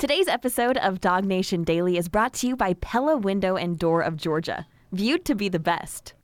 Today's 0.00 0.28
episode 0.28 0.78
of 0.78 1.02
Dog 1.02 1.26
Nation 1.26 1.62
Daily 1.62 1.98
is 1.98 2.08
brought 2.08 2.32
to 2.36 2.46
you 2.46 2.56
by 2.56 2.72
Pella 2.72 3.18
Window 3.18 3.56
and 3.56 3.78
Door 3.78 4.00
of 4.00 4.16
Georgia, 4.16 4.66
viewed 4.92 5.26
to 5.26 5.34
be 5.34 5.50
the 5.50 5.58
best. 5.58 6.14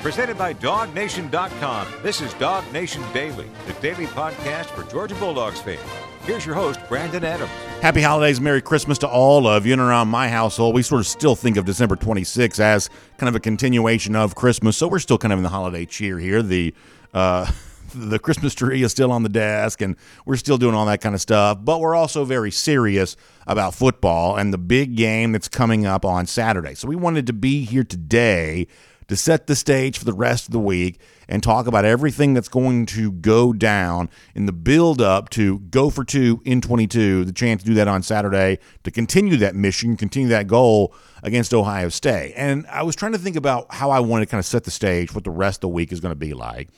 Presented 0.00 0.36
by 0.36 0.54
DogNation.com. 0.54 1.86
This 2.02 2.20
is 2.20 2.34
Dog 2.34 2.64
Nation 2.72 3.00
Daily, 3.14 3.48
the 3.68 3.74
daily 3.74 4.06
podcast 4.06 4.64
for 4.74 4.82
Georgia 4.90 5.14
Bulldogs 5.14 5.60
fans. 5.60 5.78
Here's 6.24 6.44
your 6.44 6.56
host, 6.56 6.80
Brandon 6.88 7.24
Adams. 7.24 7.52
Happy 7.80 8.02
holidays, 8.02 8.40
Merry 8.40 8.60
Christmas 8.60 8.98
to 8.98 9.08
all 9.08 9.46
of 9.46 9.64
you. 9.64 9.74
And 9.74 9.80
around 9.80 10.08
my 10.08 10.28
household, 10.28 10.74
we 10.74 10.82
sort 10.82 11.00
of 11.00 11.06
still 11.06 11.36
think 11.36 11.56
of 11.56 11.64
December 11.64 11.94
26 11.94 12.58
as 12.58 12.90
kind 13.18 13.28
of 13.28 13.36
a 13.36 13.40
continuation 13.40 14.16
of 14.16 14.34
Christmas. 14.34 14.76
So 14.76 14.88
we're 14.88 14.98
still 14.98 15.18
kind 15.18 15.32
of 15.32 15.38
in 15.38 15.44
the 15.44 15.48
holiday 15.48 15.86
cheer 15.86 16.18
here. 16.18 16.42
The 16.42 16.74
uh, 17.14 17.48
the 17.94 18.18
Christmas 18.18 18.54
tree 18.54 18.82
is 18.82 18.90
still 18.90 19.12
on 19.12 19.22
the 19.22 19.28
desk, 19.28 19.80
and 19.80 19.96
we're 20.26 20.36
still 20.36 20.58
doing 20.58 20.74
all 20.74 20.86
that 20.86 21.00
kind 21.00 21.14
of 21.14 21.20
stuff. 21.20 21.58
But 21.60 21.80
we're 21.80 21.94
also 21.94 22.24
very 22.24 22.50
serious 22.50 23.16
about 23.46 23.74
football 23.74 24.36
and 24.36 24.52
the 24.52 24.58
big 24.58 24.96
game 24.96 25.32
that's 25.32 25.48
coming 25.48 25.86
up 25.86 26.04
on 26.04 26.26
Saturday. 26.26 26.74
So 26.74 26.88
we 26.88 26.96
wanted 26.96 27.26
to 27.26 27.32
be 27.32 27.64
here 27.64 27.84
today 27.84 28.66
to 29.08 29.16
set 29.16 29.46
the 29.46 29.54
stage 29.54 29.98
for 29.98 30.04
the 30.04 30.12
rest 30.12 30.46
of 30.46 30.52
the 30.52 30.58
week 30.58 30.98
and 31.28 31.42
talk 31.42 31.66
about 31.66 31.84
everything 31.84 32.34
that's 32.34 32.48
going 32.48 32.86
to 32.86 33.12
go 33.12 33.52
down 33.52 34.08
in 34.34 34.46
the 34.46 34.52
build 34.52 35.00
up 35.00 35.28
to 35.30 35.58
go 35.58 35.90
for 35.90 36.04
two 36.04 36.40
in 36.44 36.60
22, 36.60 37.24
the 37.24 37.32
chance 37.32 37.62
to 37.62 37.66
do 37.68 37.74
that 37.74 37.88
on 37.88 38.02
Saturday, 38.02 38.58
to 38.84 38.90
continue 38.90 39.36
that 39.36 39.54
mission, 39.54 39.96
continue 39.96 40.28
that 40.28 40.46
goal 40.46 40.94
against 41.22 41.52
Ohio 41.52 41.88
State. 41.88 42.32
And 42.36 42.66
I 42.68 42.82
was 42.82 42.96
trying 42.96 43.12
to 43.12 43.18
think 43.18 43.36
about 43.36 43.72
how 43.74 43.90
I 43.90 44.00
want 44.00 44.22
to 44.22 44.26
kind 44.26 44.38
of 44.38 44.46
set 44.46 44.64
the 44.64 44.70
stage, 44.70 45.14
what 45.14 45.24
the 45.24 45.30
rest 45.30 45.58
of 45.58 45.60
the 45.62 45.68
week 45.68 45.92
is 45.92 46.00
going 46.00 46.12
to 46.12 46.16
be 46.16 46.34
like. 46.34 46.68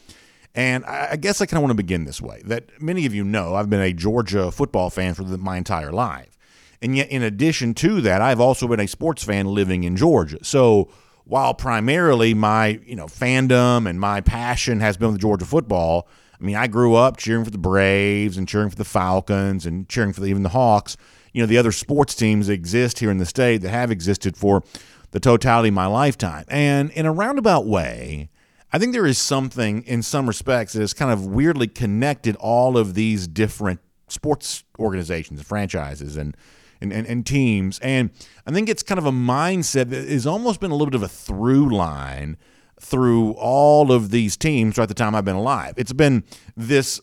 And 0.54 0.84
I 0.84 1.16
guess 1.16 1.40
I 1.40 1.46
kind 1.46 1.58
of 1.58 1.62
want 1.62 1.70
to 1.70 1.82
begin 1.82 2.04
this 2.04 2.20
way 2.22 2.40
that 2.44 2.80
many 2.80 3.06
of 3.06 3.14
you 3.14 3.24
know 3.24 3.56
I've 3.56 3.68
been 3.68 3.80
a 3.80 3.92
Georgia 3.92 4.52
football 4.52 4.88
fan 4.88 5.14
for 5.14 5.24
the, 5.24 5.36
my 5.36 5.56
entire 5.56 5.90
life. 5.90 6.38
And 6.80 6.96
yet, 6.96 7.08
in 7.08 7.22
addition 7.22 7.74
to 7.74 8.00
that, 8.02 8.20
I've 8.22 8.40
also 8.40 8.68
been 8.68 8.78
a 8.78 8.86
sports 8.86 9.24
fan 9.24 9.46
living 9.46 9.84
in 9.84 9.96
Georgia. 9.96 10.38
So, 10.42 10.90
while 11.24 11.54
primarily 11.54 12.34
my 12.34 12.78
you 12.86 12.94
know 12.94 13.06
fandom 13.06 13.88
and 13.88 13.98
my 13.98 14.20
passion 14.20 14.80
has 14.80 14.96
been 14.96 15.12
with 15.12 15.20
Georgia 15.20 15.46
football, 15.46 16.06
I 16.38 16.44
mean 16.44 16.56
I 16.56 16.68
grew 16.68 16.94
up 16.94 17.16
cheering 17.16 17.44
for 17.44 17.50
the 17.50 17.58
Braves 17.58 18.36
and 18.36 18.46
cheering 18.46 18.70
for 18.70 18.76
the 18.76 18.84
Falcons 18.84 19.66
and 19.66 19.88
cheering 19.88 20.12
for 20.12 20.20
the, 20.20 20.26
even 20.26 20.42
the 20.44 20.50
Hawks. 20.50 20.96
You 21.32 21.42
know 21.42 21.46
the 21.46 21.58
other 21.58 21.72
sports 21.72 22.14
teams 22.14 22.46
that 22.46 22.52
exist 22.52 23.00
here 23.00 23.10
in 23.10 23.18
the 23.18 23.26
state 23.26 23.62
that 23.62 23.70
have 23.70 23.90
existed 23.90 24.36
for 24.36 24.62
the 25.10 25.20
totality 25.20 25.68
of 25.68 25.74
my 25.74 25.86
lifetime. 25.86 26.44
And 26.48 26.90
in 26.90 27.06
a 27.06 27.12
roundabout 27.12 27.66
way, 27.66 28.28
I 28.74 28.78
think 28.78 28.92
there 28.92 29.06
is 29.06 29.18
something 29.18 29.84
in 29.84 30.02
some 30.02 30.26
respects 30.26 30.72
that 30.72 30.80
has 30.80 30.92
kind 30.92 31.12
of 31.12 31.24
weirdly 31.24 31.68
connected 31.68 32.34
all 32.40 32.76
of 32.76 32.94
these 32.94 33.28
different 33.28 33.78
sports 34.08 34.64
organizations 34.80 35.38
and 35.38 35.46
franchises 35.46 36.16
and 36.16 36.36
and, 36.80 36.92
and, 36.92 37.06
and 37.06 37.24
teams. 37.24 37.78
And 37.78 38.10
I 38.44 38.50
think 38.50 38.68
it's 38.68 38.82
kind 38.82 38.98
of 38.98 39.06
a 39.06 39.12
mindset 39.12 39.90
that 39.90 40.08
has 40.08 40.26
almost 40.26 40.58
been 40.58 40.72
a 40.72 40.74
little 40.74 40.90
bit 40.90 40.96
of 40.96 41.04
a 41.04 41.08
through 41.08 41.72
line 41.72 42.36
through 42.80 43.34
all 43.34 43.92
of 43.92 44.10
these 44.10 44.36
teams 44.36 44.74
throughout 44.74 44.88
the 44.88 44.94
time 44.94 45.14
I've 45.14 45.24
been 45.24 45.36
alive. 45.36 45.74
It's 45.76 45.92
been 45.92 46.24
this 46.56 47.00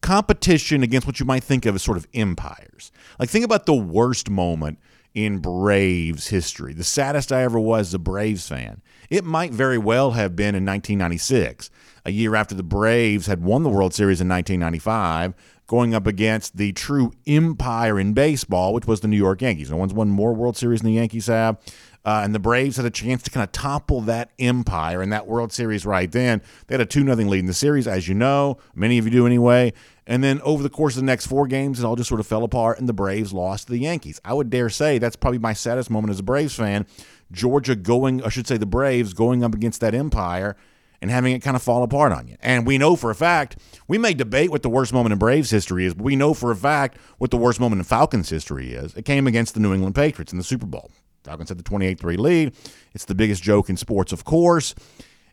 competition 0.00 0.84
against 0.84 1.08
what 1.08 1.18
you 1.18 1.26
might 1.26 1.42
think 1.42 1.66
of 1.66 1.74
as 1.74 1.82
sort 1.82 1.96
of 1.96 2.06
empires. 2.14 2.92
Like, 3.18 3.30
think 3.30 3.44
about 3.44 3.66
the 3.66 3.74
worst 3.74 4.30
moment 4.30 4.78
in 5.12 5.38
Braves 5.38 6.28
history. 6.28 6.72
The 6.72 6.84
saddest 6.84 7.32
I 7.32 7.42
ever 7.42 7.58
was 7.58 7.88
as 7.88 7.94
a 7.94 7.98
Braves 7.98 8.48
fan. 8.48 8.82
It 9.10 9.24
might 9.24 9.52
very 9.52 9.78
well 9.78 10.12
have 10.12 10.36
been 10.36 10.54
in 10.54 10.64
1996, 10.64 11.70
a 12.04 12.10
year 12.10 12.34
after 12.34 12.54
the 12.54 12.62
Braves 12.62 13.26
had 13.26 13.42
won 13.42 13.62
the 13.62 13.70
World 13.70 13.94
Series 13.94 14.20
in 14.20 14.28
1995 14.28 15.34
going 15.66 15.94
up 15.94 16.06
against 16.06 16.56
the 16.56 16.72
true 16.72 17.12
empire 17.26 17.98
in 17.98 18.12
baseball, 18.12 18.74
which 18.74 18.86
was 18.86 19.00
the 19.00 19.08
New 19.08 19.16
York 19.16 19.40
Yankees. 19.40 19.70
No 19.70 19.76
one's 19.76 19.94
won 19.94 20.10
more 20.10 20.34
World 20.34 20.56
Series 20.56 20.82
than 20.82 20.90
the 20.90 20.96
Yankees 20.96 21.26
have. 21.26 21.56
Uh, 22.04 22.20
and 22.22 22.34
the 22.34 22.38
Braves 22.38 22.76
had 22.76 22.84
a 22.84 22.90
chance 22.90 23.22
to 23.22 23.30
kind 23.30 23.42
of 23.42 23.50
topple 23.50 24.02
that 24.02 24.30
empire 24.38 25.02
in 25.02 25.08
that 25.08 25.26
World 25.26 25.52
Series 25.52 25.86
right 25.86 26.10
then. 26.12 26.42
They 26.66 26.74
had 26.74 26.82
a 26.82 26.86
2 26.86 27.02
0 27.02 27.16
lead 27.16 27.38
in 27.38 27.46
the 27.46 27.54
series, 27.54 27.88
as 27.88 28.06
you 28.08 28.14
know. 28.14 28.58
Many 28.74 28.98
of 28.98 29.06
you 29.06 29.10
do 29.10 29.26
anyway. 29.26 29.72
And 30.06 30.22
then 30.22 30.42
over 30.42 30.62
the 30.62 30.68
course 30.68 30.96
of 30.96 31.00
the 31.00 31.06
next 31.06 31.26
four 31.26 31.46
games, 31.46 31.80
it 31.80 31.86
all 31.86 31.96
just 31.96 32.08
sort 32.08 32.20
of 32.20 32.26
fell 32.26 32.44
apart, 32.44 32.78
and 32.78 32.86
the 32.86 32.92
Braves 32.92 33.32
lost 33.32 33.68
to 33.68 33.72
the 33.72 33.78
Yankees. 33.78 34.20
I 34.22 34.34
would 34.34 34.50
dare 34.50 34.68
say 34.68 34.98
that's 34.98 35.16
probably 35.16 35.38
my 35.38 35.54
saddest 35.54 35.90
moment 35.90 36.10
as 36.10 36.20
a 36.20 36.22
Braves 36.22 36.54
fan. 36.54 36.86
Georgia 37.32 37.74
going, 37.74 38.22
I 38.22 38.28
should 38.28 38.46
say, 38.46 38.56
the 38.56 38.66
Braves 38.66 39.14
going 39.14 39.42
up 39.42 39.54
against 39.54 39.80
that 39.80 39.94
empire 39.94 40.56
and 41.00 41.10
having 41.10 41.34
it 41.34 41.40
kind 41.40 41.56
of 41.56 41.62
fall 41.62 41.82
apart 41.82 42.12
on 42.12 42.28
you. 42.28 42.36
And 42.40 42.66
we 42.66 42.78
know 42.78 42.96
for 42.96 43.10
a 43.10 43.14
fact, 43.14 43.58
we 43.88 43.98
may 43.98 44.14
debate 44.14 44.50
what 44.50 44.62
the 44.62 44.70
worst 44.70 44.92
moment 44.92 45.12
in 45.12 45.18
Braves 45.18 45.50
history 45.50 45.84
is, 45.84 45.94
but 45.94 46.04
we 46.04 46.16
know 46.16 46.32
for 46.32 46.50
a 46.50 46.56
fact 46.56 46.96
what 47.18 47.30
the 47.30 47.36
worst 47.36 47.60
moment 47.60 47.80
in 47.80 47.84
Falcons 47.84 48.30
history 48.30 48.72
is. 48.72 48.94
It 48.94 49.04
came 49.04 49.26
against 49.26 49.54
the 49.54 49.60
New 49.60 49.74
England 49.74 49.94
Patriots 49.94 50.32
in 50.32 50.38
the 50.38 50.44
Super 50.44 50.66
Bowl. 50.66 50.90
Falcons 51.24 51.48
had 51.48 51.58
the 51.58 51.62
28 51.62 51.98
3 51.98 52.16
lead. 52.16 52.54
It's 52.94 53.04
the 53.04 53.14
biggest 53.14 53.42
joke 53.42 53.68
in 53.68 53.76
sports, 53.76 54.12
of 54.12 54.24
course. 54.24 54.74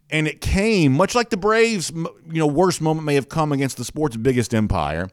And 0.10 0.28
it 0.28 0.42
came, 0.42 0.92
much 0.92 1.16
like 1.16 1.30
the 1.30 1.38
Braves, 1.38 1.90
you 1.92 2.10
know, 2.28 2.48
worst 2.48 2.82
moment 2.82 3.06
may 3.06 3.16
have 3.16 3.30
come 3.30 3.54
against 3.54 3.78
the 3.78 3.86
sport's 3.86 4.18
biggest 4.18 4.54
empire. 4.54 5.10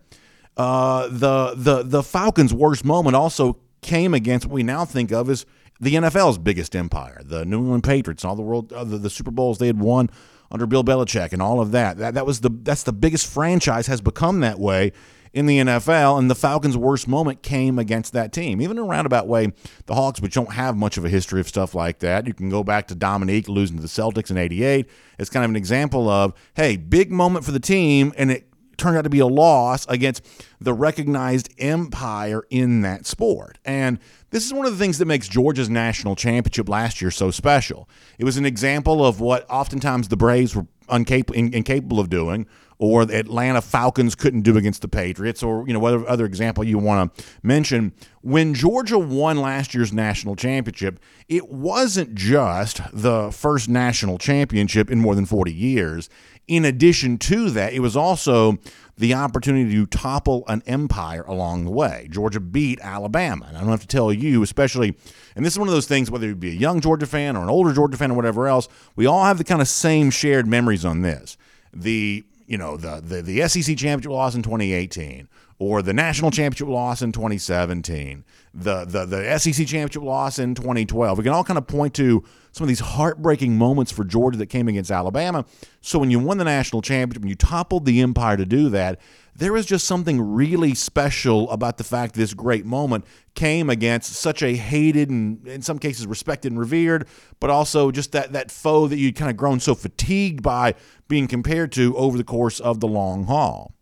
Uh, 0.57 1.07
the 1.07 1.55
the 1.55 1.85
the 1.85 2.03
Falcons' 2.03 2.53
worst 2.53 2.85
moment 2.85 3.15
also 3.15 3.59
came 3.81 4.13
against 4.13 4.47
what 4.47 4.55
we 4.55 4.65
now 4.65 4.85
think 4.85 5.13
of 5.13 5.31
as 5.31 5.47
the 5.81 5.95
NFL's 5.95 6.39
biggest 6.39 6.75
empire, 6.75 7.21
the 7.25 7.45
New 7.45 7.59
England 7.59 7.85
Patriots, 7.85 8.25
all 8.25 8.37
the 8.37 8.43
world, 8.43 8.73
uh, 8.73 8.85
the, 8.85 8.99
the 8.99 9.11
Super 9.11 9.31
Bowls 9.31 9.59
they 9.59 9.67
had 9.67 9.81
won 9.81 10.11
under 10.51 10.67
Bill 10.67 10.85
Belichick 10.85 11.33
and 11.33 11.43
all 11.43 11.61
of 11.61 11.73
that. 11.73 11.99
That 11.99 12.15
that 12.15 12.27
was 12.27 12.41
the 12.41 12.51
that's 12.51 12.83
the 12.83 12.93
biggest 12.93 13.27
franchise 13.27 13.87
has 13.87 14.01
become 14.01 14.41
that 14.41 14.59
way 14.59 14.93
in 15.33 15.47
the 15.47 15.59
NFL, 15.59 16.19
and 16.19 16.31
the 16.31 16.35
Falcons' 16.35 16.77
worst 16.77 17.07
moment 17.07 17.43
came 17.43 17.79
against 17.79 18.13
that 18.15 18.33
team. 18.33 18.61
Even 18.61 18.79
in 18.79 18.85
a 18.85 18.87
roundabout 18.87 19.29
way, 19.29 19.53
the 19.87 19.95
Hawks, 19.95 20.21
which 20.21 20.35
don't 20.35 20.55
have 20.55 20.77
much 20.77 20.97
of 20.97 21.05
a 21.05 21.09
history 21.09 21.39
of 21.39 21.47
stuff 21.47 21.75
like 21.75 21.99
that, 21.99 22.27
you 22.27 22.33
can 22.35 22.49
go 22.49 22.65
back 22.65 22.89
to 22.89 22.95
Dominique 22.95 23.47
losing 23.47 23.77
to 23.77 23.83
the 23.83 23.89
Celtics 23.89 24.31
in 24.31 24.39
'88 24.39 24.89
It's 25.19 25.31
kind 25.31 25.45
of 25.45 25.51
an 25.51 25.57
example 25.57 26.09
of, 26.09 26.33
hey, 26.55 26.77
big 26.77 27.11
moment 27.11 27.45
for 27.45 27.53
the 27.53 27.61
team, 27.61 28.13
and 28.17 28.31
it 28.31 28.48
turned 28.79 28.97
out 28.97 29.03
to 29.03 29.11
be 29.11 29.19
a 29.19 29.27
loss 29.27 29.87
against 29.89 30.25
the 30.61 30.73
recognized 30.73 31.53
empire 31.59 32.45
in 32.49 32.81
that 32.83 33.05
sport. 33.07 33.59
And 33.65 33.99
this 34.31 34.47
is 34.47 34.53
one 34.53 34.67
of 34.67 34.73
the 34.73 34.79
things 34.79 34.99
that 34.99 35.07
makes 35.07 35.29
Georgia's 35.29 35.69
national 35.69 36.17
championship 36.17 36.69
last 36.69 37.01
year 37.03 37.11
so 37.11 37.31
special. 37.31 37.89
It 38.19 38.25
was 38.25 38.37
an 38.37 38.47
example 38.47 39.05
of 39.05 39.21
what 39.21 39.49
oftentimes 39.51 40.09
the 40.09 40.17
Braves 40.17 40.57
were 40.57 40.67
incapable, 40.91 42.01
of 42.01 42.09
doing, 42.09 42.47
or 42.79 43.05
the 43.05 43.19
Atlanta 43.19 43.61
Falcons 43.61 44.15
couldn't 44.15 44.43
do 44.43 44.57
against 44.57 44.83
the 44.83 44.89
Patriots, 44.89 45.43
or 45.43 45.67
you 45.67 45.73
know 45.73 45.81
whatever 45.81 46.09
other 46.09 46.25
example 46.25 46.65
you 46.65 46.79
want 46.79 47.17
to 47.17 47.25
mention. 47.43 47.93
When 48.23 48.55
Georgia 48.55 48.99
won 48.99 49.39
last 49.39 49.75
year's 49.75 49.93
national 49.93 50.37
championship, 50.37 51.01
it 51.29 51.49
wasn't 51.51 52.15
just 52.15 52.81
the 52.93 53.31
first 53.33 53.69
national 53.69 54.19
championship 54.19 54.91
in 54.91 55.01
more 55.01 55.15
than 55.15 55.27
40 55.27 55.53
years. 55.53 56.09
In 56.47 56.65
addition 56.65 57.19
to 57.19 57.51
that, 57.51 57.75
it 57.75 57.81
was 57.81 57.97
also 57.97 58.59
the 58.97 59.15
opportunity 59.15 59.71
to 59.71 59.87
topple 59.87 60.45
an 60.49 60.63
empire 60.67 61.23
along 61.23 61.65
the 61.65 61.71
way. 61.71 62.09
Georgia 62.11 62.41
beat 62.41 62.81
Alabama. 62.81 63.47
And 63.47 63.57
I 63.57 63.61
don't 63.61 63.69
have 63.71 63.83
to 63.83 63.87
tell 63.87 64.13
you, 64.13 64.43
especially, 64.43 64.97
and 65.37 65.45
this 65.45 65.53
is 65.53 65.59
one 65.59 65.69
of 65.69 65.75
those 65.75 65.87
things, 65.87 66.11
whether 66.11 66.27
you 66.27 66.35
be 66.35 66.51
a 66.51 66.55
young 66.55 66.81
Georgia 66.81 67.07
fan 67.07 67.37
or 67.37 67.43
an 67.43 67.49
older 67.49 67.73
Georgia 67.73 67.97
fan 67.97 68.11
or 68.11 68.15
whatever 68.15 68.49
else, 68.49 68.69
we 68.97 69.07
all 69.07 69.25
have 69.25 69.39
the 69.39 69.45
kind 69.45 69.61
of 69.61 69.69
same 69.69 70.11
shared 70.11 70.47
memories 70.49 70.85
on 70.85 71.03
this. 71.03 71.37
The 71.73 72.25
you 72.49 72.59
know 72.59 72.77
the, 72.77 73.01
the 73.01 73.23
the 73.23 73.47
SEC 73.47 73.77
championship 73.77 74.11
loss 74.11 74.35
in 74.35 74.43
2018 74.43 75.29
or 75.59 75.83
the 75.83 75.93
national 75.93 76.31
championship 76.31 76.69
loss 76.69 77.03
in 77.03 77.13
2017 77.13 78.25
the 78.55 78.85
the 78.85 79.05
the 79.05 79.39
SEC 79.39 79.67
championship 79.67 80.03
loss 80.03 80.39
in 80.39 80.55
2012 80.55 81.19
we 81.19 81.25
can 81.25 81.33
all 81.33 81.45
kind 81.45 81.59
of 81.59 81.67
point 81.67 81.95
to 81.95 82.25
some 82.53 82.65
of 82.65 82.69
these 82.69 82.81
heartbreaking 82.81 83.57
moments 83.57 83.93
for 83.93 84.05
Georgia 84.05 84.39
that 84.39 84.47
came 84.47 84.69
against 84.69 84.91
Alabama 84.91 85.45
so 85.81 85.99
when 85.99 86.11
you 86.11 86.19
won 86.19 86.39
the 86.39 86.45
national 86.45 86.83
championship 86.83 87.23
and 87.23 87.31
you 87.31 87.37
toppled 87.37 87.85
the 87.85 88.01
empire 88.01 88.37
to 88.37 88.47
do 88.47 88.69
that 88.69 89.01
there 89.39 89.57
is 89.57 89.67
just 89.67 89.87
something 89.87 90.21
really 90.21 90.75
special 90.75 91.49
about 91.51 91.79
the 91.79 91.85
fact 91.85 92.15
this 92.17 92.35
great 92.35 92.67
moment 92.67 93.05
came 93.37 93.71
against 93.71 94.13
such 94.15 94.43
a 94.43 94.57
hated 94.57 95.11
and 95.11 95.47
in 95.47 95.63
some 95.63 95.79
cases 95.79 96.09
respected 96.09 96.51
and 96.51 96.59
revered, 96.59 97.07
but 97.39 97.49
also 97.49 97.93
just 97.93 98.11
that 98.11 98.33
that 98.33 98.51
foe 98.51 98.89
that 98.89 98.97
you'd 98.97 99.15
kind 99.15 99.31
of 99.31 99.37
grown 99.37 99.61
so 99.61 99.77
fatigued 99.77 100.43
by 100.43 100.75
being 101.07 101.29
compared 101.29 101.71
to 101.71 101.97
over 101.97 102.19
the 102.19 102.25
course 102.25 102.59
of 102.59 102.81
the 102.81 102.89
long 102.89 103.25
haul. 103.25 103.78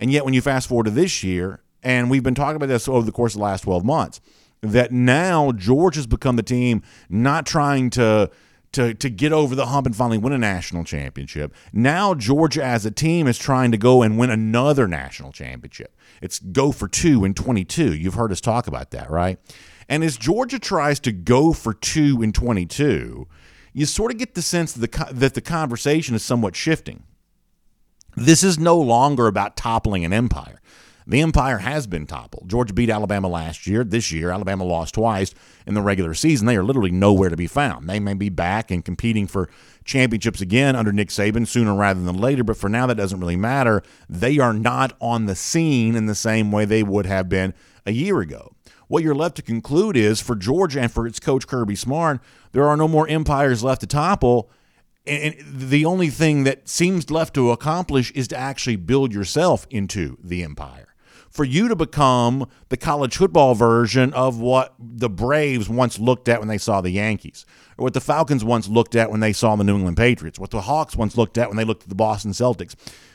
And 0.00 0.10
yet 0.10 0.24
when 0.24 0.34
you 0.34 0.40
fast 0.40 0.68
forward 0.68 0.84
to 0.84 0.90
this 0.90 1.22
year, 1.22 1.60
and 1.82 2.10
we've 2.10 2.22
been 2.22 2.34
talking 2.34 2.56
about 2.56 2.66
this 2.66 2.88
over 2.88 3.04
the 3.04 3.12
course 3.12 3.34
of 3.34 3.38
the 3.38 3.44
last 3.44 3.62
12 3.62 3.84
months, 3.84 4.20
that 4.62 4.92
now 4.92 5.52
Georgia's 5.52 6.06
become 6.06 6.36
the 6.36 6.42
team 6.42 6.82
not 7.08 7.46
trying 7.46 7.90
to 7.90 8.30
to 8.72 8.94
to 8.94 9.10
get 9.10 9.32
over 9.32 9.54
the 9.54 9.66
hump 9.66 9.86
and 9.86 9.96
finally 9.96 10.18
win 10.18 10.32
a 10.32 10.38
national 10.38 10.84
championship. 10.84 11.54
Now 11.72 12.14
Georgia 12.14 12.62
as 12.64 12.86
a 12.86 12.90
team 12.90 13.26
is 13.26 13.38
trying 13.38 13.72
to 13.72 13.78
go 13.78 14.02
and 14.02 14.18
win 14.18 14.30
another 14.30 14.86
national 14.86 15.32
championship. 15.32 15.96
It's 16.22 16.38
go 16.38 16.70
for 16.70 16.86
2 16.86 17.24
in 17.24 17.34
22. 17.34 17.94
You've 17.94 18.14
heard 18.14 18.32
us 18.32 18.40
talk 18.40 18.66
about 18.66 18.90
that, 18.92 19.10
right? 19.10 19.38
And 19.88 20.04
as 20.04 20.16
Georgia 20.16 20.58
tries 20.58 21.00
to 21.00 21.12
go 21.12 21.52
for 21.52 21.74
2 21.74 22.22
in 22.22 22.32
22, 22.32 23.26
you 23.72 23.86
sort 23.86 24.12
of 24.12 24.18
get 24.18 24.34
the 24.34 24.42
sense 24.42 24.72
that 24.72 24.92
the 24.92 25.14
that 25.14 25.34
the 25.34 25.40
conversation 25.40 26.14
is 26.14 26.22
somewhat 26.22 26.54
shifting. 26.54 27.02
This 28.20 28.44
is 28.44 28.58
no 28.58 28.78
longer 28.78 29.28
about 29.28 29.56
toppling 29.56 30.04
an 30.04 30.12
empire. 30.12 30.60
The 31.06 31.22
Empire 31.22 31.56
has 31.56 31.86
been 31.86 32.06
toppled. 32.06 32.50
Georgia 32.50 32.74
beat 32.74 32.90
Alabama 32.90 33.28
last 33.28 33.66
year. 33.66 33.82
This 33.82 34.12
year, 34.12 34.30
Alabama 34.30 34.62
lost 34.64 34.92
twice 34.92 35.34
in 35.66 35.72
the 35.72 35.80
regular 35.80 36.12
season. 36.12 36.46
They 36.46 36.56
are 36.56 36.62
literally 36.62 36.90
nowhere 36.90 37.30
to 37.30 37.36
be 37.36 37.46
found. 37.46 37.88
They 37.88 37.98
may 37.98 38.12
be 38.12 38.28
back 38.28 38.70
and 38.70 38.84
competing 38.84 39.26
for 39.26 39.48
championships 39.86 40.42
again 40.42 40.76
under 40.76 40.92
Nick 40.92 41.08
Saban 41.08 41.48
sooner 41.48 41.74
rather 41.74 42.02
than 42.02 42.18
later, 42.18 42.44
but 42.44 42.58
for 42.58 42.68
now, 42.68 42.86
that 42.86 42.98
doesn't 42.98 43.20
really 43.20 43.36
matter. 43.36 43.82
They 44.06 44.38
are 44.38 44.52
not 44.52 44.92
on 45.00 45.24
the 45.24 45.34
scene 45.34 45.96
in 45.96 46.04
the 46.04 46.14
same 46.14 46.52
way 46.52 46.66
they 46.66 46.82
would 46.82 47.06
have 47.06 47.30
been 47.30 47.54
a 47.86 47.92
year 47.92 48.20
ago. 48.20 48.52
What 48.86 49.02
you're 49.02 49.14
left 49.14 49.36
to 49.36 49.42
conclude 49.42 49.96
is 49.96 50.20
for 50.20 50.36
Georgia 50.36 50.82
and 50.82 50.92
for 50.92 51.06
its 51.06 51.20
coach 51.20 51.46
Kirby 51.46 51.74
Smart, 51.74 52.20
there 52.52 52.68
are 52.68 52.76
no 52.76 52.86
more 52.86 53.08
empires 53.08 53.64
left 53.64 53.80
to 53.80 53.86
topple. 53.86 54.50
And 55.06 55.34
the 55.46 55.84
only 55.84 56.08
thing 56.08 56.44
that 56.44 56.68
seems 56.68 57.10
left 57.10 57.34
to 57.34 57.50
accomplish 57.50 58.10
is 58.12 58.28
to 58.28 58.36
actually 58.36 58.76
build 58.76 59.12
yourself 59.12 59.66
into 59.70 60.18
the 60.22 60.42
empire 60.42 60.90
for 61.30 61.44
you 61.44 61.68
to 61.68 61.76
become 61.76 62.46
the 62.68 62.76
college 62.76 63.16
football 63.16 63.54
version 63.54 64.12
of 64.12 64.40
what 64.40 64.74
the 64.78 65.08
Braves 65.08 65.68
once 65.68 65.98
looked 65.98 66.28
at 66.28 66.40
when 66.40 66.48
they 66.48 66.58
saw 66.58 66.80
the 66.80 66.90
Yankees, 66.90 67.46
or 67.78 67.84
what 67.84 67.94
the 67.94 68.00
Falcons 68.00 68.44
once 68.44 68.68
looked 68.68 68.96
at 68.96 69.10
when 69.10 69.20
they 69.20 69.32
saw 69.32 69.54
the 69.54 69.64
New 69.64 69.76
England 69.76 69.96
Patriots, 69.96 70.38
what 70.38 70.50
the 70.50 70.62
Hawks 70.62 70.96
once 70.96 71.16
looked 71.16 71.38
at 71.38 71.48
when 71.48 71.56
they 71.56 71.64
looked 71.64 71.84
at 71.84 71.88
the 71.88 71.94
Boston 71.94 72.32
Celtics. 72.32 72.74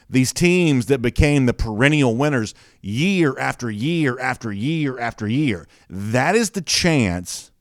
These 0.10 0.34
teams 0.34 0.86
that 0.86 1.02
became 1.02 1.46
the 1.46 1.54
perennial 1.54 2.16
winners 2.16 2.54
year 2.82 3.38
after 3.38 3.70
year 3.70 4.20
after 4.20 4.52
year 4.52 5.00
after 5.00 5.28
year. 5.28 5.68
That 5.90 6.36
is 6.36 6.52
the 6.52 6.62
chance 6.62 7.52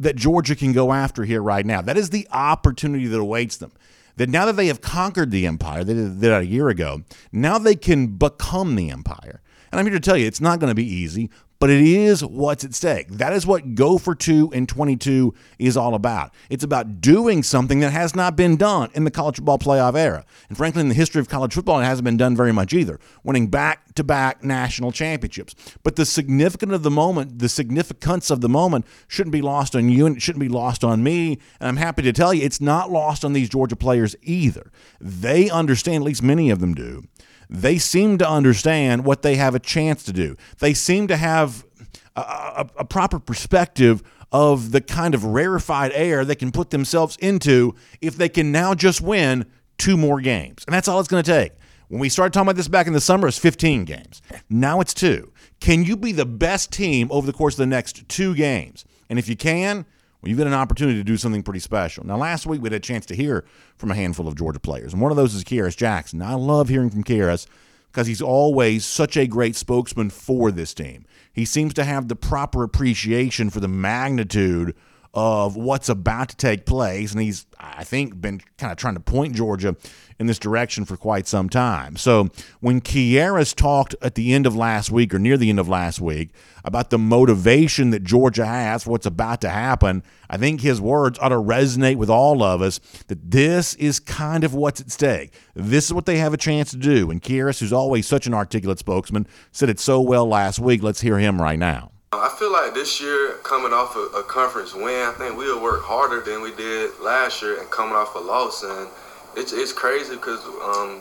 that 0.00 0.16
Georgia 0.16 0.56
can 0.56 0.72
go 0.72 0.92
after 0.92 1.24
here 1.24 1.42
right 1.42 1.64
now. 1.64 1.80
That 1.80 1.96
is 1.96 2.10
the 2.10 2.26
opportunity 2.32 3.06
that 3.06 3.18
awaits 3.18 3.56
them 3.56 3.72
that 4.16 4.28
now 4.28 4.44
that 4.44 4.56
they 4.56 4.66
have 4.66 4.80
conquered 4.80 5.30
the 5.30 5.46
empire, 5.46 5.82
they 5.82 5.94
did 5.94 6.20
that 6.20 6.42
a 6.42 6.46
year 6.46 6.68
ago, 6.68 7.02
now 7.32 7.58
they 7.58 7.74
can 7.74 8.08
become 8.08 8.74
the 8.74 8.90
empire. 8.90 9.40
And 9.70 9.78
I'm 9.78 9.86
here 9.86 9.94
to 9.94 10.00
tell 10.00 10.16
you, 10.16 10.26
it's 10.26 10.40
not 10.42 10.58
going 10.58 10.70
to 10.70 10.74
be 10.74 10.86
easy, 10.86 11.30
but 11.60 11.68
it 11.68 11.82
is 11.82 12.24
what's 12.24 12.64
at 12.64 12.74
stake. 12.74 13.08
That 13.08 13.34
is 13.34 13.46
what 13.46 13.74
Go 13.74 13.98
for 13.98 14.14
Two 14.14 14.50
in 14.52 14.66
22 14.66 15.34
is 15.58 15.76
all 15.76 15.94
about. 15.94 16.32
It's 16.48 16.64
about 16.64 17.02
doing 17.02 17.42
something 17.42 17.80
that 17.80 17.92
has 17.92 18.16
not 18.16 18.34
been 18.34 18.56
done 18.56 18.90
in 18.94 19.04
the 19.04 19.10
college 19.10 19.36
football 19.36 19.58
playoff 19.58 19.94
era. 19.94 20.24
And 20.48 20.56
frankly, 20.56 20.80
in 20.80 20.88
the 20.88 20.94
history 20.94 21.20
of 21.20 21.28
college 21.28 21.54
football, 21.54 21.78
it 21.78 21.84
hasn't 21.84 22.04
been 22.04 22.16
done 22.16 22.34
very 22.34 22.52
much 22.52 22.72
either, 22.72 22.98
winning 23.22 23.48
back 23.48 23.94
to 23.94 24.02
back 24.02 24.42
national 24.42 24.90
championships. 24.90 25.54
But 25.82 25.96
the 25.96 26.06
significance 26.06 26.72
of 26.72 26.82
the 26.82 26.90
moment, 26.90 27.38
the 27.38 27.48
significance 27.48 28.30
of 28.30 28.40
the 28.40 28.48
moment 28.48 28.86
shouldn't 29.06 29.32
be 29.32 29.42
lost 29.42 29.76
on 29.76 29.90
you 29.90 30.06
and 30.06 30.16
it 30.16 30.22
shouldn't 30.22 30.40
be 30.40 30.48
lost 30.48 30.82
on 30.82 31.02
me. 31.02 31.38
And 31.60 31.68
I'm 31.68 31.76
happy 31.76 32.02
to 32.02 32.12
tell 32.12 32.32
you, 32.32 32.42
it's 32.42 32.60
not 32.60 32.90
lost 32.90 33.22
on 33.22 33.34
these 33.34 33.50
Georgia 33.50 33.76
players 33.76 34.16
either. 34.22 34.72
They 34.98 35.50
understand, 35.50 35.96
at 35.96 36.06
least 36.06 36.22
many 36.22 36.48
of 36.48 36.60
them 36.60 36.74
do, 36.74 37.04
they 37.50 37.78
seem 37.78 38.16
to 38.18 38.28
understand 38.28 39.04
what 39.04 39.22
they 39.22 39.34
have 39.34 39.56
a 39.56 39.58
chance 39.58 40.04
to 40.04 40.12
do. 40.12 40.36
They 40.60 40.72
seem 40.72 41.08
to 41.08 41.16
have 41.16 41.66
a, 42.14 42.20
a, 42.20 42.70
a 42.78 42.84
proper 42.84 43.18
perspective 43.18 44.02
of 44.30 44.70
the 44.70 44.80
kind 44.80 45.14
of 45.14 45.24
rarefied 45.24 45.90
air 45.92 46.24
they 46.24 46.36
can 46.36 46.52
put 46.52 46.70
themselves 46.70 47.16
into 47.16 47.74
if 48.00 48.16
they 48.16 48.28
can 48.28 48.52
now 48.52 48.74
just 48.74 49.00
win 49.00 49.44
two 49.78 49.96
more 49.96 50.20
games. 50.20 50.64
And 50.66 50.74
that's 50.74 50.86
all 50.86 51.00
it's 51.00 51.08
going 51.08 51.24
to 51.24 51.30
take. 51.30 51.52
When 51.88 51.98
we 51.98 52.08
started 52.08 52.32
talking 52.32 52.46
about 52.46 52.56
this 52.56 52.68
back 52.68 52.86
in 52.86 52.92
the 52.92 53.00
summer, 53.00 53.26
it's 53.26 53.38
15 53.38 53.84
games. 53.84 54.22
Now 54.48 54.80
it's 54.80 54.94
two. 54.94 55.32
Can 55.58 55.82
you 55.82 55.96
be 55.96 56.12
the 56.12 56.24
best 56.24 56.70
team 56.70 57.08
over 57.10 57.26
the 57.26 57.32
course 57.32 57.54
of 57.54 57.58
the 57.58 57.66
next 57.66 58.08
two 58.08 58.36
games? 58.36 58.84
And 59.08 59.18
if 59.18 59.28
you 59.28 59.36
can, 59.36 59.86
you've 60.24 60.38
an 60.40 60.54
opportunity 60.54 60.98
to 60.98 61.04
do 61.04 61.16
something 61.16 61.42
pretty 61.42 61.60
special. 61.60 62.04
Now, 62.04 62.16
last 62.16 62.46
week 62.46 62.60
we 62.60 62.66
had 62.66 62.74
a 62.74 62.80
chance 62.80 63.06
to 63.06 63.16
hear 63.16 63.44
from 63.76 63.90
a 63.90 63.94
handful 63.94 64.28
of 64.28 64.36
Georgia 64.36 64.60
players, 64.60 64.92
and 64.92 65.00
one 65.00 65.10
of 65.10 65.16
those 65.16 65.34
is 65.34 65.44
Kearis 65.44 65.76
Jackson. 65.76 66.18
Now, 66.18 66.32
I 66.32 66.34
love 66.34 66.68
hearing 66.68 66.90
from 66.90 67.04
Kearis 67.04 67.46
because 67.90 68.06
he's 68.06 68.22
always 68.22 68.84
such 68.84 69.16
a 69.16 69.26
great 69.26 69.56
spokesman 69.56 70.10
for 70.10 70.50
this 70.50 70.74
team. 70.74 71.06
He 71.32 71.44
seems 71.44 71.74
to 71.74 71.84
have 71.84 72.08
the 72.08 72.16
proper 72.16 72.62
appreciation 72.62 73.50
for 73.50 73.60
the 73.60 73.68
magnitude 73.68 74.74
of 75.12 75.56
what's 75.56 75.88
about 75.88 76.28
to 76.28 76.36
take 76.36 76.66
place, 76.66 77.12
and 77.12 77.20
he's, 77.20 77.46
I 77.58 77.82
think, 77.82 78.20
been 78.20 78.40
kind 78.58 78.70
of 78.70 78.78
trying 78.78 78.94
to 78.94 79.00
point 79.00 79.34
Georgia 79.34 79.74
in 80.20 80.26
this 80.26 80.38
direction 80.38 80.84
for 80.84 80.96
quite 80.96 81.26
some 81.26 81.48
time. 81.48 81.96
So 81.96 82.28
when 82.60 82.80
Kearis 82.80 83.54
talked 83.54 83.96
at 84.02 84.14
the 84.14 84.32
end 84.34 84.46
of 84.46 84.54
last 84.54 84.90
week 84.90 85.14
or 85.14 85.18
near 85.18 85.36
the 85.36 85.48
end 85.48 85.58
of 85.58 85.68
last 85.68 85.98
week 86.00 86.30
about 86.62 86.90
the 86.90 86.98
motivation 86.98 87.90
that 87.90 88.04
Georgia 88.04 88.44
has 88.44 88.84
for 88.84 88.90
what's 88.90 89.06
about 89.06 89.40
to 89.40 89.48
happen, 89.48 90.02
I 90.28 90.36
think 90.36 90.60
his 90.60 90.80
words 90.80 91.18
ought 91.18 91.30
to 91.30 91.36
resonate 91.36 91.96
with 91.96 92.10
all 92.10 92.42
of 92.42 92.60
us 92.60 92.78
that 93.08 93.30
this 93.30 93.74
is 93.76 93.98
kind 93.98 94.44
of 94.44 94.54
what's 94.54 94.80
at 94.80 94.90
stake. 94.90 95.32
This 95.54 95.86
is 95.86 95.92
what 95.94 96.06
they 96.06 96.18
have 96.18 96.34
a 96.34 96.36
chance 96.36 96.70
to 96.72 96.76
do. 96.76 97.10
And 97.10 97.22
Kearis, 97.22 97.58
who's 97.58 97.72
always 97.72 98.06
such 98.06 98.26
an 98.26 98.34
articulate 98.34 98.78
spokesman, 98.78 99.26
said 99.50 99.70
it 99.70 99.80
so 99.80 100.00
well 100.02 100.26
last 100.26 100.58
week. 100.60 100.82
Let's 100.82 101.00
hear 101.00 101.18
him 101.18 101.40
right 101.40 101.58
now. 101.58 101.92
I 102.12 102.28
feel 102.28 102.50
like 102.50 102.74
this 102.74 103.00
year, 103.00 103.38
coming 103.44 103.72
off 103.72 103.94
a, 103.94 104.18
a 104.18 104.24
conference 104.24 104.74
win, 104.74 105.06
I 105.06 105.14
think 105.16 105.36
we'll 105.36 105.62
work 105.62 105.82
harder 105.84 106.20
than 106.20 106.42
we 106.42 106.50
did 106.50 106.98
last 106.98 107.40
year 107.40 107.60
and 107.60 107.70
coming 107.70 107.94
off 107.94 108.16
a 108.16 108.18
loss. 108.18 108.64
And 108.64 108.88
it's 109.36 109.52
it's 109.52 109.72
crazy 109.72 110.16
because 110.16 110.42
um, 110.58 111.00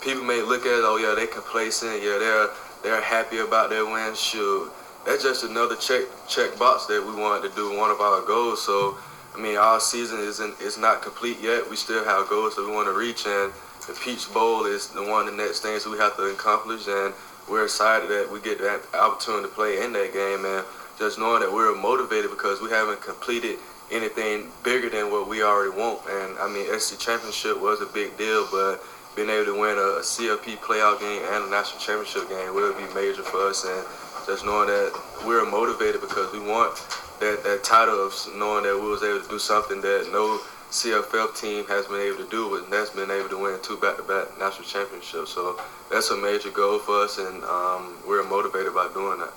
people 0.00 0.22
may 0.22 0.42
look 0.42 0.62
at 0.62 0.78
it, 0.78 0.86
oh 0.86 0.94
yeah, 0.94 1.18
they 1.18 1.26
complacent, 1.26 2.04
yeah, 2.04 2.22
they're 2.22 2.48
they're 2.84 3.02
happy 3.02 3.38
about 3.38 3.70
their 3.70 3.84
win. 3.84 4.14
Shoot, 4.14 4.70
that's 5.04 5.24
just 5.24 5.42
another 5.42 5.74
check 5.74 6.06
check 6.28 6.56
box 6.56 6.86
that 6.86 7.02
we 7.02 7.20
wanted 7.20 7.50
to 7.50 7.56
do. 7.56 7.76
One 7.76 7.90
of 7.90 7.98
our 7.98 8.22
goals. 8.22 8.62
So 8.62 8.96
I 9.34 9.42
mean, 9.42 9.56
our 9.56 9.80
season 9.80 10.20
isn't 10.20 10.60
is 10.60 10.78
not 10.78 11.02
complete 11.02 11.42
yet. 11.42 11.68
We 11.68 11.74
still 11.74 12.04
have 12.04 12.28
goals 12.30 12.54
that 12.54 12.62
we 12.64 12.70
want 12.70 12.86
to 12.86 12.94
reach, 12.94 13.26
and 13.26 13.50
the 13.88 13.98
Peach 14.04 14.32
Bowl 14.32 14.66
is 14.66 14.86
the 14.94 15.02
one 15.02 15.26
the 15.26 15.32
next 15.32 15.66
things 15.66 15.84
we 15.84 15.98
have 15.98 16.14
to 16.14 16.30
accomplish. 16.30 16.86
And 16.86 17.12
we're 17.48 17.64
excited 17.64 18.08
that 18.08 18.30
we 18.30 18.40
get 18.40 18.58
that 18.58 18.82
opportunity 18.94 19.48
to 19.48 19.54
play 19.54 19.82
in 19.82 19.92
that 19.92 20.12
game, 20.12 20.44
and 20.44 20.64
just 20.98 21.18
knowing 21.18 21.40
that 21.40 21.52
we're 21.52 21.74
motivated 21.74 22.30
because 22.30 22.60
we 22.60 22.70
haven't 22.70 23.00
completed 23.00 23.58
anything 23.92 24.48
bigger 24.62 24.88
than 24.88 25.10
what 25.10 25.28
we 25.28 25.42
already 25.42 25.76
want. 25.76 26.00
And 26.08 26.38
I 26.38 26.48
mean, 26.48 26.66
SC 26.78 26.98
championship 26.98 27.60
was 27.60 27.80
a 27.80 27.86
big 27.86 28.16
deal, 28.16 28.46
but 28.50 28.82
being 29.16 29.30
able 29.30 29.46
to 29.46 29.60
win 29.60 29.78
a, 29.78 30.02
CFP 30.02 30.58
playoff 30.58 31.00
game 31.00 31.22
and 31.32 31.44
a 31.44 31.50
national 31.50 31.80
championship 31.80 32.28
game 32.28 32.54
will 32.54 32.74
be 32.74 32.86
major 32.94 33.22
for 33.22 33.48
us. 33.48 33.64
And 33.64 33.84
just 34.26 34.44
knowing 34.44 34.68
that 34.68 34.90
we're 35.26 35.44
motivated 35.48 36.00
because 36.00 36.32
we 36.32 36.40
want 36.40 36.74
that, 37.20 37.44
that 37.44 37.62
title 37.62 37.94
of 37.94 38.14
knowing 38.36 38.64
that 38.64 38.74
we 38.74 38.88
was 38.88 39.02
able 39.02 39.20
to 39.20 39.28
do 39.28 39.38
something 39.38 39.80
that 39.82 40.08
no 40.10 40.40
CFL 40.74 41.40
team 41.40 41.64
has 41.66 41.86
been 41.86 42.00
able 42.00 42.18
to 42.18 42.28
do, 42.30 42.56
and 42.56 42.72
that's 42.72 42.90
been 42.90 43.10
able 43.10 43.28
to 43.28 43.38
win 43.38 43.58
two 43.62 43.76
back-to-back 43.76 44.38
national 44.40 44.66
championships. 44.66 45.30
So 45.30 45.60
that's 45.90 46.10
a 46.10 46.16
major 46.16 46.50
goal 46.50 46.80
for 46.80 47.04
us, 47.04 47.18
and 47.18 47.44
um, 47.44 48.02
we're 48.08 48.24
motivated 48.28 48.74
by 48.74 48.90
doing 48.92 49.20
that 49.20 49.32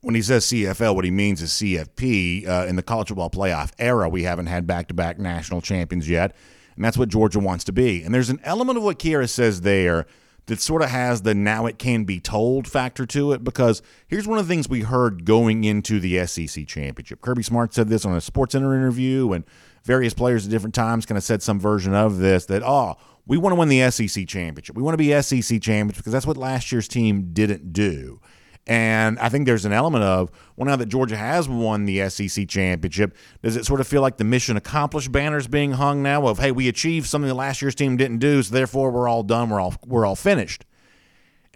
when 0.00 0.14
he 0.14 0.22
says 0.22 0.46
CFL, 0.46 0.94
what 0.94 1.04
he 1.04 1.10
means 1.10 1.42
is 1.42 1.50
CFP. 1.50 2.46
Uh, 2.46 2.66
in 2.68 2.76
the 2.76 2.82
college 2.84 3.08
football 3.08 3.30
playoff 3.30 3.72
era, 3.78 4.08
we 4.08 4.22
haven't 4.22 4.46
had 4.46 4.64
back 4.64 4.86
to 4.88 4.94
back 4.94 5.18
national 5.18 5.60
champions 5.60 6.08
yet. 6.08 6.36
And 6.76 6.84
that's 6.84 6.96
what 6.96 7.08
Georgia 7.08 7.40
wants 7.40 7.64
to 7.64 7.72
be. 7.72 8.04
And 8.04 8.14
there's 8.14 8.30
an 8.30 8.38
element 8.44 8.78
of 8.78 8.84
what 8.84 9.00
Kearis 9.00 9.30
says 9.30 9.62
there 9.62 10.06
that 10.46 10.60
sort 10.60 10.82
of 10.82 10.88
has 10.88 11.22
the 11.22 11.34
now 11.34 11.66
it 11.66 11.78
can 11.78 12.04
be 12.04 12.20
told 12.20 12.66
factor 12.66 13.04
to 13.06 13.32
it 13.32 13.44
because 13.44 13.82
here's 14.06 14.26
one 14.26 14.38
of 14.38 14.46
the 14.46 14.54
things 14.54 14.68
we 14.68 14.82
heard 14.82 15.24
going 15.24 15.64
into 15.64 16.00
the 16.00 16.24
SEC 16.26 16.66
championship. 16.66 17.20
Kirby 17.20 17.42
Smart 17.42 17.74
said 17.74 17.88
this 17.88 18.06
on 18.06 18.14
a 18.14 18.20
Sports 18.20 18.52
Center 18.52 18.74
interview, 18.74 19.32
and 19.32 19.44
various 19.88 20.12
players 20.12 20.44
at 20.44 20.50
different 20.50 20.74
times 20.74 21.06
kind 21.06 21.16
of 21.16 21.24
said 21.24 21.42
some 21.42 21.58
version 21.58 21.94
of 21.94 22.18
this 22.18 22.44
that, 22.44 22.62
oh, 22.62 22.94
we 23.26 23.38
want 23.38 23.54
to 23.54 23.58
win 23.58 23.70
the 23.70 23.90
SEC 23.90 24.28
championship. 24.28 24.76
We 24.76 24.82
want 24.82 24.92
to 24.92 24.98
be 24.98 25.20
SEC 25.22 25.62
champions 25.62 25.96
because 25.96 26.12
that's 26.12 26.26
what 26.26 26.36
last 26.36 26.70
year's 26.70 26.86
team 26.86 27.30
didn't 27.32 27.72
do. 27.72 28.20
And 28.66 29.18
I 29.18 29.30
think 29.30 29.46
there's 29.46 29.64
an 29.64 29.72
element 29.72 30.04
of, 30.04 30.30
well, 30.54 30.66
now 30.66 30.76
that 30.76 30.90
Georgia 30.90 31.16
has 31.16 31.48
won 31.48 31.86
the 31.86 32.06
SEC 32.10 32.46
championship, 32.48 33.16
does 33.42 33.56
it 33.56 33.64
sort 33.64 33.80
of 33.80 33.88
feel 33.88 34.02
like 34.02 34.18
the 34.18 34.24
mission 34.24 34.58
accomplished 34.58 35.10
banner 35.10 35.38
is 35.38 35.48
being 35.48 35.72
hung 35.72 36.02
now 36.02 36.26
of, 36.26 36.38
hey, 36.38 36.52
we 36.52 36.68
achieved 36.68 37.06
something 37.06 37.28
that 37.28 37.34
last 37.34 37.62
year's 37.62 37.74
team 37.74 37.96
didn't 37.96 38.18
do, 38.18 38.42
so 38.42 38.52
therefore 38.52 38.90
we're 38.90 39.08
all 39.08 39.22
done, 39.22 39.48
we're 39.48 39.60
all 39.60 39.74
we're 39.86 40.04
all 40.04 40.16
finished. 40.16 40.66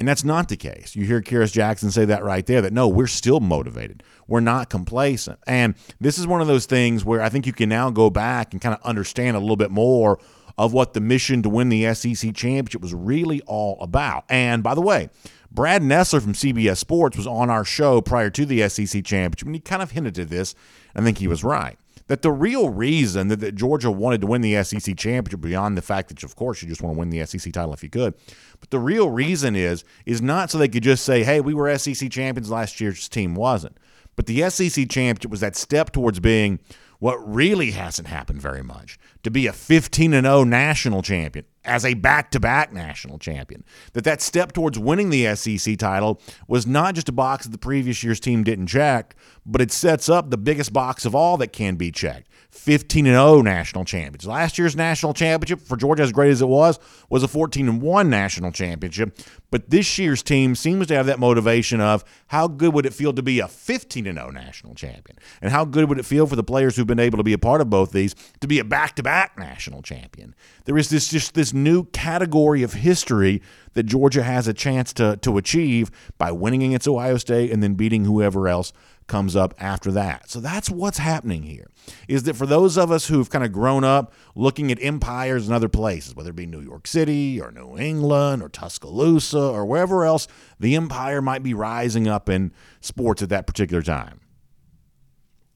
And 0.02 0.08
that's 0.08 0.24
not 0.24 0.48
the 0.48 0.56
case. 0.56 0.96
You 0.96 1.04
hear 1.04 1.22
Kearis 1.22 1.52
Jackson 1.52 1.92
say 1.92 2.04
that 2.06 2.24
right 2.24 2.44
there 2.44 2.60
that 2.60 2.72
no, 2.72 2.88
we're 2.88 3.06
still 3.06 3.38
motivated. 3.38 4.02
We're 4.26 4.40
not 4.40 4.68
complacent. 4.68 5.38
And 5.46 5.76
this 6.00 6.18
is 6.18 6.26
one 6.26 6.40
of 6.40 6.48
those 6.48 6.66
things 6.66 7.04
where 7.04 7.22
I 7.22 7.28
think 7.28 7.46
you 7.46 7.52
can 7.52 7.68
now 7.68 7.88
go 7.88 8.10
back 8.10 8.52
and 8.52 8.60
kind 8.60 8.74
of 8.74 8.82
understand 8.82 9.36
a 9.36 9.38
little 9.38 9.54
bit 9.54 9.70
more 9.70 10.18
of 10.58 10.72
what 10.72 10.94
the 10.94 11.00
mission 11.00 11.40
to 11.44 11.48
win 11.48 11.68
the 11.68 11.94
SEC 11.94 12.34
championship 12.34 12.82
was 12.82 12.92
really 12.92 13.42
all 13.42 13.78
about. 13.80 14.24
And 14.28 14.64
by 14.64 14.74
the 14.74 14.80
way, 14.80 15.08
Brad 15.52 15.82
Nessler 15.82 16.20
from 16.20 16.32
CBS 16.32 16.78
Sports 16.78 17.16
was 17.16 17.28
on 17.28 17.48
our 17.48 17.64
show 17.64 18.00
prior 18.00 18.28
to 18.30 18.44
the 18.44 18.68
SEC 18.68 19.04
championship, 19.04 19.46
and 19.46 19.54
he 19.54 19.60
kind 19.60 19.82
of 19.82 19.92
hinted 19.92 20.18
at 20.18 20.30
this. 20.30 20.56
I 20.96 21.02
think 21.02 21.18
he 21.18 21.28
was 21.28 21.44
right. 21.44 21.78
That 22.08 22.22
the 22.22 22.32
real 22.32 22.70
reason 22.70 23.28
that, 23.28 23.40
that 23.40 23.54
Georgia 23.54 23.90
wanted 23.90 24.20
to 24.22 24.26
win 24.26 24.40
the 24.40 24.62
SEC 24.64 24.96
championship, 24.96 25.40
beyond 25.40 25.76
the 25.78 25.82
fact 25.82 26.08
that, 26.08 26.22
of 26.24 26.36
course, 26.36 26.62
you 26.62 26.68
just 26.68 26.82
want 26.82 26.94
to 26.94 26.98
win 26.98 27.10
the 27.10 27.24
SEC 27.24 27.52
title 27.52 27.72
if 27.72 27.82
you 27.82 27.88
could, 27.88 28.14
but 28.60 28.70
the 28.70 28.78
real 28.78 29.10
reason 29.10 29.54
is 29.56 29.84
is 30.04 30.20
not 30.20 30.50
so 30.50 30.58
they 30.58 30.68
could 30.68 30.82
just 30.82 31.04
say, 31.04 31.24
"Hey, 31.24 31.40
we 31.40 31.54
were 31.54 31.76
SEC 31.76 32.10
champions 32.10 32.50
last 32.50 32.80
year's 32.80 33.08
team 33.08 33.34
wasn't." 33.34 33.76
But 34.16 34.26
the 34.26 34.48
SEC 34.50 34.88
championship 34.88 35.30
was 35.30 35.40
that 35.40 35.56
step 35.56 35.90
towards 35.92 36.20
being 36.20 36.60
what 36.98 37.16
really 37.26 37.72
hasn't 37.72 38.08
happened 38.08 38.40
very 38.40 38.62
much 38.62 38.98
to 39.22 39.30
be 39.30 39.46
a 39.46 39.52
15 39.52 40.14
and 40.14 40.24
0 40.24 40.44
national 40.44 41.02
champion. 41.02 41.44
As 41.64 41.84
a 41.84 41.94
back-to-back 41.94 42.72
national 42.72 43.18
champion. 43.18 43.64
That 43.92 44.04
that 44.04 44.20
step 44.20 44.52
towards 44.52 44.78
winning 44.78 45.10
the 45.10 45.34
SEC 45.36 45.78
title 45.78 46.20
was 46.48 46.66
not 46.66 46.94
just 46.94 47.08
a 47.08 47.12
box 47.12 47.44
that 47.44 47.52
the 47.52 47.58
previous 47.58 48.02
year's 48.02 48.20
team 48.20 48.42
didn't 48.44 48.66
check, 48.66 49.14
but 49.46 49.60
it 49.60 49.70
sets 49.70 50.08
up 50.08 50.30
the 50.30 50.38
biggest 50.38 50.72
box 50.72 51.04
of 51.04 51.14
all 51.14 51.36
that 51.38 51.52
can 51.52 51.76
be 51.76 51.90
checked. 51.92 52.28
15 52.52 53.06
and 53.06 53.14
0 53.14 53.40
national 53.40 53.84
champions. 53.84 54.26
Last 54.26 54.58
year's 54.58 54.76
national 54.76 55.14
championship 55.14 55.66
for 55.66 55.76
Georgia, 55.76 56.02
as 56.02 56.12
great 56.12 56.30
as 56.30 56.42
it 56.42 56.48
was, 56.48 56.78
was 57.08 57.22
a 57.22 57.28
14 57.28 57.66
and 57.66 57.80
1 57.80 58.10
national 58.10 58.52
championship. 58.52 59.18
But 59.50 59.70
this 59.70 59.98
year's 59.98 60.22
team 60.22 60.54
seems 60.54 60.86
to 60.88 60.94
have 60.94 61.06
that 61.06 61.18
motivation 61.18 61.80
of 61.80 62.04
how 62.26 62.48
good 62.48 62.74
would 62.74 62.84
it 62.84 62.92
feel 62.92 63.14
to 63.14 63.22
be 63.22 63.40
a 63.40 63.48
15 63.48 64.06
and 64.06 64.18
0 64.18 64.30
national 64.30 64.74
champion, 64.74 65.18
and 65.40 65.50
how 65.50 65.64
good 65.64 65.88
would 65.88 65.98
it 65.98 66.04
feel 66.04 66.26
for 66.26 66.36
the 66.36 66.44
players 66.44 66.76
who've 66.76 66.86
been 66.86 67.00
able 67.00 67.16
to 67.16 67.24
be 67.24 67.32
a 67.32 67.38
part 67.38 67.62
of 67.62 67.70
both 67.70 67.90
these 67.90 68.14
to 68.40 68.46
be 68.46 68.58
a 68.58 68.64
back 68.64 68.96
to 68.96 69.02
back 69.02 69.38
national 69.38 69.80
champion. 69.80 70.34
There 70.66 70.76
is 70.76 70.90
this 70.90 71.08
just 71.08 71.32
this 71.32 71.54
new 71.54 71.84
category 71.84 72.62
of 72.62 72.74
history 72.74 73.40
that 73.72 73.84
Georgia 73.84 74.22
has 74.22 74.46
a 74.46 74.52
chance 74.52 74.92
to 74.94 75.16
to 75.22 75.38
achieve 75.38 75.90
by 76.18 76.30
winning 76.30 76.62
against 76.62 76.86
Ohio 76.86 77.16
State 77.16 77.50
and 77.50 77.62
then 77.62 77.74
beating 77.74 78.04
whoever 78.04 78.46
else 78.46 78.74
comes 79.06 79.34
up 79.36 79.54
after 79.58 79.90
that. 79.92 80.30
So 80.30 80.40
that's 80.40 80.70
what's 80.70 80.98
happening 80.98 81.42
here. 81.42 81.68
Is 82.08 82.22
that 82.24 82.36
for 82.36 82.46
those 82.46 82.78
of 82.78 82.90
us 82.90 83.06
who've 83.06 83.28
kind 83.28 83.44
of 83.44 83.52
grown 83.52 83.84
up 83.84 84.12
looking 84.34 84.70
at 84.70 84.82
empires 84.82 85.46
in 85.46 85.52
other 85.52 85.68
places, 85.68 86.14
whether 86.14 86.30
it 86.30 86.36
be 86.36 86.46
New 86.46 86.60
York 86.60 86.86
City 86.86 87.40
or 87.40 87.50
New 87.50 87.76
England 87.76 88.42
or 88.42 88.48
Tuscaloosa 88.48 89.40
or 89.40 89.66
wherever 89.66 90.04
else 90.04 90.28
the 90.60 90.76
empire 90.76 91.20
might 91.20 91.42
be 91.42 91.54
rising 91.54 92.06
up 92.06 92.28
in 92.28 92.52
sports 92.80 93.22
at 93.22 93.28
that 93.30 93.46
particular 93.46 93.82
time. 93.82 94.20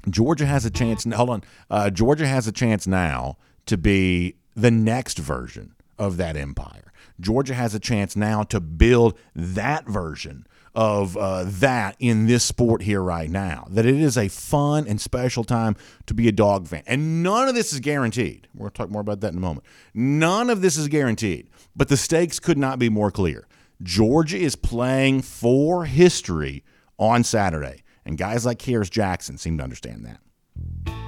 Georgia 0.08 0.46
has 0.46 0.64
a 0.64 0.70
chance. 0.70 1.04
Hold 1.04 1.30
on. 1.30 1.44
Uh, 1.70 1.90
Georgia 1.90 2.26
has 2.26 2.46
a 2.46 2.52
chance 2.52 2.86
now 2.86 3.36
to 3.66 3.76
be 3.76 4.36
the 4.54 4.70
next 4.70 5.18
version 5.18 5.75
of 5.98 6.16
that 6.16 6.36
empire. 6.36 6.92
Georgia 7.20 7.54
has 7.54 7.74
a 7.74 7.80
chance 7.80 8.16
now 8.16 8.42
to 8.44 8.60
build 8.60 9.18
that 9.34 9.86
version 9.86 10.46
of 10.74 11.16
uh, 11.16 11.44
that 11.46 11.96
in 11.98 12.26
this 12.26 12.44
sport 12.44 12.82
here 12.82 13.02
right 13.02 13.30
now. 13.30 13.66
That 13.70 13.86
it 13.86 13.94
is 13.94 14.18
a 14.18 14.28
fun 14.28 14.86
and 14.86 15.00
special 15.00 15.42
time 15.42 15.74
to 16.04 16.12
be 16.12 16.28
a 16.28 16.32
dog 16.32 16.68
fan. 16.68 16.82
And 16.86 17.22
none 17.22 17.48
of 17.48 17.54
this 17.54 17.72
is 17.72 17.80
guaranteed. 17.80 18.46
We're 18.54 18.64
going 18.64 18.72
to 18.72 18.76
talk 18.76 18.90
more 18.90 19.00
about 19.00 19.20
that 19.20 19.32
in 19.32 19.38
a 19.38 19.40
moment. 19.40 19.64
None 19.94 20.50
of 20.50 20.60
this 20.60 20.76
is 20.76 20.88
guaranteed, 20.88 21.48
but 21.74 21.88
the 21.88 21.96
stakes 21.96 22.38
could 22.38 22.58
not 22.58 22.78
be 22.78 22.90
more 22.90 23.10
clear. 23.10 23.48
Georgia 23.82 24.38
is 24.38 24.54
playing 24.54 25.22
for 25.22 25.86
history 25.86 26.62
on 26.98 27.24
Saturday, 27.24 27.82
and 28.04 28.18
guys 28.18 28.44
like 28.44 28.58
Kearis 28.58 28.90
Jackson 28.90 29.38
seem 29.38 29.58
to 29.58 29.64
understand 29.64 30.06
that. 30.06 31.05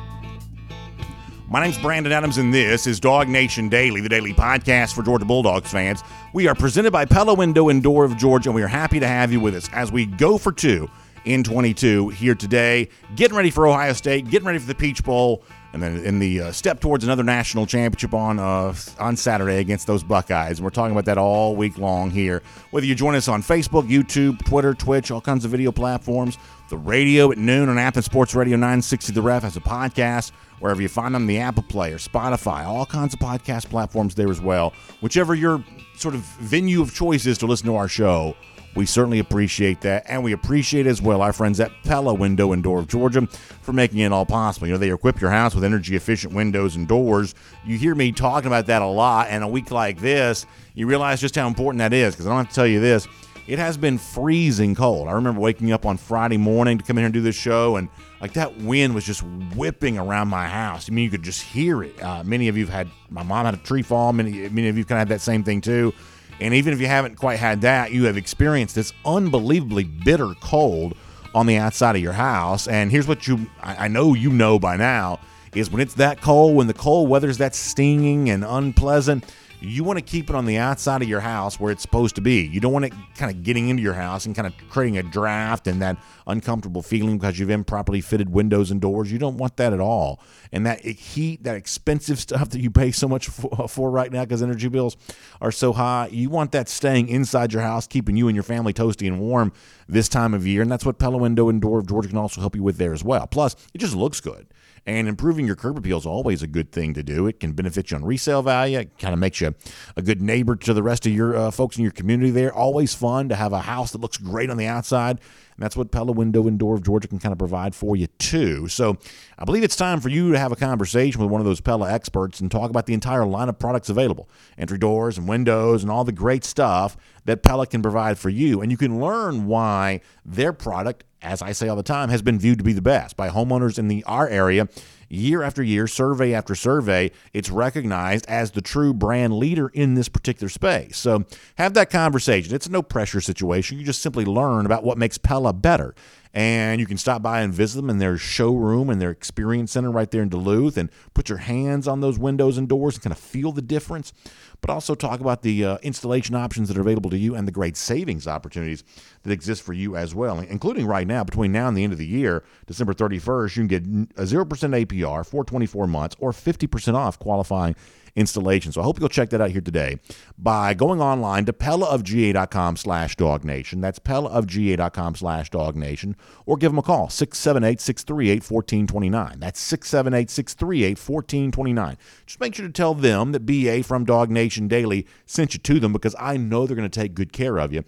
My 1.51 1.63
name's 1.63 1.79
Brandon 1.79 2.13
Adams, 2.13 2.37
and 2.37 2.53
this 2.53 2.87
is 2.87 3.01
Dog 3.01 3.27
Nation 3.27 3.71
Daily, 3.71 4.03
the 4.03 4.09
daily 4.11 4.35
podcast 4.35 4.93
for 4.93 5.03
Georgia 5.03 5.25
Bulldogs 5.25 5.71
fans. 5.71 6.03
We 6.35 6.47
are 6.47 6.55
presented 6.55 6.91
by 6.91 7.07
Pella 7.07 7.33
Window 7.33 7.71
and 7.71 7.83
Door 7.83 8.05
of 8.05 8.19
Georgia, 8.19 8.51
and 8.51 8.55
we 8.55 8.63
are 8.63 8.69
happy 8.69 9.01
to 9.01 9.09
have 9.09 9.33
you 9.33 9.41
with 9.41 9.55
us 9.55 9.71
as 9.73 9.91
we 9.91 10.05
go 10.05 10.37
for 10.37 10.53
two 10.53 10.91
in 11.25 11.43
22 11.43 12.11
here 12.11 12.35
today, 12.35 12.91
getting 13.17 13.35
ready 13.35 13.49
for 13.51 13.67
Ohio 13.67 13.95
State, 13.95 14.29
getting 14.29 14.47
ready 14.47 14.59
for 14.59 14.67
the 14.67 14.75
Peach 14.75 15.03
Bowl, 15.03 15.43
and 15.73 15.83
then 15.83 16.05
in 16.05 16.19
the 16.19 16.43
uh, 16.43 16.53
step 16.53 16.81
towards 16.81 17.03
another 17.03 17.23
national 17.23 17.65
championship 17.65 18.13
on 18.13 18.39
uh, 18.39 18.75
on 18.99 19.17
Saturday 19.17 19.57
against 19.57 19.87
those 19.87 20.03
Buckeyes. 20.03 20.59
And 20.59 20.65
we're 20.65 20.71
talking 20.71 20.93
about 20.93 21.07
that 21.07 21.17
all 21.17 21.57
week 21.57 21.79
long 21.79 22.11
here. 22.11 22.43
Whether 22.73 22.85
you 22.85 22.95
join 22.95 23.15
us 23.15 23.27
on 23.27 23.43
Facebook, 23.43 23.89
YouTube, 23.89 24.45
Twitter, 24.45 24.75
Twitch, 24.75 25.11
all 25.11 25.23
kinds 25.23 25.47
of 25.47 25.51
video 25.51 25.73
platforms, 25.73 26.37
the 26.69 26.77
radio 26.77 27.33
at 27.33 27.39
noon 27.39 27.71
on 27.71 27.79
Athens 27.79 28.05
Sports 28.05 28.35
Radio 28.35 28.57
960 28.59 29.15
The 29.15 29.23
Ref 29.23 29.45
as 29.45 29.57
a 29.57 29.61
podcast 29.61 30.33
wherever 30.61 30.81
you 30.83 30.89
find 30.89 31.15
them, 31.15 31.27
the 31.27 31.39
Apple 31.39 31.63
Play 31.63 31.93
or 31.93 31.99
Spotify, 31.99 32.65
all 32.65 32.87
kinds 32.87 33.15
of 33.15 33.21
podcast 33.21 33.69
platforms 33.69 34.15
there 34.15 34.31
as 34.31 34.41
well. 34.41 34.73
Whichever 35.01 35.35
your 35.35 35.65
sort 35.97 36.15
of 36.15 36.21
venue 36.21 36.83
of 36.83 36.95
choice 36.95 37.27
is 37.27 37.39
to 37.39 37.47
listen 37.47 37.67
to 37.67 37.77
our 37.77 37.89
show, 37.89 38.37
we 38.75 38.87
certainly 38.87 39.19
appreciate 39.19 39.81
that. 39.81 40.05
And 40.07 40.23
we 40.23 40.33
appreciate 40.33 40.87
as 40.87 41.03
well 41.03 41.21
our 41.21 41.33
friends 41.33 41.59
at 41.59 41.73
Pella 41.83 42.15
Window 42.15 42.53
and 42.53 42.63
Door 42.63 42.81
of 42.81 42.89
Georgia 42.89 43.27
for 43.27 43.73
making 43.73 43.99
it 43.99 44.13
all 44.13 44.27
possible. 44.27 44.69
You 44.69 44.75
know, 44.75 44.79
they 44.79 44.93
equip 44.93 45.21
your 45.21 45.31
house 45.31 45.55
with 45.55 45.65
energy 45.65 45.97
efficient 45.97 46.33
windows 46.33 46.77
and 46.77 46.87
doors. 46.87 47.35
You 47.65 47.77
hear 47.77 47.95
me 47.95 48.13
talking 48.13 48.47
about 48.47 48.67
that 48.67 48.83
a 48.83 48.87
lot. 48.87 49.29
And 49.31 49.43
a 49.43 49.49
week 49.49 49.71
like 49.71 50.01
this, 50.01 50.47
you 50.75 50.87
realize 50.87 51.21
just 51.21 51.35
how 51.35 51.49
important 51.49 51.81
that 51.81 51.93
is 51.93 52.15
because 52.15 52.27
I 52.27 52.31
don't 52.31 52.45
have 52.45 52.49
to 52.51 52.55
tell 52.55 52.67
you 52.67 52.81
this. 52.81 53.09
It 53.49 53.59
has 53.59 53.77
been 53.79 53.97
freezing 53.97 54.75
cold. 54.75 55.09
I 55.09 55.13
remember 55.13 55.41
waking 55.41 55.73
up 55.73 55.87
on 55.87 55.97
Friday 55.97 56.37
morning 56.37 56.79
to 56.79 56.85
come 56.85 56.99
in 56.99 57.03
here 57.03 57.07
and 57.07 57.15
do 57.15 57.23
this 57.23 57.35
show, 57.35 57.77
and 57.77 57.89
like 58.21 58.33
that 58.33 58.57
wind 58.59 58.95
was 58.95 59.05
just 59.05 59.23
whipping 59.55 59.99
around 59.99 60.29
my 60.29 60.49
house. 60.49 60.91
I 60.91 60.93
mean, 60.93 61.05
you 61.05 61.11
could 61.11 61.23
just 61.23 61.43
hear 61.43 61.83
it. 61.83 62.03
Uh, 62.03 62.25
many 62.25 62.49
of 62.49 62.57
you 62.57 62.67
have 62.67 62.75
had, 62.75 62.91
my 63.11 63.23
mom 63.23 63.45
had 63.45 63.55
a 63.55 63.59
tree 63.59 63.83
fall. 63.83 64.13
Many, 64.13 64.49
many 64.49 64.69
of 64.69 64.77
you 64.77 64.85
kind 64.85 65.01
of 65.01 65.09
had 65.09 65.17
that 65.17 65.21
same 65.21 65.45
thing 65.45 65.61
too. 65.61 65.95
And 66.41 66.55
even 66.55 66.73
if 66.73 66.81
you 66.81 66.87
haven't 66.87 67.17
quite 67.17 67.39
had 67.39 67.61
that, 67.63 67.93
you 67.93 68.05
have 68.05 68.17
experienced 68.17 68.75
this 68.75 68.93
unbelievably 69.05 69.85
bitter 69.85 70.35
cold 70.41 70.97
on 71.35 71.47
the 71.47 71.57
outside 71.57 71.97
of 71.97 72.03
your 72.03 72.13
house. 72.13 72.69
And 72.69 72.91
here's 72.91 73.07
what 73.07 73.27
you, 73.27 73.49
I, 73.61 73.85
I 73.85 73.89
know 73.89 74.15
you 74.15 74.31
know 74.31 74.59
by 74.59 74.77
now, 74.77 75.21
is 75.55 75.71
when 75.71 75.81
it's 75.81 75.95
that 75.95 76.21
cold, 76.21 76.55
when 76.57 76.67
the 76.67 76.75
cold 76.75 77.09
weather's 77.09 77.39
that 77.39 77.55
stinging 77.55 78.31
and 78.31 78.45
unpleasant 78.45 79.25
you 79.61 79.85
want 79.85 79.99
to 79.99 80.05
keep 80.05 80.31
it 80.31 80.37
on 80.37 80.47
the 80.47 80.57
outside 80.57 81.03
of 81.03 81.09
your 81.09 81.21
house 81.21 81.59
where 81.59 81.73
it's 81.73 81.83
supposed 81.83 82.15
to 82.17 82.21
be. 82.21 82.47
You 82.47 82.61
don't 82.61 82.73
want 82.73 82.85
it 82.85 82.93
kind 83.17 83.31
of 83.31 83.43
getting 83.43 83.69
into 83.69 83.83
your 83.83 83.95
house 83.95 84.27
and 84.27 84.35
kind 84.35 84.47
of 84.47 84.55
creating 84.69 84.99
a 84.99 85.03
draft 85.03 85.67
and 85.67 85.83
that 85.83 85.97
uncomfortable 86.27 86.83
feeling 86.83 87.19
because 87.19 87.39
you've 87.39 87.51
improperly 87.51 88.01
fitted 88.01 88.31
windows 88.31 88.71
and 88.71 88.81
doors. 88.81 89.11
You 89.11 89.19
don't 89.19 89.37
want 89.37 89.57
that 89.57 89.73
at 89.73 89.81
all. 89.81 90.21
And 90.53 90.65
that 90.67 90.85
heat, 90.85 91.45
that 91.45 91.57
expensive 91.57 92.19
stuff 92.29 92.51
that 92.51 92.61
you 92.61 92.71
pay 92.71 92.93
so 92.93 93.09
much 93.09 93.29
for, 93.29 93.63
uh, 93.63 93.67
for 93.67 93.91
right 93.91 94.13
now 94.13 94.25
because 94.25 94.43
energy 94.43 94.69
bills 94.69 94.97
are 95.41 95.53
so 95.53 95.73
high, 95.73 96.09
you 96.13 96.31
want 96.31 96.53
that 96.53 96.69
staying 96.69 97.09
inside 97.09 97.53
your 97.53 97.63
house, 97.63 97.87
keeping 97.87 98.17
you 98.17 98.29
and 98.29 98.37
your 98.37 98.45
family 98.45 98.73
toasty 98.73 99.07
and 99.07 99.21
warm 99.21 99.53
this 99.89 100.09
time 100.09 100.35
of 100.35 100.47
year. 100.47 100.63
And 100.63 100.71
that's 100.71 100.85
what 100.85 100.99
Pella 100.99 101.17
Window 101.17 101.49
and 101.49 101.61
Door 101.61 101.81
of 101.81 101.89
Georgia 101.89 102.09
can 102.09 102.19
also 102.19 102.41
help 102.41 102.55
you 102.55 102.63
with 102.63 102.77
there 102.77 102.93
as 102.93 103.03
well. 103.03 103.27
Plus, 103.27 103.57
it 103.75 103.79
just 103.79 103.95
looks 103.95 104.21
good. 104.21 104.47
And 104.89 105.07
improving 105.07 105.47
your 105.47 105.55
curb 105.55 105.77
appeal 105.77 105.99
is 105.99 106.07
always 106.07 106.43
a 106.43 106.47
good 106.47 106.73
thing 106.73 106.95
to 106.95 107.03
do. 107.03 107.27
It 107.27 107.41
can 107.41 107.53
benefit 107.53 107.91
you 107.91 107.99
on 107.99 108.07
resale 108.07 108.41
value. 108.41 108.79
It 108.79 108.99
kind 108.99 109.13
of 109.13 109.21
makes 109.21 109.39
you 109.39 109.48
a 109.97 110.03
good 110.03 110.21
neighbor 110.21 110.57
to 110.57 110.75
the 110.75 110.83
rest 110.83 111.07
of 111.07 111.13
your 111.13 111.37
uh, 111.37 111.51
folks 111.51 111.77
in 111.77 111.83
your 111.83 111.93
community 111.93 112.31
there. 112.31 112.53
Always 112.53 112.95
fun 112.95 113.29
to 113.29 113.35
have 113.35 113.53
a 113.53 113.61
house 113.61 113.93
that 113.93 114.01
looks 114.01 114.17
great 114.17 114.51
on 114.51 114.57
the 114.57 114.67
outside. 114.67 115.21
And 115.59 115.65
that's 115.65 115.77
what 115.77 115.91
Pella 115.91 116.13
Window 116.13 116.47
and 116.47 116.57
Door 116.57 116.77
of 116.77 116.83
Georgia 116.85 117.09
can 117.09 117.19
kind 117.19 117.33
of 117.33 117.39
provide 117.39 117.75
for 117.75 117.97
you, 117.97 118.07
too. 118.19 118.69
So 118.69 118.97
I 119.39 119.45
believe 119.45 119.65
it's 119.65 119.75
time 119.75 120.01
for 120.01 120.09
you 120.09 120.31
to 120.31 120.39
have 120.39 120.53
a 120.53 120.57
conversation 120.57 121.21
with 121.21 121.31
one 121.31 121.41
of 121.41 121.47
those 121.47 121.61
Pella 121.61 121.93
experts 121.93 122.39
and 122.39 122.49
talk 122.49 122.71
about 122.71 122.87
the 122.87 122.95
entire 122.95 123.27
line 123.27 123.49
of 123.49 123.59
products 123.59 123.89
available 123.89 124.29
entry 124.57 124.79
doors 124.79 125.19
and 125.19 125.29
windows 125.29 125.83
and 125.83 125.91
all 125.91 126.05
the 126.05 126.13
great 126.13 126.45
stuff 126.45 126.97
that 127.25 127.43
Pella 127.43 127.67
can 127.67 127.83
provide 127.83 128.19
for 128.19 128.29
you. 128.29 128.61
And 128.61 128.71
you 128.71 128.77
can 128.77 129.01
learn 129.01 129.47
why 129.47 130.01
their 130.25 130.53
product 130.53 131.05
as 131.23 131.43
I 131.43 131.53
say 131.53 131.69
all 131.69 131.77
the 131.77 131.83
time, 131.83 132.11
has 132.11 132.23
been 132.23 132.39
viewed 132.39 132.59
to 132.59 132.65
be 132.65 132.73
the 132.73 132.83
best 132.83 133.17
by 133.17 133.29
homeowners 133.29 133.79
in 133.79 133.89
the 133.89 134.05
our 134.05 134.29
area. 134.29 134.69
Year 135.09 135.43
after 135.43 135.63
year, 135.63 135.87
survey 135.87 136.35
after 136.35 136.55
survey, 136.55 137.11
it's 137.33 137.51
recognized 137.51 138.27
as 138.27 138.51
the 138.51 138.61
true 138.61 138.93
brand 138.93 139.39
leader 139.39 139.69
in 139.69 139.95
this 139.95 140.09
particular 140.09 140.51
space. 140.51 140.99
So 140.99 141.25
have 141.57 141.75
that 141.75 141.91
conversation. 141.91 142.55
It's 142.55 142.67
a 142.67 142.71
no 142.71 142.83
pressure 142.83 143.21
situation. 143.21 143.79
You 143.79 143.85
just 143.85 144.03
simply 144.03 144.25
learn 144.27 144.67
about 144.67 144.85
what 144.85 144.99
makes 144.99 145.17
Pella 145.17 145.53
better. 145.53 145.95
And 146.35 146.79
you 146.79 146.87
can 146.87 146.99
stop 146.99 147.23
by 147.23 147.41
and 147.41 147.53
visit 147.53 147.79
them 147.79 147.89
in 147.89 147.99
their 147.99 148.19
showroom 148.19 148.91
and 148.91 149.01
their 149.01 149.11
experience 149.11 149.73
center 149.73 149.91
right 149.91 150.11
there 150.11 150.23
in 150.23 150.29
Duluth 150.29 150.77
and 150.77 150.91
put 151.15 151.31
your 151.31 151.39
hands 151.39 151.89
on 151.89 152.01
those 152.01 152.19
windows 152.19 152.59
and 152.59 152.69
doors 152.69 152.97
and 152.97 153.03
kind 153.03 153.13
of 153.13 153.19
feel 153.19 153.51
the 153.51 153.63
difference 153.63 154.13
but 154.61 154.71
also 154.71 154.95
talk 154.95 155.21
about 155.21 155.43
the 155.43 155.65
uh, 155.65 155.79
installation 155.83 156.35
options 156.35 156.69
that 156.69 156.77
are 156.77 156.81
available 156.81 157.11
to 157.11 157.19
you 157.19 157.35
and 157.35 157.47
the 157.47 157.53
great 157.53 157.77
savings 157.77 158.27
opportunities 158.27 158.85
that 159.23 159.33
exist 159.33 159.63
for 159.63 159.73
you 159.73 159.97
as 159.97 160.15
well, 160.15 160.41
including 160.41 160.87
right 160.87 161.07
now, 161.07 161.25
between 161.25 161.53
now 161.53 161.69
and 161.69 161.77
the 161.77 161.85
end 161.85 161.93
of 161.93 161.99
the 161.99 162.07
year, 162.07 162.45
December 162.67 162.93
31st, 162.93 163.57
you 163.57 163.67
can 163.67 163.69
get 163.69 163.85
a 164.17 164.25
0% 164.25 164.47
APR 164.47 165.27
for 165.27 165.45
24 165.45 165.87
months 165.87 166.17
or 166.19 166.33
50% 166.33 166.95
off 166.95 167.19
qualifying 167.19 167.77
installation. 168.17 168.73
So 168.73 168.81
I 168.81 168.85
hope 168.85 168.99
you'll 169.01 169.09
check 169.09 169.31
that 169.31 169.41
out 169.41 169.51
here 169.51 169.61
today 169.61 169.99
by 170.37 170.75
going 170.75 171.01
online 171.01 171.45
to 171.47 171.53
pellaofga.com 171.53 172.77
slash 172.77 173.17
dognation. 173.17 173.81
That's 173.81 173.99
pellaofga.com 173.99 175.17
slash 175.17 175.51
dognation. 175.51 176.15
Or 176.47 176.57
give 176.57 176.71
them 176.73 176.79
a 176.79 176.83
call, 176.83 177.09
678-638-1429. 177.09 179.41
That's 179.41 179.73
678-638-1429. 179.73 181.97
Just 182.27 182.41
make 182.41 182.55
sure 182.55 182.67
to 182.67 182.73
tell 182.73 182.95
them 182.95 183.33
that 183.33 183.47
BA 183.47 183.83
from 183.83 184.05
Dog 184.05 184.31
Nation 184.31 184.69
Daily 184.69 185.07
sent 185.27 185.55
you 185.55 185.61
to 185.61 185.81
them 185.81 185.93
because 185.93 186.15
I 186.19 186.37
know 186.37 186.67
they're 186.67 186.77
going 186.77 186.89
to 186.89 187.01
take 187.01 187.15
good 187.15 187.33
care 187.33 187.59
of 187.59 187.73
you 187.73 187.83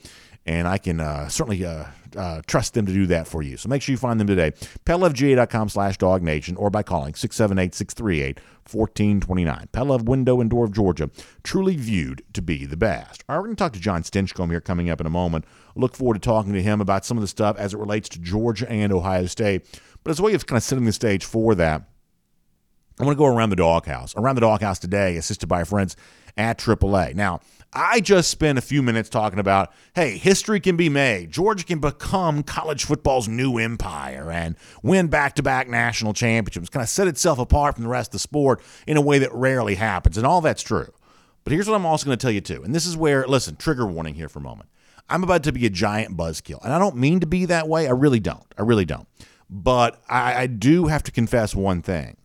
and 0.46 0.66
I 0.66 0.78
can 0.78 1.00
uh, 1.00 1.28
certainly 1.28 1.64
uh, 1.64 1.84
uh, 2.16 2.42
trust 2.46 2.74
them 2.74 2.86
to 2.86 2.92
do 2.92 3.06
that 3.06 3.28
for 3.28 3.42
you. 3.42 3.56
So 3.56 3.68
make 3.68 3.82
sure 3.82 3.92
you 3.92 3.98
find 3.98 4.18
them 4.18 4.26
today, 4.26 4.52
PellaofGA.com 4.84 5.68
slash 5.68 5.98
dognation 5.98 6.56
or 6.56 6.70
by 6.70 6.82
calling 6.82 7.12
678-638-1429. 7.12 8.38
Pella 9.72 9.94
of 9.94 10.08
Window 10.08 10.40
and 10.40 10.50
Door 10.50 10.66
of 10.66 10.72
Georgia, 10.72 11.10
truly 11.42 11.76
viewed 11.76 12.22
to 12.32 12.42
be 12.42 12.66
the 12.66 12.76
best. 12.76 13.24
All 13.28 13.36
right, 13.36 13.40
we're 13.40 13.46
going 13.46 13.56
to 13.56 13.62
talk 13.62 13.72
to 13.74 13.80
John 13.80 14.02
Stinchcomb 14.02 14.50
here 14.50 14.60
coming 14.60 14.90
up 14.90 15.00
in 15.00 15.06
a 15.06 15.10
moment. 15.10 15.44
Look 15.74 15.96
forward 15.96 16.14
to 16.14 16.20
talking 16.20 16.52
to 16.52 16.62
him 16.62 16.80
about 16.80 17.04
some 17.04 17.16
of 17.16 17.22
the 17.22 17.28
stuff 17.28 17.56
as 17.58 17.74
it 17.74 17.78
relates 17.78 18.08
to 18.10 18.18
Georgia 18.18 18.70
and 18.70 18.92
Ohio 18.92 19.26
State. 19.26 19.80
But 20.02 20.10
as 20.10 20.18
a 20.18 20.22
way 20.22 20.34
of 20.34 20.46
kind 20.46 20.56
of 20.56 20.62
setting 20.62 20.84
the 20.84 20.92
stage 20.92 21.24
for 21.24 21.54
that, 21.54 21.82
I 22.98 23.04
want 23.04 23.16
to 23.16 23.18
go 23.18 23.26
around 23.26 23.50
the 23.50 23.56
doghouse. 23.56 24.14
Around 24.14 24.34
the 24.34 24.42
doghouse 24.42 24.78
today, 24.78 25.16
assisted 25.16 25.46
by 25.46 25.64
friends 25.64 25.96
at 26.36 26.58
AAA. 26.58 27.14
Now, 27.14 27.40
I 27.72 28.00
just 28.00 28.30
spent 28.30 28.58
a 28.58 28.62
few 28.62 28.82
minutes 28.82 29.08
talking 29.08 29.38
about 29.38 29.72
hey, 29.94 30.18
history 30.18 30.60
can 30.60 30.76
be 30.76 30.88
made. 30.88 31.30
Georgia 31.30 31.64
can 31.64 31.78
become 31.78 32.42
college 32.42 32.84
football's 32.84 33.28
new 33.28 33.58
empire 33.58 34.30
and 34.30 34.56
win 34.82 35.06
back 35.06 35.34
to 35.36 35.42
back 35.42 35.68
national 35.68 36.12
championships, 36.12 36.68
kind 36.68 36.82
of 36.82 36.88
set 36.88 37.06
itself 37.06 37.38
apart 37.38 37.74
from 37.74 37.84
the 37.84 37.90
rest 37.90 38.08
of 38.08 38.12
the 38.12 38.18
sport 38.18 38.60
in 38.86 38.96
a 38.96 39.00
way 39.00 39.18
that 39.18 39.32
rarely 39.32 39.76
happens. 39.76 40.16
And 40.16 40.26
all 40.26 40.40
that's 40.40 40.62
true. 40.62 40.92
But 41.44 41.52
here's 41.52 41.68
what 41.68 41.74
I'm 41.74 41.86
also 41.86 42.06
going 42.06 42.18
to 42.18 42.22
tell 42.22 42.32
you, 42.32 42.40
too. 42.40 42.62
And 42.62 42.74
this 42.74 42.86
is 42.86 42.96
where, 42.96 43.26
listen, 43.26 43.56
trigger 43.56 43.86
warning 43.86 44.14
here 44.14 44.28
for 44.28 44.40
a 44.40 44.42
moment. 44.42 44.68
I'm 45.08 45.24
about 45.24 45.42
to 45.44 45.52
be 45.52 45.66
a 45.66 45.70
giant 45.70 46.16
buzzkill. 46.16 46.62
And 46.62 46.72
I 46.72 46.78
don't 46.78 46.96
mean 46.96 47.20
to 47.20 47.26
be 47.26 47.46
that 47.46 47.66
way. 47.66 47.88
I 47.88 47.92
really 47.92 48.20
don't. 48.20 48.44
I 48.58 48.62
really 48.62 48.84
don't. 48.84 49.08
But 49.48 50.00
I, 50.08 50.42
I 50.42 50.46
do 50.46 50.86
have 50.86 51.02
to 51.04 51.10
confess 51.10 51.54
one 51.54 51.82
thing. 51.82 52.16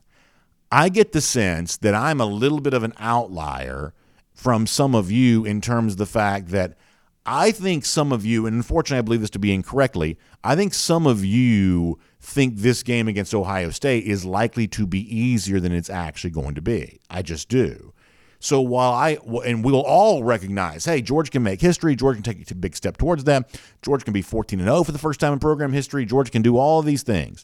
I 0.71 0.89
get 0.89 1.11
the 1.11 1.21
sense 1.21 1.77
that 1.77 1.95
I'm 1.95 2.19
a 2.19 2.25
little 2.25 2.59
bit 2.59 2.73
of 2.73 2.83
an 2.83 2.93
outlier 2.99 3.93
from 4.35 4.67
some 4.67 4.93
of 4.93 5.09
you 5.09 5.45
in 5.45 5.61
terms 5.61 5.93
of 5.93 5.97
the 5.97 6.05
fact 6.05 6.49
that 6.49 6.77
I 7.25 7.49
think 7.51 7.85
some 7.85 8.11
of 8.11 8.23
you, 8.23 8.45
and 8.45 8.55
unfortunately 8.55 8.99
I 8.99 9.01
believe 9.01 9.21
this 9.21 9.31
to 9.31 9.39
be 9.39 9.53
incorrectly, 9.53 10.19
I 10.43 10.55
think 10.55 10.75
some 10.75 11.07
of 11.07 11.25
you 11.25 11.97
think 12.19 12.57
this 12.57 12.83
game 12.83 13.07
against 13.07 13.33
Ohio 13.33 13.71
State 13.71 14.03
is 14.03 14.25
likely 14.25 14.67
to 14.67 14.85
be 14.85 14.99
easier 15.15 15.59
than 15.59 15.71
it's 15.71 15.89
actually 15.89 16.29
going 16.29 16.53
to 16.53 16.61
be. 16.61 16.99
I 17.09 17.23
just 17.23 17.49
do. 17.49 17.93
So 18.39 18.61
while 18.61 18.91
I 18.91 19.17
and 19.45 19.63
we'll 19.63 19.81
all 19.81 20.23
recognize, 20.23 20.85
hey, 20.85 21.01
George 21.01 21.31
can 21.31 21.41
make 21.41 21.61
history. 21.61 21.95
George 21.95 22.17
can 22.17 22.23
take 22.23 22.51
a 22.51 22.55
big 22.55 22.75
step 22.75 22.97
towards 22.97 23.23
that. 23.23 23.59
George 23.81 24.03
can 24.03 24.13
be 24.13 24.21
14 24.21 24.59
and 24.59 24.67
0 24.67 24.83
for 24.83 24.91
the 24.91 24.99
first 24.99 25.19
time 25.19 25.33
in 25.33 25.39
program 25.39 25.73
history. 25.73 26.05
George 26.05 26.29
can 26.29 26.43
do 26.43 26.57
all 26.57 26.79
of 26.79 26.85
these 26.85 27.01
things. 27.01 27.43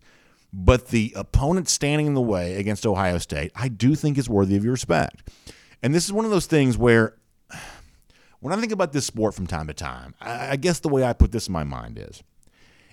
But 0.54 0.90
the 0.90 1.14
opponent 1.16 1.70
standing 1.70 2.06
in 2.06 2.14
the 2.14 2.22
way 2.22 2.56
against 2.58 2.86
Ohio 2.86 3.18
State, 3.18 3.52
I 3.56 3.70
do 3.70 3.96
think 3.96 4.18
is 4.18 4.30
worthy 4.30 4.58
of 4.58 4.64
your 4.64 4.74
respect. 4.74 5.28
And 5.84 5.94
this 5.94 6.06
is 6.06 6.14
one 6.14 6.26
of 6.26 6.32
those 6.32 6.46
things 6.46 6.78
where 6.78 7.18
when 8.40 8.54
I 8.54 8.60
think 8.60 8.72
about 8.72 8.92
this 8.92 9.06
sport 9.06 9.34
from 9.34 9.48
time 9.48 9.68
to 9.68 9.74
time, 9.74 10.16
I 10.20 10.56
guess 10.56 10.80
the 10.80 10.90
way 10.90 11.04
I 11.04 11.14
put 11.14 11.32
this 11.32 11.48
in 11.48 11.54
my 11.54 11.64
mind 11.64 12.00
is 12.00 12.24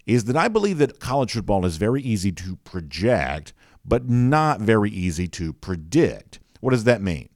is 0.07 0.25
that 0.25 0.37
I 0.37 0.49
believe 0.49 0.79
that 0.79 1.01
college 1.01 1.35
football 1.35 1.67
is 1.67 1.77
very 1.77 2.01
easy 2.01 2.33
to 2.33 2.57
project, 2.65 3.53
but 3.85 4.09
not 4.09 4.59
very 4.59 4.91
easy 4.91 5.29
to 5.29 5.53
predict. 5.53 6.41
What 6.61 6.71
does 6.71 6.85
that 6.85 7.03
mean? 7.03 7.29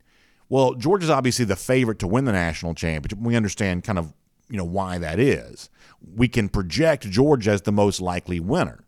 Well, 0.48 0.74
Georgia's 0.74 1.10
obviously 1.10 1.44
the 1.44 1.54
favorite 1.54 1.98
to 1.98 2.06
win 2.06 2.24
the 2.24 2.32
national 2.32 2.74
championship. 2.74 3.18
We 3.18 3.36
understand 3.36 3.84
kind 3.84 3.98
of, 3.98 4.14
you 4.48 4.56
know, 4.56 4.64
why 4.64 4.96
that 4.96 5.20
is. 5.20 5.68
We 6.14 6.28
can 6.28 6.48
project 6.48 7.08
Georgia 7.10 7.50
as 7.50 7.62
the 7.62 7.72
most 7.72 8.00
likely 8.00 8.40
winner. 8.40 8.84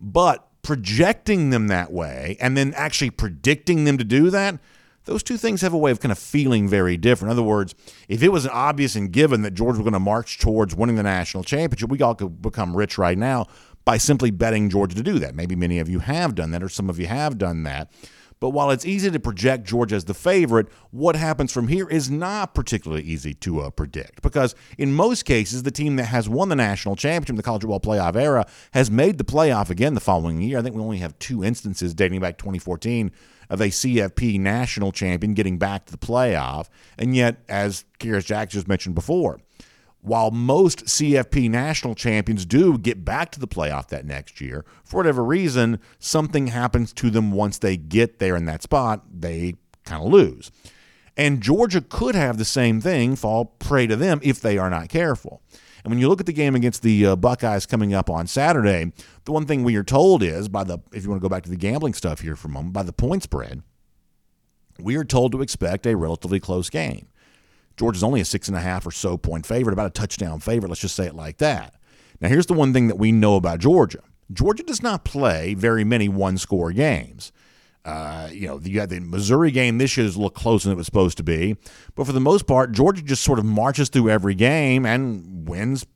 But 0.00 0.46
projecting 0.62 1.50
them 1.50 1.66
that 1.66 1.92
way 1.92 2.36
and 2.40 2.56
then 2.56 2.74
actually 2.74 3.10
predicting 3.10 3.84
them 3.84 3.98
to 3.98 4.04
do 4.04 4.30
that, 4.30 4.58
those 5.06 5.22
two 5.22 5.36
things 5.36 5.62
have 5.62 5.72
a 5.72 5.78
way 5.78 5.90
of 5.90 6.00
kind 6.00 6.12
of 6.12 6.18
feeling 6.18 6.68
very 6.68 6.96
different. 6.96 7.30
In 7.30 7.38
other 7.38 7.48
words, 7.48 7.74
if 8.08 8.22
it 8.22 8.28
was 8.28 8.44
an 8.44 8.50
obvious 8.52 8.94
and 8.94 9.10
given 9.10 9.42
that 9.42 9.54
Georgia 9.54 9.78
was 9.78 9.84
going 9.84 9.92
to 9.94 10.00
march 10.00 10.38
towards 10.38 10.74
winning 10.74 10.96
the 10.96 11.02
national 11.02 11.44
championship, 11.44 11.90
we 11.90 12.02
all 12.02 12.14
could 12.14 12.42
become 12.42 12.76
rich 12.76 12.98
right 12.98 13.16
now 13.16 13.46
by 13.84 13.96
simply 13.96 14.30
betting 14.30 14.68
Georgia 14.68 14.96
to 14.96 15.02
do 15.02 15.18
that. 15.20 15.34
Maybe 15.34 15.56
many 15.56 15.78
of 15.78 15.88
you 15.88 16.00
have 16.00 16.34
done 16.34 16.50
that, 16.50 16.62
or 16.62 16.68
some 16.68 16.90
of 16.90 16.98
you 16.98 17.06
have 17.06 17.38
done 17.38 17.62
that. 17.62 17.90
But 18.38 18.50
while 18.50 18.70
it's 18.70 18.84
easy 18.84 19.10
to 19.10 19.18
project 19.18 19.64
Georgia 19.64 19.94
as 19.94 20.04
the 20.04 20.12
favorite, 20.12 20.68
what 20.90 21.16
happens 21.16 21.52
from 21.52 21.68
here 21.68 21.88
is 21.88 22.10
not 22.10 22.54
particularly 22.54 23.02
easy 23.02 23.32
to 23.34 23.60
uh, 23.60 23.70
predict 23.70 24.20
because 24.20 24.54
in 24.76 24.92
most 24.92 25.24
cases, 25.24 25.62
the 25.62 25.70
team 25.70 25.96
that 25.96 26.04
has 26.04 26.28
won 26.28 26.50
the 26.50 26.56
national 26.56 26.96
championship 26.96 27.36
the 27.36 27.42
college 27.42 27.62
football 27.62 27.80
playoff 27.80 28.14
era 28.14 28.46
has 28.72 28.90
made 28.90 29.16
the 29.16 29.24
playoff 29.24 29.70
again 29.70 29.94
the 29.94 30.00
following 30.00 30.42
year. 30.42 30.58
I 30.58 30.62
think 30.62 30.76
we 30.76 30.82
only 30.82 30.98
have 30.98 31.18
two 31.18 31.42
instances 31.42 31.94
dating 31.94 32.20
back 32.20 32.36
2014 32.36 33.10
of 33.50 33.60
a 33.60 33.68
CFP 33.68 34.38
national 34.40 34.92
champion 34.92 35.34
getting 35.34 35.58
back 35.58 35.86
to 35.86 35.92
the 35.92 35.98
playoff. 35.98 36.68
And 36.98 37.14
yet, 37.14 37.38
as 37.48 37.84
Kearis 37.98 38.24
Jack 38.26 38.50
just 38.50 38.68
mentioned 38.68 38.94
before, 38.94 39.40
while 40.00 40.30
most 40.30 40.84
CFP 40.84 41.50
national 41.50 41.96
champions 41.96 42.46
do 42.46 42.78
get 42.78 43.04
back 43.04 43.32
to 43.32 43.40
the 43.40 43.48
playoff 43.48 43.88
that 43.88 44.06
next 44.06 44.40
year, 44.40 44.64
for 44.84 44.98
whatever 44.98 45.24
reason, 45.24 45.80
something 45.98 46.46
happens 46.46 46.92
to 46.92 47.10
them 47.10 47.32
once 47.32 47.58
they 47.58 47.76
get 47.76 48.20
there 48.20 48.36
in 48.36 48.44
that 48.44 48.62
spot, 48.62 49.04
they 49.12 49.54
kind 49.84 50.02
of 50.02 50.12
lose. 50.12 50.52
And 51.16 51.42
Georgia 51.42 51.80
could 51.80 52.14
have 52.14 52.38
the 52.38 52.44
same 52.44 52.80
thing 52.80 53.16
fall 53.16 53.46
prey 53.46 53.86
to 53.86 53.96
them 53.96 54.20
if 54.22 54.40
they 54.40 54.58
are 54.58 54.70
not 54.70 54.88
careful. 54.88 55.42
And 55.86 55.92
when 55.92 56.00
you 56.00 56.08
look 56.08 56.18
at 56.18 56.26
the 56.26 56.32
game 56.32 56.56
against 56.56 56.82
the 56.82 57.06
uh, 57.06 57.14
Buckeyes 57.14 57.64
coming 57.64 57.94
up 57.94 58.10
on 58.10 58.26
Saturday, 58.26 58.90
the 59.24 59.30
one 59.30 59.46
thing 59.46 59.62
we 59.62 59.76
are 59.76 59.84
told 59.84 60.20
is 60.20 60.48
by 60.48 60.64
the, 60.64 60.78
if 60.92 61.04
you 61.04 61.10
want 61.10 61.22
to 61.22 61.24
go 61.24 61.28
back 61.28 61.44
to 61.44 61.48
the 61.48 61.54
gambling 61.54 61.94
stuff 61.94 62.22
here 62.22 62.34
for 62.34 62.48
a 62.48 62.50
moment, 62.50 62.72
by 62.72 62.82
the 62.82 62.92
point 62.92 63.22
spread, 63.22 63.62
we 64.80 64.96
are 64.96 65.04
told 65.04 65.30
to 65.30 65.42
expect 65.42 65.86
a 65.86 65.96
relatively 65.96 66.40
close 66.40 66.70
game. 66.70 67.06
Georgia's 67.76 68.02
only 68.02 68.20
a 68.20 68.24
six 68.24 68.48
and 68.48 68.56
a 68.56 68.60
half 68.60 68.84
or 68.84 68.90
so 68.90 69.16
point 69.16 69.46
favorite, 69.46 69.74
about 69.74 69.86
a 69.86 69.90
touchdown 69.90 70.40
favorite. 70.40 70.70
Let's 70.70 70.80
just 70.80 70.96
say 70.96 71.06
it 71.06 71.14
like 71.14 71.38
that. 71.38 71.74
Now, 72.20 72.30
here's 72.30 72.46
the 72.46 72.54
one 72.54 72.72
thing 72.72 72.88
that 72.88 72.98
we 72.98 73.12
know 73.12 73.36
about 73.36 73.60
Georgia 73.60 74.02
Georgia 74.32 74.64
does 74.64 74.82
not 74.82 75.04
play 75.04 75.54
very 75.54 75.84
many 75.84 76.08
one 76.08 76.36
score 76.36 76.72
games. 76.72 77.30
Uh, 77.86 78.28
you 78.32 78.48
know, 78.48 78.58
you 78.64 78.74
got 78.74 78.88
the 78.88 78.98
Missouri 78.98 79.52
game 79.52 79.78
this 79.78 79.96
year 79.96 80.04
a 80.04 80.08
little 80.08 80.28
closer 80.28 80.68
than 80.68 80.72
it 80.72 80.76
was 80.76 80.86
supposed 80.86 81.16
to 81.18 81.22
be. 81.22 81.56
But 81.94 82.04
for 82.04 82.12
the 82.12 82.20
most 82.20 82.46
part, 82.48 82.72
Georgia 82.72 83.00
just 83.00 83.22
sort 83.22 83.38
of 83.38 83.44
marches 83.44 83.88
through 83.88 84.10
every 84.10 84.34
game 84.34 84.84
and 84.84 85.48
wins, 85.48 85.86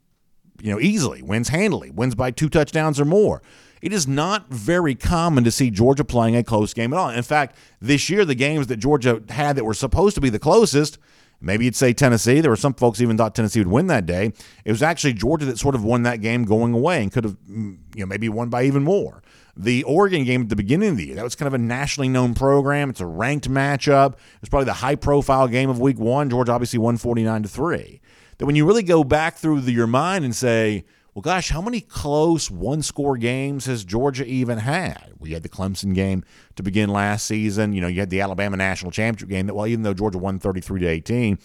you 0.63 0.73
know, 0.73 0.79
easily, 0.79 1.21
wins 1.21 1.49
handily, 1.49 1.91
wins 1.91 2.15
by 2.15 2.31
two 2.31 2.49
touchdowns 2.49 3.01
or 3.01 3.05
more. 3.05 3.43
It 3.83 3.93
is 3.93 4.07
not 4.07 4.51
very 4.51 4.95
common 4.95 5.43
to 5.43 5.51
see 5.51 5.69
Georgia 5.71 6.05
playing 6.05 6.37
a 6.37 6.45
close 6.45 6.73
game 6.73 6.93
at 6.93 6.99
all. 6.99 7.11
In 7.11 7.25
fact, 7.25 7.57
this 7.81 8.09
year, 8.09 8.25
the 8.25 8.37
games 8.37 8.69
that 8.69 8.77
Georgia 8.77 9.21
had 9.29 9.57
that 9.57 9.65
were 9.65 9.75
supposed 9.75 10.15
to 10.15 10.21
be 10.21 10.31
the 10.31 10.39
closest– 10.39 10.97
Maybe 11.41 11.65
you'd 11.65 11.77
say 11.77 11.93
Tennessee. 11.93 12.41
There 12.41 12.51
were 12.51 12.57
some 12.57 12.75
folks 12.75 13.01
even 13.01 13.17
thought 13.17 13.35
Tennessee 13.35 13.61
would 13.61 13.69
win 13.69 13.87
that 13.87 14.05
day. 14.05 14.33
It 14.65 14.73
was 14.73 14.83
actually 14.83 15.15
Georgia 15.15 15.47
that 15.47 15.59
sort 15.59 15.75
of 15.75 15.83
won 15.83 16.03
that 16.03 16.21
game 16.21 16.45
going 16.45 16.75
away 16.75 17.03
and 17.03 17.11
could 17.11 17.25
have, 17.25 17.37
mm, 17.51 17.79
you 17.95 18.01
know, 18.01 18.07
maybe 18.07 18.29
won 18.29 18.51
by 18.51 18.65
even 18.65 18.83
more. 18.83 19.23
The 19.57 19.83
Oregon 19.85 20.25
game 20.25 20.43
at 20.43 20.49
the 20.49 20.57
beginning 20.57 20.91
of 20.91 20.97
the 20.97 21.07
year, 21.07 21.17
that 21.17 21.25
was 21.25 21.35
kind 21.35 21.47
of 21.47 21.55
a 21.55 21.59
nationally 21.59 22.09
known 22.09 22.35
program. 22.35 22.91
It's 22.91 23.01
a 23.01 23.07
ranked 23.07 23.51
matchup. 23.51 24.13
It 24.13 24.41
was 24.41 24.49
probably 24.49 24.67
the 24.67 24.75
high 24.75 24.95
profile 24.95 25.49
game 25.49 25.71
of 25.71 25.81
week 25.81 25.99
one. 25.99 26.31
Georgia 26.31 26.53
obviously 26.53 26.79
won 26.79 26.97
49 26.97 27.43
to 27.43 27.49
3. 27.49 28.01
That 28.39 28.47
when 28.47 28.57
you 28.57 28.67
really 28.67 28.83
go 28.83 29.05
back 29.05 29.37
through 29.37 29.61
the, 29.61 29.73
your 29.73 29.87
mind 29.87 30.25
and 30.25 30.35
say, 30.35 30.85
well, 31.15 31.23
gosh, 31.23 31.51
how 31.51 31.61
many 31.61 31.81
close 31.81 32.51
one 32.51 32.83
score 32.83 33.17
games 33.17 33.67
has 33.67 33.85
Georgia 33.85 34.25
even 34.25 34.59
had? 34.59 35.13
We 35.19 35.33
had 35.33 35.43
the 35.43 35.49
Clemson 35.49 35.95
game 35.95 36.25
to 36.57 36.63
begin 36.63 36.89
last 36.89 37.27
season. 37.27 37.73
You 37.73 37.81
know, 37.81 37.89
you 37.89 38.01
had 38.01 38.11
the 38.11 38.21
Alabama 38.21 38.57
national 38.57 38.93
championship 38.93 39.29
game 39.29 39.47
that, 39.47 39.55
well, 39.55 39.67
even 39.67 39.83
though 39.83 39.93
Georgia 39.93 40.19
won 40.19 40.39
33 40.39 40.81
to 40.81 40.87
18, 40.87 41.39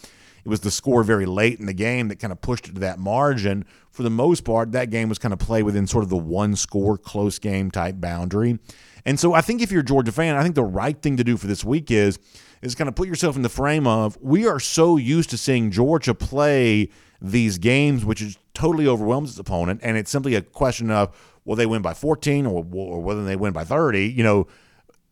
it 0.46 0.50
was 0.50 0.60
the 0.60 0.70
score 0.70 1.04
very 1.04 1.26
late 1.26 1.60
in 1.60 1.66
the 1.66 1.74
game 1.74 2.08
that 2.10 2.20
kind 2.20 2.32
of 2.32 2.40
pushed 2.40 2.68
it 2.68 2.76
to 2.76 2.82
that 2.82 3.00
margin. 3.00 3.66
For 3.92 4.04
the 4.04 4.12
most 4.12 4.46
part, 4.46 4.74
that 4.74 4.92
game 4.92 5.10
was 5.10 5.18
kind 5.18 5.34
of 5.34 5.40
played 5.40 5.64
within 5.64 5.88
sort 5.88 6.04
of 6.04 6.12
the 6.12 6.18
one 6.18 6.56
score 6.56 6.98
close 6.98 7.40
game 7.40 7.72
type 7.72 7.96
boundary. 8.00 8.60
And 9.06 9.20
so 9.20 9.34
I 9.34 9.42
think 9.42 9.62
if 9.62 9.72
you're 9.72 9.82
a 9.82 9.86
Georgia 9.86 10.12
fan, 10.12 10.36
I 10.36 10.44
think 10.44 10.54
the 10.54 10.64
right 10.64 11.02
thing 11.02 11.18
to 11.18 11.24
do 11.24 11.36
for 11.36 11.48
this 11.48 11.64
week 11.66 11.90
is 11.90 12.20
is 12.62 12.76
kind 12.76 12.88
of 12.88 12.96
put 12.96 13.08
yourself 13.08 13.36
in 13.36 13.42
the 13.42 13.50
frame 13.50 13.88
of 13.88 14.18
we 14.22 14.48
are 14.48 14.60
so 14.60 14.98
used 14.98 15.30
to 15.32 15.38
seeing 15.38 15.72
Georgia 15.72 16.14
play 16.14 16.90
these 17.22 17.58
games, 17.58 18.06
which 18.06 18.22
is 18.22 18.38
totally 18.54 18.88
overwhelms 18.88 19.32
its 19.32 19.40
opponent, 19.40 19.80
and 19.84 19.98
it's 19.98 20.12
simply 20.12 20.36
a 20.36 20.42
question 20.42 20.92
of 20.92 21.16
will 21.44 21.56
they 21.56 21.66
win 21.66 21.82
by 21.82 21.94
14 21.94 22.46
or, 22.46 22.66
or 22.72 23.02
whether 23.02 23.24
they 23.24 23.36
win 23.36 23.54
by 23.54 23.64
30. 23.64 24.08
You 24.10 24.24
know 24.24 24.48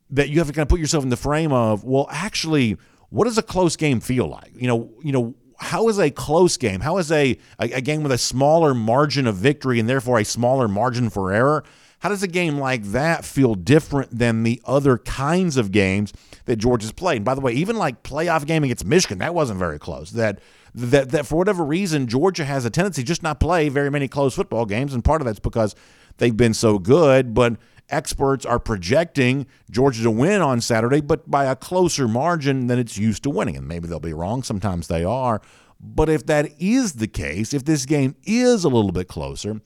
that 0.10 0.30
you 0.30 0.38
have 0.38 0.48
to 0.48 0.54
kind 0.54 0.64
of 0.64 0.70
put 0.70 0.80
yourself 0.80 1.04
in 1.04 1.10
the 1.10 1.18
frame 1.18 1.52
of 1.52 1.84
well, 1.84 2.08
actually, 2.12 2.78
what 3.14 3.26
does 3.26 3.38
a 3.38 3.44
close 3.44 3.76
game 3.76 4.00
feel 4.00 4.28
like? 4.28 4.52
You 4.56 4.68
know, 4.68 4.90
you 5.04 5.12
know. 5.12 5.36
How 5.60 5.88
is 5.88 5.98
a 5.98 6.10
close 6.10 6.58
game? 6.58 6.82
How 6.82 6.98
is 6.98 7.10
a, 7.10 7.38
a, 7.58 7.72
a 7.74 7.80
game 7.80 8.04
with 8.04 8.12
a 8.12 8.18
smaller 8.18 8.74
margin 8.74 9.28
of 9.28 9.36
victory 9.36 9.80
and 9.80 9.88
therefore 9.88 10.20
a 10.20 10.26
smaller 10.26 10.68
margin 10.68 11.10
for 11.10 11.32
error? 11.32 11.64
How 12.00 12.10
does 12.10 12.22
a 12.22 12.28
game 12.28 12.58
like 12.58 12.84
that 12.86 13.24
feel 13.24 13.56
different 13.56 14.18
than 14.18 14.44
the 14.44 14.62
other 14.66 14.98
kinds 14.98 15.56
of 15.56 15.72
games 15.72 16.12
that 16.46 16.58
Georgia's 16.58 16.92
played? 16.92 17.18
And 17.18 17.26
by 17.26 17.34
the 17.34 17.40
way, 17.40 17.54
even 17.54 17.78
like 17.78 18.04
playoff 18.04 18.46
game 18.46 18.66
against 18.66 18.84
Michigan, 18.84 19.20
that 19.20 19.34
wasn't 19.34 19.58
very 19.58 19.80
close. 19.80 20.12
That 20.12 20.40
that 20.76 21.12
that 21.12 21.26
for 21.26 21.38
whatever 21.38 21.64
reason 21.64 22.08
Georgia 22.08 22.44
has 22.44 22.66
a 22.66 22.70
tendency 22.70 23.04
just 23.04 23.24
not 23.24 23.40
play 23.40 23.70
very 23.70 23.90
many 23.90 24.10
close 24.10 24.34
football 24.34 24.66
games, 24.66 24.94
and 24.94 25.02
part 25.02 25.22
of 25.22 25.26
that's 25.26 25.40
because 25.40 25.76
they've 26.18 26.36
been 26.36 26.54
so 26.54 26.78
good, 26.78 27.34
but 27.34 27.56
experts 27.90 28.46
are 28.46 28.60
projecting 28.60 29.46
Georgia 29.70 30.04
to 30.04 30.12
win 30.12 30.42
on 30.42 30.62
Saturday, 30.62 31.02
but 31.02 31.30
by 31.30 31.46
a 31.46 31.56
closer 31.56 32.08
margin 32.08 32.68
than 32.68 32.80
it's 32.80 32.98
used 32.98 33.24
to 33.24 33.30
winning. 33.30 33.58
And 33.58 33.68
maybe 33.68 33.88
they'll 33.88 34.00
be 34.00 34.14
wrong. 34.14 34.44
Sometimes 34.44 34.88
they 34.88 35.04
are. 35.04 35.42
But 35.80 36.10
if 36.10 36.26
that 36.28 36.50
is 36.60 36.94
the 36.94 37.08
case, 37.08 37.54
if 37.54 37.66
this 37.66 37.86
game 37.86 38.16
is 38.24 38.64
a 38.64 38.70
little 38.70 38.92
bit 38.92 39.08
closer, 39.08 39.62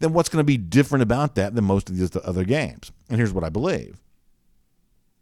then 0.00 0.12
what's 0.12 0.28
going 0.28 0.40
to 0.40 0.44
be 0.44 0.58
different 0.58 1.02
about 1.02 1.34
that 1.36 1.54
than 1.54 1.64
most 1.64 1.88
of 1.88 1.96
these 1.96 2.14
other 2.24 2.44
games? 2.44 2.92
And 3.08 3.18
here's 3.18 3.32
what 3.32 3.44
I 3.44 3.48
believe 3.48 3.98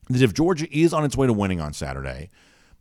that 0.09 0.23
if 0.23 0.35
Georgia 0.35 0.67
is 0.77 0.93
on 0.93 1.05
its 1.05 1.17
way 1.17 1.29
to 1.29 1.33
winning 1.33 1.61
on 1.61 1.73
Saturday, 1.73 2.31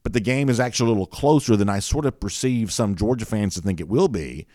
but 0.01 0.13
the 0.13 0.19
game 0.19 0.49
is 0.49 0.59
actually 0.59 0.87
a 0.87 0.93
little 0.93 1.05
closer 1.05 1.55
than 1.55 1.69
I 1.69 1.79
sort 1.79 2.05
of 2.05 2.19
perceive 2.19 2.71
some 2.71 2.95
Georgia 2.95 3.25
fans 3.25 3.53
to 3.55 3.61
think 3.61 3.79
it 3.79 3.87
will 3.87 4.07
be, 4.07 4.47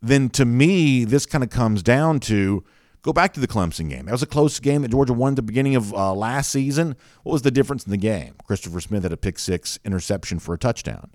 then 0.00 0.30
to 0.30 0.44
me, 0.44 1.04
this 1.04 1.26
kind 1.26 1.44
of 1.44 1.50
comes 1.50 1.82
down 1.82 2.20
to 2.20 2.64
Go 3.02 3.12
back 3.12 3.34
to 3.34 3.40
the 3.40 3.48
Clemson 3.48 3.90
game. 3.90 4.06
That 4.06 4.12
was 4.12 4.22
a 4.22 4.26
close 4.26 4.60
game 4.60 4.82
that 4.82 4.92
Georgia 4.92 5.12
won 5.12 5.32
at 5.32 5.36
the 5.36 5.42
beginning 5.42 5.74
of 5.74 5.92
uh, 5.92 6.14
last 6.14 6.52
season. 6.52 6.96
What 7.24 7.32
was 7.32 7.42
the 7.42 7.50
difference 7.50 7.84
in 7.84 7.90
the 7.90 7.96
game? 7.96 8.34
Christopher 8.46 8.80
Smith 8.80 9.02
had 9.02 9.12
a 9.12 9.16
pick 9.16 9.40
six 9.40 9.80
interception 9.84 10.38
for 10.38 10.54
a 10.54 10.58
touchdown. 10.58 11.10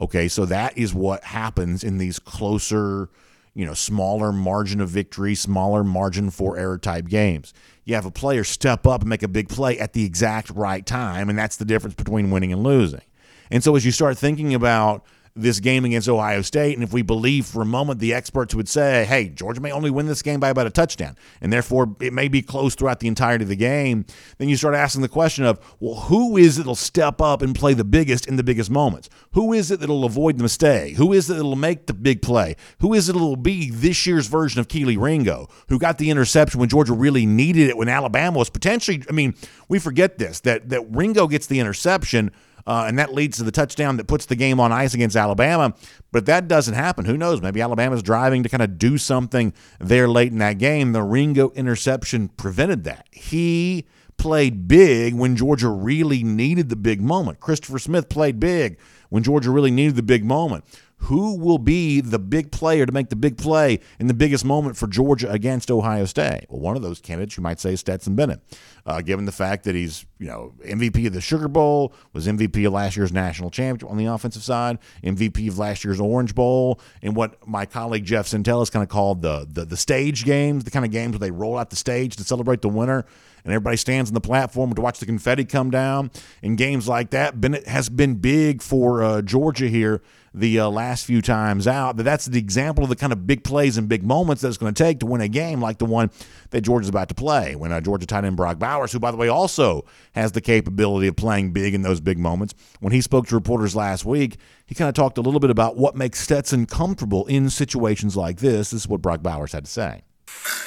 Okay, 0.00 0.28
so 0.28 0.44
that 0.46 0.76
is 0.78 0.94
what 0.94 1.24
happens 1.24 1.82
in 1.82 1.98
these 1.98 2.20
closer, 2.20 3.08
you 3.54 3.66
know, 3.66 3.74
smaller 3.74 4.30
margin 4.30 4.80
of 4.80 4.88
victory, 4.88 5.34
smaller 5.34 5.82
margin 5.82 6.30
for 6.30 6.56
error 6.56 6.78
type 6.78 7.08
games. 7.08 7.52
You 7.84 7.96
have 7.96 8.06
a 8.06 8.10
player 8.12 8.44
step 8.44 8.86
up 8.86 9.00
and 9.00 9.10
make 9.10 9.22
a 9.24 9.28
big 9.28 9.48
play 9.48 9.78
at 9.78 9.94
the 9.94 10.04
exact 10.04 10.50
right 10.50 10.86
time, 10.86 11.28
and 11.28 11.36
that's 11.36 11.56
the 11.56 11.64
difference 11.64 11.94
between 11.96 12.30
winning 12.30 12.52
and 12.52 12.62
losing. 12.62 13.02
And 13.50 13.64
so 13.64 13.74
as 13.74 13.84
you 13.84 13.92
start 13.92 14.16
thinking 14.16 14.54
about 14.54 15.04
this 15.36 15.58
game 15.58 15.84
against 15.84 16.08
Ohio 16.08 16.42
State. 16.42 16.74
And 16.74 16.84
if 16.84 16.92
we 16.92 17.02
believe 17.02 17.46
for 17.46 17.62
a 17.62 17.66
moment 17.66 17.98
the 17.98 18.14
experts 18.14 18.54
would 18.54 18.68
say, 18.68 19.04
hey, 19.04 19.28
Georgia 19.28 19.60
may 19.60 19.72
only 19.72 19.90
win 19.90 20.06
this 20.06 20.22
game 20.22 20.38
by 20.38 20.48
about 20.48 20.66
a 20.66 20.70
touchdown, 20.70 21.16
and 21.40 21.52
therefore 21.52 21.96
it 22.00 22.12
may 22.12 22.28
be 22.28 22.40
close 22.40 22.74
throughout 22.74 23.00
the 23.00 23.08
entirety 23.08 23.42
of 23.42 23.48
the 23.48 23.56
game, 23.56 24.06
then 24.38 24.48
you 24.48 24.56
start 24.56 24.74
asking 24.74 25.02
the 25.02 25.08
question 25.08 25.44
of, 25.44 25.58
well, 25.80 26.02
who 26.02 26.36
is 26.36 26.56
it 26.56 26.62
that'll 26.62 26.76
step 26.76 27.20
up 27.20 27.42
and 27.42 27.54
play 27.54 27.74
the 27.74 27.84
biggest 27.84 28.26
in 28.26 28.36
the 28.36 28.44
biggest 28.44 28.70
moments? 28.70 29.10
Who 29.32 29.52
is 29.52 29.70
it 29.72 29.80
that'll 29.80 30.04
avoid 30.04 30.38
the 30.38 30.44
mistake? 30.44 30.96
Who 30.96 31.12
is 31.12 31.28
it 31.28 31.34
that'll 31.34 31.56
make 31.56 31.86
the 31.86 31.94
big 31.94 32.22
play? 32.22 32.54
Who 32.78 32.94
is 32.94 33.08
it 33.08 33.14
that'll 33.14 33.36
be 33.36 33.70
this 33.70 34.06
year's 34.06 34.28
version 34.28 34.60
of 34.60 34.68
Kelee 34.68 35.00
Ringo, 35.00 35.48
who 35.68 35.80
got 35.80 35.98
the 35.98 36.10
interception 36.10 36.60
when 36.60 36.68
Georgia 36.68 36.92
really 36.92 37.26
needed 37.26 37.68
it 37.68 37.76
when 37.76 37.88
Alabama 37.88 38.38
was 38.38 38.50
potentially, 38.50 39.02
I 39.08 39.12
mean, 39.12 39.34
we 39.68 39.80
forget 39.80 40.18
this, 40.18 40.38
that, 40.40 40.68
that 40.68 40.82
Ringo 40.90 41.26
gets 41.26 41.48
the 41.48 41.58
interception– 41.58 42.30
uh, 42.66 42.84
and 42.86 42.98
that 42.98 43.12
leads 43.12 43.36
to 43.38 43.44
the 43.44 43.50
touchdown 43.50 43.96
that 43.96 44.06
puts 44.06 44.26
the 44.26 44.36
game 44.36 44.60
on 44.60 44.72
ice 44.72 44.94
against 44.94 45.16
Alabama. 45.16 45.74
But 46.12 46.20
if 46.20 46.24
that 46.26 46.48
doesn't 46.48 46.74
happen, 46.74 47.04
who 47.04 47.16
knows? 47.16 47.40
Maybe 47.40 47.60
Alabama's 47.60 48.02
driving 48.02 48.42
to 48.42 48.48
kind 48.48 48.62
of 48.62 48.78
do 48.78 48.98
something 48.98 49.52
there 49.78 50.08
late 50.08 50.32
in 50.32 50.38
that 50.38 50.58
game. 50.58 50.92
The 50.92 51.02
Ringo 51.02 51.50
interception 51.50 52.28
prevented 52.28 52.84
that. 52.84 53.06
He 53.12 53.86
played 54.16 54.68
big 54.68 55.14
when 55.14 55.36
Georgia 55.36 55.68
really 55.68 56.22
needed 56.22 56.68
the 56.68 56.76
big 56.76 57.00
moment. 57.00 57.40
Christopher 57.40 57.78
Smith 57.78 58.08
played 58.08 58.38
big 58.38 58.78
when 59.10 59.22
Georgia 59.22 59.50
really 59.50 59.70
needed 59.70 59.96
the 59.96 60.02
big 60.02 60.24
moment 60.24 60.64
who 61.04 61.36
will 61.36 61.58
be 61.58 62.00
the 62.00 62.18
big 62.18 62.50
player 62.50 62.86
to 62.86 62.92
make 62.92 63.10
the 63.10 63.16
big 63.16 63.36
play 63.36 63.80
in 63.98 64.06
the 64.06 64.14
biggest 64.14 64.44
moment 64.44 64.76
for 64.76 64.86
Georgia 64.86 65.30
against 65.30 65.70
Ohio 65.70 66.06
State? 66.06 66.46
Well, 66.48 66.60
one 66.60 66.76
of 66.76 66.82
those 66.82 67.00
candidates 67.00 67.36
you 67.36 67.42
might 67.42 67.60
say 67.60 67.74
is 67.74 67.80
Stetson 67.80 68.14
Bennett, 68.14 68.40
uh, 68.86 69.02
given 69.02 69.26
the 69.26 69.32
fact 69.32 69.64
that 69.64 69.74
he's 69.74 70.06
you 70.18 70.26
know 70.26 70.54
MVP 70.64 71.06
of 71.06 71.12
the 71.12 71.20
Sugar 71.20 71.48
Bowl, 71.48 71.92
was 72.12 72.26
MVP 72.26 72.66
of 72.66 72.72
last 72.72 72.96
year's 72.96 73.12
national 73.12 73.50
championship 73.50 73.90
on 73.90 73.98
the 73.98 74.06
offensive 74.06 74.42
side, 74.42 74.78
MVP 75.02 75.48
of 75.48 75.58
last 75.58 75.84
year's 75.84 76.00
Orange 76.00 76.34
Bowl, 76.34 76.80
and 77.02 77.14
what 77.14 77.46
my 77.46 77.66
colleague 77.66 78.04
Jeff 78.04 78.26
Sentell 78.26 78.60
has 78.60 78.70
kind 78.70 78.82
of 78.82 78.88
called 78.88 79.20
the, 79.20 79.46
the 79.50 79.66
the 79.66 79.76
stage 79.76 80.24
games, 80.24 80.64
the 80.64 80.70
kind 80.70 80.86
of 80.86 80.90
games 80.90 81.12
where 81.12 81.18
they 81.18 81.30
roll 81.30 81.58
out 81.58 81.68
the 81.68 81.76
stage 81.76 82.16
to 82.16 82.24
celebrate 82.24 82.62
the 82.62 82.68
winner 82.68 83.04
and 83.44 83.52
everybody 83.52 83.76
stands 83.76 84.08
on 84.08 84.14
the 84.14 84.22
platform 84.22 84.72
to 84.74 84.80
watch 84.80 84.98
the 85.00 85.06
confetti 85.06 85.44
come 85.44 85.70
down. 85.70 86.10
In 86.42 86.56
games 86.56 86.88
like 86.88 87.10
that, 87.10 87.40
Bennett 87.42 87.66
has 87.66 87.90
been 87.90 88.14
big 88.14 88.62
for 88.62 89.02
uh, 89.02 89.20
Georgia 89.20 89.68
here 89.68 90.00
the 90.34 90.58
uh, 90.58 90.68
last 90.68 91.06
few 91.06 91.22
times 91.22 91.66
out. 91.66 91.96
But 91.96 92.04
that's 92.04 92.26
the 92.26 92.38
example 92.38 92.82
of 92.84 92.90
the 92.90 92.96
kind 92.96 93.12
of 93.12 93.26
big 93.26 93.44
plays 93.44 93.78
and 93.78 93.88
big 93.88 94.02
moments 94.02 94.42
that 94.42 94.48
it's 94.48 94.58
going 94.58 94.74
to 94.74 94.82
take 94.82 94.98
to 95.00 95.06
win 95.06 95.20
a 95.20 95.28
game 95.28 95.60
like 95.60 95.78
the 95.78 95.84
one 95.84 96.10
that 96.50 96.62
Georgia's 96.62 96.88
about 96.88 97.08
to 97.08 97.14
play. 97.14 97.54
When 97.54 97.72
uh, 97.72 97.80
Georgia 97.80 98.06
tight 98.06 98.24
end 98.24 98.36
Brock 98.36 98.58
Bowers, 98.58 98.92
who 98.92 98.98
by 98.98 99.12
the 99.12 99.16
way 99.16 99.28
also 99.28 99.84
has 100.12 100.32
the 100.32 100.40
capability 100.40 101.06
of 101.06 101.16
playing 101.16 101.52
big 101.52 101.72
in 101.72 101.82
those 101.82 102.00
big 102.00 102.18
moments, 102.18 102.54
when 102.80 102.92
he 102.92 103.00
spoke 103.00 103.28
to 103.28 103.34
reporters 103.34 103.76
last 103.76 104.04
week, 104.04 104.36
he 104.66 104.74
kind 104.74 104.88
of 104.88 104.94
talked 104.94 105.18
a 105.18 105.22
little 105.22 105.40
bit 105.40 105.50
about 105.50 105.76
what 105.76 105.94
makes 105.94 106.20
Stetson 106.20 106.66
comfortable 106.66 107.26
in 107.26 107.48
situations 107.48 108.16
like 108.16 108.38
this. 108.38 108.70
This 108.70 108.82
is 108.82 108.88
what 108.88 109.00
Brock 109.00 109.22
Bowers 109.22 109.52
had 109.52 109.64
to 109.66 109.70
say. 109.70 110.02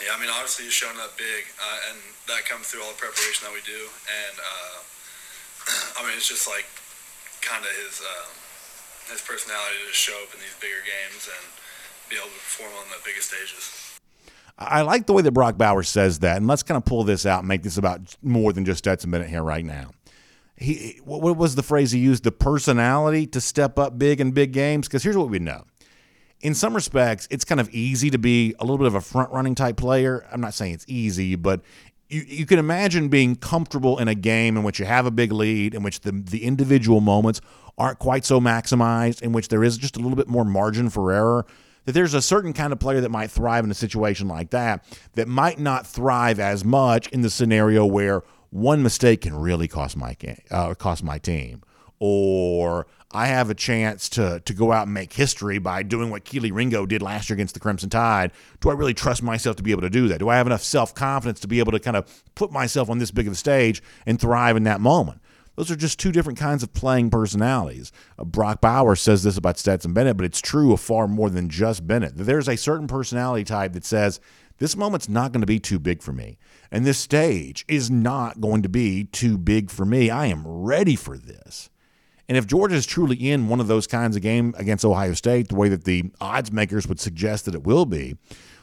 Yeah, 0.06 0.15
I 0.15 0.21
mean, 0.21 0.30
obviously 0.32 0.65
he's 0.65 0.73
showing 0.73 0.97
up 0.97 1.17
big, 1.17 1.43
uh, 1.60 1.91
and 1.91 1.99
that 2.27 2.45
comes 2.45 2.67
through 2.67 2.84
all 2.84 2.91
the 2.91 2.97
preparation 2.97 3.43
that 3.43 3.53
we 3.53 3.60
do. 3.65 3.89
And 4.08 4.36
uh, 4.39 4.77
I 5.99 6.08
mean, 6.08 6.15
it's 6.15 6.30
just 6.30 6.47
like 6.47 6.65
kind 7.41 7.65
of 7.65 7.71
his. 7.84 7.99
Uh, 7.99 8.46
his 9.10 9.22
personality 9.22 9.78
to 9.88 9.93
show 9.93 10.13
up 10.24 10.34
in 10.34 10.39
these 10.39 10.56
bigger 10.60 10.84
games 10.86 11.28
and 11.28 11.46
be 12.10 12.15
able 12.15 12.28
to 12.28 12.34
perform 12.34 12.72
on 12.80 12.89
the 12.89 13.02
biggest 13.04 13.30
stages. 13.30 14.00
I 14.58 14.82
like 14.82 15.06
the 15.06 15.13
way 15.13 15.22
that 15.22 15.32
Brock 15.34 15.58
Bowers 15.58 15.88
says 15.88 16.20
that, 16.20 16.38
and 16.38 16.48
let's 16.48 16.63
kind 16.63 16.78
of 16.78 16.86
pull 16.86 17.04
this 17.04 17.26
out 17.26 17.39
and 17.39 17.48
make 17.48 17.62
this 17.62 17.78
about 17.78 18.15
more 18.24 18.54
than 18.54 18.65
just 18.65 18.80
Stetson 18.80 19.12
Bennett 19.12 19.30
here 19.30 19.43
right 19.43 19.63
now. 19.63 19.91
He, 20.56 21.00
what 21.04 21.38
was 21.38 21.54
the 21.54 21.62
phrase 21.62 21.91
he 21.91 22.00
used? 22.00 22.24
The 22.24 22.32
personality 22.32 23.28
to 23.28 23.39
step 23.39 23.78
up 23.78 24.00
big 24.00 24.20
in 24.20 24.32
big 24.32 24.54
games. 24.54 24.88
Because 24.88 25.04
here's 25.04 25.15
what 25.15 25.30
we 25.30 25.38
know: 25.38 25.65
in 26.41 26.56
some 26.56 26.74
respects, 26.74 27.28
it's 27.30 27.46
kind 27.46 27.62
of 27.62 27.70
easy 27.70 28.10
to 28.10 28.17
be 28.17 28.56
a 28.60 28.63
little 28.63 28.80
bit 28.80 28.88
of 28.88 28.96
a 28.96 29.02
front 29.02 29.32
running 29.32 29.54
type 29.54 29.78
player. 29.78 30.26
I'm 30.32 30.41
not 30.41 30.56
saying 30.56 30.74
it's 30.74 30.86
easy, 30.88 31.36
but 31.36 31.62
you, 32.10 32.22
you 32.22 32.46
can 32.46 32.60
imagine 32.60 33.10
being 33.10 33.36
comfortable 33.36 33.98
in 33.98 34.08
a 34.08 34.15
game 34.15 34.58
in 34.58 34.63
which 34.63 34.80
you 34.80 34.86
have 34.86 35.06
a 35.06 35.12
big 35.12 35.32
lead, 35.32 35.74
in 35.74 35.84
which 35.84 36.02
the 36.02 36.12
the 36.12 36.43
individual 36.43 37.02
moments 37.02 37.41
aren't 37.78 38.00
quite 38.00 38.26
so 38.26 38.39
maximized, 38.39 39.22
in 39.22 39.32
which 39.32 39.50
there 39.50 39.63
is 39.63 39.78
just 39.78 39.96
a 39.98 40.00
little 40.00 40.15
bit 40.15 40.28
more 40.28 40.46
margin 40.46 40.89
for 40.89 41.12
error, 41.12 41.46
that 41.86 41.91
there's 41.91 42.13
a 42.13 42.22
certain 42.22 42.54
kind 42.54 42.74
of 42.74 42.80
player 42.80 43.02
that 43.02 43.12
might 43.12 43.30
thrive 43.30 43.63
in 43.63 43.72
a 43.72 43.76
situation 43.76 44.28
like 44.28 44.50
that 44.50 44.84
that 45.15 45.28
might 45.28 45.60
not 45.60 45.86
thrive 45.86 46.39
as 46.39 46.65
much 46.65 47.08
in 47.10 47.22
the 47.22 47.30
scenario 47.30 47.86
where 47.86 48.24
one 48.50 48.82
mistake 48.82 49.22
can 49.22 49.36
really 49.36 49.67
cost 49.67 49.98
my 49.98 50.15
uh, 50.52 50.74
cost 50.74 51.04
my 51.04 51.17
team, 51.17 51.62
or 52.00 52.88
I 53.12 53.28
have 53.28 53.50
a 53.50 53.56
chance 53.56 54.10
to 54.10 54.41
to 54.46 54.54
go 54.54 54.72
out 54.72 54.84
and 54.84 54.93
make 54.93 55.13
history 55.13 55.60
by 55.60 55.84
doing 55.84 56.10
what 56.10 56.26
Kelee 56.26 56.52
Ringo 56.52 56.86
did 56.86 57.02
last 57.02 57.30
year 57.30 57.36
against 57.36 57.54
the 57.54 57.60
Crimson 57.60 57.89
Tide. 57.89 58.32
Do 58.60 58.70
I 58.70 58.74
really 58.74 58.93
trust 58.93 59.24
myself 59.24 59.56
to 59.58 59.63
be 59.63 59.72
able 59.72 59.84
to 59.84 59.89
do 59.89 60.08
that? 60.10 60.20
Do 60.20 60.30
I 60.30 60.36
have 60.36 60.48
enough 60.48 60.63
self 60.63 60.93
confidence 60.93 61.39
to 61.41 61.48
be 61.48 61.60
able 61.60 61.72
to 61.72 61.80
kind 61.80 61.96
of 61.96 62.24
put 62.36 62.52
myself 62.52 62.89
on 62.89 62.98
this 62.98 63.12
big 63.12 63.28
of 63.28 63.34
a 63.34 63.38
stage 63.38 63.82
and 64.06 64.20
thrive 64.20 64.58
in 64.58 64.63
that 64.63 64.82
moment? 64.82 65.22
Those 65.56 65.72
are 65.72 65.76
just 65.76 66.00
two 66.00 66.12
different 66.12 66.38
kinds 66.38 66.62
of 66.62 66.74
playing 66.74 67.10
personalities. 67.10 67.91
Uh, 68.20 68.26
Brock 68.26 68.62
Bowers 68.62 69.02
says 69.02 69.24
this 69.24 69.38
about 69.38 69.58
Stetson 69.58 69.91
Bennett, 69.91 70.15
but 70.15 70.26
it's 70.26 70.39
true 70.39 70.72
of 70.72 70.80
far 70.80 71.08
more 71.08 71.32
than 71.32 71.50
just 71.50 71.88
Bennett. 71.88 72.15
There's 72.15 72.48
a 72.48 72.56
certain 72.56 72.88
personality 72.88 73.43
type 73.43 73.74
that 73.74 73.84
says, 73.84 74.20
this 74.60 74.76
moment's 74.76 75.10
not 75.10 75.32
going 75.32 75.41
to 75.41 75.48
be 75.48 75.60
too 75.60 75.80
big 75.80 76.04
for 76.04 76.13
me. 76.13 76.38
And 76.72 76.86
this 76.86 77.00
stage 77.00 77.65
is 77.67 77.89
not 77.89 78.39
going 78.39 78.62
to 78.63 78.70
be 78.70 79.06
too 79.06 79.38
big 79.38 79.72
for 79.72 79.86
me. 79.86 80.10
I 80.10 80.28
am 80.28 80.48
ready 80.48 80.96
for 80.96 81.17
this. 81.17 81.70
And 82.28 82.38
if 82.38 82.46
Georgia 82.46 82.76
is 82.76 82.86
truly 82.86 83.16
in 83.16 83.48
one 83.48 83.60
of 83.60 83.68
those 83.68 83.88
kinds 83.88 84.16
of 84.16 84.22
game 84.22 84.54
against 84.58 84.84
Ohio 84.84 85.13
State, 85.13 85.48
the 85.48 85.56
way 85.56 85.70
that 85.70 85.86
the 85.86 86.12
odds 86.20 86.52
makers 86.52 86.88
would 86.88 87.00
suggest 87.00 87.46
that 87.46 87.56
it 87.56 87.63
will 87.63 87.86
be, 87.86 88.18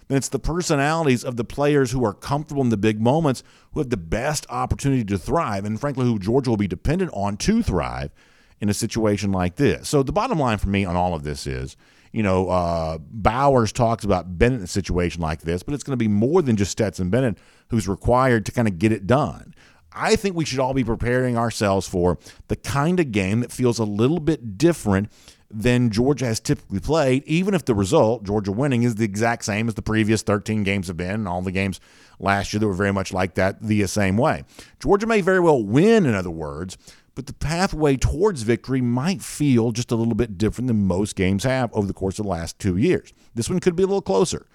then 0.09 0.19
it's 0.19 0.29
the 0.29 0.39
personalities 0.39 1.25
of 1.25 1.37
the 1.37 1.45
players 1.45 1.91
who 1.91 2.05
are 2.05 2.13
comfortable 2.13 2.63
in 2.63 2.69
the 2.69 2.77
big 2.77 3.01
moments 3.01 3.43
who 3.73 3.81
have 3.81 3.89
the 3.89 3.97
best 3.97 4.47
opportunity 4.51 5.05
to 5.05 5.17
thrive, 5.17 5.65
and 5.65 5.81
frankly, 5.81 6.05
who 6.05 6.19
Georgia 6.19 6.51
will 6.51 6.59
be 6.59 6.69
dependent 6.69 7.11
on 7.15 7.39
to 7.39 7.63
thrive 7.63 8.13
in 8.61 8.69
a 8.69 8.75
situation 8.75 9.33
like 9.33 9.57
this. 9.57 9.89
So 9.89 10.03
the 10.03 10.13
bottom 10.13 10.39
line 10.39 10.59
for 10.59 10.69
me 10.69 10.85
on 10.85 10.95
all 10.95 11.15
of 11.15 11.23
this 11.23 11.47
is, 11.47 11.77
you 12.13 12.23
know, 12.23 12.49
uh, 12.49 12.99
Bowers 12.99 13.73
talks 13.73 14.05
about 14.05 14.39
Bennett 14.39 14.59
in 14.59 14.65
a 14.65 14.69
situation 14.69 15.21
like 15.21 15.41
this, 15.41 15.63
but 15.63 15.75
it's 15.75 15.83
going 15.83 15.99
to 15.99 16.03
be 16.03 16.09
more 16.09 16.43
than 16.43 16.57
just 16.57 16.71
Stetson 16.71 17.11
Bennett 17.11 17.39
who's 17.69 17.89
required 17.89 18.47
to 18.47 18.53
kind 18.53 18.69
of 18.69 18.79
get 18.79 18.93
it 18.93 19.07
done. 19.07 19.55
I 19.95 20.17
think 20.17 20.35
we 20.35 20.45
should 20.45 20.59
all 20.59 20.75
be 20.75 20.85
preparing 20.85 21.39
ourselves 21.39 21.87
for 21.87 22.19
the 22.49 22.57
kind 22.57 22.99
of 23.01 23.13
game 23.13 23.41
that 23.41 23.53
feels 23.53 23.79
a 23.79 23.85
little 23.85 24.21
bit 24.21 24.59
different 24.59 25.11
than 25.51 25.91
Georgia 25.91 26.27
has 26.27 26.41
typically 26.41 26.81
played, 26.81 27.23
even 27.27 27.55
if 27.55 27.65
the 27.65 27.75
result, 27.75 28.25
Georgia 28.25 28.51
winning, 28.51 28.83
is 28.83 28.97
the 28.97 29.05
exact 29.05 29.45
same 29.45 29.69
as 29.69 29.75
the 29.75 29.83
previous 29.83 30.23
13 30.23 30.65
games 30.65 30.89
have 30.89 30.97
been, 30.97 31.11
and 31.11 31.29
all 31.29 31.43
the 31.43 31.53
games 31.53 31.81
last 32.19 32.53
year 32.53 32.61
that 32.61 32.67
were 32.67 32.75
very 32.75 32.93
much 32.93 33.13
like 33.13 33.35
that 33.35 33.63
the 33.63 33.87
same 33.87 34.17
way. 34.17 34.43
Georgia 34.81 35.07
may 35.07 35.21
very 35.21 35.39
well 35.39 35.63
win, 35.63 36.07
in 36.07 36.15
other 36.15 36.31
words, 36.31 36.77
but 37.15 37.27
the 37.27 37.33
pathway 37.33 37.97
towards 37.97 38.43
victory 38.43 38.81
might 38.81 39.23
feel 39.23 39.71
just 39.71 39.93
a 39.93 39.97
little 39.97 40.17
bit 40.17 40.37
different 40.37 40.67
than 40.67 40.87
most 40.87 41.15
games 41.15 41.45
have 41.45 41.73
over 41.73 41.87
the 41.87 41.95
course 41.95 42.19
of 42.19 42.25
the 42.25 42.31
last 42.31 42.59
two 42.59 42.77
years. 42.77 43.13
This 43.35 43.49
one 43.49 43.61
could 43.61 43.77
be 43.77 43.85
a 43.85 43.87
little 43.87 44.03
closer. 44.03 44.47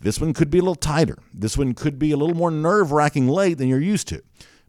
This 0.00 0.20
one 0.20 0.32
could 0.32 0.50
be 0.50 0.58
a 0.58 0.62
little 0.62 0.74
tighter. 0.74 1.18
This 1.32 1.56
one 1.56 1.74
could 1.74 1.98
be 1.98 2.10
a 2.10 2.16
little 2.16 2.36
more 2.36 2.50
nerve 2.50 2.90
wracking 2.90 3.28
late 3.28 3.58
than 3.58 3.68
you're 3.68 3.80
used 3.80 4.08
to 4.08 4.22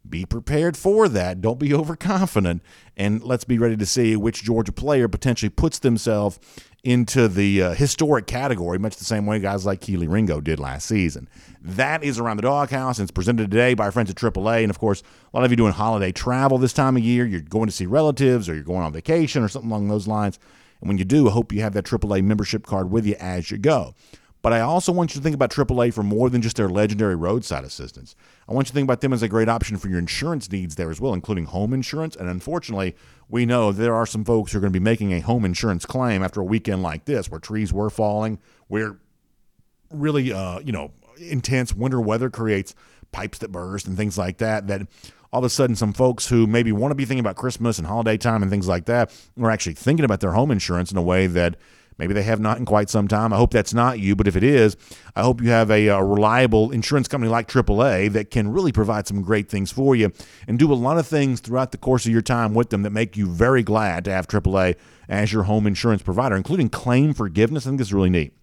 be 0.10 0.26
prepared 0.26 0.76
for 0.76 1.08
that. 1.10 1.42
Don't 1.42 1.60
be 1.60 1.74
overconfident. 1.74 2.62
And 2.98 3.24
let's 3.24 3.44
be 3.44 3.58
ready 3.58 3.78
to 3.78 3.86
see 3.86 4.16
which 4.16 4.44
Georgia 4.44 4.72
player 4.72 5.08
potentially 5.08 5.50
puts 5.50 5.80
themselves 5.80 6.40
into 6.84 7.28
the 7.28 7.62
uh, 7.62 7.74
historic 7.74 8.26
category, 8.26 8.80
much 8.80 8.96
the 8.96 9.06
same 9.06 9.26
way 9.26 9.40
guys 9.40 9.66
like 9.66 9.82
Kelee 9.82 10.08
Ringo 10.08 10.40
did 10.40 10.60
last 10.60 10.88
season. 10.88 11.28
That 11.62 12.04
is 12.04 12.20
Around 12.20 12.38
the 12.38 12.44
Doghouse, 12.44 13.00
and 13.00 13.04
it's 13.04 13.12
presented 13.12 13.52
today 13.52 13.74
by 13.74 13.86
our 13.86 13.92
friends 13.92 14.10
at 14.10 14.16
AAA. 14.16 14.62
And 14.62 14.70
of 14.70 14.80
course, 14.80 15.04
a 15.34 15.38
lot 15.38 15.44
of 15.44 15.52
you 15.52 15.58
doing 15.58 15.74
holiday 15.74 16.12
travel 16.12 16.58
this 16.58 16.72
time 16.72 16.96
of 16.96 17.04
year. 17.04 17.26
You're 17.26 17.42
going 17.42 17.68
to 17.68 17.76
see 17.76 17.86
relatives, 17.86 18.48
or 18.48 18.56
you're 18.56 18.64
going 18.64 18.84
on 18.84 18.94
vacation, 18.94 19.44
or 19.44 19.50
something 19.50 19.70
along 19.70 19.90
those 19.90 20.08
lines. 20.08 20.40
And 20.80 20.88
when 20.88 20.98
you 20.98 21.06
do, 21.06 21.28
I 21.28 21.32
hope 21.32 21.52
you 21.52 21.62
have 21.62 21.74
that 21.74 21.86
AAA 21.86 22.24
membership 22.24 22.66
card 22.66 22.92
with 22.92 23.06
you 23.06 23.16
as 23.20 23.52
you 23.52 23.58
go. 23.58 23.94
But 24.42 24.54
I 24.54 24.62
also 24.62 24.92
want 24.92 25.14
you 25.14 25.20
to 25.20 25.24
think 25.24 25.36
about 25.36 25.52
AAA 25.52 25.94
for 25.94 26.02
more 26.02 26.30
than 26.30 26.42
just 26.42 26.56
their 26.56 26.70
legendary 26.70 27.16
roadside 27.16 27.66
assistance. 27.66 28.16
I 28.48 28.54
want 28.54 28.68
you 28.68 28.70
to 28.70 28.74
think 28.74 28.86
about 28.86 29.02
them 29.02 29.12
as 29.12 29.22
a 29.22 29.28
great 29.28 29.50
option 29.50 29.78
for 29.78 29.90
your 29.90 30.00
insurance 30.00 30.50
needs 30.50 30.76
there 30.76 30.90
as 30.90 31.02
well, 31.02 31.14
including 31.14 31.46
home 31.46 31.74
insurance. 31.74 32.16
And 32.16 32.30
unfortunately, 32.30 32.96
we 33.28 33.46
know 33.46 33.72
there 33.72 33.96
are 33.96 34.06
some 34.06 34.24
folks 34.24 34.52
who 34.52 34.60
are 34.60 34.62
going 34.62 34.72
to 34.72 34.80
be 34.80 34.84
making 34.84 35.12
a 35.12 35.20
home 35.20 35.44
insurance 35.44 35.86
claim 35.86 36.24
after 36.24 36.40
a 36.40 36.46
weekend 36.46 36.82
like 36.82 37.04
this, 37.06 37.30
where 37.30 37.40
trees 37.40 37.74
were 37.74 37.90
falling, 37.90 38.40
where 38.68 38.98
really, 39.92 40.32
uh, 40.32 40.60
you 40.60 40.72
know, 40.72 40.92
intense 41.18 41.74
winter 41.74 42.00
weather 42.00 42.30
creates 42.30 42.76
pipes 43.12 43.40
that 43.40 43.52
burst 43.52 43.88
and 43.88 43.98
things 43.98 44.18
like 44.18 44.38
that. 44.38 44.68
That 44.68 44.88
all 45.34 45.40
of 45.40 45.46
a 45.46 45.50
sudden, 45.50 45.76
some 45.76 45.94
folks 45.94 46.28
who 46.28 46.48
maybe 46.48 46.72
want 46.72 46.92
to 46.92 46.96
be 46.96 47.06
thinking 47.06 47.20
about 47.20 47.36
Christmas 47.36 47.78
and 47.78 47.86
holiday 47.86 48.18
time 48.18 48.42
and 48.42 48.50
things 48.50 48.68
like 48.68 48.86
that 48.86 49.12
are 49.40 49.52
actually 49.52 49.74
thinking 49.74 50.06
about 50.06 50.22
their 50.22 50.32
home 50.32 50.50
insurance 50.50 50.92
in 50.92 50.98
a 50.98 51.02
way 51.02 51.28
that 51.28 51.56
maybe 52.00 52.14
they 52.14 52.24
have 52.24 52.40
not 52.40 52.58
in 52.58 52.66
quite 52.66 52.90
some 52.90 53.08
time. 53.08 53.32
I 53.32 53.38
hope 53.38 53.52
that's 53.52 53.74
not 53.74 54.00
you, 54.00 54.16
but 54.16 54.28
if 54.28 54.36
it 54.36 54.44
is, 54.44 54.76
I 55.16 55.22
hope 55.22 55.42
you 55.42 55.50
have 55.50 55.70
a, 55.70 55.88
a, 55.88 56.04
reliable 56.04 56.72
insurance 56.72 57.08
company 57.08 57.30
like 57.30 57.48
AAA 57.48 58.12
that 58.14 58.32
can 58.32 58.52
really 58.52 58.72
provide 58.72 59.08
some 59.08 59.22
great 59.22 59.50
things 59.50 59.72
for 59.72 59.96
you 59.96 60.12
and 60.48 60.58
do 60.58 60.72
a 60.72 60.76
lot 60.76 60.98
of 60.98 61.06
things 61.06 61.42
throughout 61.42 61.72
the 61.72 61.78
course 61.78 62.06
of 62.06 62.12
your 62.12 62.22
time 62.22 62.54
with 62.54 62.70
them 62.70 62.82
that 62.84 62.92
make 62.92 63.16
you 63.16 63.28
very 63.28 63.62
glad 63.62 64.06
to 64.06 64.12
have 64.12 64.28
AAA 64.28 64.76
as 65.08 65.34
your 65.34 65.44
home 65.44 65.68
insurance 65.68 66.02
provider, 66.02 66.36
including 66.36 66.70
claim 66.70 67.14
forgiveness. 67.14 67.66
I 67.66 67.70
think 67.70 67.80
this 67.80 67.90
is 67.90 67.94
really 67.94 68.10
neat. 68.10 68.39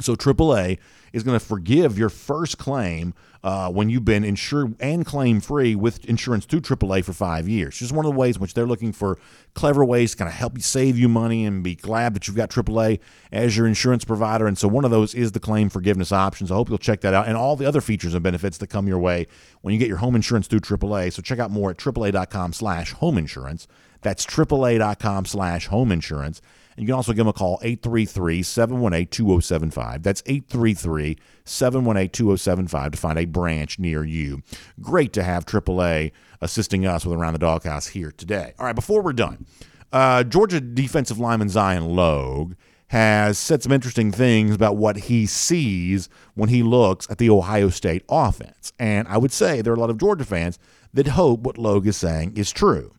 So 0.00 0.14
AAA 0.14 0.78
is 1.12 1.22
going 1.22 1.38
to 1.38 1.44
forgive 1.44 1.98
your 1.98 2.10
first 2.10 2.58
claim 2.58 3.14
uh, 3.42 3.70
when 3.70 3.88
you've 3.88 4.04
been 4.04 4.24
insured 4.24 4.74
and 4.80 5.06
claim 5.06 5.40
free 5.40 5.74
with 5.74 6.04
insurance 6.04 6.44
through 6.44 6.60
AAA 6.60 7.04
for 7.04 7.12
five 7.12 7.48
years. 7.48 7.78
Just 7.78 7.92
one 7.92 8.04
of 8.04 8.12
the 8.12 8.18
ways 8.18 8.36
in 8.36 8.42
which 8.42 8.54
they're 8.54 8.66
looking 8.66 8.92
for 8.92 9.18
clever 9.54 9.84
ways 9.84 10.10
to 10.10 10.16
kind 10.18 10.28
of 10.28 10.34
help 10.34 10.56
you 10.56 10.62
save 10.62 10.98
you 10.98 11.08
money 11.08 11.46
and 11.46 11.62
be 11.62 11.74
glad 11.74 12.12
that 12.14 12.26
you've 12.26 12.36
got 12.36 12.50
AAA 12.50 12.98
as 13.32 13.56
your 13.56 13.66
insurance 13.66 14.04
provider. 14.04 14.46
And 14.46 14.58
so 14.58 14.68
one 14.68 14.84
of 14.84 14.90
those 14.90 15.14
is 15.14 15.32
the 15.32 15.40
claim 15.40 15.68
forgiveness 15.68 16.12
options. 16.12 16.50
I 16.50 16.54
hope 16.54 16.68
you'll 16.68 16.78
check 16.78 17.00
that 17.02 17.14
out 17.14 17.28
and 17.28 17.36
all 17.36 17.56
the 17.56 17.66
other 17.66 17.80
features 17.80 18.14
and 18.14 18.22
benefits 18.22 18.58
that 18.58 18.66
come 18.66 18.88
your 18.88 18.98
way 18.98 19.26
when 19.62 19.72
you 19.72 19.78
get 19.78 19.88
your 19.88 19.98
home 19.98 20.16
insurance 20.16 20.48
through 20.48 20.60
AAA. 20.60 21.12
So 21.12 21.22
check 21.22 21.38
out 21.38 21.50
more 21.50 21.70
at 21.70 21.76
AAA.com 21.76 22.52
slash 22.52 22.92
home 22.92 23.16
insurance. 23.16 23.68
That's 24.02 24.26
AAA.com 24.26 25.24
slash 25.24 25.68
home 25.68 25.92
insurance. 25.92 26.42
And 26.76 26.84
you 26.84 26.88
can 26.88 26.96
also 26.96 27.12
give 27.12 27.18
them 27.18 27.28
a 27.28 27.32
call, 27.32 27.58
833 27.62 28.42
718 28.42 29.06
2075. 29.08 30.02
That's 30.02 30.22
833 30.26 31.16
718 31.44 32.10
2075 32.10 32.92
to 32.92 32.98
find 32.98 33.18
a 33.18 33.24
branch 33.24 33.78
near 33.78 34.04
you. 34.04 34.42
Great 34.80 35.12
to 35.14 35.22
have 35.22 35.46
AAA 35.46 36.12
assisting 36.40 36.86
us 36.86 37.06
with 37.06 37.18
Around 37.18 37.32
the 37.32 37.38
Doghouse 37.38 37.88
here 37.88 38.12
today. 38.12 38.52
All 38.58 38.66
right, 38.66 38.74
before 38.74 39.00
we're 39.00 39.14
done, 39.14 39.46
uh, 39.92 40.22
Georgia 40.24 40.60
defensive 40.60 41.18
lineman 41.18 41.48
Zion 41.48 41.96
Logue 41.96 42.54
has 42.88 43.38
said 43.38 43.62
some 43.62 43.72
interesting 43.72 44.12
things 44.12 44.54
about 44.54 44.76
what 44.76 44.96
he 44.96 45.26
sees 45.26 46.08
when 46.34 46.48
he 46.48 46.62
looks 46.62 47.10
at 47.10 47.18
the 47.18 47.30
Ohio 47.30 47.68
State 47.68 48.04
offense. 48.08 48.72
And 48.78 49.08
I 49.08 49.18
would 49.18 49.32
say 49.32 49.60
there 49.60 49.72
are 49.72 49.76
a 49.76 49.80
lot 49.80 49.90
of 49.90 49.98
Georgia 49.98 50.24
fans 50.24 50.58
that 50.94 51.08
hope 51.08 51.40
what 51.40 51.58
Logue 51.58 51.86
is 51.86 51.96
saying 51.96 52.36
is 52.36 52.52
true. 52.52 52.92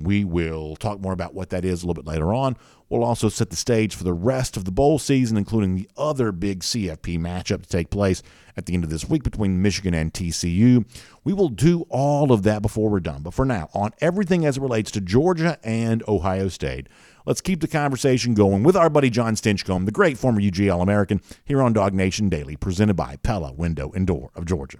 We 0.00 0.24
will 0.24 0.76
talk 0.76 1.00
more 1.00 1.12
about 1.12 1.34
what 1.34 1.50
that 1.50 1.64
is 1.64 1.82
a 1.82 1.86
little 1.86 2.02
bit 2.02 2.10
later 2.10 2.32
on. 2.32 2.56
We'll 2.88 3.04
also 3.04 3.28
set 3.28 3.50
the 3.50 3.56
stage 3.56 3.94
for 3.94 4.02
the 4.02 4.12
rest 4.12 4.56
of 4.56 4.64
the 4.64 4.72
bowl 4.72 4.98
season, 4.98 5.36
including 5.36 5.76
the 5.76 5.88
other 5.96 6.32
big 6.32 6.60
CFP 6.60 7.18
matchup 7.18 7.62
to 7.62 7.68
take 7.68 7.90
place 7.90 8.22
at 8.56 8.66
the 8.66 8.74
end 8.74 8.82
of 8.82 8.90
this 8.90 9.08
week 9.08 9.22
between 9.22 9.62
Michigan 9.62 9.94
and 9.94 10.12
TCU. 10.12 10.84
We 11.22 11.32
will 11.32 11.50
do 11.50 11.86
all 11.88 12.32
of 12.32 12.42
that 12.42 12.62
before 12.62 12.90
we're 12.90 13.00
done. 13.00 13.22
But 13.22 13.34
for 13.34 13.44
now, 13.44 13.68
on 13.74 13.92
everything 14.00 14.44
as 14.44 14.56
it 14.56 14.62
relates 14.62 14.90
to 14.92 15.00
Georgia 15.00 15.58
and 15.62 16.02
Ohio 16.08 16.48
State, 16.48 16.88
let's 17.26 17.40
keep 17.40 17.60
the 17.60 17.68
conversation 17.68 18.34
going 18.34 18.64
with 18.64 18.76
our 18.76 18.90
buddy 18.90 19.10
John 19.10 19.36
Stinchcomb, 19.36 19.84
the 19.84 19.92
great 19.92 20.18
former 20.18 20.40
UGA 20.40 20.74
All-American, 20.74 21.20
here 21.44 21.62
on 21.62 21.72
Dog 21.72 21.94
Nation 21.94 22.28
Daily, 22.28 22.56
presented 22.56 22.94
by 22.94 23.16
Pella 23.22 23.52
Window 23.52 23.92
and 23.94 24.06
Door 24.06 24.30
of 24.34 24.46
Georgia. 24.46 24.78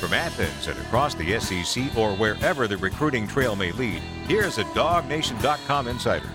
From 0.00 0.14
Athens 0.14 0.66
and 0.66 0.78
across 0.78 1.14
the 1.14 1.38
SEC 1.38 1.94
or 1.94 2.14
wherever 2.14 2.66
the 2.66 2.78
recruiting 2.78 3.28
trail 3.28 3.54
may 3.54 3.70
lead, 3.72 4.00
here's 4.26 4.56
a 4.56 4.64
DogNation.com 4.64 5.88
insider. 5.88 6.30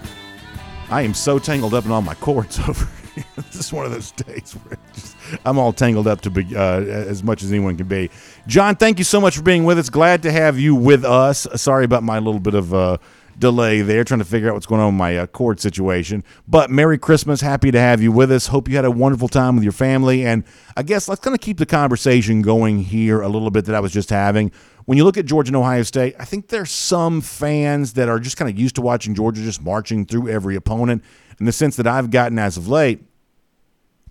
I 0.91 1.01
am 1.01 1.15
so 1.15 1.39
tangled 1.39 1.73
up 1.73 1.83
in 1.83 1.89
all 1.89 2.03
my 2.03 2.13
cords 2.13 2.59
over 2.69 2.87
here. 3.15 3.23
this 3.37 3.55
is 3.55 3.73
one 3.73 3.83
of 3.87 3.91
those 3.91 4.11
days 4.11 4.53
where 4.53 4.77
just, 4.93 5.15
I'm 5.43 5.57
all 5.57 5.73
tangled 5.73 6.05
up 6.05 6.21
to 6.21 6.29
be 6.29 6.55
uh, 6.55 6.81
as 6.81 7.23
much 7.23 7.41
as 7.41 7.51
anyone 7.51 7.75
can 7.75 7.87
be. 7.87 8.11
John, 8.45 8.75
thank 8.75 8.99
you 8.99 9.03
so 9.03 9.19
much 9.19 9.35
for 9.35 9.41
being 9.41 9.63
with 9.63 9.79
us. 9.79 9.89
Glad 9.89 10.21
to 10.23 10.31
have 10.31 10.59
you 10.59 10.75
with 10.75 11.03
us. 11.03 11.47
Sorry 11.55 11.85
about 11.85 12.03
my 12.03 12.19
little 12.19 12.39
bit 12.39 12.53
of. 12.53 12.71
Uh, 12.71 12.97
delay 13.37 13.81
there, 13.81 14.03
trying 14.03 14.19
to 14.19 14.25
figure 14.25 14.49
out 14.49 14.53
what's 14.53 14.65
going 14.65 14.81
on 14.81 14.93
with 14.93 14.99
my 14.99 15.17
uh, 15.17 15.27
cord 15.27 15.59
situation. 15.59 16.23
But 16.47 16.69
Merry 16.69 16.97
Christmas. 16.97 17.41
Happy 17.41 17.71
to 17.71 17.79
have 17.79 18.01
you 18.01 18.11
with 18.11 18.31
us. 18.31 18.47
Hope 18.47 18.67
you 18.67 18.75
had 18.75 18.85
a 18.85 18.91
wonderful 18.91 19.27
time 19.27 19.55
with 19.55 19.63
your 19.63 19.73
family. 19.73 20.25
And 20.25 20.43
I 20.77 20.83
guess 20.83 21.07
let's 21.07 21.21
kind 21.21 21.35
of 21.35 21.41
keep 21.41 21.57
the 21.57 21.65
conversation 21.65 22.41
going 22.41 22.83
here 22.83 23.21
a 23.21 23.27
little 23.27 23.51
bit 23.51 23.65
that 23.65 23.75
I 23.75 23.79
was 23.79 23.91
just 23.91 24.09
having. 24.09 24.51
When 24.85 24.97
you 24.97 25.03
look 25.03 25.17
at 25.17 25.25
Georgia 25.25 25.49
and 25.49 25.55
Ohio 25.55 25.83
State, 25.83 26.15
I 26.19 26.25
think 26.25 26.49
there's 26.49 26.71
some 26.71 27.21
fans 27.21 27.93
that 27.93 28.07
are 28.07 28.19
just 28.19 28.37
kind 28.37 28.49
of 28.49 28.59
used 28.59 28.75
to 28.75 28.81
watching 28.81 29.15
Georgia 29.15 29.41
just 29.41 29.61
marching 29.61 30.05
through 30.05 30.29
every 30.29 30.55
opponent. 30.55 31.03
In 31.39 31.45
the 31.45 31.51
sense 31.51 31.75
that 31.75 31.87
I've 31.87 32.11
gotten 32.11 32.39
as 32.39 32.55
of 32.55 32.67
late, 32.67 33.03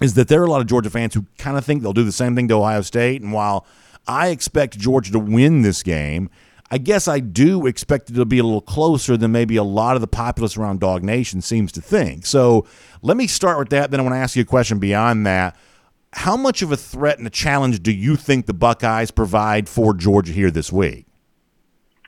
is 0.00 0.14
that 0.14 0.28
there 0.28 0.42
are 0.42 0.44
a 0.44 0.50
lot 0.50 0.60
of 0.60 0.66
Georgia 0.66 0.90
fans 0.90 1.14
who 1.14 1.24
kind 1.38 1.56
of 1.56 1.64
think 1.64 1.82
they'll 1.82 1.92
do 1.92 2.04
the 2.04 2.12
same 2.12 2.34
thing 2.34 2.48
to 2.48 2.54
Ohio 2.54 2.82
State. 2.82 3.22
And 3.22 3.32
while 3.32 3.64
I 4.06 4.28
expect 4.28 4.78
Georgia 4.78 5.12
to 5.12 5.18
win 5.18 5.62
this 5.62 5.82
game, 5.82 6.28
I 6.74 6.78
guess 6.78 7.06
I 7.06 7.20
do 7.20 7.68
expect 7.68 8.10
it 8.10 8.14
to 8.14 8.24
be 8.24 8.40
a 8.40 8.42
little 8.42 8.60
closer 8.60 9.16
than 9.16 9.30
maybe 9.30 9.54
a 9.54 9.62
lot 9.62 9.94
of 9.94 10.00
the 10.00 10.08
populace 10.08 10.56
around 10.56 10.80
Dog 10.80 11.04
Nation 11.04 11.40
seems 11.40 11.70
to 11.70 11.80
think. 11.80 12.26
So 12.26 12.66
let 13.00 13.16
me 13.16 13.28
start 13.28 13.60
with 13.60 13.68
that. 13.68 13.92
Then 13.92 14.00
I 14.00 14.02
want 14.02 14.14
to 14.14 14.18
ask 14.18 14.34
you 14.34 14.42
a 14.42 14.44
question 14.44 14.80
beyond 14.80 15.24
that. 15.24 15.56
How 16.14 16.37
much 16.37 16.62
of 16.62 16.72
a 16.72 16.76
threat 16.76 17.18
and 17.18 17.28
a 17.28 17.30
challenge 17.30 17.80
do 17.80 17.92
you 17.92 18.16
think 18.16 18.46
the 18.46 18.54
Buckeyes 18.54 19.12
provide 19.12 19.68
for 19.68 19.94
Georgia 19.94 20.32
here 20.32 20.50
this 20.50 20.72
week? 20.72 21.06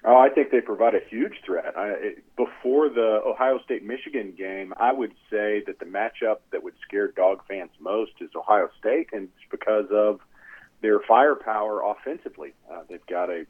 Oh, 0.04 0.16
I 0.16 0.30
think 0.30 0.50
they 0.50 0.60
provide 0.60 0.96
a 0.96 1.00
huge 1.10 1.34
threat. 1.44 1.78
I, 1.78 1.90
it, 1.90 2.24
before 2.34 2.88
the 2.88 3.20
Ohio 3.24 3.60
State 3.64 3.84
Michigan 3.84 4.34
game, 4.36 4.74
I 4.80 4.92
would 4.92 5.12
say 5.30 5.62
that 5.68 5.78
the 5.78 5.84
matchup 5.84 6.38
that 6.50 6.64
would 6.64 6.74
scare 6.82 7.12
dog 7.12 7.42
fans 7.46 7.70
most 7.78 8.14
is 8.20 8.30
Ohio 8.34 8.68
State, 8.80 9.10
and 9.12 9.28
it's 9.28 9.48
because 9.48 9.86
of 9.92 10.18
their 10.82 10.98
firepower 11.06 11.82
offensively. 11.88 12.52
Uh, 12.68 12.82
they've 12.88 13.06
got 13.06 13.30
a 13.30 13.46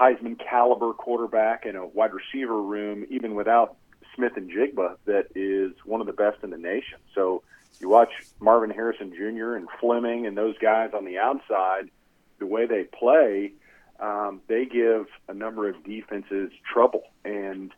Heisman 0.00 0.38
caliber 0.38 0.92
quarterback 0.92 1.66
and 1.66 1.76
a 1.76 1.86
wide 1.86 2.12
receiver 2.12 2.60
room, 2.60 3.04
even 3.10 3.34
without 3.34 3.76
Smith-Njigba, 4.14 4.96
that 5.04 5.26
is 5.34 5.72
one 5.84 6.00
of 6.00 6.06
the 6.06 6.12
best 6.12 6.38
in 6.42 6.50
the 6.50 6.58
nation. 6.58 6.98
So 7.14 7.42
you 7.80 7.88
watch 7.88 8.10
Marvin 8.40 8.70
Harrison 8.70 9.12
Jr. 9.14 9.54
and 9.54 9.68
Fleming 9.78 10.26
and 10.26 10.36
those 10.36 10.56
guys 10.58 10.90
on 10.94 11.04
the 11.04 11.18
outside, 11.18 11.90
the 12.38 12.46
way 12.46 12.66
they 12.66 12.84
play, 12.84 13.52
um, 14.00 14.40
they 14.48 14.64
give 14.64 15.06
a 15.28 15.34
number 15.34 15.68
of 15.68 15.84
defenses 15.84 16.50
trouble. 16.72 17.02
And 17.24 17.70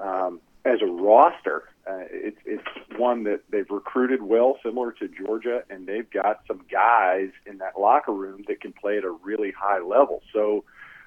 um, 0.00 0.40
as 0.64 0.80
a 0.80 0.86
roster, 0.86 1.64
uh, 1.86 2.04
it's 2.10 2.38
it's 2.46 2.62
one 2.96 3.24
that 3.24 3.40
they've 3.50 3.68
recruited 3.68 4.22
well, 4.22 4.58
similar 4.64 4.92
to 4.92 5.08
Georgia, 5.08 5.64
and 5.68 5.86
they've 5.86 6.08
got 6.08 6.40
some 6.46 6.62
guys 6.70 7.30
in 7.44 7.58
that 7.58 7.78
locker 7.78 8.12
room 8.12 8.44
that 8.48 8.60
can 8.60 8.72
play 8.72 8.96
at 8.96 9.04
a 9.04 9.10
really 9.10 9.50
high 9.50 9.80
level. 9.80 10.22
So 10.32 10.64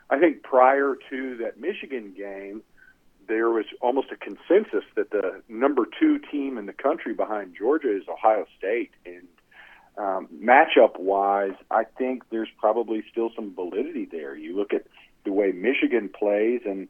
I 0.09 0.19
think 0.19 0.43
prior 0.43 0.95
to 1.09 1.37
that 1.37 1.59
Michigan 1.59 2.13
game, 2.15 2.63
there 3.27 3.49
was 3.49 3.65
almost 3.81 4.07
a 4.11 4.15
consensus 4.15 4.85
that 4.95 5.11
the 5.11 5.41
number 5.49 5.85
two 5.99 6.19
team 6.31 6.57
in 6.57 6.65
the 6.65 6.73
country 6.73 7.13
behind 7.13 7.55
Georgia 7.57 7.95
is 7.95 8.03
Ohio 8.07 8.45
State. 8.57 8.91
And 9.05 9.27
um, 9.97 10.27
matchup 10.41 10.97
wise, 10.99 11.55
I 11.69 11.83
think 11.83 12.23
there's 12.29 12.49
probably 12.57 13.03
still 13.11 13.31
some 13.35 13.53
validity 13.53 14.07
there. 14.09 14.35
You 14.35 14.55
look 14.55 14.73
at 14.73 14.85
the 15.25 15.33
way 15.33 15.51
Michigan 15.51 16.09
plays, 16.09 16.61
and 16.65 16.87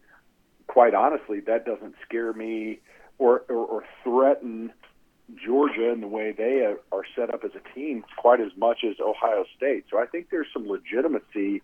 quite 0.68 0.94
honestly, 0.94 1.40
that 1.42 1.66
doesn't 1.66 1.96
scare 2.06 2.34
me 2.34 2.80
or, 3.18 3.44
or, 3.50 3.66
or 3.66 3.84
threaten 4.04 4.72
Georgia 5.44 5.92
and 5.92 6.04
the 6.04 6.08
way 6.08 6.32
they 6.32 6.74
are 6.92 7.04
set 7.16 7.34
up 7.34 7.44
as 7.44 7.52
a 7.56 7.74
team 7.74 8.04
quite 8.18 8.40
as 8.40 8.52
much 8.56 8.84
as 8.88 8.96
Ohio 9.00 9.44
State. 9.56 9.86
So 9.90 9.98
I 9.98 10.06
think 10.06 10.30
there's 10.30 10.48
some 10.54 10.68
legitimacy 10.68 11.64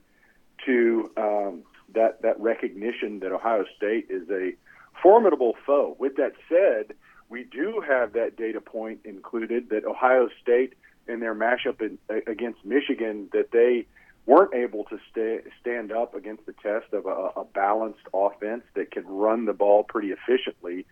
to 0.65 1.12
um, 1.17 1.63
that 1.93 2.21
that 2.21 2.39
recognition 2.39 3.19
that 3.19 3.32
Ohio 3.32 3.65
State 3.78 4.08
is 4.10 4.30
a 4.30 4.54
formidable 5.02 5.56
foe. 5.65 5.95
With 5.99 6.15
that 6.17 6.34
said, 6.49 6.95
we 7.30 7.43
do 7.43 7.84
have 7.88 8.13
that 8.13 8.38
data 8.38 8.62
point 8.62 8.99
included 9.06 9.69
that 9.69 9.86
Ohio 9.86 10.30
State 10.41 10.73
in 11.08 11.19
their 11.19 11.36
matchup 11.36 11.82
in, 11.82 11.97
against 12.28 12.63
Michigan 12.63 13.30
that 13.34 13.52
they 13.52 13.86
weren't 14.26 14.54
able 14.54 14.86
to 14.86 14.97
stay, 15.12 15.39
stand 15.60 15.91
up 15.91 16.15
against 16.15 16.45
the 16.45 16.54
test 16.54 16.93
of 16.93 17.06
a, 17.06 17.39
a 17.41 17.43
balanced 17.54 18.08
offense 18.13 18.63
that 18.73 18.91
can 18.91 19.06
run 19.06 19.45
the 19.45 19.54
ball 19.54 19.84
pretty 19.84 20.12
efficiently. 20.12 20.86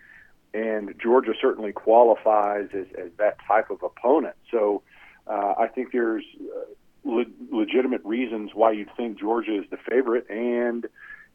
And 0.54 0.94
Georgia 1.02 1.34
certainly 1.40 1.72
qualifies 1.72 2.68
as, 2.74 2.88
as 2.98 3.12
that 3.18 3.38
type 3.48 3.70
of 3.70 3.82
opponent. 3.84 4.36
So 4.52 4.84
uh, 5.28 5.54
I 5.58 5.68
think 5.68 5.94
there's 5.94 6.26
uh, 6.42 6.66
le- 7.04 7.26
legitimate 7.52 8.04
reasons 8.04 8.52
why 8.54 8.72
you'd 8.72 8.96
think 8.96 9.20
Georgia 9.20 9.58
is 9.58 9.66
the 9.70 9.78
favorite, 9.78 10.30
and 10.30 10.88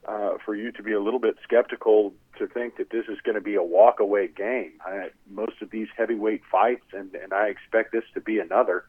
uh, 0.06 0.38
for 0.44 0.54
you 0.54 0.70
to 0.72 0.82
be 0.82 0.92
a 0.92 1.00
little 1.00 1.18
bit 1.18 1.36
skeptical 1.42 2.12
to 2.38 2.46
think 2.46 2.76
that 2.76 2.90
this 2.90 3.06
is 3.08 3.18
going 3.24 3.34
to 3.34 3.40
be 3.40 3.56
a 3.56 3.62
walk-away 3.62 4.28
game. 4.28 4.72
I, 4.84 5.10
most 5.28 5.60
of 5.62 5.70
these 5.70 5.88
heavyweight 5.96 6.42
fights, 6.50 6.84
and, 6.92 7.14
and 7.14 7.32
I 7.32 7.48
expect 7.48 7.92
this 7.92 8.04
to 8.14 8.20
be 8.20 8.38
another. 8.38 8.84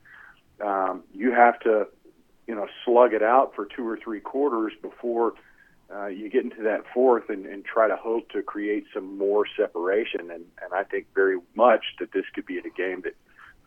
Um, 0.63 1.03
you 1.13 1.31
have 1.31 1.59
to, 1.61 1.87
you 2.45 2.55
know, 2.55 2.67
slug 2.85 3.13
it 3.13 3.23
out 3.23 3.55
for 3.55 3.65
two 3.65 3.87
or 3.87 3.97
three 3.97 4.19
quarters 4.19 4.73
before 4.81 5.33
uh, 5.93 6.07
you 6.07 6.29
get 6.29 6.43
into 6.43 6.63
that 6.63 6.83
fourth 6.93 7.29
and, 7.29 7.45
and 7.45 7.63
try 7.63 7.87
to 7.87 7.95
hope 7.95 8.29
to 8.29 8.41
create 8.41 8.85
some 8.93 9.17
more 9.17 9.45
separation. 9.57 10.29
And, 10.31 10.45
and 10.61 10.73
I 10.73 10.83
think 10.83 11.07
very 11.15 11.39
much 11.55 11.83
that 11.99 12.11
this 12.11 12.25
could 12.33 12.45
be 12.45 12.57
a 12.57 12.61
game 12.61 13.01
that 13.01 13.15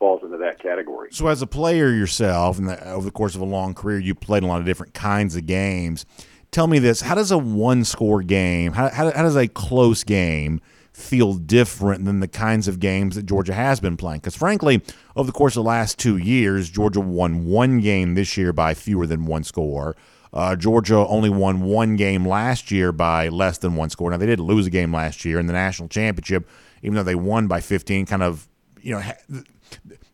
falls 0.00 0.24
into 0.24 0.38
that 0.38 0.58
category. 0.58 1.10
So, 1.12 1.28
as 1.28 1.42
a 1.42 1.46
player 1.46 1.92
yourself, 1.92 2.58
and 2.58 2.68
over 2.68 3.04
the 3.04 3.12
course 3.12 3.36
of 3.36 3.40
a 3.40 3.44
long 3.44 3.74
career, 3.74 4.00
you 4.00 4.16
played 4.16 4.42
a 4.42 4.46
lot 4.46 4.58
of 4.58 4.66
different 4.66 4.94
kinds 4.94 5.36
of 5.36 5.46
games. 5.46 6.04
Tell 6.50 6.66
me 6.66 6.80
this: 6.80 7.02
How 7.02 7.14
does 7.14 7.30
a 7.30 7.38
one-score 7.38 8.22
game, 8.22 8.72
how, 8.72 8.88
how, 8.88 9.12
how 9.12 9.22
does 9.22 9.36
a 9.36 9.46
close 9.46 10.02
game 10.02 10.60
feel 10.92 11.34
different 11.34 12.04
than 12.04 12.18
the 12.18 12.28
kinds 12.28 12.66
of 12.66 12.80
games 12.80 13.14
that 13.14 13.24
Georgia 13.24 13.54
has 13.54 13.78
been 13.78 13.96
playing? 13.96 14.20
Because 14.20 14.34
frankly, 14.34 14.82
over 15.14 15.26
the 15.26 15.32
course 15.32 15.52
of 15.56 15.62
the 15.62 15.68
last 15.68 15.98
two 15.98 16.16
years, 16.16 16.68
Georgia 16.68 17.00
won 17.00 17.44
one 17.44 17.80
game 17.80 18.14
this 18.14 18.36
year 18.36 18.52
by 18.52 18.74
fewer 18.74 19.06
than 19.06 19.26
one 19.26 19.44
score. 19.44 19.94
Uh, 20.32 20.56
Georgia 20.56 20.96
only 20.96 21.28
won 21.28 21.60
one 21.60 21.96
game 21.96 22.26
last 22.26 22.70
year 22.70 22.92
by 22.92 23.28
less 23.28 23.58
than 23.58 23.74
one 23.74 23.90
score. 23.90 24.10
Now 24.10 24.16
they 24.16 24.26
did 24.26 24.40
lose 24.40 24.66
a 24.66 24.70
game 24.70 24.94
last 24.94 25.24
year 25.24 25.38
in 25.38 25.46
the 25.46 25.52
national 25.52 25.88
championship, 25.88 26.48
even 26.82 26.94
though 26.94 27.02
they 27.02 27.16
won 27.16 27.48
by 27.48 27.60
15. 27.60 28.06
Kind 28.06 28.22
of, 28.22 28.48
you 28.80 28.94
know, 28.94 29.42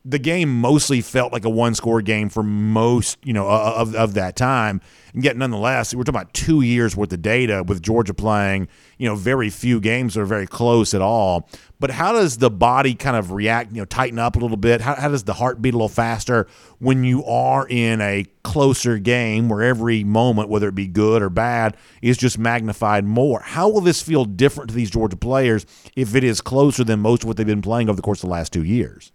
the 0.09 0.19
game 0.19 0.61
mostly 0.61 1.01
felt 1.01 1.33
like 1.33 1.43
a 1.43 1.49
one 1.49 1.75
score 1.75 2.01
game 2.01 2.29
for 2.29 2.41
most, 2.41 3.17
you 3.25 3.33
know, 3.33 3.45
of, 3.49 3.93
of 3.93 4.13
that 4.13 4.37
time. 4.37 4.79
And 5.13 5.21
yet, 5.21 5.35
nonetheless, 5.35 5.93
we're 5.93 6.03
talking 6.03 6.21
about 6.21 6.33
two 6.33 6.61
years 6.61 6.95
worth 6.95 7.11
of 7.11 7.21
data 7.21 7.61
with 7.67 7.81
Georgia 7.81 8.13
playing, 8.13 8.69
you 8.97 9.05
know, 9.09 9.15
very 9.15 9.49
few 9.49 9.81
games 9.81 10.13
that 10.13 10.21
are 10.21 10.25
very 10.25 10.47
close 10.47 10.93
at 10.93 11.01
all. 11.01 11.49
But 11.81 11.91
how 11.91 12.13
does 12.13 12.37
the 12.37 12.49
body 12.49 12.95
kind 12.95 13.17
of 13.17 13.33
react, 13.33 13.71
you 13.71 13.81
know, 13.81 13.85
tighten 13.85 14.17
up 14.17 14.37
a 14.37 14.39
little 14.39 14.55
bit? 14.55 14.79
How, 14.79 14.95
how 14.95 15.09
does 15.09 15.25
the 15.25 15.33
heart 15.33 15.61
beat 15.61 15.73
a 15.73 15.77
little 15.77 15.89
faster 15.89 16.47
when 16.79 17.03
you 17.03 17.25
are 17.25 17.67
in 17.67 17.99
a 17.99 18.23
closer 18.43 18.97
game 18.99 19.49
where 19.49 19.61
every 19.61 20.05
moment, 20.05 20.47
whether 20.47 20.69
it 20.69 20.75
be 20.75 20.87
good 20.87 21.21
or 21.21 21.29
bad, 21.29 21.75
is 22.01 22.17
just 22.17 22.39
magnified 22.39 23.03
more? 23.03 23.41
How 23.41 23.67
will 23.67 23.81
this 23.81 24.01
feel 24.01 24.23
different 24.23 24.69
to 24.69 24.75
these 24.75 24.89
Georgia 24.89 25.17
players 25.17 25.65
if 25.97 26.15
it 26.15 26.23
is 26.23 26.39
closer 26.39 26.85
than 26.85 27.01
most 27.01 27.23
of 27.23 27.27
what 27.27 27.35
they've 27.35 27.45
been 27.45 27.61
playing 27.61 27.89
over 27.89 27.97
the 27.97 28.01
course 28.01 28.19
of 28.19 28.29
the 28.29 28.33
last 28.33 28.53
two 28.53 28.63
years? 28.63 29.11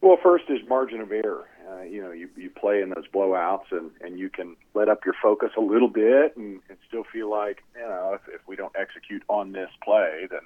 Well, 0.00 0.16
first 0.22 0.44
is 0.48 0.60
margin 0.68 1.00
of 1.00 1.10
error. 1.10 1.46
Uh, 1.68 1.82
you 1.82 2.00
know, 2.00 2.12
you, 2.12 2.28
you 2.36 2.50
play 2.50 2.80
in 2.82 2.90
those 2.90 3.06
blowouts 3.12 3.70
and, 3.72 3.90
and 4.00 4.18
you 4.18 4.30
can 4.30 4.56
let 4.74 4.88
up 4.88 5.04
your 5.04 5.14
focus 5.20 5.50
a 5.56 5.60
little 5.60 5.88
bit 5.88 6.36
and, 6.36 6.60
and 6.68 6.78
still 6.86 7.04
feel 7.12 7.28
like, 7.30 7.62
you 7.74 7.82
know, 7.82 8.12
if, 8.14 8.20
if 8.32 8.40
we 8.46 8.56
don't 8.56 8.72
execute 8.78 9.22
on 9.28 9.52
this 9.52 9.70
play, 9.82 10.26
then 10.30 10.40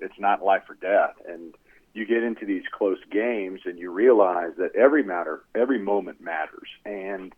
it's 0.00 0.18
not 0.18 0.44
life 0.44 0.64
or 0.68 0.74
death. 0.74 1.14
And 1.26 1.54
you 1.94 2.04
get 2.04 2.22
into 2.22 2.44
these 2.44 2.64
close 2.76 2.98
games 3.10 3.60
and 3.64 3.78
you 3.78 3.90
realize 3.90 4.52
that 4.58 4.74
every 4.74 5.02
matter, 5.02 5.42
every 5.54 5.78
moment 5.78 6.20
matters. 6.20 6.68
And 6.84 7.32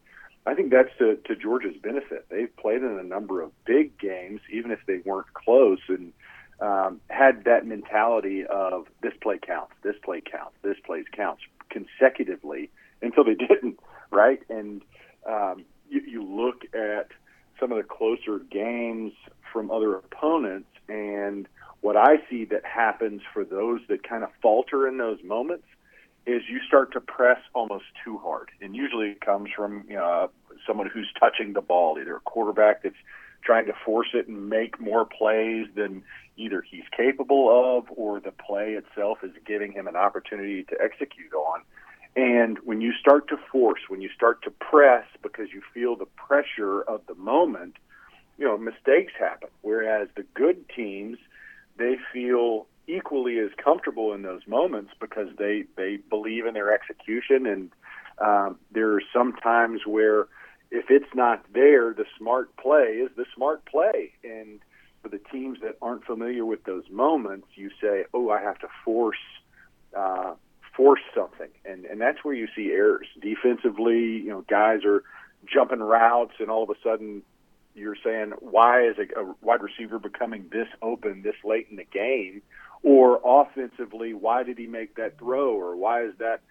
I 0.46 0.54
think 0.54 0.70
that's 0.70 0.90
to, 0.98 1.16
to 1.26 1.36
Georgia's 1.36 1.76
benefit. 1.80 2.26
They've 2.30 2.54
played 2.56 2.82
in 2.82 2.98
a 2.98 3.04
number 3.04 3.42
of 3.42 3.52
big 3.66 3.96
games, 3.98 4.40
even 4.50 4.70
if 4.70 4.80
they 4.86 4.98
weren't 5.04 5.32
close, 5.34 5.80
and 5.88 6.12
um, 6.60 7.00
had 7.08 7.44
that 7.44 7.66
mentality 7.66 8.44
of 8.46 8.86
this 9.00 9.12
play 9.20 9.38
counts, 9.38 9.74
this 9.82 9.94
play 10.02 10.20
counts, 10.20 10.56
this 10.62 10.76
play 10.84 11.04
counts 11.12 11.42
consecutively 11.70 12.70
until 13.02 13.24
they 13.24 13.34
didn't, 13.48 13.78
right? 14.10 14.40
And 14.48 14.82
um, 15.26 15.64
you, 15.88 16.02
you 16.06 16.22
look 16.24 16.62
at 16.74 17.08
some 17.60 17.72
of 17.72 17.78
the 17.78 17.84
closer 17.84 18.38
games 18.38 19.12
from 19.52 19.70
other 19.70 19.94
opponents, 19.94 20.68
and 20.88 21.48
what 21.80 21.96
I 21.96 22.16
see 22.28 22.44
that 22.46 22.64
happens 22.64 23.22
for 23.32 23.44
those 23.44 23.80
that 23.88 24.02
kind 24.08 24.24
of 24.24 24.30
falter 24.42 24.86
in 24.86 24.98
those 24.98 25.18
moments 25.22 25.64
is 26.26 26.42
you 26.48 26.60
start 26.66 26.92
to 26.92 27.00
press 27.00 27.38
almost 27.54 27.84
too 28.04 28.18
hard, 28.18 28.50
and 28.60 28.76
usually 28.76 29.08
it 29.08 29.20
comes 29.20 29.48
from 29.56 29.84
know 29.88 30.30
someone 30.66 30.88
who's 30.92 31.08
touching 31.18 31.52
the 31.54 31.60
ball, 31.60 31.98
either 31.98 32.16
a 32.16 32.20
quarterback 32.20 32.82
that's 32.82 32.96
trying 33.42 33.66
to 33.66 33.72
force 33.84 34.08
it 34.12 34.28
and 34.28 34.48
make 34.48 34.80
more 34.80 35.06
plays 35.06 35.66
than 35.74 36.02
either 36.38 36.62
he's 36.62 36.84
capable 36.96 37.76
of 37.78 37.84
or 37.96 38.20
the 38.20 38.30
play 38.30 38.72
itself 38.72 39.18
is 39.22 39.32
giving 39.44 39.72
him 39.72 39.86
an 39.86 39.96
opportunity 39.96 40.62
to 40.64 40.76
execute 40.80 41.32
on. 41.34 41.62
And 42.16 42.58
when 42.64 42.80
you 42.80 42.92
start 42.98 43.28
to 43.28 43.36
force, 43.52 43.82
when 43.88 44.00
you 44.00 44.08
start 44.14 44.42
to 44.42 44.50
press 44.50 45.04
because 45.22 45.48
you 45.52 45.62
feel 45.74 45.96
the 45.96 46.06
pressure 46.06 46.80
of 46.82 47.02
the 47.06 47.14
moment, 47.14 47.76
you 48.38 48.44
know, 48.44 48.56
mistakes 48.56 49.12
happen. 49.18 49.48
Whereas 49.62 50.08
the 50.16 50.24
good 50.34 50.68
teams, 50.74 51.18
they 51.76 51.96
feel 52.12 52.66
equally 52.86 53.38
as 53.38 53.50
comfortable 53.62 54.14
in 54.14 54.22
those 54.22 54.46
moments 54.46 54.92
because 54.98 55.28
they, 55.36 55.64
they 55.76 55.96
believe 55.96 56.46
in 56.46 56.54
their 56.54 56.72
execution. 56.72 57.46
And 57.46 57.70
um, 58.18 58.58
there 58.72 58.92
are 58.94 59.02
some 59.12 59.34
times 59.34 59.82
where 59.86 60.26
if 60.70 60.86
it's 60.90 61.14
not 61.14 61.44
there, 61.52 61.92
the 61.92 62.06
smart 62.18 62.56
play 62.56 63.00
is 63.04 63.10
the 63.16 63.26
smart 63.34 63.64
play. 63.66 64.12
And 64.24 64.60
for 65.08 65.16
the 65.16 65.22
teams 65.30 65.58
that 65.62 65.76
aren't 65.80 66.04
familiar 66.04 66.44
with 66.44 66.64
those 66.64 66.84
moments, 66.90 67.46
you 67.54 67.70
say, 67.80 68.04
"Oh, 68.12 68.30
I 68.30 68.40
have 68.40 68.58
to 68.60 68.68
force 68.84 69.16
uh, 69.96 70.34
force 70.76 71.00
something," 71.14 71.50
and 71.64 71.84
and 71.86 72.00
that's 72.00 72.24
where 72.24 72.34
you 72.34 72.48
see 72.54 72.70
errors 72.70 73.06
defensively. 73.20 74.00
You 74.00 74.30
know, 74.30 74.44
guys 74.48 74.84
are 74.84 75.02
jumping 75.46 75.80
routes, 75.80 76.34
and 76.40 76.50
all 76.50 76.62
of 76.62 76.70
a 76.70 76.80
sudden 76.82 77.22
you're 77.74 77.96
saying, 78.02 78.32
"Why 78.40 78.86
is 78.86 78.96
a, 78.98 79.20
a 79.20 79.34
wide 79.40 79.62
receiver 79.62 79.98
becoming 79.98 80.46
this 80.50 80.68
open 80.82 81.22
this 81.22 81.36
late 81.44 81.68
in 81.70 81.76
the 81.76 81.84
game?" 81.84 82.42
Or 82.82 83.20
offensively, 83.24 84.14
why 84.14 84.44
did 84.44 84.56
he 84.56 84.68
make 84.68 84.94
that 84.96 85.18
throw? 85.18 85.50
Or 85.54 85.74
why 85.76 86.04
is 86.04 86.14
that 86.18 86.42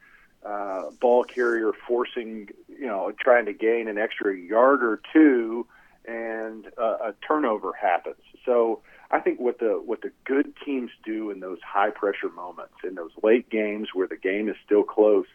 uh, 0.46 0.91
ball 1.00 1.24
carrier 1.24 1.72
forcing, 1.88 2.50
you 2.67 2.86
know, 2.86 3.13
trying 3.17 3.46
to 3.46 3.54
gain 3.54 3.88
an 3.88 3.98
extra 3.98 4.36
yard 4.36 4.84
or 4.84 5.00
two, 5.13 5.65
and 6.06 6.67
uh, 6.78 6.98
a 7.10 7.13
turnover 7.26 7.74
happens. 7.74 8.17
So 8.48 8.82
I 9.12 9.20
think 9.20 9.40
what 9.40 9.60
the 9.60 9.80
what 9.86 10.02
the 10.02 10.12
good 10.26 10.54
teams 10.66 10.90
do 11.06 11.30
in 11.30 11.40
those 11.42 11.60
high 11.62 11.92
pressure 11.92 12.30
moments, 12.30 12.74
in 12.84 12.96
those 12.96 13.12
late 13.22 13.50
games 13.50 13.90
where 13.94 14.08
the 14.08 14.18
game 14.18 14.50
is 14.50 14.56
still 14.66 14.84
close, 14.84 15.28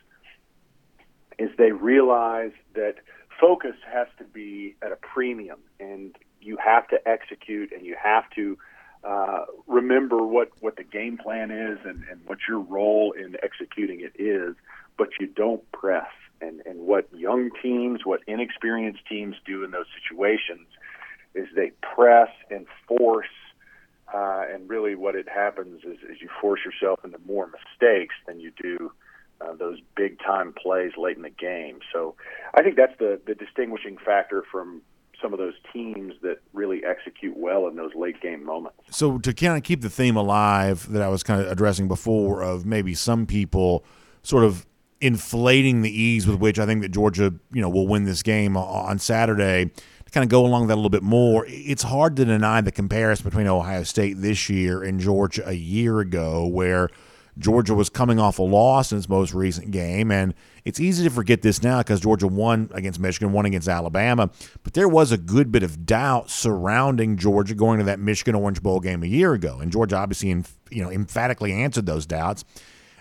is 1.38 1.50
they 1.56 1.70
realize 1.70 2.52
that 2.74 2.96
focus 3.40 3.76
has 3.92 4.08
to 4.18 4.24
be 4.24 4.74
at 4.82 4.90
a 4.90 4.96
premium, 4.96 5.60
and 5.78 6.16
you 6.40 6.56
have 6.56 6.88
to 6.88 7.08
execute, 7.08 7.70
and 7.72 7.86
you 7.86 7.96
have 8.02 8.24
to 8.30 8.58
uh, 9.04 9.44
remember 9.66 10.24
what, 10.24 10.50
what 10.60 10.76
the 10.76 10.84
game 10.84 11.18
plan 11.18 11.50
is 11.50 11.78
and, 11.84 12.04
and 12.10 12.20
what 12.26 12.38
your 12.48 12.60
role 12.60 13.12
in 13.12 13.36
executing 13.42 14.00
it 14.00 14.12
is, 14.20 14.54
but 14.96 15.08
you 15.18 15.26
don't 15.26 15.70
press. 15.72 16.06
And, 16.40 16.60
and 16.66 16.80
what 16.80 17.08
young 17.14 17.50
teams, 17.62 18.00
what 18.04 18.20
inexperienced 18.26 19.06
teams 19.08 19.36
do 19.44 19.64
in 19.64 19.70
those 19.70 19.86
situations 20.00 20.66
is 21.34 21.48
they 21.54 21.72
press 21.94 22.30
and 22.50 22.66
force. 22.86 23.26
Uh, 24.12 24.44
and 24.52 24.68
really, 24.68 24.94
what 24.94 25.14
it 25.14 25.26
happens 25.28 25.82
is, 25.84 25.96
is 26.10 26.20
you 26.20 26.28
force 26.40 26.60
yourself 26.64 27.00
into 27.02 27.18
more 27.26 27.48
mistakes 27.48 28.14
than 28.26 28.40
you 28.40 28.52
do 28.60 28.92
uh, 29.42 29.54
those 29.54 29.78
big 29.96 30.18
time 30.20 30.52
plays 30.52 30.92
late 30.96 31.16
in 31.16 31.22
the 31.22 31.30
game. 31.30 31.80
So 31.92 32.14
I 32.54 32.62
think 32.62 32.76
that's 32.76 32.96
the, 32.98 33.20
the 33.26 33.34
distinguishing 33.34 33.96
factor 34.04 34.44
from 34.50 34.82
some 35.20 35.32
of 35.32 35.38
those 35.38 35.54
teams 35.72 36.14
that 36.22 36.38
really 36.52 36.82
execute 36.84 37.36
well 37.36 37.68
in 37.68 37.76
those 37.76 37.94
late 37.94 38.20
game 38.20 38.44
moments. 38.44 38.78
So 38.90 39.18
to 39.18 39.32
kind 39.32 39.56
of 39.56 39.62
keep 39.62 39.80
the 39.80 39.90
theme 39.90 40.16
alive 40.16 40.90
that 40.90 41.00
I 41.00 41.08
was 41.08 41.22
kind 41.22 41.40
of 41.40 41.50
addressing 41.50 41.86
before 41.86 42.42
of 42.42 42.66
maybe 42.66 42.94
some 42.94 43.26
people 43.26 43.84
sort 44.22 44.44
of 44.44 44.66
inflating 45.00 45.82
the 45.82 45.90
ease 45.90 46.26
with 46.26 46.38
which 46.38 46.58
I 46.58 46.66
think 46.66 46.82
that 46.82 46.90
Georgia, 46.90 47.32
you 47.52 47.60
know, 47.60 47.68
will 47.68 47.86
win 47.86 48.04
this 48.04 48.22
game 48.22 48.56
on 48.56 48.98
Saturday. 48.98 49.70
Kind 50.12 50.24
of 50.24 50.28
go 50.28 50.44
along 50.44 50.66
that 50.66 50.74
a 50.74 50.76
little 50.76 50.90
bit 50.90 51.02
more, 51.02 51.46
it's 51.48 51.82
hard 51.82 52.16
to 52.16 52.24
deny 52.24 52.60
the 52.60 52.70
comparison 52.70 53.24
between 53.24 53.46
Ohio 53.46 53.82
State 53.82 54.20
this 54.20 54.50
year 54.50 54.82
and 54.82 55.00
Georgia 55.00 55.42
a 55.46 55.54
year 55.54 56.00
ago, 56.00 56.46
where– 56.46 56.88
Georgia 57.38 57.74
was 57.74 57.88
coming 57.88 58.18
off 58.18 58.38
a 58.38 58.42
loss 58.42 58.92
in 58.92 58.98
its 58.98 59.08
most 59.08 59.32
recent 59.32 59.70
game, 59.70 60.10
and 60.10 60.34
it's 60.64 60.78
easy 60.78 61.02
to 61.04 61.10
forget 61.10 61.40
this 61.40 61.62
now 61.62 61.78
because 61.78 62.00
Georgia 62.00 62.26
won 62.28 62.70
against 62.74 63.00
Michigan, 63.00 63.32
won 63.32 63.46
against 63.46 63.68
Alabama, 63.68 64.30
but 64.62 64.74
there 64.74 64.88
was 64.88 65.12
a 65.12 65.18
good 65.18 65.50
bit 65.50 65.62
of 65.62 65.86
doubt 65.86 66.30
surrounding 66.30 67.16
Georgia 67.16 67.54
going 67.54 67.78
to 67.78 67.84
that 67.84 67.98
Michigan 67.98 68.34
Orange 68.34 68.62
Bowl 68.62 68.80
game 68.80 69.02
a 69.02 69.06
year 69.06 69.32
ago, 69.32 69.58
and 69.60 69.72
Georgia 69.72 69.96
obviously, 69.96 70.28
you 70.70 70.82
know, 70.82 70.90
emphatically 70.90 71.52
answered 71.52 71.86
those 71.86 72.04
doubts. 72.04 72.44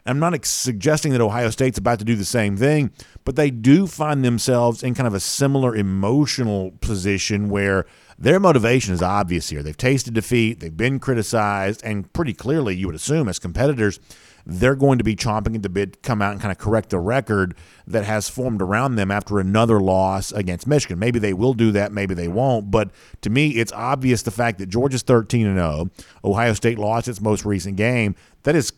I'm 0.05 0.19
not 0.19 0.45
suggesting 0.45 1.11
that 1.11 1.21
Ohio 1.21 1.49
State's 1.49 1.77
about 1.77 1.99
to 1.99 2.05
do 2.05 2.15
the 2.15 2.25
same 2.25 2.57
thing, 2.57 2.91
but 3.23 3.35
they 3.35 3.51
do 3.51 3.85
find 3.85 4.25
themselves 4.25 4.81
in 4.81 4.95
kind 4.95 5.07
of 5.07 5.13
a 5.13 5.19
similar 5.19 5.75
emotional 5.75 6.71
position 6.81 7.49
where 7.49 7.85
their 8.17 8.39
motivation 8.39 8.93
is 8.93 9.01
obvious 9.01 9.49
here. 9.49 9.61
They've 9.61 9.77
tasted 9.77 10.13
defeat, 10.13 10.59
they've 10.59 10.75
been 10.75 10.99
criticized, 10.99 11.81
and 11.83 12.11
pretty 12.13 12.33
clearly, 12.33 12.75
you 12.75 12.87
would 12.87 12.95
assume, 12.95 13.27
as 13.27 13.39
competitors, 13.39 13.99
they're 14.45 14.75
going 14.75 14.97
to 14.97 15.03
be 15.03 15.15
chomping 15.15 15.55
at 15.55 15.61
the 15.61 15.69
bit 15.69 15.93
to 15.93 15.99
come 15.99 16.21
out 16.21 16.31
and 16.31 16.41
kind 16.41 16.51
of 16.51 16.57
correct 16.57 16.89
the 16.89 16.99
record 16.99 17.55
that 17.85 18.05
has 18.05 18.27
formed 18.27 18.61
around 18.61 18.95
them 18.95 19.11
after 19.11 19.39
another 19.39 19.79
loss 19.79 20.31
against 20.31 20.65
Michigan. 20.65 20.97
Maybe 20.97 21.19
they 21.19 21.33
will 21.33 21.53
do 21.53 21.71
that, 21.73 21.91
maybe 21.91 22.13
they 22.13 22.27
won't. 22.27 22.71
But 22.71 22.89
to 23.21 23.29
me, 23.29 23.49
it's 23.51 23.71
obvious 23.71 24.23
the 24.23 24.31
fact 24.31 24.57
that 24.59 24.67
Georgia's 24.67 25.03
13 25.03 25.45
and 25.45 25.57
0, 25.57 25.89
Ohio 26.23 26.53
State 26.53 26.79
lost 26.79 27.07
its 27.07 27.21
most 27.21 27.45
recent 27.45 27.75
game. 27.75 28.15
That 28.43 28.55
is 28.55 28.71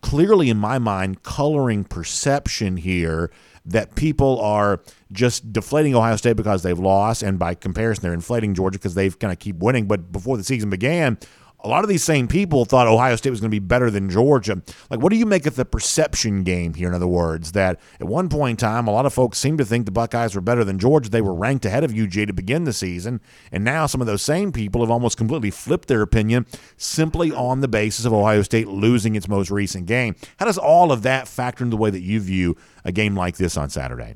clearly, 0.00 0.50
in 0.50 0.56
my 0.56 0.78
mind, 0.78 1.22
coloring 1.22 1.84
perception 1.84 2.76
here 2.76 3.30
that 3.64 3.94
people 3.94 4.40
are 4.40 4.80
just 5.12 5.52
deflating 5.52 5.94
Ohio 5.94 6.16
State 6.16 6.36
because 6.36 6.62
they've 6.62 6.78
lost, 6.78 7.22
and 7.22 7.38
by 7.38 7.54
comparison, 7.54 8.02
they're 8.02 8.14
inflating 8.14 8.54
Georgia 8.54 8.78
because 8.78 8.94
they've 8.94 9.18
kind 9.18 9.32
of 9.32 9.38
keep 9.38 9.56
winning. 9.56 9.86
But 9.86 10.10
before 10.10 10.36
the 10.36 10.44
season 10.44 10.70
began, 10.70 11.18
a 11.60 11.68
lot 11.68 11.82
of 11.82 11.88
these 11.88 12.04
same 12.04 12.28
people 12.28 12.64
thought 12.64 12.86
Ohio 12.86 13.16
State 13.16 13.30
was 13.30 13.40
going 13.40 13.50
to 13.50 13.54
be 13.54 13.58
better 13.58 13.90
than 13.90 14.08
Georgia. 14.08 14.62
Like, 14.90 15.00
what 15.00 15.10
do 15.10 15.16
you 15.18 15.26
make 15.26 15.46
of 15.46 15.56
the 15.56 15.64
perception 15.64 16.44
game 16.44 16.74
here? 16.74 16.88
In 16.88 16.94
other 16.94 17.06
words, 17.06 17.52
that 17.52 17.80
at 17.98 18.06
one 18.06 18.28
point 18.28 18.62
in 18.62 18.68
time, 18.68 18.86
a 18.86 18.92
lot 18.92 19.06
of 19.06 19.12
folks 19.12 19.38
seemed 19.38 19.58
to 19.58 19.64
think 19.64 19.84
the 19.84 19.90
Buckeyes 19.90 20.34
were 20.34 20.40
better 20.40 20.64
than 20.64 20.78
Georgia. 20.78 21.10
They 21.10 21.20
were 21.20 21.34
ranked 21.34 21.64
ahead 21.64 21.82
of 21.82 21.90
UJ 21.90 22.28
to 22.28 22.32
begin 22.32 22.64
the 22.64 22.72
season. 22.72 23.20
And 23.50 23.64
now 23.64 23.86
some 23.86 24.00
of 24.00 24.06
those 24.06 24.22
same 24.22 24.52
people 24.52 24.82
have 24.82 24.90
almost 24.90 25.16
completely 25.16 25.50
flipped 25.50 25.88
their 25.88 26.02
opinion 26.02 26.46
simply 26.76 27.32
on 27.32 27.60
the 27.60 27.68
basis 27.68 28.04
of 28.04 28.12
Ohio 28.12 28.42
State 28.42 28.68
losing 28.68 29.16
its 29.16 29.28
most 29.28 29.50
recent 29.50 29.86
game. 29.86 30.14
How 30.38 30.46
does 30.46 30.58
all 30.58 30.92
of 30.92 31.02
that 31.02 31.26
factor 31.26 31.64
in 31.64 31.70
the 31.70 31.76
way 31.76 31.90
that 31.90 32.02
you 32.02 32.20
view 32.20 32.56
a 32.84 32.92
game 32.92 33.16
like 33.16 33.36
this 33.36 33.56
on 33.56 33.68
Saturday? 33.68 34.14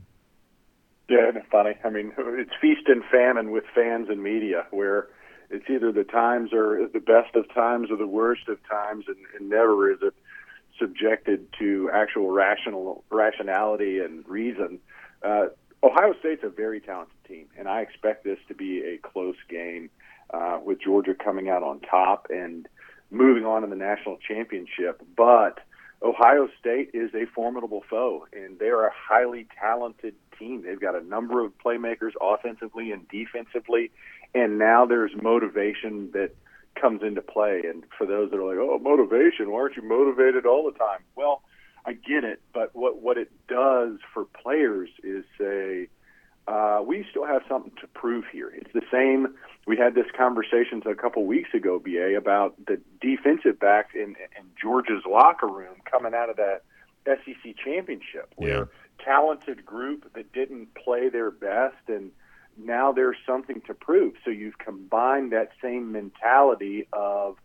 Yeah, 1.09 1.33
funny. 1.53 1.75
I 1.85 1.91
mean, 1.91 2.13
it's 2.17 2.51
feast 2.61 2.89
and 2.89 3.05
famine 3.13 3.53
with 3.53 3.65
fans 3.75 4.09
and 4.09 4.23
media, 4.23 4.67
where 4.71 5.09
it's 5.53 5.69
either 5.69 5.93
the 5.93 6.05
times 6.05 6.53
are 6.53 6.89
the 6.89 7.01
best 7.01 7.37
of 7.37 7.53
times 7.53 7.91
or 7.91 7.97
the 7.97 8.07
worst 8.07 8.49
of 8.49 8.59
times, 8.69 9.05
and, 9.07 9.19
and 9.39 9.51
never 9.51 9.93
is 9.93 9.99
it 10.03 10.15
subjected 10.79 11.47
to 11.59 11.91
actual 11.93 12.31
rational 12.31 13.05
rationality 13.11 13.99
and 13.99 14.27
reason. 14.27 14.81
Uh, 15.23 15.47
Ohio 15.83 16.15
State's 16.21 16.43
a 16.43 16.49
very 16.49 16.81
talented 16.81 17.15
team, 17.29 17.47
and 17.59 17.69
I 17.69 17.81
expect 17.83 18.25
this 18.25 18.39
to 18.49 18.55
be 18.55 18.83
a 18.83 18.99
close 18.99 19.37
game 19.49 19.91
uh, 20.33 20.59
with 20.65 20.81
Georgia 20.81 21.15
coming 21.15 21.49
out 21.49 21.63
on 21.63 21.81
top 21.81 22.29
and 22.31 22.67
moving 23.11 23.45
on 23.45 23.63
in 23.63 23.71
the 23.71 23.77
national 23.77 24.17
championship. 24.27 25.03
But 25.17 25.59
Ohio 26.03 26.49
State 26.59 26.91
is 26.95 27.11
a 27.15 27.27
formidable 27.27 27.85
foe, 27.89 28.27
and 28.33 28.59
they 28.59 28.69
are 28.69 28.87
a 28.87 28.93
highly 28.95 29.47
talented 29.61 30.15
team. 30.39 30.63
They've 30.63 30.81
got 30.81 30.97
a 30.97 31.05
number 31.05 31.45
of 31.45 31.53
playmakers 31.65 32.13
offensively 32.21 32.91
and 32.91 33.07
defensively, 33.09 33.91
and 34.35 34.59
now 34.59 34.87
there's 34.87 35.13
motivation 35.21 36.11
that 36.13 36.35
comes 36.75 37.03
into 37.03 37.23
play. 37.23 37.63
And 37.65 37.85
for 37.97 38.07
those 38.07 38.31
that 38.31 38.39
are 38.39 38.45
like, 38.45 38.59
"Oh, 38.59 38.79
motivation! 38.79 39.51
Why 39.51 39.61
aren't 39.61 39.77
you 39.77 39.83
motivated 39.83 40.47
all 40.47 40.65
the 40.65 40.79
time?" 40.79 41.01
Well, 41.17 41.43
I 41.85 41.95
get 41.95 42.25
it, 42.25 42.41
but 42.53 42.75
what 42.75 43.03
what 43.03 43.19
it 43.19 43.31
does 43.49 43.99
for 44.13 44.25
players 44.25 44.91
is 45.03 45.25
say, 45.39 45.89
uh, 46.49 46.83
we 46.85 47.07
still 47.11 47.27
have 47.27 47.43
something 47.49 47.73
to 47.81 47.87
prove 47.89 48.25
here. 48.33 48.51
It's 48.55 48.73
the 48.73 48.83
same. 48.91 49.35
We 49.67 49.77
had 49.77 49.95
this 49.95 50.07
conversation 50.17 50.83
a 50.87 50.95
couple 50.95 51.25
weeks 51.25 51.55
ago, 51.55 51.79
BA, 51.79 52.17
about 52.17 52.55
the 52.67 52.81
defensive 53.01 53.61
backs 53.61 53.95
in, 53.95 54.17
in 54.39 54.51
Georgia's 54.61 55.05
locker 55.09 55.47
room 55.47 55.77
coming 55.89 56.15
out 56.15 56.31
of 56.31 56.37
that 56.37 56.63
SEC 57.05 57.57
championship, 57.65 58.33
where 58.37 58.59
yeah. 58.59 59.05
talented 59.05 59.65
group 59.65 60.13
that 60.15 60.33
didn't 60.33 60.75
play 60.75 61.09
their 61.09 61.31
best 61.31 61.77
and 61.89 62.11
now 62.59 62.93
there's 62.93 63.17
something 63.27 63.63
to 63.67 63.75
prove. 63.75 64.15
So 64.25 64.31
you've 64.31 64.59
combined 64.59 65.33
that 65.33 65.51
same 65.63 65.93
mentality 65.93 66.87
of 66.93 67.37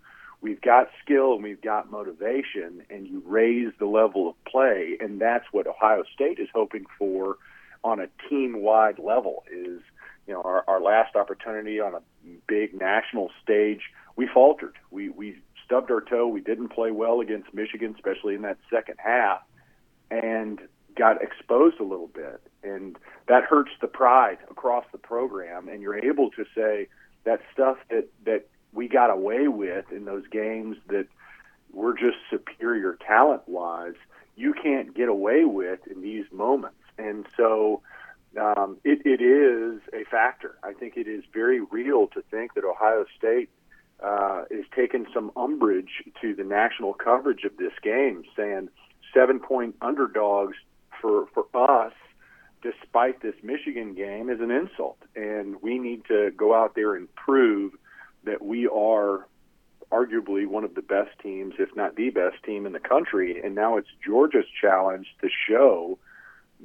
we've 0.42 0.62
got 0.62 0.90
skill 1.04 1.34
and 1.34 1.44
we've 1.44 1.62
got 1.62 1.92
motivation, 1.92 2.84
and 2.90 3.08
you 3.08 3.24
raise 3.26 3.74
the 3.80 3.86
level 3.86 4.30
of 4.30 4.36
play, 4.46 4.98
and 5.00 5.20
that's 5.20 5.46
what 5.52 5.68
Ohio 5.68 6.04
State 6.14 6.40
is 6.40 6.50
hoping 6.54 6.86
for 6.98 7.38
on 7.84 8.00
a 8.00 8.08
team-wide 8.30 9.00
level. 9.00 9.44
Is 9.52 9.82
you 10.28 10.34
know 10.34 10.42
our, 10.42 10.64
our 10.68 10.82
last 10.82 11.16
opportunity 11.16 11.80
on 11.80 11.96
a 11.96 12.02
big 12.48 12.74
national 12.74 13.32
stage, 13.44 13.82
we 14.16 14.28
faltered. 14.28 14.76
We 14.92 15.10
we 15.10 15.38
stubbed 15.66 15.92
our 15.92 16.02
toe. 16.02 16.28
We 16.28 16.42
didn't 16.42 16.70
play 16.70 16.92
well 16.92 17.20
against 17.20 17.54
Michigan, 17.54 17.94
especially 17.96 18.36
in 18.36 18.42
that 18.44 18.58
second 18.70 18.96
half, 19.00 19.42
and 20.10 20.60
got 20.98 21.22
exposed 21.22 21.80
a 21.80 21.84
little 21.84 22.08
bit, 22.08 22.42
and 22.64 22.98
that 23.28 23.44
hurts 23.44 23.72
the 23.82 23.88
pride 23.88 24.38
across 24.50 24.86
the 24.92 24.98
program. 24.98 25.68
And 25.68 25.82
you're 25.82 26.04
able 26.04 26.30
to 26.32 26.46
say 26.56 26.88
that 27.24 27.42
stuff 27.54 27.78
that 27.90 28.08
that 28.26 28.48
we 28.74 28.88
got 28.88 29.10
away 29.10 29.48
with 29.48 29.86
in 29.92 30.06
those 30.06 30.28
games 30.28 30.78
that 30.88 31.08
we're 31.74 31.98
just 31.98 32.18
superior 32.30 32.98
talent 33.06 33.44
wise, 33.48 33.96
you 34.36 34.54
can't 34.54 34.96
get 34.96 35.10
away 35.10 35.46
with 35.46 35.80
in 35.88 36.02
these 36.02 36.26
moments. 36.32 36.78
And 36.98 37.26
so 37.36 37.82
um, 38.40 38.78
it, 38.84 39.06
it 39.06 39.22
is 39.22 39.82
a 39.94 40.04
factor. 40.10 40.58
I 40.64 40.74
think 40.74 40.98
it 40.98 41.08
is 41.08 41.24
very 41.34 41.60
real 41.60 42.08
to 42.08 42.22
think 42.30 42.54
that 42.54 42.64
Ohio 42.64 43.06
State 43.18 43.50
uh, 44.04 44.44
is 44.52 44.66
taking 44.76 45.06
some 45.14 45.32
umbrage 45.36 46.04
to 46.22 46.36
the 46.36 46.44
national 46.44 46.94
coverage 46.94 47.44
of 47.44 47.58
this 47.58 47.74
game, 47.82 48.24
saying 48.36 48.70
seven 49.14 49.40
point 49.40 49.76
underdogs 49.82 50.58
for 51.02 51.28
for 51.34 51.46
us, 51.54 51.94
despite 52.62 53.22
this 53.22 53.36
Michigan 53.44 53.94
game, 53.94 54.30
is 54.30 54.40
an 54.40 54.52
insult, 54.52 54.98
and 55.16 55.62
we 55.62 55.80
need 55.80 56.06
to 56.06 56.32
go 56.32 56.54
out 56.54 56.76
there 56.76 56.96
and 56.96 57.14
prove 57.16 57.74
that 58.24 58.44
we 58.44 58.68
are 58.68 59.28
arguably 59.92 60.46
one 60.46 60.64
of 60.64 60.76
the 60.76 60.82
best 60.82 61.12
teams, 61.22 61.54
if 61.60 61.76
not 61.76 61.96
the 61.96 62.10
best 62.10 62.44
team 62.44 62.66
in 62.66 62.74
the 62.74 62.80
country. 62.80 63.42
And 63.42 63.56
now 63.56 63.78
it's 63.78 63.88
Georgia's 64.06 64.46
challenge 64.62 65.08
to 65.22 65.30
show 65.48 65.98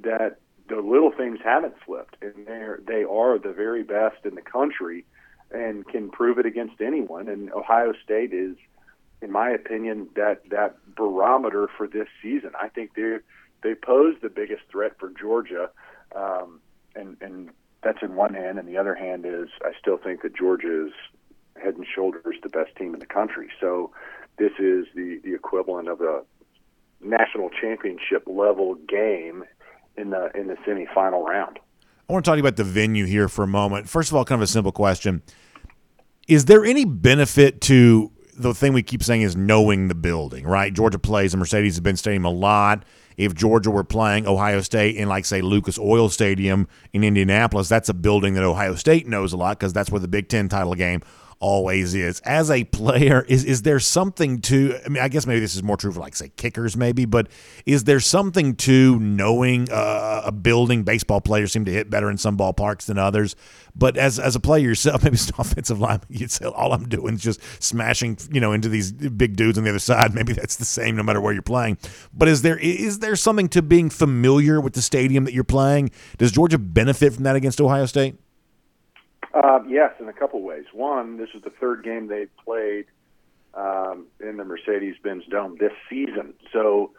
that 0.02 0.38
the 0.68 0.76
little 0.76 1.12
things 1.12 1.38
haven't 1.44 1.74
slipped, 1.84 2.16
and 2.22 2.46
they're 2.46 2.80
they 2.86 3.04
are 3.04 3.38
the 3.38 3.52
very 3.52 3.82
best 3.82 4.24
in 4.24 4.34
the 4.34 4.42
country, 4.42 5.04
and 5.50 5.86
can 5.86 6.10
prove 6.10 6.38
it 6.38 6.46
against 6.46 6.80
anyone. 6.80 7.28
And 7.28 7.52
Ohio 7.52 7.92
State 8.02 8.32
is, 8.32 8.56
in 9.20 9.30
my 9.30 9.50
opinion, 9.50 10.08
that 10.16 10.48
that 10.50 10.76
barometer 10.96 11.68
for 11.76 11.86
this 11.86 12.08
season. 12.22 12.52
I 12.60 12.68
think 12.68 12.92
they're 12.94 13.22
they 13.62 13.74
pose 13.74 14.16
the 14.22 14.28
biggest 14.28 14.62
threat 14.70 14.92
for 14.98 15.10
Georgia, 15.10 15.70
um, 16.14 16.60
and 16.94 17.16
and 17.20 17.50
that's 17.82 18.02
in 18.02 18.14
one 18.14 18.34
hand, 18.34 18.58
and 18.58 18.68
the 18.68 18.76
other 18.76 18.94
hand 18.94 19.24
is 19.26 19.48
I 19.62 19.72
still 19.80 19.98
think 19.98 20.22
that 20.22 20.36
Georgia 20.36 20.86
is 20.86 20.92
head 21.62 21.74
and 21.74 21.86
shoulders 21.86 22.36
the 22.42 22.48
best 22.48 22.74
team 22.76 22.94
in 22.94 23.00
the 23.00 23.06
country. 23.06 23.48
So 23.60 23.92
this 24.38 24.52
is 24.58 24.86
the 24.94 25.20
the 25.24 25.34
equivalent 25.34 25.88
of 25.88 26.00
a 26.00 26.22
national 27.00 27.50
championship 27.50 28.24
level 28.26 28.76
game 28.88 29.44
in 29.96 30.10
the 30.10 30.30
in 30.34 30.46
the 30.46 30.56
semifinal 30.66 31.24
round. 31.24 31.58
I 32.08 32.12
want 32.12 32.24
to 32.24 32.28
talk 32.28 32.34
to 32.34 32.38
you 32.38 32.42
about 32.42 32.56
the 32.56 32.64
venue 32.64 33.06
here 33.06 33.28
for 33.28 33.44
a 33.44 33.48
moment. 33.48 33.88
First 33.88 34.10
of 34.10 34.16
all, 34.16 34.24
kind 34.24 34.40
of 34.40 34.44
a 34.44 34.50
simple 34.50 34.72
question: 34.72 35.22
Is 36.28 36.46
there 36.46 36.64
any 36.64 36.84
benefit 36.84 37.60
to 37.62 38.10
the 38.42 38.54
thing 38.54 38.72
we 38.72 38.82
keep 38.82 39.02
saying 39.02 39.22
is 39.22 39.36
knowing 39.36 39.88
the 39.88 39.94
building, 39.94 40.46
right? 40.46 40.72
Georgia 40.72 40.98
plays 40.98 41.32
the 41.32 41.38
Mercedes-Benz 41.38 42.00
Stadium 42.00 42.24
a 42.24 42.30
lot 42.30 42.84
if 43.16 43.34
Georgia 43.34 43.70
were 43.70 43.84
playing 43.84 44.26
Ohio 44.26 44.60
State 44.60 44.96
in, 44.96 45.08
like, 45.08 45.24
say, 45.24 45.42
Lucas 45.42 45.78
Oil 45.78 46.08
Stadium 46.08 46.66
in 46.92 47.04
Indianapolis, 47.04 47.68
that's 47.68 47.88
a 47.88 47.94
building 47.94 48.34
that 48.34 48.44
Ohio 48.44 48.74
State 48.74 49.06
knows 49.06 49.32
a 49.32 49.36
lot 49.36 49.58
because 49.58 49.72
that's 49.72 49.90
where 49.90 50.00
the 50.00 50.08
Big 50.08 50.28
Ten 50.28 50.48
title 50.48 50.74
game 50.74 51.02
always 51.42 51.94
is. 51.94 52.20
As 52.20 52.50
a 52.50 52.64
player, 52.64 53.26
is 53.28 53.44
is 53.44 53.62
there 53.62 53.80
something 53.80 54.40
to? 54.42 54.78
I 54.86 54.88
mean, 54.88 55.02
I 55.02 55.08
guess 55.08 55.26
maybe 55.26 55.40
this 55.40 55.54
is 55.54 55.62
more 55.62 55.76
true 55.76 55.92
for 55.92 56.00
like 56.00 56.16
say 56.16 56.30
kickers, 56.30 56.76
maybe, 56.76 57.04
but 57.04 57.28
is 57.66 57.84
there 57.84 58.00
something 58.00 58.54
to 58.56 58.98
knowing 59.00 59.70
uh, 59.70 60.22
a 60.24 60.32
building? 60.32 60.84
Baseball 60.84 61.20
players 61.20 61.52
seem 61.52 61.66
to 61.66 61.72
hit 61.72 61.90
better 61.90 62.08
in 62.08 62.16
some 62.16 62.38
ballparks 62.38 62.86
than 62.86 62.96
others. 62.96 63.36
But 63.74 63.96
as 63.96 64.18
as 64.18 64.36
a 64.36 64.40
player 64.40 64.66
yourself, 64.66 65.02
maybe 65.04 65.14
it's 65.14 65.28
an 65.28 65.34
offensive 65.38 65.80
line, 65.80 66.00
you'd 66.08 66.30
say 66.30 66.46
all 66.46 66.72
I'm 66.72 66.88
doing 66.88 67.14
is 67.14 67.22
just 67.22 67.40
smashing, 67.62 68.18
you 68.30 68.40
know, 68.40 68.52
into 68.52 68.68
these 68.68 68.92
big 68.92 69.36
dudes 69.36 69.58
on 69.58 69.64
the 69.64 69.70
other 69.70 69.78
side. 69.78 70.14
Maybe 70.22 70.32
that's 70.32 70.56
the 70.56 70.64
same 70.64 70.96
no 70.96 71.02
matter 71.02 71.20
where 71.20 71.32
you're 71.32 71.42
playing. 71.42 71.78
But 72.14 72.28
is 72.28 72.42
there 72.42 72.58
is 72.58 73.00
there 73.00 73.16
something 73.16 73.48
to 73.50 73.62
being 73.62 73.90
familiar 73.90 74.60
with 74.60 74.74
the 74.74 74.82
stadium 74.82 75.24
that 75.24 75.34
you're 75.34 75.44
playing? 75.44 75.90
Does 76.18 76.30
Georgia 76.30 76.58
benefit 76.58 77.14
from 77.14 77.24
that 77.24 77.34
against 77.34 77.60
Ohio 77.60 77.86
State? 77.86 78.16
Uh, 79.34 79.60
yes, 79.66 79.92
in 79.98 80.08
a 80.08 80.12
couple 80.12 80.42
ways. 80.42 80.64
One, 80.72 81.16
this 81.16 81.30
is 81.34 81.42
the 81.42 81.50
third 81.50 81.82
game 81.82 82.08
they've 82.08 82.34
played 82.44 82.86
um, 83.54 84.06
in 84.20 84.36
the 84.36 84.44
Mercedes-Benz 84.44 85.24
Dome 85.30 85.56
this 85.58 85.72
season, 85.88 86.34
so 86.52 86.90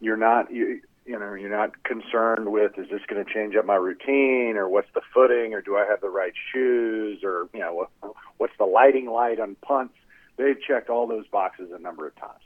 you're 0.00 0.16
not 0.16 0.50
you, 0.52 0.80
you 1.06 1.18
know 1.18 1.34
you're 1.34 1.50
not 1.50 1.82
concerned 1.84 2.50
with 2.50 2.78
is 2.78 2.88
this 2.90 3.00
going 3.06 3.24
to 3.24 3.32
change 3.32 3.54
up 3.56 3.64
my 3.64 3.74
routine 3.74 4.56
or 4.56 4.68
what's 4.68 4.88
the 4.94 5.00
footing 5.12 5.54
or 5.54 5.60
do 5.60 5.76
I 5.76 5.86
have 5.86 6.00
the 6.00 6.08
right 6.08 6.32
shoes 6.52 7.20
or 7.22 7.48
you 7.52 7.60
know 7.60 7.88
what's 8.38 8.52
the 8.58 8.64
lighting 8.64 9.06
light 9.06 9.40
on 9.40 9.56
punts. 9.62 9.94
They've 10.36 10.60
checked 10.60 10.90
all 10.90 11.06
those 11.06 11.26
boxes 11.28 11.70
a 11.72 11.78
number 11.78 12.06
of 12.06 12.16
times. 12.16 12.42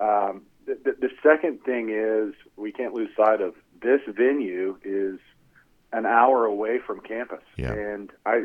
Um, 0.00 0.42
the, 0.66 0.78
the, 0.84 1.08
the 1.08 1.10
second 1.22 1.62
thing 1.64 1.90
is 1.90 2.34
we 2.56 2.72
can't 2.72 2.94
lose 2.94 3.10
sight 3.16 3.40
of 3.40 3.54
this 3.80 4.00
venue 4.06 4.76
is 4.84 5.18
an 5.92 6.06
hour 6.06 6.44
away 6.44 6.78
from 6.84 7.00
campus. 7.00 7.42
Yeah. 7.56 7.72
And 7.72 8.10
I, 8.24 8.44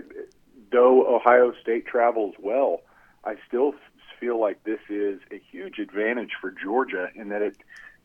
though 0.72 1.16
Ohio 1.16 1.54
State 1.62 1.86
travels 1.86 2.36
well, 2.40 2.82
I 3.24 3.36
still 3.48 3.74
feel 4.20 4.40
like 4.40 4.64
this 4.64 4.80
is 4.90 5.20
a 5.32 5.40
huge 5.52 5.80
advantage 5.80 6.32
for 6.40 6.52
Georgia 6.52 7.10
in 7.16 7.30
that 7.30 7.42
it 7.42 7.58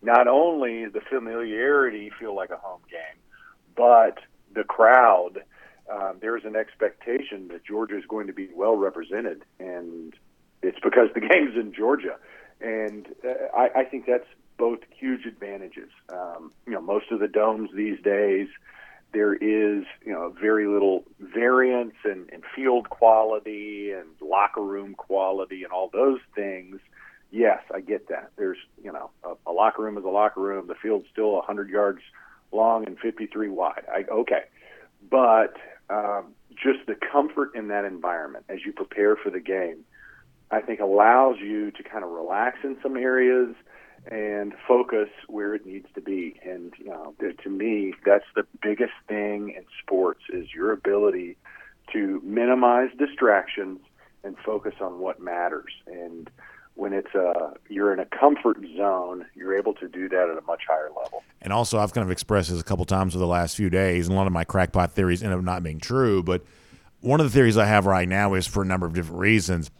not 0.03 0.26
only 0.28 0.86
the 0.86 1.01
familiarity 1.01 2.11
feel 2.18 2.34
like 2.34 2.51
a 2.51 2.57
home 2.57 2.82
game, 2.90 3.20
but 3.76 4.18
the 4.55 4.64
crowd. 4.64 5.43
Um, 5.90 6.18
there's 6.20 6.45
an 6.45 6.57
expectation 6.57 7.49
that 7.49 7.64
Georgia 7.64 7.99
is 7.99 8.05
going 8.07 8.26
to 8.26 8.32
be 8.32 8.49
well 8.55 8.76
represented, 8.76 9.45
and 9.59 10.14
it's 10.62 10.78
because 10.82 11.09
the 11.14 11.20
game's 11.32 11.57
in 11.57 11.72
Georgia, 11.74 12.16
and 12.61 13.09
uh, 13.24 13.57
I, 13.57 13.80
I 13.80 13.84
think 13.84 14.07
that's 14.07 14.26
both 14.59 14.80
huge 14.97 15.26
advantages. 15.26 15.90
Um, 16.09 16.53
you 16.66 16.72
know, 16.72 16.80
most 16.80 17.11
of 17.11 17.20
the 17.20 17.28
domes 17.28 17.70
these 17.74 18.01
days, 18.01 18.49
there 19.13 19.35
is 19.35 19.85
you 20.05 20.13
know 20.13 20.35
very 20.41 20.67
little 20.67 21.05
variance 21.21 21.95
in, 22.05 22.29
in 22.33 22.43
field 22.55 22.89
quality 22.91 23.93
and 23.93 24.09
locker 24.21 24.63
room 24.63 24.95
quality 24.95 25.65
and 25.65 25.73
all 25.73 25.91
those 25.93 26.21
things. 26.35 26.81
Yes, 27.31 27.63
I 27.75 27.81
get 27.81 28.09
that. 28.09 28.31
There's 28.37 28.59
you 28.83 28.93
know 28.93 29.11
a, 29.25 29.51
a 29.51 29.53
locker 29.53 29.83
room 29.83 29.99
is 29.99 30.05
a 30.05 30.09
locker 30.09 30.41
room. 30.41 30.67
The 30.67 30.75
field's 30.75 31.07
still 31.13 31.33
100 31.35 31.69
yards 31.69 32.01
long 32.53 32.87
and 32.87 32.99
53 32.99 33.49
wide. 33.49 33.85
I, 33.91 34.05
okay, 34.11 34.45
but 35.11 35.57
um, 35.89 36.35
just 36.51 36.87
the 36.87 36.95
comfort 36.95 37.55
in 37.55 37.69
that 37.69 37.85
environment 37.85 38.45
as 38.49 38.59
you 38.65 38.73
prepare 38.73 39.17
for 39.17 39.31
the 39.31 39.41
game, 39.41 39.85
I 40.51 40.61
think 40.61 40.81
allows 40.81 41.37
you 41.39 41.71
to 41.73 41.83
kind 41.83 42.05
of 42.05 42.11
relax 42.11 42.59
in 42.63 42.77
some 42.83 42.97
areas 42.97 43.55
and 44.11 44.53
focus 44.67 45.09
where 45.29 45.55
it 45.55 45.65
needs 45.65 45.87
to 45.95 46.01
be. 46.01 46.41
And 46.45 46.73
you 46.79 46.87
know, 46.87 47.15
to 47.21 47.51
me, 47.51 47.95
that's 48.05 48.25
the 48.35 48.45
biggest 48.61 48.95
thing 49.09 49.55
in 49.57 49.65
sports 49.83 50.23
is 50.33 50.53
your 50.55 50.73
ability 50.73 51.37
to 51.93 52.21
minimize 52.25 52.91
distractions 52.99 53.81
and 54.25 54.37
focus 54.45 54.75
on 54.81 55.01
what 55.01 55.21
matters. 55.21 55.73
And 55.87 56.31
when 56.75 56.93
it's 56.93 57.15
a 57.15 57.53
you're 57.69 57.93
in 57.93 57.99
a 57.99 58.07
comfort 58.07 58.59
zone, 58.77 59.27
you're 59.35 59.57
able 59.57 59.75
to 59.75 59.89
do 59.89 60.09
that 60.09 60.29
at 60.31 60.39
a 60.39 60.43
much 60.47 60.63
higher 60.69 60.91
level. 61.03 61.23
And 61.41 61.53
also, 61.53 61.79
I've 61.79 61.93
kind 61.93 62.05
of 62.05 62.11
expressed 62.11 62.51
this 62.51 62.61
a 62.61 62.65
couple 62.65 62.85
times 62.85 63.15
over 63.15 63.21
the 63.21 63.27
last 63.27 63.57
few 63.57 63.71
days, 63.71 64.07
and 64.07 64.15
a 64.15 64.17
lot 64.17 64.27
of 64.27 64.33
my 64.33 64.45
crackpot 64.45 64.93
theories 64.93 65.23
end 65.23 65.33
up 65.33 65.43
not 65.43 65.63
being 65.63 65.81
true. 65.81 66.23
But 66.23 66.45
one 67.01 67.21
of 67.21 67.27
the 67.27 67.31
theories 67.31 67.59
I 67.59 67.67
have 67.67 67.87
right 67.87 68.09
now 68.09 68.35
is 68.35 68.47
for 68.47 68.63
a 68.63 68.67
number 68.67 68.87
of 68.87 68.95
different 68.95 69.21
reasons. 69.21 69.71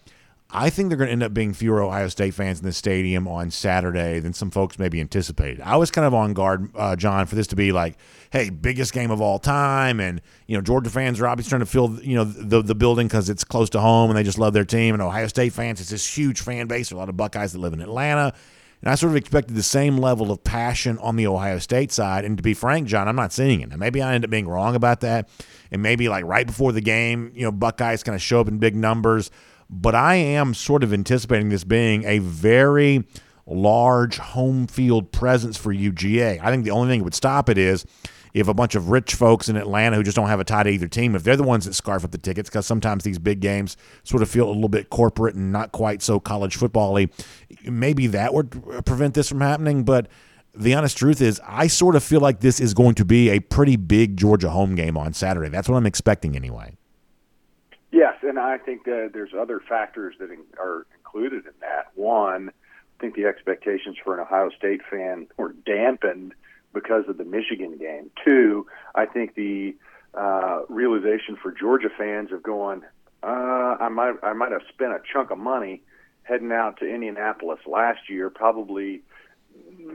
I 0.55 0.69
think 0.69 0.91
they're 0.91 0.99
going 0.99 1.09
to 1.09 1.13
end 1.13 1.23
up 1.23 1.33
being 1.33 1.55
fewer 1.55 1.83
Ohio 1.83 2.09
State 2.09 2.35
fans 2.35 2.59
in 2.59 2.67
the 2.67 2.75
stadium 2.75 3.27
on 3.27 3.51
Saturday 3.51 4.21
than 4.21 4.35
some 4.35 4.51
folks 4.51 4.79
maybe 4.79 5.01
anticipated. 5.01 5.63
I 5.63 5.77
was 5.77 5.91
kind 5.91 6.07
of 6.07 6.13
on 6.13 6.35
guard, 6.35 6.71
uh, 6.75 6.95
John, 6.95 7.25
for 7.25 7.37
this 7.37 7.47
to 7.49 7.57
be 7.57 7.73
like, 7.73 7.97
hey, 8.31 8.51
biggest 8.51 8.93
game 8.93 9.11
of 9.11 9.23
all 9.23 9.39
time, 9.39 9.99
and 9.99 10.21
you 10.47 10.57
know 10.57 10.61
Georgia 10.61 10.91
fans 10.91 11.21
are 11.21 11.27
obviously 11.27 11.49
trying 11.49 11.61
to 11.61 11.67
fill 11.67 11.99
you 12.03 12.17
know 12.17 12.25
the 12.25 12.61
the 12.63 12.75
building 12.75 13.07
because 13.07 13.31
it's 13.31 13.45
close 13.45 13.71
to 13.71 13.81
home 13.81 14.11
and 14.11 14.19
they 14.19 14.23
just 14.23 14.39
love 14.39 14.53
their 14.53 14.67
team. 14.67 14.95
And 14.95 15.03
Ohio 15.03 15.27
State 15.27 15.55
fans, 15.55 15.81
it's 15.81 15.91
this 15.91 16.19
huge 16.19 16.43
fan 16.43 16.67
base. 16.67 16.91
There 16.91 16.97
are 16.97 16.99
a 16.99 17.03
lot 17.03 17.09
of 17.09 17.17
Buckeyes 17.17 17.53
that 17.53 17.59
live 17.59 17.73
in 17.73 17.81
Atlanta. 17.81 18.35
And 18.83 18.91
I 18.91 18.97
sort 18.97 19.13
of 19.13 19.17
expected 19.17 19.55
the 19.55 19.63
same 19.63 19.97
level 19.97 20.33
of 20.33 20.43
passion 20.43 20.99
on 20.99 21.15
the 21.15 21.29
Ohio 21.29 21.61
State 21.61 21.93
side. 21.93 22.25
And 22.25 22.37
to 22.37 22.43
be 22.43 22.53
frank, 22.53 22.89
John, 22.89 23.07
I'm 23.07 23.15
not 23.15 23.33
seeing 23.33 23.61
it. 23.61 23.71
And 23.71 23.79
maybe 23.79 24.03
I 24.03 24.13
end 24.13 24.25
up 24.25 24.31
being 24.31 24.49
wrong 24.49 24.75
about 24.75 25.01
that. 25.03 25.29
And 25.71 25.83
maybe 25.83 26.09
like 26.09 26.25
right 26.25 26.45
before 26.45 26.73
the 26.73 26.81
game, 26.81 27.31
you 27.33 27.45
know, 27.45 27.53
Buckeyes 27.53 28.03
kind 28.03 28.17
of 28.17 28.21
show 28.21 28.41
up 28.41 28.49
in 28.49 28.59
big 28.59 28.75
numbers 28.75 29.31
but 29.73 29.95
I 29.95 30.17
am 30.17 30.53
sort 30.53 30.85
of 30.85 30.93
anticipating 30.93 31.49
this 31.49 31.65
being 31.65 32.05
a 32.05 32.19
very 32.19 33.05
large 33.47 34.19
home 34.19 34.67
field 34.67 35.11
presence 35.11 35.57
for 35.57 35.75
UGA. 35.75 36.39
I 36.41 36.51
think 36.51 36.65
the 36.65 36.71
only 36.71 36.89
thing 36.89 37.01
that 37.01 37.05
would 37.05 37.15
stop 37.15 37.49
it 37.49 37.59
is 37.59 37.87
if 38.35 38.49
a 38.49 38.55
bunch 38.55 38.75
of 38.75 38.91
rich 38.91 39.15
folks 39.15 39.49
in 39.49 39.57
Atlanta 39.57 39.97
who 39.97 40.03
just 40.03 40.17
don't 40.17 40.29
have 40.29 40.41
a 40.41 40.45
tie 40.45 40.63
to 40.63 40.71
either 40.71 40.89
team, 40.89 41.15
if 41.15 41.23
they're 41.23 41.37
the 41.37 41.43
ones 41.43 41.65
that 41.65 41.75
scarf 41.75 42.05
up 42.05 42.11
the 42.13 42.19
tickets, 42.19 42.49
because 42.49 42.67
sometimes 42.67 43.03
these 43.05 43.19
big 43.19 43.41
games 43.41 43.77
sort 44.05 44.23
of 44.23 44.31
feel 44.31 44.47
a 44.47 44.53
little 44.53 44.69
bit 44.69 44.91
corporate 44.91 45.35
and 45.35 45.53
not 45.53 45.73
quite 45.73 46.03
so 46.03 46.21
college 46.21 46.57
football-y, 46.57 47.09
maybe 47.65 48.07
that 48.07 48.33
would 48.33 48.85
prevent 48.85 49.15
this 49.15 49.29
from 49.29 49.41
happening. 49.41 49.85
But 49.85 50.09
the 50.55 50.75
honest 50.75 50.97
truth 50.97 51.21
is, 51.21 51.41
I 51.47 51.67
sort 51.67 51.97
of 51.97 52.05
feel 52.05 52.21
like 52.21 52.41
this 52.41 52.61
is 52.61 52.75
going 52.75 52.95
to 52.97 53.05
be 53.05 53.31
a 53.31 53.41
pretty 53.41 53.77
big 53.77 54.17
Georgia 54.17 54.51
home 54.51 54.75
game 54.75 54.97
on 54.97 55.13
Saturday. 55.15 55.49
That's 55.49 55.69
what 55.69 55.77
I'm 55.77 55.87
expecting 55.87 56.37
anyway. 56.37 56.77
Yes, 57.93 58.15
and 58.23 58.39
I 58.39 58.57
think 58.57 58.85
that 58.85 59.11
there's 59.13 59.35
other 59.39 59.61
factors 59.61 60.15
that 60.19 60.31
are 60.59 60.87
included 60.97 61.45
in 61.45 61.53
that. 61.61 61.91
One, 61.95 62.49
I 62.49 63.01
think 63.01 63.15
the 63.15 63.27
expectations 63.27 63.97
for 64.03 64.15
an 64.15 64.21
Ohio 64.21 64.49
State 64.57 64.81
fan 64.91 65.27
were 65.37 65.53
dampened 65.67 66.33
because 66.73 67.05
of 67.07 67.19
the 67.19 67.25
Michigan 67.25 67.77
game. 67.77 68.11
Two, 68.25 68.67
I 68.95 69.05
think 69.05 69.35
the 69.35 69.77
uh, 70.15 70.63
realization 70.71 71.37
for 71.41 71.53
Georgia 71.53 71.91
fans 71.97 72.33
of 72.33 72.43
going, 72.43 72.83
uh, 73.23 73.77
I 73.79 73.91
might 73.91 74.15
I 74.23 74.33
might 74.33 74.53
have 74.53 74.63
spent 74.73 74.93
a 74.93 75.01
chunk 75.13 75.31
of 75.31 75.37
money 75.39 75.83
heading 76.23 76.51
out 76.51 76.79
to 76.79 76.87
Indianapolis 76.87 77.61
last 77.67 78.09
year. 78.09 78.31
Probably 78.31 79.03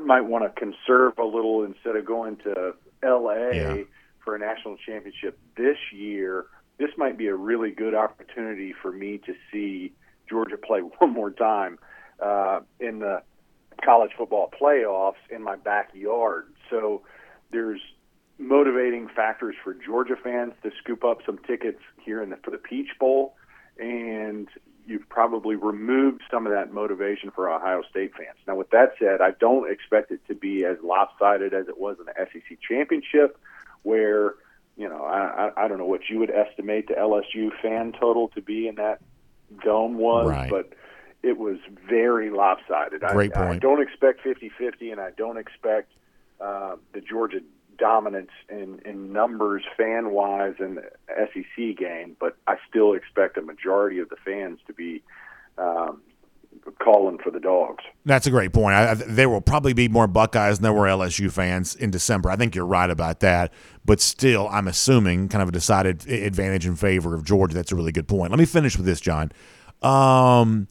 might 0.06 0.22
want 0.22 0.43
to 0.43 0.52
conserve 0.60 1.18
a 1.18 1.26
little 1.26 1.64
instead 1.64 1.95
of 1.95 2.06
going 2.06 2.38
to 2.38 2.76
L.A. 3.02 3.56
Yeah. 3.56 3.84
for 4.24 4.36
a 4.36 4.39
national 4.39 4.78
championship 4.86 5.39
this 5.56 5.78
year 5.91 6.45
this 6.78 6.90
might 6.98 7.18
be 7.18 7.28
a 7.28 7.36
really 7.36 7.72
good 7.72 7.96
opportunity 7.96 8.74
for 8.82 8.92
me 8.92 9.20
to 9.26 9.34
see 9.52 9.94
Georgia 10.30 10.58
play 10.58 10.80
one 11.00 11.12
more 11.12 11.32
time 11.32 11.80
uh, 12.22 12.62
in 12.80 13.00
the 13.00 13.22
college 13.84 14.12
football 14.18 14.52
playoffs 14.60 15.22
in 15.30 15.44
my 15.44 15.56
backyard. 15.56 16.48
So 16.70 17.04
there's 17.52 17.82
motivating 18.40 19.08
factors 19.16 19.56
for 19.64 19.74
Georgia 19.74 20.16
fans 20.22 20.54
to 20.64 20.72
scoop 20.82 21.04
up 21.04 21.20
some 21.26 21.40
tickets 21.40 21.80
here 22.04 22.22
in 22.22 22.30
the, 22.30 22.38
for 22.38 22.52
the 22.52 22.58
Peach 22.58 22.90
Bowl, 23.00 23.36
and 23.80 24.48
you've 24.86 25.08
probably 25.10 25.56
removed 25.56 26.22
some 26.32 26.46
of 26.46 26.54
that 26.54 26.72
motivation 26.72 27.32
for 27.32 27.50
Ohio 27.50 27.82
State 27.90 28.14
fans. 28.16 28.38
Now, 28.48 28.56
with 28.56 28.70
that 28.70 28.94
said, 29.00 29.22
I 29.22 29.32
don't 29.40 29.70
expect 29.72 30.12
it 30.12 30.22
to 30.28 30.36
be 30.36 30.66
as 30.66 30.78
lopsided 30.84 31.54
as 31.54 31.68
it 31.68 31.78
was 31.78 31.98
in 32.00 32.06
the 32.06 32.14
SEC 32.16 32.58
championship, 32.68 33.38
where 33.84 34.36
you 34.78 34.88
know, 34.88 35.04
I, 35.04 35.52
I 35.58 35.68
don't 35.68 35.80
know 35.80 35.86
what 35.86 36.02
you 36.10 36.20
would 36.20 36.30
estimate 36.30 36.88
the 36.88 36.94
LSU 36.94 37.50
fan 37.62 37.94
total 38.00 38.28
to 38.30 38.42
be 38.42 38.68
in 38.68 38.76
that 38.76 39.02
dome 39.64 39.98
was, 39.98 40.30
right. 40.30 40.50
but 40.50 40.74
it 41.24 41.38
was 41.38 41.58
very 41.90 42.30
lopsided. 42.30 43.02
Great 43.02 43.36
I, 43.36 43.46
point. 43.46 43.56
I 43.56 43.58
don't 43.58 43.82
expect 43.82 44.24
50-50, 44.24 44.92
and 44.92 45.02
I 45.02 45.10
don't 45.18 45.38
expect 45.38 45.92
uh, 46.40 46.76
the 46.94 47.02
Georgia 47.02 47.40
dominance 47.78 48.32
in, 48.50 48.80
in 48.86 49.12
numbers 49.12 49.64
fan 49.76 50.12
wise 50.12 50.56
in 50.60 50.76
the 50.76 50.90
SEC 51.08 51.76
game, 51.76 52.16
but 52.20 52.38
I 52.48 52.58
still 52.70 52.94
expect 52.94 53.38
a 53.38 53.42
majority 53.42 54.00
of 54.00 54.10
the 54.10 54.16
fans 54.24 54.60
to 54.68 54.74
be 54.74 55.02
um, 55.58 56.02
calling 56.72 57.18
for 57.24 57.32
the 57.32 57.39
dogs. 57.39 57.84
That's 58.05 58.28
a 58.28 58.32
great 58.32 58.53
point. 58.53 58.76
I, 58.76 58.93
there 58.93 59.30
will 59.30 59.41
probably 59.41 59.74
be 59.74 59.88
more 59.88 60.07
Buckeyes 60.07 60.57
than 60.57 60.63
there 60.63 60.74
were 60.74 60.88
LSU 60.88 61.32
fans 61.32 61.76
in 61.76 61.91
December. 61.91 62.30
I 62.30 62.36
think 62.36 62.55
you're 62.55 62.65
right 62.65 62.89
about 62.89 63.20
that. 63.22 63.53
But 63.86 64.01
still, 64.01 64.47
I'm 64.49 64.68
assuming 64.68 65.30
kind 65.30 65.41
of 65.41 65.49
a 65.49 65.51
decided 65.51 66.07
advantage 66.07 66.65
in 66.65 66.76
favor 66.76 67.15
of 67.15 67.24
Georgia. 67.24 67.53
That's 67.55 67.72
a 67.72 67.76
really 67.76 67.91
good 67.91 68.07
point. 68.07 68.32
Let 68.32 68.39
me 68.39 68.45
finish 68.45 68.78
with 68.78 68.86
this, 68.86 68.99
John. 68.99 69.32
Um, 69.82 70.68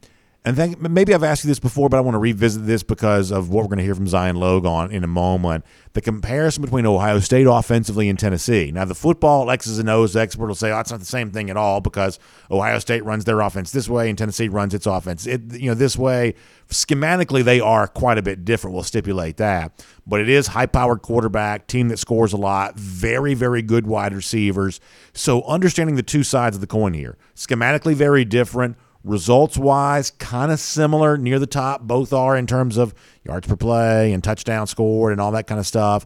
and 0.47 0.81
maybe 0.93 1.13
I've 1.13 1.23
asked 1.23 1.43
you 1.43 1.49
this 1.49 1.59
before, 1.59 1.89
but 1.89 1.97
I 1.97 2.01
want 2.01 2.15
to 2.15 2.19
revisit 2.19 2.65
this 2.65 2.81
because 2.81 3.31
of 3.31 3.49
what 3.49 3.63
we're 3.63 3.69
going 3.69 3.79
to 3.79 3.83
hear 3.83 3.95
from 3.95 4.07
Zion 4.07 4.37
Logan 4.37 4.91
in 4.91 5.03
a 5.03 5.07
moment. 5.07 5.65
The 5.91 5.99
comparison 5.99 6.63
between 6.63 6.85
Ohio 6.85 7.19
State 7.19 7.47
offensively 7.47 8.07
and 8.07 8.17
Tennessee. 8.17 8.71
Now, 8.71 8.85
the 8.85 8.95
football 8.95 9.51
X's 9.51 9.77
and 9.77 9.89
O's 9.89 10.15
expert 10.15 10.47
will 10.47 10.55
say, 10.55 10.71
oh, 10.71 10.79
it's 10.79 10.91
not 10.91 11.01
the 11.01 11.05
same 11.05 11.31
thing 11.31 11.49
at 11.49 11.57
all 11.57 11.81
because 11.81 12.17
Ohio 12.49 12.79
State 12.79 13.03
runs 13.03 13.25
their 13.25 13.41
offense 13.41 13.71
this 13.71 13.89
way 13.89 14.07
and 14.07 14.17
Tennessee 14.17 14.47
runs 14.47 14.73
its 14.73 14.85
offense 14.85 15.27
it, 15.27 15.41
you 15.53 15.69
know, 15.69 15.75
this 15.75 15.97
way. 15.97 16.33
Schematically, 16.69 17.43
they 17.43 17.59
are 17.59 17.87
quite 17.87 18.17
a 18.17 18.21
bit 18.21 18.45
different. 18.45 18.73
We'll 18.73 18.83
stipulate 18.83 19.37
that. 19.37 19.85
But 20.05 20.21
it 20.21 20.29
is 20.29 20.47
high-powered 20.47 21.01
quarterback, 21.01 21.67
team 21.67 21.89
that 21.89 21.97
scores 21.97 22.31
a 22.31 22.37
lot, 22.37 22.77
very, 22.77 23.33
very 23.33 23.61
good 23.61 23.85
wide 23.85 24.13
receivers. 24.13 24.79
So 25.13 25.43
understanding 25.43 25.97
the 25.97 26.03
two 26.03 26.23
sides 26.23 26.55
of 26.55 26.61
the 26.61 26.67
coin 26.67 26.93
here. 26.93 27.17
Schematically, 27.35 27.95
very 27.95 28.23
different 28.23 28.77
Results 29.03 29.57
wise, 29.57 30.11
kind 30.11 30.51
of 30.51 30.59
similar, 30.59 31.17
near 31.17 31.39
the 31.39 31.47
top. 31.47 31.81
Both 31.81 32.11
are 32.13 32.35
in 32.35 32.47
terms 32.47 32.77
of 32.77 32.93
yards 33.23 33.47
per 33.47 33.55
play 33.55 34.11
and 34.11 34.23
touchdown 34.23 34.67
scored 34.67 35.11
and 35.11 35.21
all 35.21 35.31
that 35.31 35.47
kind 35.47 35.59
of 35.59 35.67
stuff. 35.67 36.05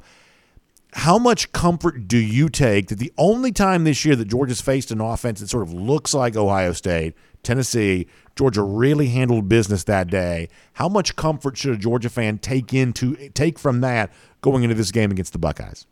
How 0.93 1.17
much 1.17 1.53
comfort 1.53 2.07
do 2.07 2.17
you 2.17 2.49
take 2.49 2.89
that 2.89 2.99
the 2.99 3.13
only 3.17 3.51
time 3.53 3.85
this 3.85 4.03
year 4.03 4.15
that 4.17 4.27
Georgia's 4.27 4.59
faced 4.59 4.91
an 4.91 4.99
offense 4.99 5.39
that 5.39 5.49
sort 5.49 5.63
of 5.63 5.73
looks 5.73 6.13
like 6.13 6.35
Ohio 6.35 6.73
State, 6.73 7.15
Tennessee, 7.43 8.07
Georgia 8.35 8.61
really 8.61 9.07
handled 9.07 9.47
business 9.47 9.85
that 9.85 10.07
day? 10.09 10.49
How 10.73 10.89
much 10.89 11.15
comfort 11.15 11.55
should 11.55 11.73
a 11.73 11.77
Georgia 11.77 12.09
fan 12.09 12.39
take 12.39 12.73
into 12.73 13.29
take 13.29 13.57
from 13.57 13.79
that 13.81 14.11
going 14.41 14.63
into 14.63 14.75
this 14.75 14.91
game 14.91 15.11
against 15.11 15.31
the 15.31 15.39
Buckeyes? 15.39 15.87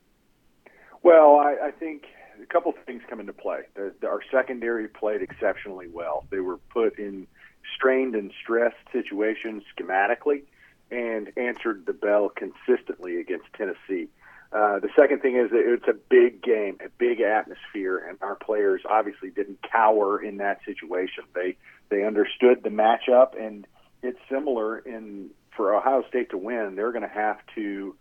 Well, 1.01 1.37
I, 1.37 1.67
I 1.67 1.71
think 1.71 2.03
couple 2.49 2.73
things 2.85 3.03
come 3.09 3.19
into 3.19 3.33
play. 3.33 3.61
The, 3.75 3.93
the, 4.01 4.07
our 4.07 4.21
secondary 4.31 4.87
played 4.87 5.21
exceptionally 5.21 5.87
well. 5.87 6.25
They 6.29 6.39
were 6.39 6.57
put 6.57 6.97
in 6.99 7.27
strained 7.75 8.15
and 8.15 8.31
stressed 8.41 8.77
situations 8.91 9.63
schematically 9.77 10.43
and 10.91 11.31
answered 11.37 11.85
the 11.85 11.93
bell 11.93 12.29
consistently 12.29 13.19
against 13.19 13.45
Tennessee. 13.55 14.09
Uh, 14.51 14.79
the 14.79 14.89
second 14.95 15.21
thing 15.21 15.35
is 15.35 15.51
that 15.51 15.61
it's 15.63 15.87
a 15.87 15.93
big 15.93 16.41
game, 16.41 16.77
a 16.83 16.89
big 16.97 17.21
atmosphere, 17.21 17.97
and 17.97 18.17
our 18.21 18.35
players 18.35 18.81
obviously 18.89 19.29
didn't 19.29 19.59
cower 19.61 20.21
in 20.21 20.37
that 20.37 20.59
situation. 20.65 21.23
They 21.35 21.55
they 21.89 22.03
understood 22.03 22.63
the 22.63 22.69
matchup, 22.69 23.39
and 23.39 23.67
it's 24.01 24.17
similar 24.27 24.79
in 24.79 25.29
for 25.55 25.75
Ohio 25.75 26.03
State 26.07 26.31
to 26.31 26.37
win. 26.37 26.75
They're 26.75 26.91
going 26.91 27.03
to 27.03 27.07
have 27.07 27.37
to 27.55 27.95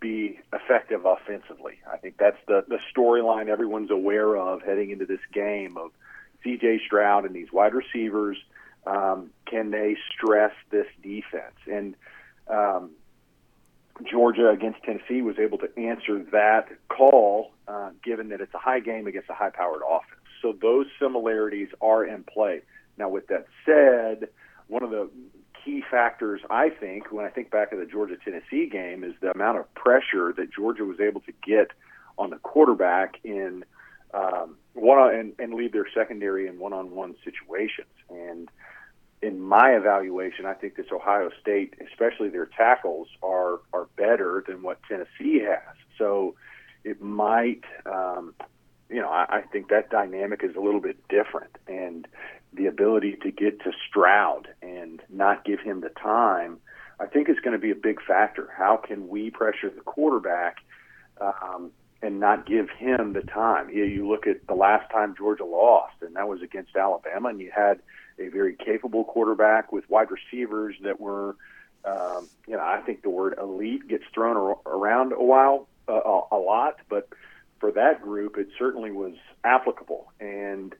be 0.00 0.40
effective 0.52 1.04
offensively. 1.04 1.78
I 1.90 1.98
think 1.98 2.16
that's 2.18 2.38
the 2.48 2.64
the 2.66 2.78
storyline 2.94 3.48
everyone's 3.48 3.90
aware 3.90 4.36
of 4.36 4.62
heading 4.62 4.90
into 4.90 5.06
this 5.06 5.20
game 5.32 5.76
of 5.76 5.90
C.J. 6.42 6.80
Stroud 6.86 7.26
and 7.26 7.34
these 7.34 7.52
wide 7.52 7.74
receivers. 7.74 8.38
Um, 8.86 9.30
can 9.46 9.70
they 9.70 9.96
stress 10.12 10.52
this 10.70 10.86
defense? 11.02 11.56
And 11.70 11.94
um, 12.48 12.90
Georgia 14.10 14.48
against 14.48 14.82
Tennessee 14.82 15.22
was 15.22 15.38
able 15.38 15.58
to 15.58 15.68
answer 15.78 16.24
that 16.32 16.68
call, 16.88 17.52
uh, 17.68 17.90
given 18.02 18.30
that 18.30 18.40
it's 18.40 18.54
a 18.54 18.58
high 18.58 18.80
game 18.80 19.06
against 19.06 19.28
a 19.28 19.34
high-powered 19.34 19.82
offense. 19.88 20.20
So 20.40 20.54
those 20.60 20.86
similarities 20.98 21.68
are 21.82 22.04
in 22.04 22.24
play. 22.24 22.62
Now, 22.96 23.10
with 23.10 23.26
that 23.28 23.46
said, 23.66 24.28
one 24.68 24.82
of 24.82 24.90
the 24.90 25.10
key 25.64 25.82
factors 25.90 26.40
I 26.50 26.70
think 26.70 27.12
when 27.12 27.24
I 27.24 27.28
think 27.28 27.50
back 27.50 27.72
of 27.72 27.78
the 27.78 27.86
Georgia 27.86 28.16
Tennessee 28.24 28.68
game 28.68 29.04
is 29.04 29.14
the 29.20 29.30
amount 29.30 29.58
of 29.58 29.72
pressure 29.74 30.32
that 30.36 30.52
Georgia 30.52 30.84
was 30.84 31.00
able 31.00 31.20
to 31.22 31.32
get 31.44 31.72
on 32.18 32.30
the 32.30 32.36
quarterback 32.36 33.16
in 33.24 33.64
um, 34.12 34.56
one 34.74 35.14
and, 35.14 35.32
and 35.38 35.54
lead 35.54 35.72
their 35.72 35.86
secondary 35.94 36.46
in 36.46 36.58
one-on-one 36.58 37.14
situations. 37.24 37.88
And 38.08 38.48
in 39.22 39.40
my 39.40 39.70
evaluation, 39.70 40.46
I 40.46 40.54
think 40.54 40.76
this 40.76 40.86
Ohio 40.92 41.30
State, 41.40 41.74
especially 41.90 42.28
their 42.30 42.46
tackles, 42.46 43.08
are 43.22 43.60
are 43.72 43.86
better 43.96 44.44
than 44.46 44.62
what 44.62 44.78
Tennessee 44.88 45.40
has. 45.40 45.76
So 45.98 46.34
it 46.84 47.00
might, 47.02 47.64
um, 47.86 48.34
you 48.88 49.00
know, 49.00 49.10
I, 49.10 49.26
I 49.28 49.40
think 49.42 49.68
that 49.68 49.90
dynamic 49.90 50.42
is 50.42 50.56
a 50.56 50.60
little 50.60 50.80
bit 50.80 50.96
different, 51.08 51.56
and 51.68 52.08
the 52.52 52.66
ability 52.66 53.16
to 53.22 53.30
get 53.30 53.60
to 53.60 53.72
Stroud 53.88 54.48
and 54.62 55.02
not 55.08 55.44
give 55.44 55.60
him 55.60 55.80
the 55.80 55.90
time, 55.90 56.58
I 56.98 57.06
think 57.06 57.28
is 57.28 57.38
going 57.42 57.52
to 57.52 57.58
be 57.58 57.70
a 57.70 57.76
big 57.76 58.02
factor. 58.02 58.52
How 58.56 58.76
can 58.76 59.08
we 59.08 59.30
pressure 59.30 59.70
the 59.70 59.82
quarterback? 59.82 60.58
Um, 61.20 61.70
and 62.02 62.18
not 62.18 62.46
give 62.46 62.70
him 62.70 63.12
the 63.12 63.22
time. 63.22 63.68
You, 63.68 63.80
know, 63.80 63.92
you 63.92 64.08
look 64.08 64.26
at 64.26 64.46
the 64.46 64.54
last 64.54 64.90
time 64.90 65.14
Georgia 65.16 65.44
lost, 65.44 65.94
and 66.00 66.16
that 66.16 66.26
was 66.28 66.42
against 66.42 66.74
Alabama, 66.76 67.28
and 67.28 67.40
you 67.40 67.52
had 67.54 67.80
a 68.18 68.28
very 68.28 68.56
capable 68.56 69.04
quarterback 69.04 69.72
with 69.72 69.88
wide 69.90 70.08
receivers 70.10 70.76
that 70.82 71.00
were, 71.00 71.36
um, 71.84 72.28
you 72.46 72.56
know, 72.56 72.62
I 72.62 72.80
think 72.80 73.02
the 73.02 73.10
word 73.10 73.34
elite 73.38 73.86
gets 73.88 74.04
thrown 74.14 74.36
ar- 74.36 74.58
around 74.66 75.12
a 75.12 75.22
while, 75.22 75.68
uh, 75.88 76.20
a 76.32 76.36
lot, 76.36 76.78
but 76.88 77.08
for 77.58 77.72
that 77.72 78.00
group, 78.00 78.38
it 78.38 78.48
certainly 78.58 78.90
was 78.90 79.14
applicable. 79.44 80.10
And 80.20 80.74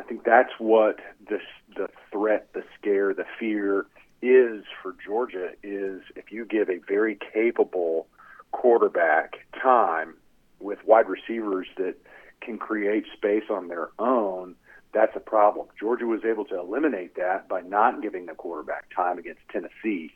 I 0.00 0.02
think 0.02 0.24
that's 0.24 0.52
what 0.58 0.98
this 1.28 1.42
the 1.76 1.88
threat, 2.10 2.48
the 2.54 2.64
scare, 2.78 3.12
the 3.12 3.26
fear 3.38 3.86
is 4.22 4.64
for 4.82 4.96
Georgia 5.04 5.50
is 5.62 6.00
if 6.16 6.32
you 6.32 6.46
give 6.46 6.70
a 6.70 6.78
very 6.88 7.18
capable 7.34 8.06
quarterback 8.50 9.34
time 9.62 10.14
with 10.58 10.78
wide 10.86 11.08
receivers 11.08 11.66
that 11.76 11.96
can 12.40 12.56
create 12.56 13.04
space 13.14 13.44
on 13.50 13.68
their 13.68 13.90
own, 13.98 14.54
that's 14.92 15.14
a 15.14 15.20
problem. 15.20 15.66
Georgia 15.78 16.06
was 16.06 16.24
able 16.24 16.46
to 16.46 16.58
eliminate 16.58 17.16
that 17.16 17.46
by 17.46 17.60
not 17.60 18.00
giving 18.00 18.24
the 18.24 18.34
quarterback 18.34 18.86
time 18.94 19.18
against 19.18 19.42
Tennessee. 19.50 20.12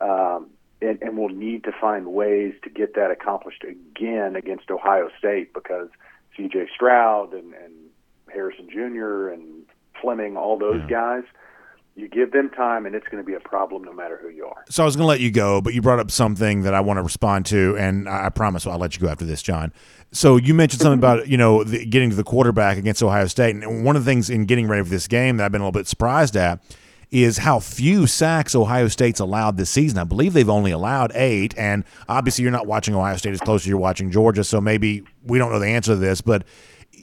Um, 0.00 0.48
and, 0.80 0.98
and 1.02 1.16
we'll 1.18 1.28
need 1.28 1.64
to 1.64 1.72
find 1.78 2.06
ways 2.06 2.54
to 2.64 2.70
get 2.70 2.94
that 2.94 3.10
accomplished 3.10 3.64
again 3.64 4.34
against 4.34 4.70
Ohio 4.70 5.10
State 5.18 5.52
because 5.52 5.88
C.J. 6.36 6.68
Stroud 6.74 7.32
and, 7.32 7.52
and 7.54 7.72
Harrison 8.32 8.68
Jr. 8.70 9.28
and 9.28 9.64
Fleming, 10.00 10.36
all 10.36 10.58
those 10.58 10.82
yeah. 10.82 10.88
guys– 10.88 11.24
you 11.96 12.08
give 12.08 12.30
them 12.30 12.50
time 12.50 12.84
and 12.84 12.94
it's 12.94 13.08
going 13.08 13.22
to 13.22 13.26
be 13.26 13.34
a 13.34 13.40
problem 13.40 13.82
no 13.82 13.92
matter 13.92 14.18
who 14.20 14.28
you 14.28 14.44
are. 14.44 14.64
So 14.68 14.82
I 14.82 14.86
was 14.86 14.94
going 14.96 15.04
to 15.04 15.08
let 15.08 15.20
you 15.20 15.30
go, 15.30 15.62
but 15.62 15.72
you 15.72 15.80
brought 15.80 15.98
up 15.98 16.10
something 16.10 16.62
that 16.62 16.74
I 16.74 16.80
want 16.80 16.98
to 16.98 17.02
respond 17.02 17.46
to, 17.46 17.74
and 17.78 18.06
I 18.06 18.28
promise 18.28 18.66
I'll 18.66 18.78
let 18.78 18.94
you 18.94 19.00
go 19.00 19.08
after 19.08 19.24
this, 19.24 19.42
John. 19.42 19.72
So 20.12 20.36
you 20.36 20.52
mentioned 20.52 20.82
something 20.82 20.98
about 20.98 21.26
you 21.26 21.38
know 21.38 21.64
the, 21.64 21.84
getting 21.86 22.10
to 22.10 22.16
the 22.16 22.22
quarterback 22.22 22.76
against 22.76 23.02
Ohio 23.02 23.26
State, 23.26 23.56
and 23.56 23.84
one 23.84 23.96
of 23.96 24.04
the 24.04 24.10
things 24.10 24.28
in 24.28 24.44
getting 24.44 24.68
ready 24.68 24.84
for 24.84 24.90
this 24.90 25.08
game 25.08 25.38
that 25.38 25.46
I've 25.46 25.52
been 25.52 25.62
a 25.62 25.64
little 25.64 25.72
bit 25.72 25.86
surprised 25.86 26.36
at 26.36 26.62
is 27.10 27.38
how 27.38 27.60
few 27.60 28.06
sacks 28.06 28.54
Ohio 28.54 28.88
State's 28.88 29.20
allowed 29.20 29.56
this 29.56 29.70
season. 29.70 29.98
I 29.98 30.04
believe 30.04 30.32
they've 30.32 30.50
only 30.50 30.72
allowed 30.72 31.12
eight, 31.14 31.56
and 31.56 31.84
obviously 32.08 32.42
you're 32.42 32.52
not 32.52 32.66
watching 32.66 32.94
Ohio 32.94 33.16
State 33.16 33.32
as 33.32 33.40
close 33.40 33.62
as 33.62 33.68
you're 33.68 33.78
watching 33.78 34.10
Georgia, 34.10 34.44
so 34.44 34.60
maybe 34.60 35.02
we 35.24 35.38
don't 35.38 35.50
know 35.50 35.58
the 35.58 35.66
answer 35.66 35.92
to 35.92 35.96
this, 35.96 36.20
but 36.20 36.44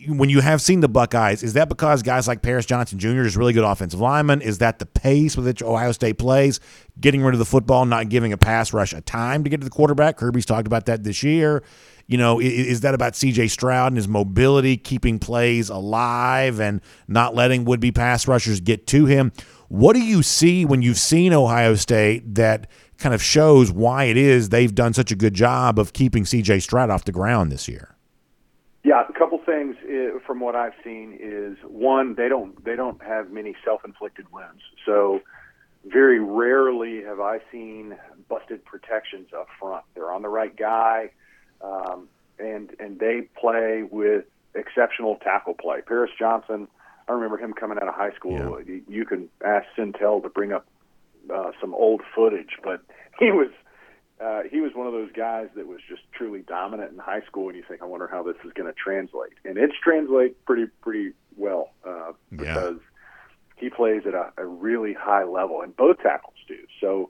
when 0.07 0.29
you 0.29 0.41
have 0.41 0.61
seen 0.61 0.79
the 0.79 0.87
Buckeyes, 0.87 1.43
is 1.43 1.53
that 1.53 1.69
because 1.69 2.01
guys 2.01 2.27
like 2.27 2.41
Paris 2.41 2.65
Johnson 2.65 2.99
Jr. 2.99 3.21
is 3.21 3.37
really 3.37 3.53
good 3.53 3.63
offensive 3.63 3.99
lineman? 3.99 4.41
Is 4.41 4.59
that 4.59 4.79
the 4.79 4.85
pace 4.85 5.35
with 5.35 5.45
which 5.45 5.61
Ohio 5.61 5.91
State 5.91 6.17
plays, 6.17 6.59
getting 6.99 7.23
rid 7.23 7.33
of 7.33 7.39
the 7.39 7.45
football, 7.45 7.85
not 7.85 8.09
giving 8.09 8.33
a 8.33 8.37
pass 8.37 8.73
rush 8.73 8.93
a 8.93 9.01
time 9.01 9.43
to 9.43 9.49
get 9.49 9.61
to 9.61 9.65
the 9.65 9.71
quarterback? 9.71 10.17
Kirby's 10.17 10.45
talked 10.45 10.67
about 10.67 10.85
that 10.85 11.03
this 11.03 11.23
year. 11.23 11.63
You 12.07 12.17
know, 12.17 12.41
is, 12.41 12.81
that 12.81 12.93
about 12.93 13.15
C.J. 13.15 13.47
Stroud 13.47 13.87
and 13.87 13.97
his 13.97 14.09
mobility, 14.09 14.75
keeping 14.75 15.19
plays 15.19 15.69
alive 15.69 16.59
and 16.59 16.81
not 17.07 17.33
letting 17.33 17.63
would-be 17.63 17.93
pass 17.93 18.27
rushers 18.27 18.59
get 18.59 18.87
to 18.87 19.05
him? 19.05 19.31
What 19.69 19.93
do 19.93 20.01
you 20.01 20.21
see 20.21 20.65
when 20.65 20.81
you've 20.81 20.99
seen 20.99 21.33
Ohio 21.33 21.75
State 21.75 22.35
that 22.35 22.69
kind 22.97 23.15
of 23.15 23.23
shows 23.23 23.71
why 23.71 24.05
it 24.05 24.17
is 24.17 24.49
they've 24.49 24.75
done 24.75 24.93
such 24.93 25.11
a 25.11 25.15
good 25.15 25.33
job 25.33 25.79
of 25.79 25.93
keeping 25.93 26.25
C.J. 26.25 26.59
Stroud 26.59 26.89
off 26.89 27.05
the 27.05 27.13
ground 27.13 27.51
this 27.51 27.69
year? 27.69 27.92
Yeah, 28.83 29.03
a 29.07 29.13
couple 29.17 29.39
things 29.45 29.77
uh, 29.83 30.19
from 30.27 30.41
what 30.41 30.55
I've 30.55 30.73
seen 30.83 31.17
is 31.19 31.57
one 31.65 32.15
they 32.15 32.27
don't 32.27 32.63
they 32.65 32.75
don't 32.75 33.01
have 33.01 33.31
many 33.31 33.55
self-inflicted 33.63 34.31
wounds. 34.31 34.61
So 34.85 35.21
very 35.85 36.19
rarely 36.19 37.03
have 37.03 37.19
I 37.21 37.39
seen 37.51 37.95
busted 38.27 38.65
protections 38.65 39.29
up 39.35 39.47
front. 39.59 39.85
They're 39.95 40.11
on 40.11 40.21
the 40.21 40.29
right 40.29 40.55
guy, 40.55 41.11
um, 41.61 42.09
and 42.37 42.71
and 42.77 42.99
they 42.99 43.21
play 43.39 43.83
with 43.89 44.25
exceptional 44.53 45.15
tackle 45.23 45.53
play. 45.53 45.79
Paris 45.81 46.11
Johnson, 46.19 46.67
I 47.07 47.13
remember 47.13 47.37
him 47.37 47.53
coming 47.53 47.77
out 47.81 47.87
of 47.87 47.95
high 47.95 48.11
school. 48.11 48.61
Yeah. 48.67 48.79
You 48.87 49.05
can 49.05 49.29
ask 49.45 49.65
Centel 49.77 50.21
to 50.23 50.29
bring 50.29 50.51
up 50.51 50.65
uh, 51.33 51.51
some 51.59 51.73
old 51.73 52.01
footage, 52.13 52.57
but 52.61 52.81
he 53.17 53.31
was 53.31 53.49
uh, 54.23 54.43
he 54.49 54.61
was 54.61 54.71
one 54.73 54.87
of 54.87 54.93
those 54.93 55.11
guys 55.11 55.49
that 55.55 55.67
was 55.67 55.79
just 55.89 56.01
truly 56.13 56.41
dominant 56.41 56.93
in 56.93 56.97
high 56.97 57.21
school, 57.21 57.49
and 57.49 57.57
you 57.57 57.63
think, 57.67 57.81
I 57.81 57.85
wonder 57.85 58.07
how 58.07 58.23
this 58.23 58.37
is 58.45 58.53
going 58.53 58.71
to 58.71 58.73
translate. 58.73 59.33
And 59.43 59.57
it's 59.57 59.73
translate 59.83 60.45
pretty 60.45 60.67
pretty 60.81 61.11
well 61.35 61.71
uh, 61.85 62.13
because 62.29 62.77
yeah. 62.77 63.57
he 63.57 63.69
plays 63.69 64.03
at 64.05 64.13
a, 64.13 64.31
a 64.37 64.45
really 64.45 64.93
high 64.93 65.25
level, 65.25 65.61
and 65.61 65.75
both 65.75 65.97
tackles 65.99 66.35
do. 66.47 66.57
So 66.79 67.09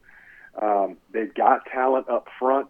um, 0.59 0.97
they've 1.11 1.33
got 1.33 1.65
talent 1.71 2.09
up 2.09 2.27
front. 2.39 2.69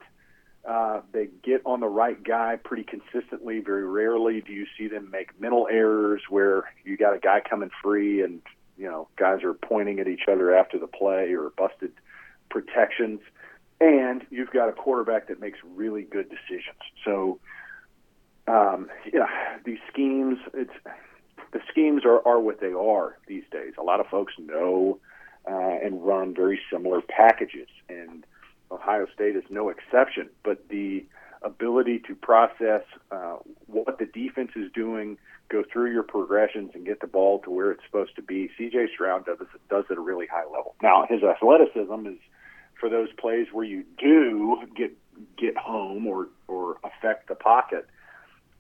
Uh, 0.68 1.02
they 1.12 1.30
get 1.44 1.62
on 1.66 1.80
the 1.80 1.88
right 1.88 2.22
guy 2.22 2.58
pretty 2.62 2.84
consistently. 2.84 3.60
Very 3.60 3.86
rarely 3.86 4.42
do 4.42 4.52
you 4.52 4.66
see 4.78 4.88
them 4.88 5.10
make 5.10 5.40
mental 5.40 5.68
errors 5.72 6.22
where 6.30 6.66
you 6.84 6.98
got 6.98 7.16
a 7.16 7.20
guy 7.20 7.42
coming 7.48 7.70
free 7.82 8.22
and 8.22 8.42
you 8.78 8.86
know 8.86 9.08
guys 9.16 9.44
are 9.44 9.54
pointing 9.54 10.00
at 10.00 10.08
each 10.08 10.24
other 10.30 10.54
after 10.54 10.80
the 10.80 10.88
play 10.88 11.34
or 11.34 11.52
busted 11.56 11.92
protections 12.50 13.20
and 13.84 14.26
you've 14.30 14.52
got 14.52 14.70
a 14.70 14.72
quarterback 14.72 15.28
that 15.28 15.42
makes 15.42 15.60
really 15.76 16.04
good 16.04 16.30
decisions. 16.30 16.80
So, 17.04 17.40
um, 18.48 18.90
yeah, 19.12 19.28
these 19.66 19.80
schemes, 19.92 20.38
it's 20.54 20.74
the 21.52 21.60
schemes 21.70 22.04
are, 22.06 22.26
are 22.26 22.40
what 22.40 22.62
they 22.62 22.72
are 22.72 23.18
these 23.28 23.44
days. 23.52 23.74
A 23.78 23.84
lot 23.84 24.00
of 24.00 24.08
folks 24.08 24.34
know 24.40 25.00
uh, 25.50 25.78
and 25.84 26.06
run 26.06 26.34
very 26.34 26.60
similar 26.72 27.02
packages, 27.02 27.68
and 27.90 28.26
Ohio 28.72 29.06
State 29.14 29.36
is 29.36 29.44
no 29.50 29.70
exception. 29.70 30.30
But 30.44 30.70
the 30.70 31.06
ability 31.42 32.00
to 32.08 32.16
process 32.16 32.84
uh, 33.12 33.36
what 33.68 34.00
the 34.00 34.06
defense 34.06 34.52
is 34.56 34.72
doing, 34.72 35.18
go 35.50 35.62
through 35.72 35.92
your 35.92 36.04
progressions, 36.04 36.72
and 36.74 36.86
get 36.86 37.02
the 37.02 37.08
ball 37.08 37.40
to 37.40 37.52
where 37.52 37.72
it's 37.72 37.84
supposed 37.86 38.16
to 38.16 38.22
be. 38.22 38.50
C.J. 38.58 38.88
Stroud 38.94 39.26
does 39.26 39.40
does 39.70 39.84
at 39.92 39.98
a 39.98 40.02
really 40.02 40.28
high 40.28 40.46
level. 40.46 40.76
Now, 40.82 41.06
his 41.10 41.22
athleticism 41.22 42.08
is 42.08 42.18
for 42.84 42.90
those 42.90 43.08
plays 43.18 43.48
where 43.54 43.64
you 43.64 43.86
do 43.98 44.62
get 44.76 44.92
get 45.38 45.56
home 45.56 46.06
or 46.06 46.28
or 46.50 46.76
affect 46.84 47.30
the 47.30 47.36
pocket, 47.36 47.88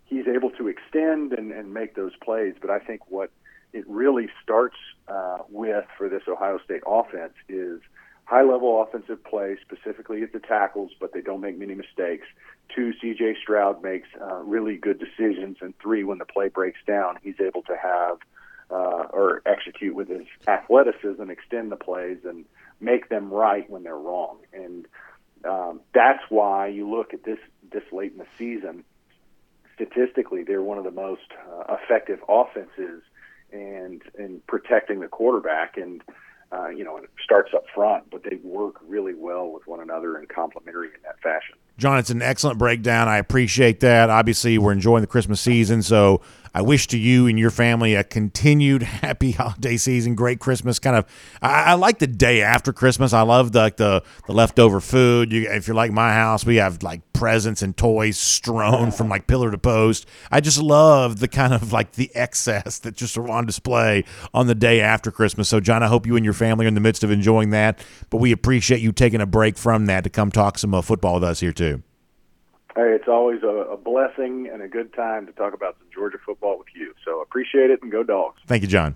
he's 0.06 0.28
able 0.28 0.50
to 0.52 0.70
extend 0.70 1.34
and, 1.34 1.52
and 1.52 1.74
make 1.74 1.96
those 1.96 2.14
plays. 2.24 2.54
But 2.62 2.70
I 2.70 2.80
think 2.80 3.02
what 3.12 3.32
it 3.74 3.84
really 3.86 4.30
starts 4.42 4.78
uh, 5.10 5.40
with 5.50 5.84
for 5.98 6.08
this 6.08 6.22
Ohio 6.26 6.58
State 6.64 6.84
offense 6.88 7.34
is 7.50 7.82
high 8.24 8.44
level 8.44 8.82
offensive 8.82 9.22
play, 9.26 9.58
specifically 9.62 10.24
at 10.24 10.32
the 10.32 10.40
tackles, 10.40 10.92
but 11.02 11.12
they 11.12 11.20
don't 11.20 11.42
make 11.42 11.60
many 11.60 11.76
mistakes. 11.76 12.26
Two, 12.74 12.94
CJ 13.04 13.42
Stroud 13.42 13.84
makes 13.84 14.08
uh, 14.22 14.38
really 14.38 14.78
good 14.78 15.00
decisions. 15.00 15.58
And 15.60 15.78
three, 15.80 16.06
when 16.06 16.20
the 16.20 16.26
play 16.26 16.48
breaks 16.48 16.80
down, 16.88 17.20
he's 17.22 17.42
able 17.42 17.64
to 17.64 17.76
have 17.76 18.20
uh, 18.72 19.08
or 19.12 19.42
execute 19.46 19.94
with 19.94 20.08
his 20.08 20.26
athleticism, 20.48 21.30
extend 21.30 21.74
the 21.74 21.76
plays, 21.76 22.20
and 22.24 22.46
make 22.84 23.10
them 23.10 23.32
right 23.32 23.70
when 23.70 23.84
they're 23.84 23.98
wrong. 23.98 24.38
And 24.54 24.86
um, 25.46 25.82
that's 25.94 26.24
why 26.30 26.68
you 26.68 26.90
look 26.90 27.14
at 27.14 27.24
this 27.24 27.40
this 27.72 27.84
late 27.92 28.12
in 28.12 28.18
the 28.18 28.28
season. 28.38 28.84
Statistically, 29.76 30.44
they're 30.44 30.62
one 30.62 30.78
of 30.78 30.84
the 30.84 30.92
most 30.92 31.32
uh, 31.52 31.76
effective 31.76 32.20
offenses 32.30 33.02
and 33.52 34.02
in 34.18 34.42
protecting 34.48 35.00
the 35.00 35.08
quarterback. 35.08 35.78
And 35.78 36.04
uh, 36.52 36.70
you 36.70 36.84
know, 36.84 36.98
it 36.98 37.10
starts 37.24 37.52
up 37.54 37.64
front, 37.74 38.10
but 38.12 38.24
they 38.24 38.38
work 38.44 38.76
really 38.88 39.16
well 39.16 39.52
with 39.52 39.66
one 39.66 39.80
another 39.80 40.18
and 40.18 40.30
complementary 40.30 40.90
in 40.90 41.02
that 41.04 41.20
fashion. 41.20 41.56
John, 41.80 41.98
it's 41.98 42.12
an 42.12 42.22
excellent 42.22 42.60
breakdown. 42.60 43.08
I 43.08 43.18
appreciate 43.18 43.80
that. 43.80 44.12
Obviously, 44.12 44.60
we're 44.60 44.72
enjoying 44.72 45.02
the 45.02 45.08
Christmas 45.08 45.42
season, 45.42 45.82
so 45.82 46.22
I 46.56 46.62
wish 46.62 46.86
to 46.88 46.98
you 47.00 47.26
and 47.26 47.40
your 47.40 47.50
family 47.50 47.96
a 47.96 48.04
continued 48.04 48.84
happy 48.84 49.32
holiday 49.32 49.78
season, 49.78 50.14
great 50.14 50.40
Christmas. 50.40 50.78
Kind 50.78 50.96
of, 50.96 51.06
I, 51.42 51.64
I 51.64 51.74
like 51.74 51.98
the 51.98 52.08
day 52.08 52.42
after 52.42 52.72
Christmas. 52.72 53.12
I 53.12 53.22
love 53.22 53.52
the 53.52 53.60
like 53.60 53.78
the, 53.78 54.04
the 54.28 54.34
leftover 54.34 54.80
food. 54.80 55.32
You, 55.32 55.50
if 55.50 55.68
you're 55.68 55.76
like 55.76 55.92
my 55.92 56.14
house, 56.14 56.46
we 56.46 56.58
have 56.58 56.84
like 56.84 57.02
presents 57.14 57.62
and 57.62 57.76
toys 57.76 58.20
strewn 58.20 58.92
from 58.92 59.10
like 59.10 59.26
pillar 59.26 59.50
to 59.50 59.58
post. 59.58 60.08
I 60.32 60.42
just 60.42 60.62
love 60.62 61.20
the 61.20 61.28
kind 61.28 61.54
of 61.54 61.72
like 61.72 61.94
the 61.94 62.12
excess 62.14 62.80
that 62.80 62.96
just 62.96 63.18
are 63.18 63.28
on 63.30 63.46
display 63.46 64.06
on 64.34 64.48
the 64.48 64.56
day 64.56 64.80
after 64.82 65.10
Christmas. 65.10 65.50
So, 65.50 65.60
John, 65.60 65.82
I 65.82 65.88
hope 65.88 66.06
you 66.06 66.16
and 66.16 66.26
your 66.26 66.34
family 66.34 66.66
are 66.66 66.68
in 66.68 66.76
the 66.76 66.82
midst 66.82 67.04
of 67.04 67.10
enjoying 67.10 67.50
that. 67.52 67.84
But 68.10 68.18
we 68.18 68.32
appreciate 68.32 68.82
you 68.82 68.92
taking 68.92 69.22
a 69.22 69.26
break 69.26 69.58
from 69.58 69.88
that 69.88 70.04
to 70.04 70.10
come 70.10 70.32
talk 70.32 70.60
some 70.60 70.74
uh, 70.74 70.82
football 70.82 71.16
with 71.16 71.24
us 71.24 71.40
here 71.40 71.54
too. 71.54 71.82
Hey, 72.76 72.96
it's 72.96 73.08
always 73.08 73.44
a, 73.44 73.48
a 73.48 73.78
blessing 73.78 74.50
and 74.52 74.64
a 74.64 74.68
good 74.68 74.94
time 74.94 75.28
to 75.28 75.32
talk 75.34 75.54
about 75.54 75.78
some 75.78 75.88
Georgia 75.94 76.18
football 76.26 76.58
with 76.58 76.70
you. 76.76 76.94
So 77.06 77.22
appreciate 77.22 77.70
it 77.70 77.84
and 77.84 77.92
go 77.92 78.02
dogs. 78.02 78.40
Thank 78.48 78.64
you, 78.64 78.68
John. 78.68 78.96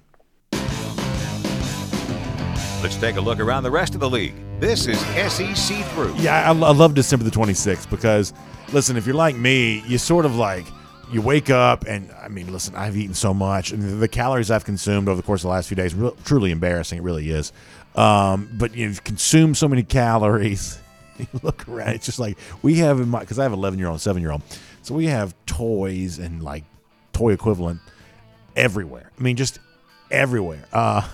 Let's 2.81 2.95
take 2.95 3.17
a 3.17 3.21
look 3.21 3.39
around 3.39 3.63
the 3.63 3.71
rest 3.71 3.93
of 3.93 3.99
the 3.99 4.09
league. 4.09 4.33
This 4.59 4.87
is 4.87 4.99
SEC 4.99 5.85
Through. 5.87 6.15
Yeah, 6.17 6.39
I, 6.39 6.47
I 6.49 6.71
love 6.71 6.95
December 6.95 7.23
the 7.23 7.31
26th 7.31 7.87
because, 7.89 8.33
listen, 8.73 8.97
if 8.97 9.05
you're 9.05 9.15
like 9.15 9.35
me, 9.35 9.83
you 9.87 9.99
sort 9.99 10.25
of 10.25 10.35
like 10.35 10.65
you 11.11 11.21
wake 11.21 11.51
up 11.51 11.85
and 11.87 12.11
I 12.13 12.29
mean, 12.29 12.51
listen, 12.51 12.75
I've 12.75 12.97
eaten 12.97 13.13
so 13.13 13.33
much, 13.33 13.71
and 13.71 14.01
the 14.01 14.07
calories 14.07 14.49
I've 14.49 14.65
consumed 14.65 15.07
over 15.07 15.17
the 15.17 15.25
course 15.25 15.41
of 15.41 15.43
the 15.43 15.49
last 15.49 15.67
few 15.67 15.75
days, 15.75 15.93
re- 15.93 16.11
truly 16.25 16.49
embarrassing. 16.49 16.97
It 16.97 17.03
really 17.03 17.29
is. 17.29 17.51
Um, 17.95 18.49
but 18.53 18.75
you've 18.75 19.03
consumed 19.03 19.57
so 19.57 19.67
many 19.67 19.83
calories. 19.83 20.79
You 21.33 21.39
look 21.41 21.67
around, 21.67 21.89
it's 21.89 22.05
just 22.05 22.19
like 22.19 22.37
we 22.61 22.75
have 22.75 22.99
in 22.99 23.09
my 23.09 23.21
because 23.21 23.39
I 23.39 23.43
have 23.43 23.53
11 23.53 23.79
year 23.79 23.87
old, 23.87 24.01
seven 24.01 24.21
year 24.21 24.31
old, 24.31 24.41
so 24.83 24.93
we 24.93 25.07
have 25.07 25.33
toys 25.45 26.19
and 26.19 26.43
like 26.43 26.63
toy 27.13 27.33
equivalent 27.33 27.79
everywhere. 28.55 29.11
I 29.17 29.21
mean, 29.21 29.35
just 29.35 29.59
everywhere. 30.11 30.65
Uh, 30.71 31.07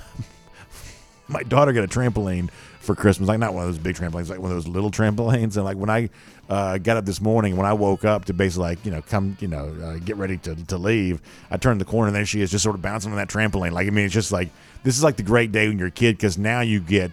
my 1.28 1.44
daughter 1.44 1.72
got 1.72 1.84
a 1.84 1.88
trampoline 1.88 2.50
for 2.84 2.96
Christmas, 2.96 3.30
like 3.30 3.40
not 3.40 3.54
one 3.54 3.64
of 3.64 3.70
those 3.70 3.80
big 3.80 3.96
trampolines, 3.96 4.30
like 4.30 4.40
one 4.40 4.52
of 4.52 4.58
those 4.58 4.68
little 4.68 4.92
trampolines. 4.92 5.56
And 5.56 5.64
like 5.64 5.78
when 5.78 5.90
I 5.90 6.10
uh, 6.50 6.78
got 6.78 6.98
up 6.98 7.06
this 7.06 7.22
morning, 7.22 7.56
when 7.56 7.66
I 7.66 7.72
woke 7.72 8.04
up 8.04 8.26
to 8.26 8.34
basically 8.34 8.64
like 8.64 8.86
you 8.86 8.92
know 8.92 9.02
come 9.02 9.38
you 9.40 9.48
know 9.48 9.74
uh, 9.82 9.98
get 10.00 10.18
ready 10.18 10.38
to 10.40 10.56
to 10.56 10.78
leave, 10.78 11.22
I 11.50 11.58
turned 11.58 11.80
the 11.80 11.86
corner 11.86 12.08
and 12.08 12.16
there 12.16 12.26
she 12.26 12.42
is, 12.42 12.52
just 12.52 12.64
sort 12.64 12.76
of 12.76 12.82
bouncing 12.82 13.12
on 13.12 13.18
that 13.18 13.30
trampoline. 13.30 13.72
Like 13.72 13.88
I 13.88 13.90
mean, 13.90 14.06
it's 14.06 14.14
just 14.14 14.32
like 14.32 14.50
this 14.84 14.98
is 14.98 15.04
like 15.04 15.16
the 15.16 15.24
great 15.24 15.52
day 15.52 15.68
when 15.70 15.80
you're 15.80 15.88
a 15.88 15.92
kid 15.92 16.18
because 16.18 16.38
now 16.38 16.60
you 16.60 16.82
get 16.82 17.12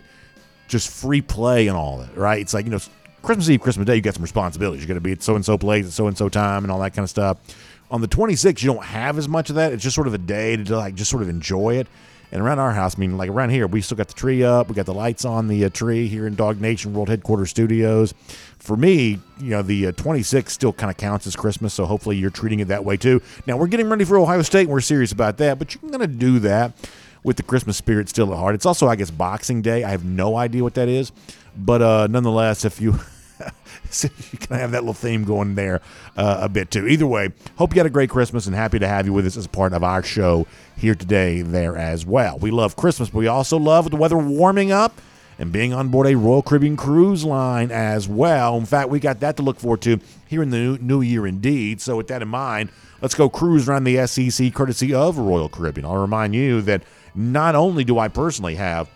just 0.71 0.89
free 0.89 1.21
play 1.21 1.67
and 1.67 1.77
all 1.77 1.99
that, 1.99 2.17
right? 2.17 2.41
It's 2.41 2.55
like 2.55 2.65
you 2.65 2.71
know 2.71 2.79
Christmas 3.23 3.51
Eve, 3.51 3.61
Christmas 3.61 3.87
Day, 3.87 3.97
you 3.97 4.01
got 4.01 4.15
some 4.15 4.23
responsibilities. 4.23 4.83
You're 4.83 4.89
going 4.89 4.97
to 4.97 5.01
be 5.03 5.13
at 5.13 5.23
so 5.23 5.35
and 5.35 5.45
so 5.45 5.59
place 5.59 5.87
at 5.87 5.93
so 5.93 6.07
and 6.07 6.17
so 6.17 6.29
time 6.29 6.65
and 6.65 6.73
all 6.73 6.81
that 6.81 6.95
kind 6.95 7.05
of 7.05 7.11
stuff. 7.11 7.39
On 7.91 8.01
the 8.01 8.09
26th, 8.09 8.63
you 8.63 8.73
don't 8.73 8.85
have 8.85 9.19
as 9.19 9.29
much 9.29 9.51
of 9.51 9.57
that. 9.57 9.73
It's 9.73 9.83
just 9.83 9.97
sort 9.97 10.07
of 10.07 10.15
a 10.15 10.19
day 10.19 10.57
to 10.57 10.77
like 10.77 10.95
just 10.95 11.11
sort 11.11 11.23
of 11.23 11.29
enjoy 11.29 11.77
it. 11.77 11.89
And 12.33 12.41
around 12.41 12.61
our 12.61 12.71
house, 12.71 12.97
I 12.97 13.01
mean, 13.01 13.19
like 13.19 13.29
around 13.29 13.51
here, 13.51 13.67
we 13.67 13.81
still 13.81 13.97
got 13.97 14.07
the 14.07 14.15
tree 14.15 14.45
up. 14.45 14.69
We 14.69 14.77
got 14.77 14.87
the 14.87 14.95
lights 14.95 15.25
on 15.25 15.49
the 15.49 15.65
uh, 15.65 15.69
tree 15.71 16.07
here 16.07 16.29
in 16.29 16.37
Dog 16.37 16.61
Nation 16.61 16.95
World 16.95 17.09
Headquarters 17.09 17.51
Studios. 17.51 18.15
For 18.61 18.77
me, 18.77 19.19
you 19.41 19.51
know, 19.51 19.63
the 19.63 19.89
uh, 19.89 19.93
26th 19.93 20.51
still 20.51 20.73
kind 20.73 20.93
of 20.93 20.97
counts 20.97 21.27
as 21.27 21.35
Christmas, 21.35 21.75
so 21.75 21.87
hopefully 21.87 22.17
you're 22.17 22.31
treating 22.31 22.61
it 22.61 22.69
that 22.69 22.85
way 22.85 22.97
too. 22.97 23.21
Now, 23.49 23.57
we're 23.57 23.67
getting 23.67 23.89
ready 23.89 24.05
for 24.05 24.17
Ohio 24.17 24.43
State, 24.43 24.63
and 24.63 24.71
we're 24.71 24.81
serious 24.81 25.11
about 25.11 25.39
that, 25.39 25.59
but 25.59 25.75
you 25.75 25.81
can 25.81 25.91
kind 25.91 26.05
of 26.05 26.21
do 26.21 26.39
that 26.39 26.73
with 27.23 27.37
the 27.37 27.43
Christmas 27.43 27.77
spirit 27.77 28.09
still 28.09 28.33
at 28.33 28.39
heart. 28.39 28.55
It's 28.55 28.67
also, 28.67 28.89
I 28.89 28.97
guess, 28.97 29.11
Boxing 29.11 29.63
Day. 29.63 29.85
I 29.85 29.91
have 29.91 30.05
no 30.05 30.37
idea 30.37 30.63
what 30.63 30.75
that 30.75 30.89
is, 30.89 31.13
but 31.57 31.83
uh, 31.83 32.07
nonetheless, 32.09 32.65
if 32.65 32.81
you 32.81 32.99
you 34.03 34.39
can 34.39 34.57
have 34.57 34.71
that 34.73 34.83
little 34.83 34.95
theme 34.95 35.25
going 35.25 35.55
there 35.55 35.81
uh, 36.17 36.39
a 36.43 36.49
bit 36.49 36.71
too. 36.71 36.87
Either 36.87 37.07
way, 37.07 37.31
hope 37.57 37.75
you 37.75 37.79
had 37.79 37.87
a 37.87 37.91
great 37.91 38.11
Christmas 38.11 38.47
and 38.47 38.55
happy 38.55 38.79
to 38.79 38.89
have 38.89 39.07
you 39.07 39.13
with 39.13 39.27
us 39.27 39.37
as 39.37 39.47
part 39.47 39.73
of 39.73 39.83
our 39.83 40.03
show 40.03 40.47
here 40.77 40.95
today 40.95 41.43
there 41.43 41.77
as 41.77 42.05
well. 42.07 42.39
We 42.39 42.51
love 42.51 42.77
Christmas, 42.77 43.11
but 43.11 43.19
we 43.19 43.27
also 43.27 43.59
love 43.59 43.91
the 43.91 43.97
weather 43.97 44.19
warming 44.19 44.73
up 44.73 45.01
and 45.39 45.53
being 45.53 45.73
on 45.73 45.89
board 45.89 46.07
a 46.07 46.15
Royal 46.15 46.43
Caribbean 46.43 46.77
cruise 46.77 47.25
line 47.25 47.71
as 47.71 48.07
well. 48.07 48.59
In 48.59 48.67
fact, 48.67 48.91
we 48.91 49.01
got 49.01 49.21
that 49.21 49.39
to 49.39 49.43
look 49.43 49.59
forward 49.59 49.81
to 49.83 49.99
here 50.29 50.43
in 50.43 50.51
the 50.51 50.59
new, 50.59 50.79
new 50.79 51.01
year 51.01 51.27
indeed. 51.27 51.81
So 51.81 51.97
with 51.97 52.09
that 52.09 52.21
in 52.21 52.29
mind, 52.29 52.71
let's 53.01 53.15
go 53.15 53.31
cruise 53.31 53.67
around 53.67 53.85
the 53.85 54.07
SEC 54.07 54.53
courtesy 54.53 54.93
of 54.93 55.17
Royal 55.17 55.49
Caribbean. 55.49 55.87
I'll 55.87 55.97
remind 55.97 56.35
you 56.35 56.61
that 56.63 56.83
not 57.15 57.55
only 57.55 57.85
do 57.85 57.99
I 57.99 58.09
personally 58.09 58.55
have 58.57 58.89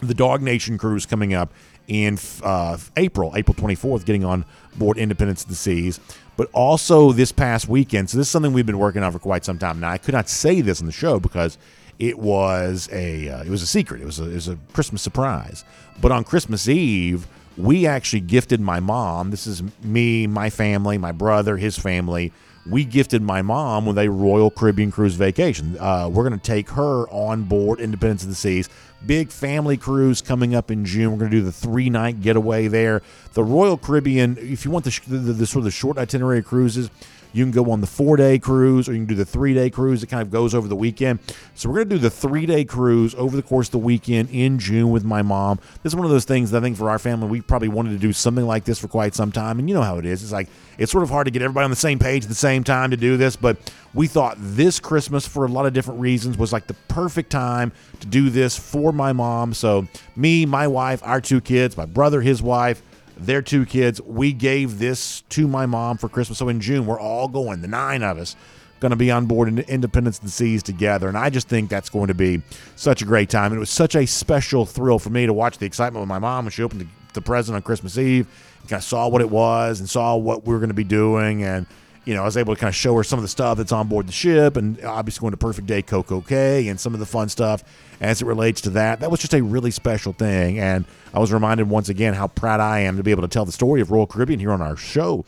the 0.00 0.14
Dog 0.14 0.42
Nation 0.42 0.78
cruise 0.78 1.06
coming 1.06 1.34
up 1.34 1.52
in 1.88 2.18
uh, 2.42 2.78
April, 2.96 3.32
April 3.36 3.54
24th, 3.54 4.04
getting 4.04 4.24
on 4.24 4.44
board 4.76 4.98
Independence 4.98 5.42
of 5.42 5.48
the 5.48 5.54
Seas. 5.54 6.00
But 6.36 6.50
also 6.52 7.12
this 7.12 7.30
past 7.30 7.68
weekend, 7.68 8.10
so 8.10 8.18
this 8.18 8.26
is 8.26 8.30
something 8.30 8.52
we've 8.52 8.66
been 8.66 8.78
working 8.78 9.02
on 9.02 9.12
for 9.12 9.20
quite 9.20 9.44
some 9.44 9.58
time. 9.58 9.80
Now, 9.80 9.90
I 9.90 9.98
could 9.98 10.14
not 10.14 10.28
say 10.28 10.60
this 10.60 10.80
on 10.80 10.86
the 10.86 10.92
show 10.92 11.20
because 11.20 11.58
it 12.00 12.18
was 12.18 12.88
a 12.90 13.28
uh, 13.28 13.44
it 13.44 13.50
was 13.50 13.62
a 13.62 13.68
secret. 13.68 14.00
It 14.00 14.04
was 14.04 14.18
a, 14.18 14.24
it 14.24 14.34
was 14.34 14.48
a 14.48 14.58
Christmas 14.72 15.00
surprise. 15.00 15.64
But 16.00 16.10
on 16.10 16.24
Christmas 16.24 16.68
Eve, 16.68 17.28
we 17.56 17.86
actually 17.86 18.20
gifted 18.20 18.60
my 18.60 18.80
mom. 18.80 19.30
This 19.30 19.46
is 19.46 19.62
me, 19.82 20.26
my 20.26 20.50
family, 20.50 20.98
my 20.98 21.12
brother, 21.12 21.56
his 21.56 21.78
family. 21.78 22.32
We 22.66 22.84
gifted 22.84 23.20
my 23.20 23.42
mom 23.42 23.84
with 23.84 23.98
a 23.98 24.08
Royal 24.08 24.50
Caribbean 24.50 24.90
cruise 24.90 25.14
vacation. 25.14 25.76
Uh, 25.78 26.08
we're 26.10 26.26
going 26.26 26.38
to 26.38 26.44
take 26.44 26.70
her 26.70 27.06
on 27.10 27.42
board 27.44 27.78
Independence 27.78 28.22
of 28.22 28.30
the 28.30 28.34
Seas 28.34 28.68
big 29.06 29.30
family 29.30 29.76
cruise 29.76 30.22
coming 30.22 30.54
up 30.54 30.70
in 30.70 30.84
June. 30.84 31.12
We're 31.12 31.18
going 31.18 31.30
to 31.30 31.36
do 31.36 31.44
the 31.44 31.52
three 31.52 31.90
night 31.90 32.20
getaway 32.20 32.68
there. 32.68 33.02
The 33.32 33.44
Royal 33.44 33.76
Caribbean, 33.76 34.36
if 34.38 34.64
you 34.64 34.70
want 34.70 34.84
the, 34.84 35.00
the, 35.06 35.32
the, 35.32 35.46
sort 35.46 35.60
of 35.60 35.64
the 35.64 35.70
short 35.70 35.98
itinerary 35.98 36.42
cruises, 36.42 36.90
you 37.34 37.44
can 37.44 37.50
go 37.50 37.70
on 37.72 37.80
the 37.80 37.86
four 37.86 38.16
day 38.16 38.38
cruise 38.38 38.88
or 38.88 38.92
you 38.92 39.00
can 39.00 39.06
do 39.06 39.14
the 39.16 39.24
three 39.24 39.54
day 39.54 39.68
cruise. 39.68 40.02
It 40.02 40.06
kind 40.06 40.22
of 40.22 40.30
goes 40.30 40.54
over 40.54 40.68
the 40.68 40.76
weekend. 40.76 41.18
So 41.54 41.68
we're 41.68 41.76
going 41.76 41.88
to 41.88 41.94
do 41.96 42.00
the 42.00 42.10
three 42.10 42.46
day 42.46 42.64
cruise 42.64 43.14
over 43.16 43.36
the 43.36 43.42
course 43.42 43.68
of 43.68 43.72
the 43.72 43.78
weekend 43.78 44.30
in 44.30 44.58
June 44.58 44.90
with 44.90 45.04
my 45.04 45.20
mom. 45.20 45.58
This 45.82 45.90
is 45.90 45.96
one 45.96 46.04
of 46.04 46.12
those 46.12 46.24
things 46.24 46.52
that 46.52 46.58
I 46.58 46.60
think 46.62 46.76
for 46.76 46.88
our 46.88 46.98
family, 46.98 47.28
we 47.28 47.40
probably 47.40 47.68
wanted 47.68 47.90
to 47.90 47.98
do 47.98 48.12
something 48.12 48.46
like 48.46 48.64
this 48.64 48.78
for 48.78 48.86
quite 48.86 49.14
some 49.14 49.32
time. 49.32 49.58
And 49.58 49.68
you 49.68 49.74
know 49.74 49.82
how 49.82 49.98
it 49.98 50.06
is. 50.06 50.22
It's 50.22 50.32
like, 50.32 50.48
it's 50.78 50.92
sort 50.92 51.02
of 51.02 51.10
hard 51.10 51.26
to 51.26 51.30
get 51.32 51.42
everybody 51.42 51.64
on 51.64 51.70
the 51.70 51.76
same 51.76 51.98
page 51.98 52.22
at 52.22 52.28
the 52.28 52.34
same 52.34 52.62
time 52.62 52.92
to 52.92 52.96
do 52.96 53.16
this, 53.16 53.36
but 53.36 53.56
we 53.94 54.06
thought 54.08 54.36
this 54.38 54.80
Christmas, 54.80 55.26
for 55.26 55.44
a 55.44 55.48
lot 55.48 55.66
of 55.66 55.72
different 55.72 56.00
reasons, 56.00 56.36
was 56.36 56.52
like 56.52 56.66
the 56.66 56.74
perfect 56.88 57.30
time 57.30 57.72
to 58.00 58.06
do 58.06 58.30
this 58.30 58.58
for 58.58 58.92
my 58.92 59.12
mom. 59.12 59.54
So, 59.54 59.86
me, 60.16 60.46
my 60.46 60.66
wife, 60.66 61.00
our 61.04 61.20
two 61.20 61.40
kids, 61.40 61.76
my 61.76 61.86
brother, 61.86 62.20
his 62.20 62.42
wife, 62.42 62.82
their 63.16 63.42
two 63.42 63.64
kids. 63.66 64.00
We 64.02 64.32
gave 64.32 64.78
this 64.78 65.22
to 65.30 65.46
my 65.48 65.66
mom 65.66 65.98
for 65.98 66.08
Christmas. 66.08 66.38
So 66.38 66.48
in 66.48 66.60
June, 66.60 66.86
we're 66.86 67.00
all 67.00 67.28
going, 67.28 67.62
the 67.62 67.68
nine 67.68 68.02
of 68.02 68.18
us, 68.18 68.36
going 68.80 68.90
to 68.90 68.96
be 68.96 69.10
on 69.10 69.26
board 69.26 69.48
in 69.48 69.58
Independence 69.60 70.18
the 70.18 70.28
Seas 70.28 70.62
together. 70.62 71.08
And 71.08 71.16
I 71.16 71.30
just 71.30 71.48
think 71.48 71.70
that's 71.70 71.88
going 71.88 72.08
to 72.08 72.14
be 72.14 72.42
such 72.76 73.02
a 73.02 73.04
great 73.04 73.30
time. 73.30 73.46
And 73.46 73.56
it 73.56 73.60
was 73.60 73.70
such 73.70 73.94
a 73.94 74.06
special 74.06 74.66
thrill 74.66 74.98
for 74.98 75.10
me 75.10 75.26
to 75.26 75.32
watch 75.32 75.58
the 75.58 75.66
excitement 75.66 76.02
with 76.02 76.08
my 76.08 76.18
mom 76.18 76.44
when 76.44 76.52
she 76.52 76.62
opened 76.62 76.82
the, 76.82 76.86
the 77.14 77.22
present 77.22 77.56
on 77.56 77.62
Christmas 77.62 77.96
Eve. 77.96 78.26
Kind 78.68 78.80
of 78.80 78.84
saw 78.84 79.08
what 79.08 79.20
it 79.20 79.30
was 79.30 79.80
and 79.80 79.88
saw 79.88 80.16
what 80.16 80.46
we 80.46 80.52
were 80.52 80.58
going 80.58 80.68
to 80.68 80.74
be 80.74 80.84
doing. 80.84 81.42
And 81.42 81.66
you 82.04 82.14
know, 82.14 82.22
I 82.22 82.24
was 82.24 82.36
able 82.36 82.54
to 82.54 82.60
kind 82.60 82.68
of 82.68 82.74
show 82.74 82.94
her 82.96 83.04
some 83.04 83.18
of 83.18 83.22
the 83.22 83.28
stuff 83.28 83.58
that's 83.58 83.72
on 83.72 83.88
board 83.88 84.06
the 84.08 84.12
ship 84.12 84.56
and 84.56 84.82
obviously 84.84 85.22
going 85.22 85.30
to 85.32 85.36
Perfect 85.36 85.66
Day 85.66 85.82
Coco 85.82 86.20
Cay 86.20 86.68
and 86.68 86.78
some 86.78 86.92
of 86.94 87.00
the 87.00 87.06
fun 87.06 87.28
stuff 87.28 87.64
as 88.00 88.20
it 88.20 88.26
relates 88.26 88.60
to 88.62 88.70
that. 88.70 89.00
That 89.00 89.10
was 89.10 89.20
just 89.20 89.34
a 89.34 89.42
really 89.42 89.70
special 89.70 90.12
thing. 90.12 90.58
And 90.58 90.84
I 91.14 91.18
was 91.18 91.32
reminded 91.32 91.68
once 91.68 91.88
again 91.88 92.14
how 92.14 92.28
proud 92.28 92.60
I 92.60 92.80
am 92.80 92.96
to 92.96 93.02
be 93.02 93.10
able 93.10 93.22
to 93.22 93.28
tell 93.28 93.44
the 93.44 93.52
story 93.52 93.80
of 93.80 93.90
Royal 93.90 94.06
Caribbean 94.06 94.40
here 94.40 94.52
on 94.52 94.62
our 94.62 94.76
show. 94.76 95.24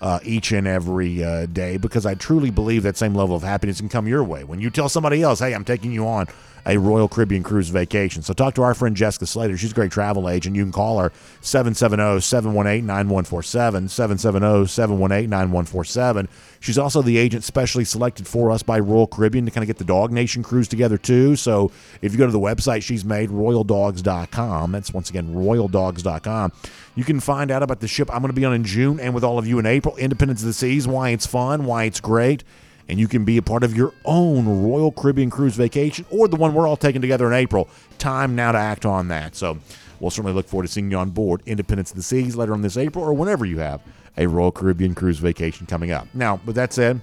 Uh, 0.00 0.18
each 0.22 0.52
and 0.52 0.66
every 0.66 1.24
uh, 1.24 1.46
day 1.46 1.78
because 1.78 2.04
I 2.04 2.12
truly 2.14 2.50
believe 2.50 2.82
that 2.82 2.94
same 2.94 3.14
level 3.14 3.34
of 3.36 3.42
happiness 3.42 3.78
can 3.78 3.88
come 3.88 4.06
your 4.06 4.22
way 4.22 4.44
when 4.44 4.60
you 4.60 4.68
tell 4.68 4.90
somebody 4.90 5.22
else, 5.22 5.38
"Hey, 5.38 5.54
I'm 5.54 5.64
taking 5.64 5.92
you 5.92 6.06
on 6.06 6.26
a 6.66 6.78
Royal 6.78 7.08
Caribbean 7.08 7.42
cruise 7.42 7.68
vacation. 7.68 8.22
So 8.22 8.32
talk 8.32 8.54
to 8.54 8.62
our 8.62 8.72
friend 8.74 8.96
Jessica 8.96 9.26
Slater. 9.26 9.56
She's 9.56 9.72
a 9.72 9.74
great 9.74 9.90
travel 9.92 10.28
agent. 10.28 10.56
You 10.56 10.62
can 10.62 10.72
call 10.72 10.98
her 10.98 11.12
770-718-9147, 11.42 13.88
770-718-9147. 13.88 16.28
She's 16.60 16.78
also 16.78 17.02
the 17.02 17.18
agent 17.18 17.44
specially 17.44 17.84
selected 17.84 18.26
for 18.26 18.50
us 18.50 18.62
by 18.62 18.80
Royal 18.80 19.06
Caribbean 19.06 19.44
to 19.44 19.50
kind 19.50 19.62
of 19.62 19.66
get 19.66 19.76
the 19.76 19.84
Dog 19.84 20.12
Nation 20.12 20.42
cruise 20.42 20.68
together 20.68 20.96
too. 20.96 21.36
So 21.36 21.70
if 22.00 22.12
you 22.12 22.18
go 22.18 22.24
to 22.26 22.32
the 22.32 22.40
website 22.40 22.82
she's 22.82 23.04
made, 23.04 23.28
royaldogs.com, 23.28 24.72
that's 24.72 24.94
once 24.94 25.10
again 25.10 25.34
royaldogs.com, 25.34 26.52
you 26.94 27.04
can 27.04 27.20
find 27.20 27.50
out 27.50 27.62
about 27.62 27.80
the 27.80 27.88
ship 27.88 28.08
I'm 28.10 28.22
going 28.22 28.30
to 28.30 28.34
be 28.34 28.46
on 28.46 28.54
in 28.54 28.64
June 28.64 28.98
and 29.00 29.14
with 29.14 29.24
all 29.24 29.38
of 29.38 29.46
you 29.46 29.58
in 29.58 29.66
April, 29.66 29.94
Independence 29.96 30.40
of 30.40 30.46
the 30.46 30.54
Seas, 30.54 30.88
why 30.88 31.10
it's 31.10 31.26
fun, 31.26 31.66
why 31.66 31.84
it's 31.84 32.00
great 32.00 32.42
and 32.88 32.98
you 32.98 33.08
can 33.08 33.24
be 33.24 33.36
a 33.36 33.42
part 33.42 33.62
of 33.62 33.76
your 33.76 33.92
own 34.04 34.62
Royal 34.62 34.92
Caribbean 34.92 35.30
cruise 35.30 35.56
vacation 35.56 36.04
or 36.10 36.28
the 36.28 36.36
one 36.36 36.54
we're 36.54 36.66
all 36.66 36.76
taking 36.76 37.00
together 37.00 37.26
in 37.26 37.32
April. 37.32 37.68
Time 37.98 38.34
now 38.36 38.52
to 38.52 38.58
act 38.58 38.84
on 38.84 39.08
that. 39.08 39.34
So 39.34 39.58
we'll 40.00 40.10
certainly 40.10 40.34
look 40.34 40.46
forward 40.46 40.66
to 40.66 40.72
seeing 40.72 40.90
you 40.90 40.98
on 40.98 41.10
board 41.10 41.42
Independence 41.46 41.90
of 41.90 41.96
the 41.96 42.02
Seas 42.02 42.36
later 42.36 42.52
on 42.52 42.62
this 42.62 42.76
April 42.76 43.04
or 43.04 43.14
whenever 43.14 43.44
you 43.44 43.58
have 43.58 43.80
a 44.16 44.26
Royal 44.26 44.52
Caribbean 44.52 44.94
cruise 44.94 45.18
vacation 45.18 45.66
coming 45.66 45.90
up. 45.90 46.06
Now, 46.14 46.40
with 46.44 46.56
that 46.56 46.72
said, 46.72 47.00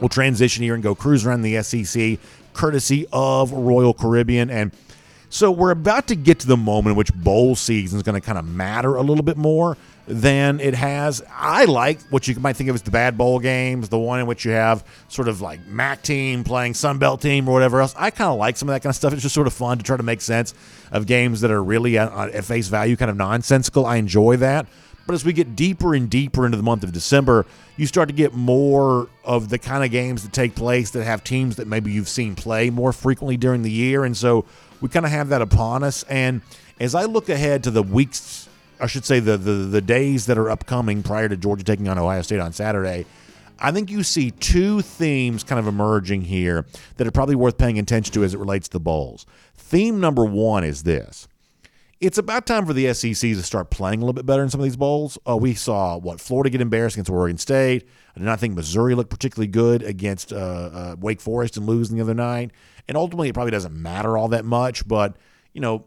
we'll 0.00 0.08
transition 0.08 0.62
here 0.62 0.74
and 0.74 0.82
go 0.82 0.94
cruise 0.94 1.24
around 1.24 1.42
the 1.42 1.62
SEC 1.62 2.18
courtesy 2.52 3.06
of 3.12 3.52
Royal 3.52 3.94
Caribbean. 3.94 4.50
And 4.50 4.72
So 5.28 5.50
we're 5.50 5.72
about 5.72 6.08
to 6.08 6.14
get 6.14 6.40
to 6.40 6.46
the 6.46 6.56
moment 6.56 6.92
in 6.92 6.96
which 6.96 7.12
bowl 7.12 7.56
season 7.56 7.96
is 7.96 8.02
going 8.02 8.14
to 8.14 8.24
kind 8.24 8.38
of 8.38 8.46
matter 8.46 8.94
a 8.96 9.02
little 9.02 9.24
bit 9.24 9.36
more 9.36 9.76
than 10.06 10.60
it 10.60 10.74
has. 10.74 11.22
I 11.34 11.64
like 11.64 12.00
what 12.10 12.28
you 12.28 12.36
might 12.36 12.56
think 12.56 12.70
of 12.70 12.76
as 12.76 12.82
the 12.82 12.92
bad 12.92 13.18
bowl 13.18 13.40
games, 13.40 13.88
the 13.88 13.98
one 13.98 14.20
in 14.20 14.26
which 14.26 14.44
you 14.44 14.52
have 14.52 14.84
sort 15.08 15.26
of 15.26 15.40
like 15.40 15.66
MAC 15.66 16.02
team 16.02 16.44
playing 16.44 16.74
Sun 16.74 16.98
Belt 16.98 17.20
team 17.20 17.48
or 17.48 17.52
whatever 17.52 17.80
else. 17.80 17.94
I 17.96 18.10
kind 18.10 18.30
of 18.30 18.38
like 18.38 18.56
some 18.56 18.68
of 18.68 18.74
that 18.74 18.82
kind 18.82 18.90
of 18.90 18.96
stuff. 18.96 19.12
It's 19.12 19.22
just 19.22 19.34
sort 19.34 19.48
of 19.48 19.52
fun 19.52 19.78
to 19.78 19.84
try 19.84 19.96
to 19.96 20.02
make 20.02 20.20
sense 20.20 20.54
of 20.92 21.06
games 21.06 21.40
that 21.40 21.50
are 21.50 21.62
really 21.62 21.98
at, 21.98 22.12
at 22.12 22.44
face 22.44 22.68
value 22.68 22.96
kind 22.96 23.10
of 23.10 23.16
nonsensical. 23.16 23.84
I 23.84 23.96
enjoy 23.96 24.36
that. 24.36 24.66
But 25.06 25.14
as 25.14 25.24
we 25.24 25.32
get 25.32 25.54
deeper 25.54 25.94
and 25.94 26.10
deeper 26.10 26.44
into 26.46 26.56
the 26.56 26.64
month 26.64 26.82
of 26.82 26.92
December, 26.92 27.46
you 27.76 27.86
start 27.86 28.08
to 28.08 28.14
get 28.14 28.34
more 28.34 29.08
of 29.24 29.48
the 29.48 29.58
kind 29.58 29.84
of 29.84 29.92
games 29.92 30.24
that 30.24 30.32
take 30.32 30.56
place 30.56 30.90
that 30.90 31.04
have 31.04 31.22
teams 31.22 31.56
that 31.56 31.68
maybe 31.68 31.92
you've 31.92 32.08
seen 32.08 32.34
play 32.34 32.70
more 32.70 32.92
frequently 32.92 33.36
during 33.36 33.62
the 33.62 33.70
year. 33.70 34.04
And 34.04 34.16
so 34.16 34.44
we 34.80 34.88
kind 34.88 35.06
of 35.06 35.12
have 35.12 35.28
that 35.30 35.42
upon 35.42 35.82
us. 35.82 36.02
And 36.04 36.42
as 36.80 36.94
I 36.94 37.04
look 37.04 37.28
ahead 37.28 37.64
to 37.64 37.70
the 37.70 37.82
weeks, 37.82 38.48
I 38.80 38.86
should 38.86 39.04
say 39.04 39.20
the, 39.20 39.36
the, 39.36 39.52
the 39.52 39.80
days 39.80 40.26
that 40.26 40.38
are 40.38 40.50
upcoming 40.50 41.02
prior 41.02 41.28
to 41.28 41.36
Georgia 41.36 41.64
taking 41.64 41.88
on 41.88 41.98
Ohio 41.98 42.22
State 42.22 42.40
on 42.40 42.52
Saturday, 42.52 43.06
I 43.58 43.72
think 43.72 43.90
you 43.90 44.02
see 44.02 44.32
two 44.32 44.82
themes 44.82 45.42
kind 45.42 45.58
of 45.58 45.66
emerging 45.66 46.22
here 46.22 46.66
that 46.96 47.06
are 47.06 47.10
probably 47.12 47.36
worth 47.36 47.56
paying 47.56 47.78
attention 47.78 48.12
to 48.14 48.24
as 48.24 48.34
it 48.34 48.38
relates 48.38 48.68
to 48.68 48.72
the 48.72 48.80
bowls. 48.80 49.24
Theme 49.54 49.98
number 49.98 50.24
one 50.24 50.62
is 50.62 50.82
this 50.82 51.26
it's 52.00 52.18
about 52.18 52.46
time 52.46 52.66
for 52.66 52.72
the 52.72 52.92
SEC 52.92 53.14
to 53.14 53.42
start 53.42 53.70
playing 53.70 54.00
a 54.00 54.02
little 54.02 54.12
bit 54.12 54.26
better 54.26 54.42
in 54.42 54.50
some 54.50 54.60
of 54.60 54.64
these 54.64 54.76
bowls. 54.76 55.16
Uh, 55.26 55.36
we 55.36 55.54
saw 55.54 55.96
what 55.96 56.20
Florida 56.20 56.50
get 56.50 56.60
embarrassed 56.60 56.96
against 56.96 57.10
Oregon 57.10 57.38
State. 57.38 57.86
I 58.14 58.18
did 58.18 58.26
not 58.26 58.38
think 58.38 58.54
Missouri 58.54 58.94
looked 58.94 59.10
particularly 59.10 59.48
good 59.48 59.82
against 59.82 60.32
uh, 60.32 60.36
uh, 60.36 60.96
Wake 60.98 61.20
Forest 61.20 61.56
and 61.56 61.66
losing 61.66 61.96
the 61.96 62.02
other 62.02 62.14
night. 62.14 62.50
And 62.86 62.96
ultimately, 62.96 63.28
it 63.28 63.34
probably 63.34 63.50
doesn't 63.50 63.74
matter 63.74 64.18
all 64.18 64.28
that 64.28 64.44
much. 64.44 64.86
But 64.86 65.16
you 65.54 65.60
know, 65.60 65.86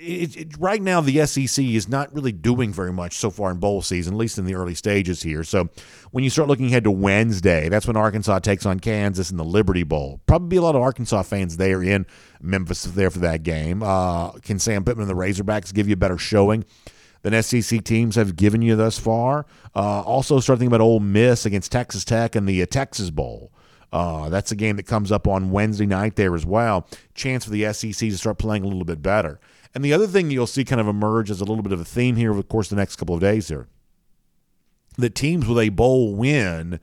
it, 0.00 0.36
it, 0.36 0.56
right 0.58 0.80
now 0.80 1.00
the 1.00 1.26
SEC 1.26 1.62
is 1.62 1.88
not 1.88 2.12
really 2.14 2.32
doing 2.32 2.72
very 2.72 2.92
much 2.92 3.14
so 3.14 3.30
far 3.30 3.50
in 3.50 3.58
bowl 3.58 3.82
season, 3.82 4.14
at 4.14 4.18
least 4.18 4.38
in 4.38 4.46
the 4.46 4.54
early 4.54 4.74
stages 4.74 5.22
here. 5.22 5.44
So 5.44 5.68
when 6.10 6.24
you 6.24 6.30
start 6.30 6.48
looking 6.48 6.66
ahead 6.66 6.84
to 6.84 6.90
Wednesday, 6.90 7.68
that's 7.68 7.86
when 7.86 7.96
Arkansas 7.96 8.38
takes 8.38 8.64
on 8.64 8.80
Kansas 8.80 9.30
in 9.30 9.36
the 9.36 9.44
Liberty 9.44 9.82
Bowl. 9.82 10.20
Probably 10.26 10.56
a 10.56 10.62
lot 10.62 10.74
of 10.74 10.82
Arkansas 10.82 11.22
fans 11.22 11.58
there 11.58 11.82
in 11.82 12.06
Memphis 12.40 12.84
there 12.84 13.10
for 13.10 13.18
that 13.18 13.42
game. 13.42 13.82
Uh, 13.82 14.32
can 14.32 14.58
Sam 14.58 14.84
Pittman 14.84 15.08
and 15.08 15.10
the 15.10 15.22
Razorbacks 15.22 15.74
give 15.74 15.86
you 15.86 15.94
a 15.94 15.98
better 15.98 16.18
showing? 16.18 16.64
than 17.22 17.42
SEC 17.42 17.84
teams 17.84 18.16
have 18.16 18.34
given 18.34 18.62
you 18.62 18.74
thus 18.76 18.98
far. 18.98 19.44
Uh, 19.76 20.00
also, 20.00 20.40
start 20.40 20.58
thinking 20.58 20.74
about 20.74 20.80
Ole 20.80 21.00
Miss 21.00 21.44
against 21.44 21.70
Texas 21.70 22.02
Tech 22.02 22.34
and 22.34 22.48
the 22.48 22.62
uh, 22.62 22.66
Texas 22.66 23.10
Bowl. 23.10 23.52
Uh, 23.92 24.28
that's 24.28 24.52
a 24.52 24.56
game 24.56 24.76
that 24.76 24.86
comes 24.86 25.10
up 25.12 25.26
on 25.26 25.50
Wednesday 25.50 25.84
night 25.84 26.16
there 26.16 26.34
as 26.34 26.46
well. 26.46 26.86
Chance 27.14 27.44
for 27.44 27.50
the 27.50 27.70
SEC 27.72 27.92
to 27.92 28.16
start 28.16 28.38
playing 28.38 28.62
a 28.62 28.66
little 28.66 28.84
bit 28.84 29.02
better. 29.02 29.38
And 29.74 29.84
the 29.84 29.92
other 29.92 30.06
thing 30.06 30.30
you'll 30.30 30.46
see 30.46 30.64
kind 30.64 30.80
of 30.80 30.88
emerge 30.88 31.30
as 31.30 31.40
a 31.40 31.44
little 31.44 31.62
bit 31.62 31.72
of 31.72 31.80
a 31.80 31.84
theme 31.84 32.16
here 32.16 32.30
over 32.30 32.40
the 32.40 32.48
course 32.48 32.70
of 32.70 32.76
the 32.76 32.80
next 32.80 32.96
couple 32.96 33.14
of 33.14 33.20
days 33.20 33.48
here 33.48 33.68
that 34.98 35.14
teams 35.14 35.46
with 35.46 35.58
a 35.58 35.68
bowl 35.68 36.14
win 36.14 36.80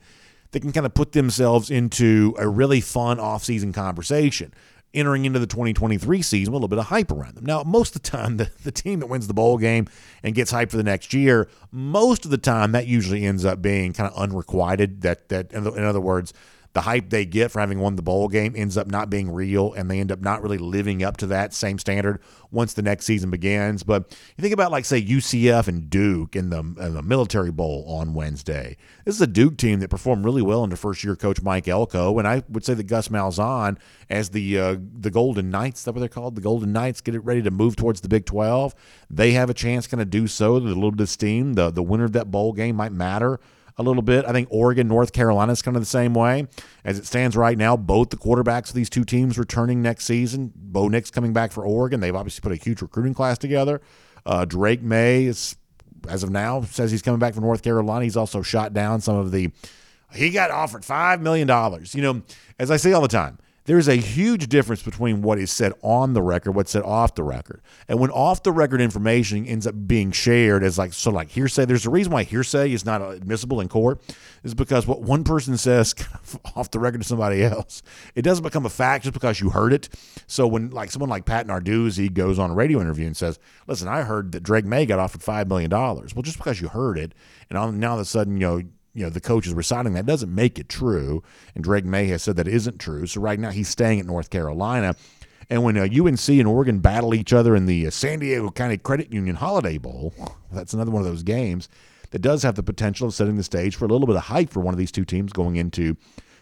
they 0.50 0.60
can 0.60 0.72
kind 0.72 0.86
of 0.86 0.94
put 0.94 1.12
themselves 1.12 1.70
into 1.70 2.34
a 2.38 2.48
really 2.48 2.80
fun 2.80 3.18
offseason 3.18 3.72
conversation 3.72 4.52
entering 4.94 5.26
into 5.26 5.38
the 5.38 5.46
2023 5.46 6.22
season 6.22 6.52
with 6.52 6.54
a 6.54 6.56
little 6.56 6.68
bit 6.68 6.78
of 6.78 6.86
hype 6.86 7.12
around 7.12 7.34
them. 7.34 7.44
Now, 7.44 7.62
most 7.62 7.94
of 7.94 8.02
the 8.02 8.08
time, 8.08 8.36
the, 8.38 8.50
the 8.64 8.72
team 8.72 9.00
that 9.00 9.06
wins 9.06 9.26
the 9.26 9.34
bowl 9.34 9.58
game 9.58 9.86
and 10.22 10.34
gets 10.34 10.52
hyped 10.52 10.70
for 10.70 10.76
the 10.76 10.82
next 10.82 11.12
year, 11.12 11.48
most 11.70 12.24
of 12.24 12.30
the 12.30 12.38
time 12.38 12.72
that 12.72 12.86
usually 12.86 13.24
ends 13.24 13.44
up 13.44 13.60
being 13.60 13.92
kind 13.92 14.10
of 14.10 14.18
unrequited. 14.18 15.02
That 15.02 15.28
that 15.28 15.52
in 15.52 15.84
other 15.84 16.00
words, 16.00 16.32
the 16.78 16.82
hype 16.82 17.10
they 17.10 17.26
get 17.26 17.50
for 17.50 17.58
having 17.58 17.80
won 17.80 17.96
the 17.96 18.02
bowl 18.02 18.28
game 18.28 18.54
ends 18.54 18.76
up 18.76 18.86
not 18.86 19.10
being 19.10 19.32
real 19.32 19.72
and 19.72 19.90
they 19.90 19.98
end 19.98 20.12
up 20.12 20.20
not 20.20 20.40
really 20.44 20.58
living 20.58 21.02
up 21.02 21.16
to 21.16 21.26
that 21.26 21.52
same 21.52 21.76
standard 21.76 22.20
once 22.52 22.72
the 22.72 22.82
next 22.82 23.04
season 23.04 23.30
begins. 23.30 23.82
But 23.82 24.16
you 24.36 24.42
think 24.42 24.54
about 24.54 24.70
like 24.70 24.84
say 24.84 25.02
UCF 25.02 25.66
and 25.66 25.90
Duke 25.90 26.36
in 26.36 26.50
the, 26.50 26.60
in 26.60 26.94
the 26.94 27.02
military 27.02 27.50
bowl 27.50 27.84
on 27.88 28.14
Wednesday. 28.14 28.76
This 29.04 29.16
is 29.16 29.20
a 29.20 29.26
Duke 29.26 29.56
team 29.56 29.80
that 29.80 29.90
performed 29.90 30.24
really 30.24 30.40
well 30.40 30.62
under 30.62 30.76
first 30.76 31.02
year 31.02 31.16
coach 31.16 31.42
Mike 31.42 31.66
Elko, 31.66 32.16
and 32.16 32.28
I 32.28 32.44
would 32.48 32.64
say 32.64 32.74
that 32.74 32.84
Gus 32.84 33.08
Malzahn 33.08 33.76
as 34.08 34.28
the 34.30 34.56
uh, 34.56 34.76
the 34.78 35.10
Golden 35.10 35.50
Knights, 35.50 35.82
that 35.82 35.94
what 35.94 35.98
they're 35.98 36.08
called, 36.08 36.36
the 36.36 36.40
Golden 36.40 36.72
Knights, 36.72 37.00
get 37.00 37.16
it 37.16 37.24
ready 37.24 37.42
to 37.42 37.50
move 37.50 37.74
towards 37.74 38.02
the 38.02 38.08
Big 38.08 38.24
Twelve. 38.24 38.72
They 39.10 39.32
have 39.32 39.50
a 39.50 39.54
chance 39.54 39.88
kind 39.88 40.00
of 40.00 40.10
do 40.10 40.28
so. 40.28 40.60
There's 40.60 40.70
a 40.70 40.76
little 40.76 40.92
bit 40.92 41.00
of 41.00 41.08
steam. 41.08 41.54
The 41.54 41.70
the 41.70 41.82
winner 41.82 42.04
of 42.04 42.12
that 42.12 42.30
bowl 42.30 42.52
game 42.52 42.76
might 42.76 42.92
matter 42.92 43.40
a 43.78 43.82
little 43.82 44.02
bit. 44.02 44.24
I 44.26 44.32
think 44.32 44.48
Oregon, 44.50 44.88
North 44.88 45.12
Carolina 45.12 45.52
is 45.52 45.62
kind 45.62 45.76
of 45.76 45.82
the 45.82 45.86
same 45.86 46.12
way. 46.12 46.48
As 46.84 46.98
it 46.98 47.06
stands 47.06 47.36
right 47.36 47.56
now, 47.56 47.76
both 47.76 48.10
the 48.10 48.16
quarterbacks 48.16 48.68
of 48.70 48.74
these 48.74 48.90
two 48.90 49.04
teams 49.04 49.38
returning 49.38 49.80
next 49.80 50.04
season. 50.04 50.52
Bo 50.54 50.88
Nix 50.88 51.10
coming 51.10 51.32
back 51.32 51.52
for 51.52 51.64
Oregon. 51.64 52.00
They've 52.00 52.14
obviously 52.14 52.42
put 52.42 52.52
a 52.52 52.62
huge 52.62 52.82
recruiting 52.82 53.14
class 53.14 53.38
together. 53.38 53.80
Uh, 54.26 54.44
Drake 54.44 54.82
Maye 54.82 55.26
is, 55.26 55.56
as 56.08 56.22
of 56.22 56.30
now, 56.30 56.62
says 56.62 56.90
he's 56.90 57.02
coming 57.02 57.20
back 57.20 57.34
from 57.34 57.44
North 57.44 57.62
Carolina. 57.62 58.04
He's 58.04 58.16
also 58.16 58.42
shot 58.42 58.74
down 58.74 59.00
some 59.00 59.16
of 59.16 59.30
the. 59.30 59.50
He 60.12 60.30
got 60.30 60.50
offered 60.50 60.82
$5 60.82 61.20
million. 61.20 61.48
You 61.92 62.02
know, 62.02 62.22
as 62.58 62.70
I 62.70 62.78
say 62.78 62.92
all 62.92 63.02
the 63.02 63.08
time, 63.08 63.38
there's 63.68 63.86
a 63.86 63.96
huge 63.96 64.48
difference 64.48 64.82
between 64.82 65.20
what 65.20 65.38
is 65.38 65.52
said 65.52 65.74
on 65.82 66.14
the 66.14 66.22
record, 66.22 66.52
what's 66.52 66.70
said 66.70 66.82
off 66.84 67.14
the 67.14 67.22
record. 67.22 67.60
And 67.86 68.00
when 68.00 68.10
off 68.10 68.42
the 68.42 68.50
record 68.50 68.80
information 68.80 69.44
ends 69.44 69.66
up 69.66 69.74
being 69.86 70.10
shared 70.10 70.64
as 70.64 70.78
like 70.78 70.94
so 70.94 71.10
like 71.10 71.28
hearsay, 71.28 71.66
there's 71.66 71.84
a 71.84 71.90
reason 71.90 72.10
why 72.10 72.22
hearsay 72.22 72.72
is 72.72 72.86
not 72.86 73.02
admissible 73.02 73.60
in 73.60 73.68
court, 73.68 74.00
is 74.42 74.54
because 74.54 74.86
what 74.86 75.02
one 75.02 75.22
person 75.22 75.58
says 75.58 75.94
off 76.56 76.70
the 76.70 76.78
record 76.78 77.02
to 77.02 77.06
somebody 77.06 77.44
else, 77.44 77.82
it 78.14 78.22
doesn't 78.22 78.42
become 78.42 78.64
a 78.64 78.70
fact 78.70 79.04
just 79.04 79.12
because 79.12 79.38
you 79.38 79.50
heard 79.50 79.74
it. 79.74 79.90
So 80.26 80.46
when 80.46 80.70
like 80.70 80.90
someone 80.90 81.10
like 81.10 81.26
Pat 81.26 81.46
Narduzzi 81.46 82.10
goes 82.10 82.38
on 82.38 82.50
a 82.50 82.54
radio 82.54 82.80
interview 82.80 83.04
and 83.06 83.14
says, 83.14 83.38
"Listen, 83.66 83.86
I 83.86 84.00
heard 84.00 84.32
that 84.32 84.42
Drake 84.42 84.64
Maye 84.64 84.86
got 84.86 84.98
offered 84.98 85.22
five 85.22 85.46
million 85.46 85.68
dollars," 85.68 86.14
well, 86.14 86.22
just 86.22 86.38
because 86.38 86.58
you 86.58 86.68
heard 86.68 86.96
it, 86.96 87.14
and 87.50 87.78
now 87.78 87.90
all 87.90 87.96
of 87.96 88.00
a 88.00 88.06
sudden 88.06 88.32
you 88.32 88.46
know 88.46 88.62
you 88.94 89.04
know 89.04 89.10
the 89.10 89.20
coach 89.20 89.46
is 89.46 89.54
reciting 89.54 89.92
that 89.94 90.06
doesn't 90.06 90.34
make 90.34 90.58
it 90.58 90.68
true. 90.68 91.22
And 91.54 91.64
Drake 91.64 91.84
Maye 91.84 92.08
has 92.08 92.22
said 92.22 92.36
that 92.36 92.48
isn't 92.48 92.78
true. 92.78 93.06
So 93.06 93.20
right 93.20 93.38
now 93.38 93.50
he's 93.50 93.68
staying 93.68 94.00
at 94.00 94.06
North 94.06 94.30
Carolina. 94.30 94.94
And 95.50 95.62
when 95.62 95.78
uh, 95.78 95.84
UNC 95.84 96.28
and 96.28 96.46
Oregon 96.46 96.80
battle 96.80 97.14
each 97.14 97.32
other 97.32 97.56
in 97.56 97.66
the 97.66 97.86
uh, 97.86 97.90
San 97.90 98.18
Diego 98.18 98.50
County 98.50 98.76
Credit 98.76 99.12
Union 99.12 99.36
Holiday 99.36 99.78
Bowl, 99.78 100.12
that's 100.52 100.74
another 100.74 100.90
one 100.90 101.00
of 101.00 101.08
those 101.08 101.22
games 101.22 101.68
that 102.10 102.20
does 102.20 102.42
have 102.42 102.54
the 102.54 102.62
potential 102.62 103.08
of 103.08 103.14
setting 103.14 103.36
the 103.36 103.42
stage 103.42 103.76
for 103.76 103.84
a 103.84 103.88
little 103.88 104.06
bit 104.06 104.16
of 104.16 104.24
hype 104.24 104.50
for 104.50 104.60
one 104.60 104.74
of 104.74 104.78
these 104.78 104.92
two 104.92 105.04
teams 105.04 105.32
going 105.32 105.56
into 105.56 105.96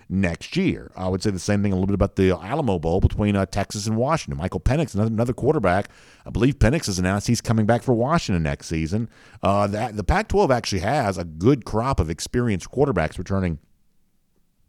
next 0.08 0.56
year. 0.56 0.90
I 0.96 1.08
would 1.08 1.22
say 1.22 1.30
the 1.30 1.38
same 1.38 1.62
thing 1.62 1.72
a 1.72 1.74
little 1.74 1.86
bit 1.86 1.94
about 1.94 2.16
the 2.16 2.30
Alamo 2.30 2.78
Bowl 2.78 3.00
between 3.00 3.36
uh, 3.36 3.46
Texas 3.46 3.86
and 3.86 3.96
Washington. 3.96 4.38
Michael 4.38 4.60
Penix, 4.60 4.94
another, 4.94 5.08
another 5.08 5.32
quarterback. 5.32 5.88
I 6.24 6.30
believe 6.30 6.58
Penix 6.58 6.86
has 6.86 6.98
announced 6.98 7.26
he's 7.26 7.40
coming 7.40 7.66
back 7.66 7.82
for 7.82 7.94
Washington 7.94 8.42
next 8.42 8.66
season. 8.66 9.08
Uh, 9.42 9.66
that, 9.68 9.96
the 9.96 10.04
Pac 10.04 10.28
12 10.28 10.50
actually 10.50 10.80
has 10.80 11.18
a 11.18 11.24
good 11.24 11.64
crop 11.64 12.00
of 12.00 12.10
experienced 12.10 12.70
quarterbacks 12.70 13.18
returning 13.18 13.58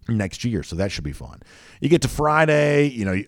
next 0.08 0.44
year, 0.44 0.64
so 0.64 0.76
that 0.76 0.92
should 0.92 1.04
be 1.04 1.14
fun. 1.14 1.42
You 1.82 1.90
get 1.90 2.02
to 2.04 2.08
Friday, 2.08 2.88
you 2.88 3.06
know. 3.06 3.22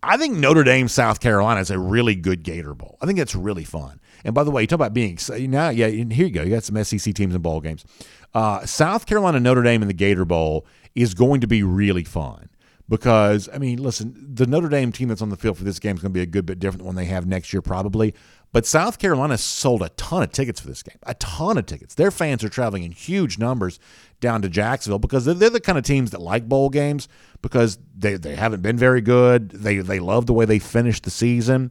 I 0.00 0.16
think 0.16 0.36
Notre 0.36 0.62
Dame, 0.62 0.86
South 0.86 1.18
Carolina 1.18 1.60
is 1.60 1.72
a 1.72 1.78
really 1.78 2.14
good 2.14 2.44
Gator 2.44 2.72
Bowl. 2.72 2.98
I 3.00 3.06
think 3.06 3.18
that's 3.18 3.34
really 3.34 3.64
fun. 3.64 4.00
And 4.24 4.32
by 4.32 4.44
the 4.44 4.50
way, 4.50 4.62
you 4.62 4.68
talk 4.68 4.76
about 4.76 4.94
being. 4.94 5.18
Now, 5.50 5.70
yeah, 5.70 5.88
here 5.88 6.26
you 6.26 6.30
go. 6.30 6.42
You 6.42 6.50
got 6.50 6.62
some 6.62 6.82
SEC 6.84 7.14
teams 7.14 7.34
in 7.34 7.42
bowl 7.42 7.60
games. 7.60 7.84
Uh, 8.32 8.64
South 8.64 9.06
Carolina, 9.06 9.40
Notre 9.40 9.62
Dame 9.62 9.82
in 9.82 9.88
the 9.88 9.94
Gator 9.94 10.24
Bowl 10.24 10.66
is 10.94 11.14
going 11.14 11.40
to 11.40 11.46
be 11.46 11.62
really 11.62 12.04
fun 12.04 12.48
because 12.88 13.48
I 13.52 13.58
mean, 13.58 13.82
listen, 13.82 14.14
the 14.34 14.46
Notre 14.46 14.68
Dame 14.68 14.92
team 14.92 15.08
that's 15.08 15.22
on 15.22 15.28
the 15.28 15.36
field 15.36 15.58
for 15.58 15.64
this 15.64 15.78
game 15.78 15.96
is 15.96 16.02
going 16.02 16.12
to 16.12 16.18
be 16.18 16.22
a 16.22 16.26
good 16.26 16.46
bit 16.46 16.58
different 16.58 16.78
than 16.78 16.86
one 16.86 16.94
they 16.96 17.04
have 17.04 17.26
next 17.26 17.52
year, 17.52 17.62
probably. 17.62 18.14
But 18.50 18.64
South 18.64 18.98
Carolina 18.98 19.36
sold 19.36 19.82
a 19.82 19.90
ton 19.90 20.22
of 20.22 20.32
tickets 20.32 20.58
for 20.58 20.68
this 20.68 20.82
game, 20.82 20.96
a 21.02 21.14
ton 21.14 21.58
of 21.58 21.66
tickets. 21.66 21.94
Their 21.94 22.10
fans 22.10 22.42
are 22.42 22.48
traveling 22.48 22.82
in 22.82 22.92
huge 22.92 23.38
numbers 23.38 23.78
down 24.20 24.40
to 24.40 24.48
Jacksonville 24.48 24.98
because 24.98 25.26
they're, 25.26 25.34
they're 25.34 25.50
the 25.50 25.60
kind 25.60 25.76
of 25.76 25.84
teams 25.84 26.12
that 26.12 26.20
like 26.22 26.48
bowl 26.48 26.70
games 26.70 27.08
because 27.42 27.78
they, 27.96 28.14
they 28.14 28.34
haven't 28.34 28.62
been 28.62 28.78
very 28.78 29.02
good. 29.02 29.50
They 29.50 29.78
they 29.78 30.00
love 30.00 30.26
the 30.26 30.32
way 30.32 30.46
they 30.46 30.58
finished 30.58 31.04
the 31.04 31.10
season, 31.10 31.70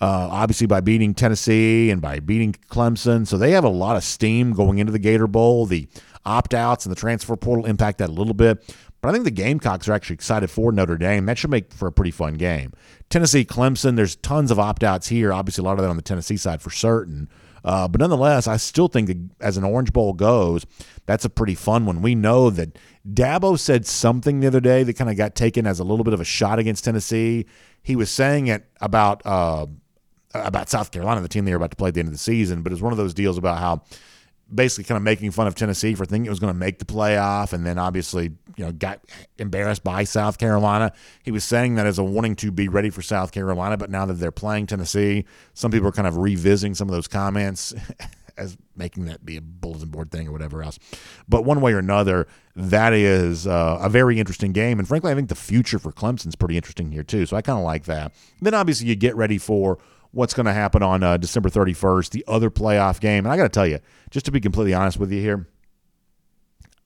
uh, 0.00 0.28
obviously 0.30 0.66
by 0.66 0.80
beating 0.80 1.12
Tennessee 1.12 1.90
and 1.90 2.00
by 2.00 2.20
beating 2.20 2.54
Clemson. 2.70 3.26
So 3.26 3.36
they 3.36 3.50
have 3.50 3.64
a 3.64 3.68
lot 3.68 3.96
of 3.96 4.02
steam 4.02 4.54
going 4.54 4.78
into 4.78 4.92
the 4.92 4.98
Gator 4.98 5.26
Bowl. 5.26 5.66
The 5.66 5.88
opt 6.24 6.54
outs 6.54 6.84
and 6.86 6.94
the 6.94 6.98
transfer 6.98 7.36
portal 7.36 7.66
impact 7.66 7.98
that 7.98 8.08
a 8.08 8.12
little 8.12 8.34
bit. 8.34 8.74
But 9.00 9.10
I 9.10 9.12
think 9.12 9.24
the 9.24 9.30
Gamecocks 9.30 9.86
are 9.86 9.92
actually 9.92 10.14
excited 10.14 10.50
for 10.50 10.72
Notre 10.72 10.96
Dame. 10.96 11.26
That 11.26 11.36
should 11.36 11.50
make 11.50 11.72
for 11.74 11.86
a 11.86 11.92
pretty 11.92 12.10
fun 12.10 12.34
game. 12.34 12.72
Tennessee, 13.10 13.44
Clemson, 13.44 13.96
there's 13.96 14.16
tons 14.16 14.50
of 14.50 14.58
opt 14.58 14.82
outs 14.82 15.08
here. 15.08 15.32
Obviously, 15.32 15.62
a 15.62 15.64
lot 15.66 15.78
of 15.78 15.82
that 15.82 15.90
on 15.90 15.96
the 15.96 16.02
Tennessee 16.02 16.38
side 16.38 16.62
for 16.62 16.70
certain. 16.70 17.28
Uh, 17.64 17.88
but 17.88 18.00
nonetheless, 18.00 18.46
I 18.46 18.56
still 18.58 18.88
think 18.88 19.10
as 19.40 19.56
an 19.56 19.64
Orange 19.64 19.92
Bowl 19.92 20.12
goes, 20.12 20.66
that's 21.06 21.24
a 21.24 21.30
pretty 21.30 21.54
fun 21.54 21.86
one. 21.86 22.02
We 22.02 22.14
know 22.14 22.50
that 22.50 22.78
Dabo 23.06 23.58
said 23.58 23.86
something 23.86 24.40
the 24.40 24.46
other 24.46 24.60
day 24.60 24.82
that 24.82 24.94
kind 24.94 25.10
of 25.10 25.16
got 25.16 25.34
taken 25.34 25.66
as 25.66 25.80
a 25.80 25.84
little 25.84 26.04
bit 26.04 26.14
of 26.14 26.20
a 26.20 26.24
shot 26.24 26.58
against 26.58 26.84
Tennessee. 26.84 27.46
He 27.82 27.96
was 27.96 28.10
saying 28.10 28.48
it 28.48 28.66
about 28.80 29.22
uh, 29.24 29.66
about 30.34 30.68
South 30.68 30.90
Carolina, 30.90 31.20
the 31.20 31.28
team 31.28 31.44
they 31.44 31.52
were 31.52 31.56
about 31.56 31.70
to 31.70 31.76
play 31.76 31.88
at 31.88 31.94
the 31.94 32.00
end 32.00 32.08
of 32.08 32.14
the 32.14 32.18
season, 32.18 32.62
but 32.62 32.72
it 32.72 32.74
was 32.74 32.82
one 32.82 32.92
of 32.92 32.98
those 32.98 33.14
deals 33.14 33.38
about 33.38 33.58
how 33.58 33.82
basically 34.54 34.84
kind 34.84 34.96
of 34.96 35.02
making 35.02 35.30
fun 35.30 35.46
of 35.46 35.54
Tennessee 35.54 35.94
for 35.94 36.04
thinking 36.04 36.26
it 36.26 36.30
was 36.30 36.40
going 36.40 36.52
to 36.52 36.58
make 36.58 36.78
the 36.78 36.84
playoff, 36.84 37.52
and 37.52 37.64
then 37.64 37.78
obviously 37.78 38.32
you 38.56 38.64
know 38.64 38.72
got 38.72 39.00
embarrassed 39.38 39.84
by 39.84 40.04
South 40.04 40.38
Carolina. 40.38 40.92
He 41.22 41.30
was 41.30 41.44
saying 41.44 41.74
that 41.76 41.86
as 41.86 41.98
a 41.98 42.04
warning 42.04 42.36
to 42.36 42.50
be 42.50 42.68
ready 42.68 42.90
for 42.90 43.02
South 43.02 43.32
Carolina, 43.32 43.76
but 43.76 43.90
now 43.90 44.06
that 44.06 44.14
they're 44.14 44.32
playing 44.32 44.66
Tennessee, 44.66 45.24
some 45.54 45.70
people 45.70 45.88
are 45.88 45.92
kind 45.92 46.08
of 46.08 46.16
revisiting 46.16 46.74
some 46.74 46.88
of 46.88 46.94
those 46.94 47.08
comments. 47.08 47.74
as 48.36 48.56
making 48.76 49.04
that 49.06 49.24
be 49.24 49.36
a 49.36 49.40
bulletin 49.40 49.88
board 49.88 50.10
thing 50.10 50.26
or 50.28 50.32
whatever 50.32 50.62
else. 50.62 50.78
But 51.28 51.44
one 51.44 51.60
way 51.60 51.72
or 51.72 51.78
another, 51.78 52.26
that 52.56 52.92
is 52.92 53.46
uh, 53.46 53.78
a 53.80 53.88
very 53.88 54.18
interesting 54.18 54.52
game. 54.52 54.78
And 54.78 54.88
frankly, 54.88 55.12
I 55.12 55.14
think 55.14 55.28
the 55.28 55.34
future 55.34 55.78
for 55.78 55.92
Clemson's 55.92 56.36
pretty 56.36 56.56
interesting 56.56 56.90
here, 56.90 57.04
too. 57.04 57.26
So 57.26 57.36
I 57.36 57.42
kind 57.42 57.58
of 57.58 57.64
like 57.64 57.84
that. 57.84 58.12
Then 58.40 58.54
obviously, 58.54 58.88
you 58.88 58.96
get 58.96 59.16
ready 59.16 59.38
for 59.38 59.78
what's 60.14 60.34
going 60.34 60.46
to 60.46 60.52
happen 60.52 60.82
on 60.82 61.02
uh, 61.02 61.16
December 61.16 61.48
31st, 61.48 62.10
the 62.10 62.24
other 62.26 62.50
playoff 62.50 63.00
game. 63.00 63.26
And 63.26 63.32
I 63.32 63.36
got 63.36 63.44
to 63.44 63.48
tell 63.48 63.66
you, 63.66 63.80
just 64.10 64.26
to 64.26 64.32
be 64.32 64.40
completely 64.40 64.74
honest 64.74 64.98
with 64.98 65.12
you 65.12 65.20
here, 65.20 65.48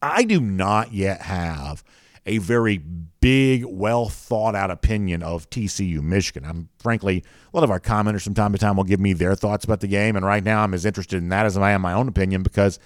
I 0.00 0.24
do 0.24 0.40
not 0.40 0.92
yet 0.92 1.22
have 1.22 1.84
a 2.26 2.38
very 2.38 2.78
big, 2.78 3.64
well 3.64 4.08
thought 4.08 4.54
out 4.54 4.70
opinion 4.70 5.22
of 5.22 5.48
TCU 5.50 6.00
Michigan. 6.02 6.44
I'm 6.44 6.68
frankly, 6.78 7.24
a 7.52 7.56
lot 7.56 7.64
of 7.64 7.70
our 7.70 7.80
commenters 7.80 8.22
from 8.22 8.34
time 8.34 8.52
to 8.52 8.58
time 8.58 8.76
will 8.76 8.84
give 8.84 9.00
me 9.00 9.12
their 9.12 9.34
thoughts 9.34 9.64
about 9.64 9.80
the 9.80 9.88
game. 9.88 10.14
And 10.16 10.24
right 10.24 10.44
now, 10.44 10.62
I'm 10.62 10.74
as 10.74 10.84
interested 10.84 11.16
in 11.16 11.30
that 11.30 11.46
as 11.46 11.56
I 11.56 11.72
am 11.72 11.82
my 11.82 11.94
own 11.94 12.08
opinion 12.08 12.42
because 12.42 12.78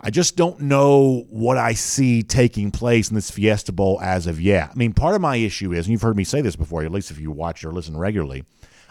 I 0.00 0.10
just 0.10 0.36
don't 0.36 0.60
know 0.60 1.24
what 1.30 1.56
I 1.56 1.72
see 1.72 2.22
taking 2.22 2.70
place 2.70 3.08
in 3.08 3.14
this 3.14 3.30
Fiesta 3.30 3.72
Bowl 3.72 3.98
as 4.00 4.26
of 4.26 4.40
yet. 4.40 4.70
I 4.70 4.74
mean, 4.74 4.92
part 4.92 5.14
of 5.14 5.20
my 5.20 5.36
issue 5.36 5.72
is, 5.72 5.86
and 5.86 5.92
you've 5.92 6.02
heard 6.02 6.16
me 6.16 6.24
say 6.24 6.42
this 6.42 6.56
before, 6.56 6.84
at 6.84 6.92
least 6.92 7.10
if 7.10 7.18
you 7.18 7.30
watch 7.30 7.64
or 7.64 7.72
listen 7.72 7.96
regularly, 7.96 8.44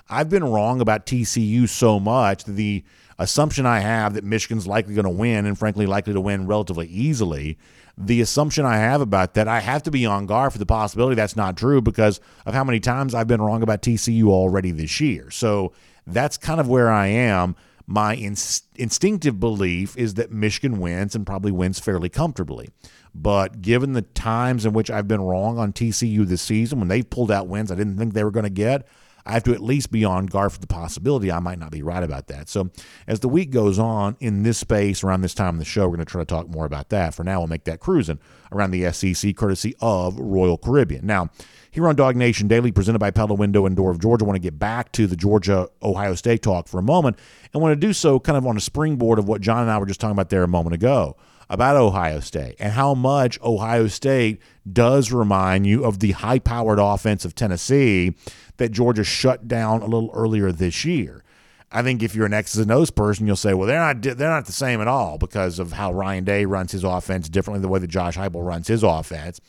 I've 0.09 0.29
been 0.29 0.43
wrong 0.43 0.81
about 0.81 1.05
TCU 1.05 1.67
so 1.67 1.99
much 1.99 2.43
the 2.45 2.83
assumption 3.17 3.65
I 3.65 3.79
have 3.79 4.13
that 4.13 4.23
Michigan's 4.23 4.67
likely 4.67 4.93
going 4.93 5.05
to 5.05 5.09
win 5.09 5.45
and 5.45 5.57
frankly 5.57 5.85
likely 5.85 6.13
to 6.13 6.21
win 6.21 6.47
relatively 6.47 6.87
easily. 6.87 7.57
The 7.97 8.19
assumption 8.21 8.65
I 8.65 8.77
have 8.77 9.01
about 9.01 9.35
that, 9.35 9.47
I 9.47 9.61
have 9.61 9.83
to 9.83 9.91
be 9.91 10.05
on 10.05 10.25
guard 10.25 10.51
for 10.51 10.59
the 10.59 10.65
possibility 10.65 11.15
that's 11.15 11.37
not 11.37 11.57
true 11.57 11.81
because 11.81 12.19
of 12.45 12.53
how 12.53 12.63
many 12.63 12.79
times 12.79 13.15
I've 13.15 13.27
been 13.27 13.41
wrong 13.41 13.63
about 13.63 13.81
TCU 13.81 14.27
already 14.27 14.71
this 14.71 14.99
year. 14.99 15.31
So 15.31 15.71
that's 16.05 16.37
kind 16.37 16.59
of 16.59 16.67
where 16.67 16.91
I 16.91 17.07
am. 17.07 17.55
My 17.87 18.15
instinctive 18.15 19.39
belief 19.39 19.95
is 19.97 20.15
that 20.15 20.31
Michigan 20.31 20.79
wins 20.79 21.15
and 21.15 21.25
probably 21.25 21.51
wins 21.51 21.79
fairly 21.79 22.09
comfortably. 22.09 22.69
But 23.13 23.61
given 23.61 23.93
the 23.93 24.01
times 24.01 24.65
in 24.65 24.73
which 24.73 24.91
I've 24.91 25.07
been 25.07 25.21
wrong 25.21 25.57
on 25.57 25.71
TCU 25.71 26.25
this 26.25 26.41
season, 26.41 26.79
when 26.79 26.89
they've 26.89 27.09
pulled 27.09 27.31
out 27.31 27.47
wins 27.47 27.71
I 27.71 27.75
didn't 27.75 27.97
think 27.97 28.13
they 28.13 28.23
were 28.23 28.31
going 28.31 28.43
to 28.43 28.49
get, 28.49 28.85
I 29.25 29.33
have 29.33 29.43
to 29.43 29.53
at 29.53 29.61
least 29.61 29.91
be 29.91 30.05
on 30.05 30.27
guard 30.27 30.51
for 30.51 30.59
the 30.59 30.67
possibility 30.67 31.31
I 31.31 31.39
might 31.39 31.57
not 31.57 31.71
be 31.71 31.81
right 31.81 32.03
about 32.03 32.27
that. 32.27 32.47
So 32.47 32.69
as 33.07 33.21
the 33.21 33.29
week 33.29 33.49
goes 33.49 33.79
on 33.79 34.17
in 34.19 34.43
this 34.43 34.59
space 34.59 35.03
around 35.03 35.21
this 35.21 35.33
time 35.33 35.55
of 35.55 35.59
the 35.59 35.65
show, 35.65 35.87
we're 35.87 35.95
going 35.95 36.05
to 36.05 36.11
try 36.11 36.21
to 36.21 36.25
talk 36.25 36.47
more 36.47 36.65
about 36.65 36.89
that. 36.89 37.15
For 37.15 37.23
now, 37.23 37.39
we'll 37.39 37.47
make 37.47 37.63
that 37.63 37.79
cruising 37.79 38.19
around 38.51 38.71
the 38.71 38.91
SEC 38.91 39.35
courtesy 39.35 39.75
of 39.81 40.19
Royal 40.19 40.57
Caribbean. 40.57 41.07
Now, 41.07 41.29
here 41.71 41.87
on 41.87 41.95
DawgNation 41.95 42.47
Daily, 42.47 42.71
presented 42.71 42.99
by 42.99 43.11
Pella 43.11 43.33
Window 43.33 43.65
and 43.65 43.75
Door 43.75 43.91
of 43.91 43.99
Georgia, 43.99 44.25
I 44.25 44.27
want 44.27 44.35
to 44.35 44.41
get 44.41 44.59
back 44.59 44.91
to 44.93 45.07
the 45.07 45.15
Georgia 45.15 45.67
Ohio 45.81 46.15
State 46.15 46.41
talk 46.41 46.67
for 46.67 46.77
a 46.77 46.83
moment 46.83 47.17
and 47.51 47.61
want 47.61 47.71
to 47.73 47.87
do 47.87 47.93
so 47.93 48.19
kind 48.19 48.37
of 48.37 48.45
on 48.45 48.55
a 48.55 48.61
springboard 48.61 49.19
of 49.19 49.27
what 49.27 49.41
John 49.41 49.63
and 49.63 49.71
I 49.71 49.77
were 49.79 49.85
just 49.85 49.99
talking 49.99 50.13
about 50.13 50.29
there 50.29 50.43
a 50.43 50.47
moment 50.47 50.75
ago 50.75 51.17
about 51.49 51.75
Ohio 51.75 52.19
State 52.19 52.55
and 52.59 52.73
how 52.73 52.93
much 52.93 53.39
Ohio 53.41 53.87
State 53.87 54.41
does 54.71 55.11
remind 55.11 55.67
you 55.67 55.83
of 55.83 55.99
the 55.99 56.11
high 56.11 56.39
powered 56.39 56.79
offense 56.79 57.25
of 57.25 57.35
Tennessee 57.35 58.15
that 58.57 58.71
Georgia 58.71 59.03
shut 59.03 59.47
down 59.47 59.81
a 59.81 59.85
little 59.85 60.11
earlier 60.13 60.51
this 60.51 60.85
year. 60.85 61.23
I 61.71 61.81
think 61.81 62.01
if 62.01 62.15
you're 62.15 62.25
an 62.25 62.33
X's 62.33 62.59
and 62.59 62.71
O's 62.71 62.89
person, 62.89 63.27
you'll 63.27 63.35
say, 63.35 63.53
well, 63.53 63.67
they're 63.67 63.79
not 63.79 64.01
they're 64.01 64.29
not 64.29 64.45
the 64.45 64.51
same 64.51 64.81
at 64.81 64.87
all 64.87 65.17
because 65.17 65.59
of 65.59 65.73
how 65.73 65.91
Ryan 65.91 66.23
Day 66.23 66.45
runs 66.45 66.71
his 66.71 66.83
offense 66.83 67.27
differently 67.27 67.61
the 67.61 67.67
way 67.67 67.79
that 67.79 67.87
Josh 67.87 68.15
Heupel 68.17 68.45
runs 68.45 68.67
his 68.67 68.83
offense. 68.83 69.41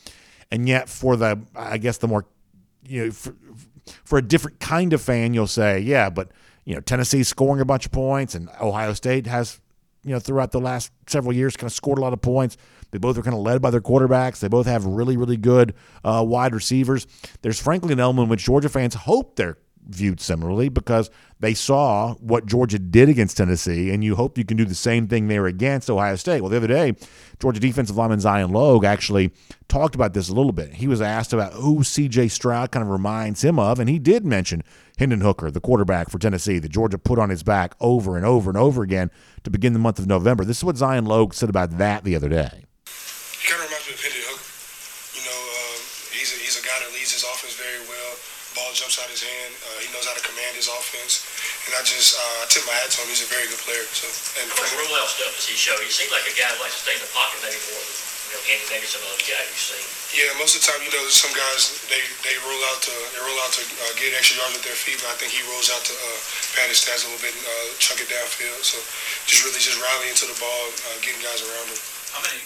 And 0.51 0.67
yet, 0.67 0.89
for 0.89 1.15
the 1.15 1.39
I 1.55 1.77
guess 1.77 1.97
the 1.97 2.07
more 2.07 2.25
you 2.85 3.05
know 3.05 3.11
for, 3.11 3.33
for 4.03 4.17
a 4.17 4.21
different 4.21 4.59
kind 4.59 4.93
of 4.93 5.01
fan, 5.01 5.33
you'll 5.33 5.47
say, 5.47 5.79
yeah, 5.79 6.09
but 6.09 6.29
you 6.65 6.75
know 6.75 6.81
Tennessee's 6.81 7.29
scoring 7.29 7.61
a 7.61 7.65
bunch 7.65 7.85
of 7.85 7.91
points 7.91 8.35
and 8.35 8.49
Ohio 8.59 8.93
State 8.93 9.25
has 9.27 9.61
you 10.07 10.13
know, 10.13 10.19
throughout 10.19 10.51
the 10.51 10.59
last 10.59 10.91
several 11.05 11.33
years, 11.33 11.57
kind 11.57 11.69
of 11.69 11.73
scored 11.73 11.97
a 11.97 12.01
lot 12.01 12.13
of 12.13 12.21
points. 12.21 12.55
They 12.91 12.97
both 12.97 13.17
are 13.17 13.21
kind 13.21 13.35
of 13.35 13.41
led 13.41 13.61
by 13.61 13.71
their 13.71 13.81
quarterbacks. 13.81 14.39
They 14.39 14.47
both 14.47 14.65
have 14.65 14.85
really, 14.85 15.17
really 15.17 15.35
good 15.35 15.73
uh, 16.05 16.23
wide 16.25 16.55
receivers. 16.55 17.05
There's 17.41 17.59
frankly 17.59 17.91
an 17.91 17.99
element 17.99 18.29
which 18.29 18.45
Georgia 18.45 18.69
fans 18.69 18.93
hope 18.95 19.35
they're 19.35 19.57
viewed 19.89 20.19
similarly 20.19 20.69
because 20.69 21.09
they 21.39 21.53
saw 21.53 22.13
what 22.15 22.45
Georgia 22.45 22.79
did 22.79 23.09
against 23.09 23.37
Tennessee, 23.37 23.91
and 23.91 24.03
you 24.03 24.15
hope 24.15 24.37
you 24.37 24.45
can 24.45 24.57
do 24.57 24.65
the 24.65 24.75
same 24.75 25.07
thing 25.07 25.27
there 25.27 25.45
against 25.45 25.89
Ohio 25.89 26.15
State. 26.15 26.41
Well, 26.41 26.49
the 26.49 26.57
other 26.57 26.67
day, 26.67 26.93
Georgia 27.39 27.59
defensive 27.59 27.97
lineman 27.97 28.19
Zion 28.19 28.51
Logue 28.51 28.85
actually 28.85 29.31
talked 29.67 29.95
about 29.95 30.13
this 30.13 30.29
a 30.29 30.33
little 30.33 30.51
bit. 30.51 30.75
He 30.75 30.87
was 30.87 31.01
asked 31.01 31.33
about 31.33 31.53
who 31.53 31.83
C.J. 31.83 32.29
Stroud 32.29 32.71
kind 32.71 32.83
of 32.83 32.89
reminds 32.89 33.43
him 33.43 33.59
of, 33.59 33.79
and 33.79 33.89
he 33.89 33.99
did 33.99 34.25
mention 34.25 34.63
Hendon 34.97 35.21
Hooker, 35.21 35.51
the 35.51 35.61
quarterback 35.61 36.09
for 36.09 36.17
Tennessee, 36.17 36.57
that 36.57 36.69
Georgia 36.69 36.97
put 36.97 37.19
on 37.19 37.29
his 37.29 37.43
back 37.43 37.75
over 37.79 38.17
and 38.17 38.25
over 38.25 38.49
and 38.49 38.57
over 38.57 38.81
again 38.81 39.11
to 39.43 39.49
begin 39.49 39.73
the 39.73 39.79
month 39.79 39.99
of 39.99 40.07
November. 40.07 40.43
This 40.43 40.57
is 40.57 40.63
what 40.63 40.77
Zion 40.77 41.05
Logue 41.05 41.33
said 41.33 41.49
about 41.49 41.77
that 41.77 42.03
the 42.03 42.15
other 42.15 42.29
day. 42.29 42.65
He 43.37 43.45
kind 43.45 43.61
of 43.61 43.69
reminds 43.69 43.85
me 43.85 43.93
of 43.93 44.01
Hendon 44.01 44.25
Hooker. 44.25 44.49
You 45.13 45.23
know, 45.29 45.37
um, 45.37 45.77
he's, 46.17 46.33
a, 46.33 46.37
he's 46.41 46.57
a 46.57 46.65
guy 46.65 46.73
that 46.81 46.89
leads 46.97 47.13
his 47.13 47.21
offense 47.21 47.53
very 47.61 47.85
well. 47.85 48.11
Ball 48.57 48.73
jumps 48.73 48.97
out 48.97 49.05
of 49.05 49.13
his 49.13 49.21
hand. 49.21 49.53
Uh, 49.69 49.85
he 49.85 49.87
knows 49.93 50.09
how 50.09 50.17
to 50.17 50.23
command 50.25 50.57
his 50.57 50.65
offense. 50.65 51.29
And 51.69 51.77
I 51.77 51.85
just, 51.85 52.17
uh, 52.17 52.41
I 52.41 52.45
tip 52.49 52.65
my 52.65 52.73
hat 52.73 52.89
to 52.89 53.05
him. 53.05 53.13
He's 53.13 53.21
a 53.21 53.29
very 53.29 53.45
good 53.53 53.61
player. 53.61 53.85
So, 53.93 54.09
and 54.41 54.49
what 54.49 54.65
rollout 54.81 55.13
stuff 55.13 55.29
does 55.37 55.45
he 55.45 55.53
show? 55.53 55.77
He 55.77 55.93
seems 55.93 56.09
like 56.09 56.25
a 56.25 56.33
guy 56.33 56.49
who 56.57 56.65
likes 56.65 56.81
to 56.81 56.89
stay 56.89 56.97
in 56.97 57.03
the 57.05 57.13
pocket 57.13 57.37
maybe 57.45 57.61
more 57.69 57.85
than 57.85 58.16
you 58.27 58.35
know, 58.35 58.43
Andy, 58.51 58.65
maybe 58.67 58.87
some 58.87 58.99
of 59.03 59.09
those 59.15 59.23
guys 59.23 59.47
you've 59.47 59.67
seen. 59.71 59.87
Yeah, 60.19 60.31
most 60.39 60.55
of 60.55 60.63
the 60.63 60.67
time, 60.67 60.83
you 60.83 60.91
know, 60.91 61.03
some 61.07 61.31
guys 61.31 61.79
they, 61.87 61.99
they 62.27 62.35
roll 62.43 62.61
out 62.71 62.79
to 62.83 62.93
they 63.15 63.21
roll 63.23 63.39
out 63.43 63.55
to 63.55 63.63
uh, 63.63 63.91
get 63.95 64.11
extra 64.15 64.39
yards 64.39 64.55
with 64.55 64.65
their 64.67 64.75
feet, 64.75 64.99
but 64.99 65.11
I 65.11 65.15
think 65.19 65.31
he 65.31 65.43
rolls 65.47 65.71
out 65.71 65.83
to 65.87 65.93
uh, 65.95 66.19
pad 66.55 66.67
his 66.67 66.83
stats 66.83 67.03
a 67.03 67.11
little 67.11 67.23
bit 67.23 67.31
and 67.35 67.45
uh, 67.47 67.75
chunk 67.79 68.03
it 68.03 68.11
downfield. 68.11 68.63
So 68.63 68.79
just 69.27 69.47
really 69.47 69.59
just 69.59 69.79
rallying 69.79 70.15
to 70.19 70.27
the 70.27 70.37
ball, 70.39 70.63
uh, 70.91 70.97
getting 70.99 71.23
guys 71.23 71.39
around 71.43 71.67
him. 71.71 71.79
How 72.11 72.21
many? 72.23 72.43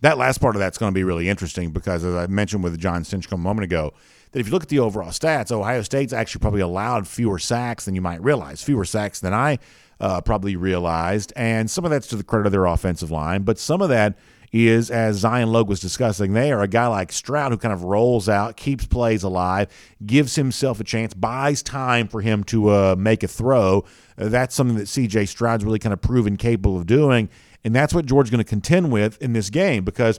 That 0.00 0.16
last 0.16 0.38
part 0.38 0.56
of 0.56 0.60
that's 0.60 0.78
going 0.78 0.90
to 0.90 0.96
be 0.96 1.04
really 1.04 1.28
interesting 1.28 1.70
because, 1.70 2.04
as 2.04 2.14
I 2.14 2.26
mentioned 2.26 2.64
with 2.64 2.78
John 2.78 3.02
Stinchcomb 3.02 3.34
a 3.34 3.36
moment 3.36 3.64
ago, 3.66 3.92
that 4.32 4.40
if 4.40 4.46
you 4.46 4.52
look 4.52 4.62
at 4.62 4.68
the 4.68 4.78
overall 4.78 5.10
stats, 5.10 5.52
Ohio 5.52 5.82
State's 5.82 6.12
actually 6.12 6.40
probably 6.40 6.62
allowed 6.62 7.06
fewer 7.06 7.38
sacks 7.38 7.84
than 7.84 7.94
you 7.94 8.00
might 8.00 8.22
realize, 8.22 8.62
fewer 8.62 8.84
sacks 8.84 9.20
than 9.20 9.34
I 9.34 9.58
uh, 10.00 10.20
probably 10.20 10.56
realized, 10.56 11.32
and 11.36 11.70
some 11.70 11.84
of 11.84 11.90
that's 11.90 12.06
to 12.08 12.16
the 12.16 12.24
credit 12.24 12.46
of 12.46 12.52
their 12.52 12.66
offensive 12.66 13.10
line, 13.10 13.42
but 13.42 13.58
some 13.58 13.82
of 13.82 13.90
that 13.90 14.16
is, 14.52 14.90
as 14.90 15.16
Zion 15.18 15.52
Logue 15.52 15.68
was 15.68 15.80
discussing 15.80 16.32
there, 16.32 16.60
a 16.60 16.68
guy 16.68 16.86
like 16.88 17.12
Stroud 17.12 17.52
who 17.52 17.58
kind 17.58 17.72
of 17.72 17.84
rolls 17.84 18.28
out, 18.28 18.56
keeps 18.56 18.86
plays 18.86 19.22
alive, 19.22 19.68
gives 20.04 20.34
himself 20.34 20.80
a 20.80 20.84
chance, 20.84 21.14
buys 21.14 21.62
time 21.62 22.08
for 22.08 22.20
him 22.20 22.42
to 22.44 22.68
uh, 22.68 22.96
make 22.98 23.22
a 23.22 23.28
throw. 23.28 23.84
Uh, 24.18 24.28
that's 24.28 24.54
something 24.54 24.76
that 24.76 24.88
C.J. 24.88 25.26
Stroud's 25.26 25.64
really 25.64 25.78
kind 25.78 25.92
of 25.92 26.00
proven 26.00 26.36
capable 26.36 26.76
of 26.76 26.86
doing. 26.86 27.28
And 27.62 27.74
that's 27.74 27.94
what 27.94 28.06
George's 28.06 28.30
going 28.30 28.42
to 28.42 28.48
contend 28.48 28.90
with 28.90 29.20
in 29.22 29.32
this 29.32 29.50
game 29.50 29.84
because, 29.84 30.18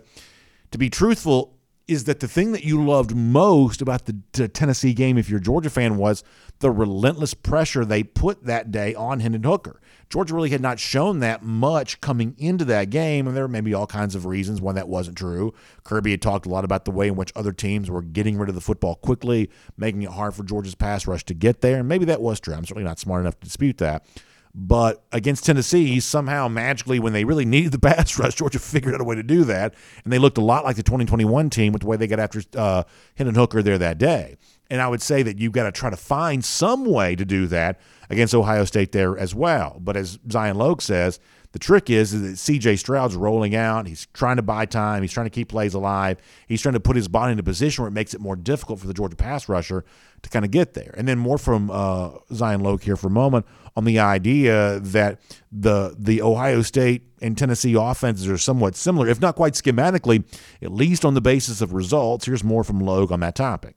to 0.71 0.77
be 0.77 0.89
truthful, 0.89 1.53
is 1.87 2.05
that 2.05 2.19
the 2.19 2.27
thing 2.27 2.51
that 2.51 2.63
you 2.63 2.83
loved 2.83 3.15
most 3.15 3.81
about 3.81 4.05
the, 4.05 4.47
Tennessee 4.47 4.93
game, 4.93 5.17
if 5.17 5.29
you're 5.29 5.39
a 5.39 5.43
Georgia 5.43 5.69
fan, 5.69 5.97
was 5.97 6.23
the 6.59 6.71
relentless 6.71 7.33
pressure 7.33 7.83
they 7.83 8.03
put 8.03 8.45
that 8.45 8.71
day 8.71 8.93
on 8.95 9.19
Hendon 9.19 9.43
Hooker. 9.43 9.81
Georgia 10.09 10.35
really 10.35 10.49
had 10.49 10.61
not 10.61 10.79
shown 10.79 11.19
that 11.19 11.43
much 11.43 12.01
coming 12.01 12.35
into 12.37 12.65
that 12.65 12.89
game, 12.89 13.27
and 13.27 13.35
there 13.35 13.47
may 13.47 13.61
be 13.61 13.73
all 13.73 13.87
kinds 13.87 14.13
of 14.13 14.25
reasons 14.25 14.61
why 14.61 14.73
that 14.73 14.87
wasn't 14.87 15.17
true. 15.17 15.53
Kirby 15.83 16.11
had 16.11 16.21
talked 16.21 16.45
a 16.45 16.49
lot 16.49 16.65
about 16.65 16.85
the 16.85 16.91
way 16.91 17.07
in 17.07 17.15
which 17.15 17.31
other 17.35 17.53
teams 17.53 17.89
were 17.89 18.01
getting 18.01 18.37
rid 18.37 18.49
of 18.49 18.55
the 18.55 18.61
football 18.61 18.95
quickly, 18.95 19.49
making 19.77 20.01
it 20.01 20.11
hard 20.11 20.33
for 20.35 20.43
Georgia's 20.43 20.75
pass 20.75 21.07
rush 21.07 21.25
to 21.25 21.33
get 21.33 21.61
there, 21.61 21.79
and 21.79 21.87
maybe 21.87 22.05
that 22.05 22.21
was 22.21 22.39
true. 22.39 22.53
I'm 22.53 22.65
certainly 22.65 22.83
not 22.83 22.99
smart 22.99 23.21
enough 23.21 23.39
to 23.39 23.45
dispute 23.45 23.77
that. 23.79 24.05
But 24.53 25.03
against 25.11 25.45
Tennessee, 25.45 25.87
he 25.87 25.99
somehow 25.99 26.47
magically, 26.47 26.99
when 26.99 27.13
they 27.13 27.23
really 27.23 27.45
needed 27.45 27.71
the 27.71 27.79
pass 27.89 28.17
rush, 28.19 28.35
Georgia 28.35 28.59
figured 28.59 28.93
out 28.93 29.01
a 29.01 29.03
way 29.03 29.15
to 29.15 29.23
do 29.23 29.43
that. 29.45 29.73
And 30.03 30.11
they 30.11 30.19
looked 30.19 30.37
a 30.37 30.43
lot 30.43 30.63
like 30.63 30.75
the 30.75 30.83
2021 30.83 31.49
team 31.49 31.73
with 31.73 31.83
the 31.83 31.87
way 31.87 31.97
they 31.97 32.07
got 32.07 32.19
after 32.19 32.41
uh, 32.55 32.83
Hendon 33.15 33.35
Hooker 33.35 33.63
there 33.63 33.77
that 33.77 33.97
day. 33.97 34.37
And 34.69 34.81
I 34.81 34.87
would 34.87 35.01
say 35.01 35.21
that 35.23 35.37
you've 35.37 35.51
got 35.51 35.63
to 35.63 35.71
try 35.71 35.89
to 35.89 35.97
find 35.97 36.43
some 36.45 36.85
way 36.85 37.15
to 37.15 37.25
do 37.25 37.45
that 37.47 37.79
against 38.09 38.33
Ohio 38.33 38.63
State 38.63 38.93
there 38.93 39.17
as 39.17 39.35
well. 39.35 39.77
But 39.81 39.97
as 39.97 40.17
Zion 40.29 40.57
Logue 40.57 40.81
says, 40.81 41.19
the 41.51 41.59
trick 41.59 41.89
is, 41.89 42.13
is 42.13 42.21
that 42.21 42.37
C.J. 42.37 42.77
Stroud's 42.77 43.15
rolling 43.15 43.53
out. 43.55 43.85
He's 43.85 44.07
trying 44.13 44.37
to 44.37 44.41
buy 44.41 44.65
time. 44.65 45.01
He's 45.01 45.11
trying 45.11 45.25
to 45.25 45.31
keep 45.31 45.49
plays 45.49 45.73
alive. 45.73 46.19
He's 46.47 46.61
trying 46.61 46.73
to 46.73 46.79
put 46.79 46.95
his 46.95 47.09
body 47.09 47.33
in 47.33 47.39
a 47.39 47.43
position 47.43 47.81
where 47.81 47.89
it 47.89 47.93
makes 47.93 48.13
it 48.13 48.21
more 48.21 48.37
difficult 48.37 48.79
for 48.79 48.87
the 48.87 48.93
Georgia 48.93 49.17
pass 49.17 49.49
rusher 49.49 49.83
to 50.23 50.29
kind 50.29 50.45
of 50.45 50.51
get 50.51 50.73
there. 50.73 50.93
And 50.97 51.07
then 51.07 51.17
more 51.17 51.37
from 51.37 51.69
uh, 51.71 52.11
Zion 52.33 52.61
Logue 52.61 52.83
here 52.83 52.95
for 52.95 53.07
a 53.07 53.11
moment 53.11 53.45
on 53.75 53.85
the 53.85 53.99
idea 53.99 54.79
that 54.79 55.19
the 55.51 55.95
the 55.97 56.21
Ohio 56.21 56.61
State 56.61 57.03
and 57.21 57.37
Tennessee 57.37 57.75
offenses 57.77 58.27
are 58.27 58.37
somewhat 58.37 58.75
similar, 58.75 59.07
if 59.07 59.21
not 59.21 59.35
quite 59.35 59.53
schematically, 59.53 60.23
at 60.61 60.71
least 60.71 61.05
on 61.05 61.13
the 61.13 61.21
basis 61.21 61.61
of 61.61 61.73
results. 61.73 62.25
Here's 62.25 62.43
more 62.43 62.63
from 62.63 62.79
Logue 62.79 63.11
on 63.11 63.19
that 63.21 63.35
topic. 63.35 63.75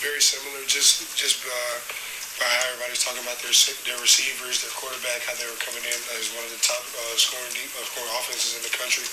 Very 0.00 0.20
similar, 0.20 0.62
just 0.66 1.18
just 1.18 1.42
uh, 1.44 1.76
by 2.38 2.46
how 2.46 2.70
everybody's 2.70 3.02
talking 3.02 3.22
about 3.26 3.36
their 3.42 3.52
their 3.84 4.00
receivers, 4.00 4.62
their 4.62 4.72
quarterback, 4.78 5.26
how 5.26 5.34
they 5.36 5.48
were 5.48 5.58
coming 5.58 5.82
in 5.84 6.00
as 6.16 6.30
one 6.32 6.44
of 6.46 6.52
the 6.54 6.62
top 6.62 6.80
uh, 6.80 7.16
scoring 7.18 7.50
deep, 7.52 7.68
uh, 7.74 7.84
scoring 7.84 8.12
offenses 8.14 8.56
in 8.56 8.62
the 8.62 8.74
country. 8.78 9.04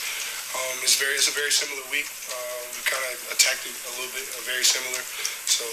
Um, 0.56 0.78
it's 0.86 0.96
very 0.96 1.18
it's 1.18 1.28
a 1.28 1.36
very 1.36 1.52
similar 1.52 1.84
week. 1.90 2.08
Uh, 2.30 2.62
we 2.72 2.80
kind 2.86 3.04
of 3.12 3.18
attacked 3.34 3.66
it 3.66 3.74
a 3.74 3.92
little 4.00 4.14
bit, 4.14 4.24
uh, 4.30 4.40
very 4.48 4.64
similar. 4.64 5.02
So 5.50 5.66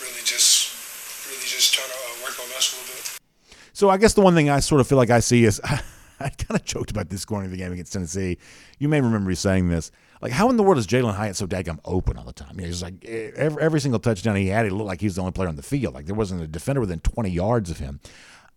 really 0.00 0.22
just 0.24 1.28
really 1.28 1.46
just 1.46 1.74
trying 1.74 1.88
to 1.88 1.94
uh, 1.94 2.24
work 2.24 2.36
a 2.38 2.42
little 2.42 2.94
bit. 2.94 3.18
So 3.72 3.90
I 3.90 3.96
guess 3.96 4.14
the 4.14 4.20
one 4.20 4.34
thing 4.34 4.50
I 4.50 4.60
sort 4.60 4.80
of 4.80 4.86
feel 4.86 4.98
like 4.98 5.10
I 5.10 5.20
see 5.20 5.44
is 5.44 5.60
I 6.20 6.28
kind 6.30 6.58
of 6.58 6.64
joked 6.64 6.90
about 6.90 7.10
this 7.10 7.24
going 7.24 7.44
into 7.44 7.56
the 7.56 7.62
game 7.62 7.72
against 7.72 7.92
Tennessee. 7.92 8.38
You 8.78 8.88
may 8.88 9.00
remember 9.00 9.28
me 9.28 9.34
saying 9.34 9.68
this. 9.68 9.90
Like, 10.20 10.32
how 10.32 10.50
in 10.50 10.56
the 10.56 10.64
world 10.64 10.78
is 10.78 10.86
Jalen 10.86 11.14
Hyatt 11.14 11.36
so 11.36 11.46
daggum 11.46 11.78
open 11.84 12.16
all 12.16 12.24
the 12.24 12.32
time? 12.32 12.56
You 12.56 12.62
know, 12.62 12.66
he's 12.66 12.82
like 12.82 13.04
every, 13.04 13.62
every 13.62 13.80
single 13.80 14.00
touchdown 14.00 14.34
he 14.34 14.48
had, 14.48 14.66
it 14.66 14.72
looked 14.72 14.88
like 14.88 15.00
he 15.00 15.06
was 15.06 15.14
the 15.14 15.20
only 15.20 15.32
player 15.32 15.48
on 15.48 15.54
the 15.56 15.62
field. 15.62 15.94
Like 15.94 16.06
there 16.06 16.16
wasn't 16.16 16.42
a 16.42 16.48
defender 16.48 16.80
within 16.80 17.00
20 17.00 17.30
yards 17.30 17.70
of 17.70 17.78
him. 17.78 18.00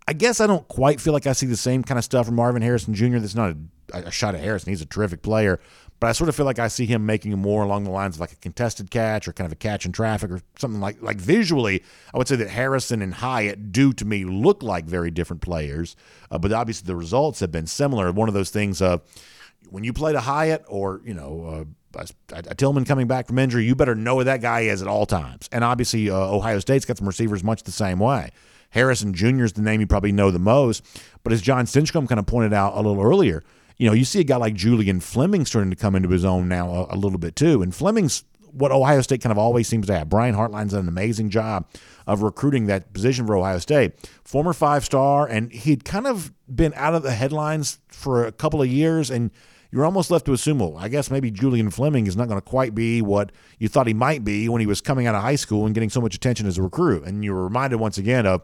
I 0.07 0.13
guess 0.13 0.41
I 0.41 0.47
don't 0.47 0.67
quite 0.67 0.99
feel 0.99 1.13
like 1.13 1.27
I 1.27 1.33
see 1.33 1.45
the 1.45 1.55
same 1.55 1.83
kind 1.83 1.99
of 1.99 2.03
stuff 2.03 2.25
from 2.25 2.35
Marvin 2.35 2.63
Harrison 2.63 2.95
Jr. 2.95 3.19
That's 3.19 3.35
not 3.35 3.55
a, 3.93 4.07
a 4.07 4.11
shot 4.11 4.33
at 4.33 4.41
Harrison. 4.41 4.71
He's 4.71 4.81
a 4.81 4.87
terrific 4.87 5.21
player. 5.21 5.59
But 6.01 6.07
I 6.09 6.13
sort 6.13 6.29
of 6.29 6.35
feel 6.35 6.47
like 6.47 6.57
I 6.57 6.67
see 6.67 6.87
him 6.87 7.05
making 7.05 7.37
more 7.37 7.61
along 7.61 7.83
the 7.83 7.91
lines 7.91 8.15
of 8.15 8.21
like 8.21 8.31
a 8.31 8.35
contested 8.37 8.89
catch 8.89 9.27
or 9.27 9.33
kind 9.33 9.45
of 9.45 9.51
a 9.51 9.55
catch 9.55 9.85
in 9.85 9.91
traffic 9.91 10.31
or 10.31 10.41
something 10.57 10.81
like 10.81 10.99
like 10.99 11.17
visually. 11.17 11.83
I 12.11 12.17
would 12.17 12.27
say 12.27 12.35
that 12.37 12.49
Harrison 12.49 13.03
and 13.03 13.13
Hyatt 13.13 13.71
do 13.71 13.93
to 13.93 14.03
me 14.03 14.25
look 14.25 14.63
like 14.63 14.85
very 14.85 15.11
different 15.11 15.43
players, 15.43 15.95
uh, 16.31 16.39
but 16.39 16.51
obviously 16.51 16.87
the 16.87 16.95
results 16.95 17.39
have 17.41 17.51
been 17.51 17.67
similar. 17.67 18.11
One 18.11 18.27
of 18.27 18.33
those 18.33 18.49
things 18.49 18.81
of 18.81 19.01
uh, 19.01 19.03
when 19.69 19.83
you 19.83 19.93
play 19.93 20.11
to 20.11 20.19
Hyatt 20.19 20.65
or 20.67 21.01
you 21.05 21.13
know 21.13 21.67
uh, 21.93 22.03
Tillman 22.57 22.85
coming 22.85 23.05
back 23.05 23.27
from 23.27 23.37
injury, 23.37 23.65
you 23.65 23.75
better 23.75 23.93
know 23.93 24.15
where 24.15 24.25
that 24.25 24.41
guy 24.41 24.61
is 24.61 24.81
at 24.81 24.87
all 24.87 25.05
times. 25.05 25.49
And 25.51 25.63
obviously 25.63 26.09
uh, 26.09 26.15
Ohio 26.15 26.57
State's 26.57 26.83
got 26.83 26.97
some 26.97 27.05
receivers 27.05 27.43
much 27.43 27.61
the 27.61 27.71
same 27.71 27.99
way. 27.99 28.31
Harrison 28.71 29.13
Jr. 29.13 29.43
is 29.43 29.53
the 29.53 29.61
name 29.61 29.81
you 29.81 29.85
probably 29.85 30.13
know 30.13 30.31
the 30.31 30.39
most, 30.39 30.83
but 31.23 31.31
as 31.31 31.43
John 31.43 31.65
Stinchcomb 31.65 32.09
kind 32.09 32.17
of 32.17 32.25
pointed 32.25 32.53
out 32.53 32.73
a 32.73 32.77
little 32.77 33.03
earlier 33.03 33.43
you 33.77 33.87
know, 33.87 33.93
you 33.93 34.05
see 34.05 34.19
a 34.19 34.23
guy 34.23 34.37
like 34.37 34.53
Julian 34.53 34.99
Fleming 34.99 35.45
starting 35.45 35.69
to 35.69 35.75
come 35.75 35.95
into 35.95 36.09
his 36.09 36.25
own 36.25 36.47
now 36.47 36.69
a, 36.69 36.95
a 36.95 36.97
little 36.97 37.19
bit 37.19 37.35
too. 37.35 37.61
And 37.61 37.73
Fleming's 37.73 38.23
what 38.53 38.71
Ohio 38.71 39.01
State 39.01 39.21
kind 39.21 39.31
of 39.31 39.37
always 39.37 39.67
seems 39.67 39.87
to 39.87 39.97
have. 39.97 40.09
Brian 40.09 40.35
Hartline's 40.35 40.71
done 40.71 40.81
an 40.81 40.87
amazing 40.89 41.29
job 41.29 41.67
of 42.07 42.21
recruiting 42.21 42.67
that 42.67 42.93
position 42.93 43.25
for 43.25 43.35
Ohio 43.35 43.59
State. 43.59 43.93
Former 44.23 44.53
five 44.53 44.83
star, 44.83 45.27
and 45.27 45.51
he'd 45.51 45.85
kind 45.85 46.07
of 46.07 46.33
been 46.53 46.73
out 46.75 46.93
of 46.93 47.03
the 47.03 47.11
headlines 47.11 47.79
for 47.87 48.25
a 48.25 48.31
couple 48.31 48.61
of 48.61 48.67
years, 48.67 49.09
and 49.09 49.31
you're 49.71 49.85
almost 49.85 50.11
left 50.11 50.25
to 50.25 50.33
assume, 50.33 50.59
well, 50.59 50.75
I 50.77 50.89
guess 50.89 51.09
maybe 51.09 51.31
Julian 51.31 51.69
Fleming 51.69 52.07
is 52.07 52.17
not 52.17 52.27
going 52.27 52.39
to 52.39 52.45
quite 52.45 52.75
be 52.75 53.01
what 53.01 53.31
you 53.57 53.69
thought 53.69 53.87
he 53.87 53.93
might 53.93 54.25
be 54.25 54.49
when 54.49 54.59
he 54.59 54.67
was 54.67 54.81
coming 54.81 55.07
out 55.07 55.15
of 55.15 55.21
high 55.21 55.35
school 55.35 55.65
and 55.65 55.73
getting 55.73 55.89
so 55.89 56.01
much 56.01 56.13
attention 56.13 56.45
as 56.45 56.57
a 56.57 56.61
recruit. 56.61 57.05
And 57.05 57.23
you're 57.23 57.43
reminded 57.43 57.79
once 57.79 57.97
again 57.97 58.25
of 58.25 58.41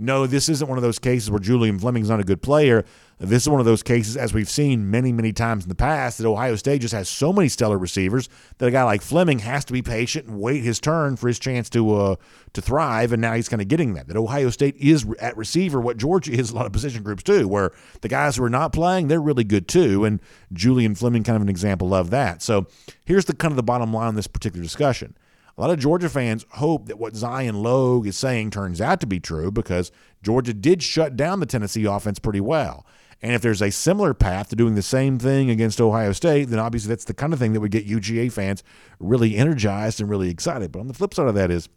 no, 0.00 0.28
this 0.28 0.48
isn't 0.48 0.68
one 0.68 0.78
of 0.78 0.82
those 0.82 1.00
cases 1.00 1.28
where 1.28 1.40
Julian 1.40 1.78
Fleming's 1.80 2.08
not 2.08 2.20
a 2.20 2.24
good 2.24 2.40
player. 2.40 2.84
This 3.18 3.42
is 3.42 3.48
one 3.48 3.58
of 3.58 3.66
those 3.66 3.82
cases, 3.82 4.16
as 4.16 4.32
we've 4.32 4.48
seen 4.48 4.92
many, 4.92 5.12
many 5.12 5.32
times 5.32 5.64
in 5.64 5.68
the 5.68 5.74
past, 5.74 6.18
that 6.18 6.26
Ohio 6.26 6.54
State 6.54 6.82
just 6.82 6.94
has 6.94 7.08
so 7.08 7.32
many 7.32 7.48
stellar 7.48 7.76
receivers 7.76 8.28
that 8.58 8.68
a 8.68 8.70
guy 8.70 8.84
like 8.84 9.02
Fleming 9.02 9.40
has 9.40 9.64
to 9.64 9.72
be 9.72 9.82
patient 9.82 10.26
and 10.28 10.40
wait 10.40 10.62
his 10.62 10.78
turn 10.78 11.16
for 11.16 11.26
his 11.26 11.40
chance 11.40 11.68
to 11.70 11.96
uh, 11.96 12.16
to 12.52 12.62
thrive. 12.62 13.12
And 13.12 13.20
now 13.20 13.34
he's 13.34 13.48
kind 13.48 13.60
of 13.60 13.66
getting 13.66 13.94
that. 13.94 14.06
That 14.06 14.16
Ohio 14.16 14.50
State 14.50 14.76
is 14.76 15.04
at 15.18 15.36
receiver 15.36 15.80
what 15.80 15.96
Georgia 15.96 16.30
is 16.38 16.52
a 16.52 16.54
lot 16.54 16.66
of 16.66 16.72
position 16.72 17.02
groups 17.02 17.24
too, 17.24 17.48
where 17.48 17.72
the 18.00 18.08
guys 18.08 18.36
who 18.36 18.44
are 18.44 18.50
not 18.50 18.72
playing 18.72 19.08
they're 19.08 19.20
really 19.20 19.44
good 19.44 19.66
too. 19.66 20.04
And 20.04 20.20
Julian 20.52 20.94
Fleming 20.94 21.24
kind 21.24 21.34
of 21.34 21.42
an 21.42 21.48
example 21.48 21.92
of 21.92 22.10
that. 22.10 22.40
So 22.40 22.68
here's 23.04 23.24
the 23.24 23.34
kind 23.34 23.50
of 23.50 23.56
the 23.56 23.64
bottom 23.64 23.92
line 23.92 24.06
on 24.06 24.14
this 24.14 24.28
particular 24.28 24.62
discussion. 24.62 25.16
A 25.58 25.60
lot 25.60 25.70
of 25.70 25.80
Georgia 25.80 26.08
fans 26.08 26.46
hope 26.50 26.86
that 26.86 27.00
what 27.00 27.16
Zion 27.16 27.64
Logue 27.64 28.06
is 28.06 28.16
saying 28.16 28.50
turns 28.50 28.80
out 28.80 29.00
to 29.00 29.08
be 29.08 29.18
true 29.18 29.50
because 29.50 29.90
Georgia 30.22 30.54
did 30.54 30.84
shut 30.84 31.16
down 31.16 31.40
the 31.40 31.46
Tennessee 31.46 31.84
offense 31.84 32.20
pretty 32.20 32.40
well. 32.40 32.86
And 33.20 33.32
if 33.32 33.42
there's 33.42 33.60
a 33.60 33.72
similar 33.72 34.14
path 34.14 34.50
to 34.50 34.56
doing 34.56 34.76
the 34.76 34.82
same 34.82 35.18
thing 35.18 35.50
against 35.50 35.80
Ohio 35.80 36.12
State, 36.12 36.44
then 36.44 36.60
obviously 36.60 36.90
that's 36.90 37.06
the 37.06 37.14
kind 37.14 37.32
of 37.32 37.40
thing 37.40 37.54
that 37.54 37.60
would 37.60 37.72
get 37.72 37.88
UGA 37.88 38.30
fans 38.30 38.62
really 39.00 39.34
energized 39.36 40.00
and 40.00 40.08
really 40.08 40.30
excited. 40.30 40.70
But 40.70 40.78
on 40.78 40.86
the 40.86 40.94
flip 40.94 41.12
side 41.12 41.26
of 41.26 41.34
that 41.34 41.50
is 41.50 41.68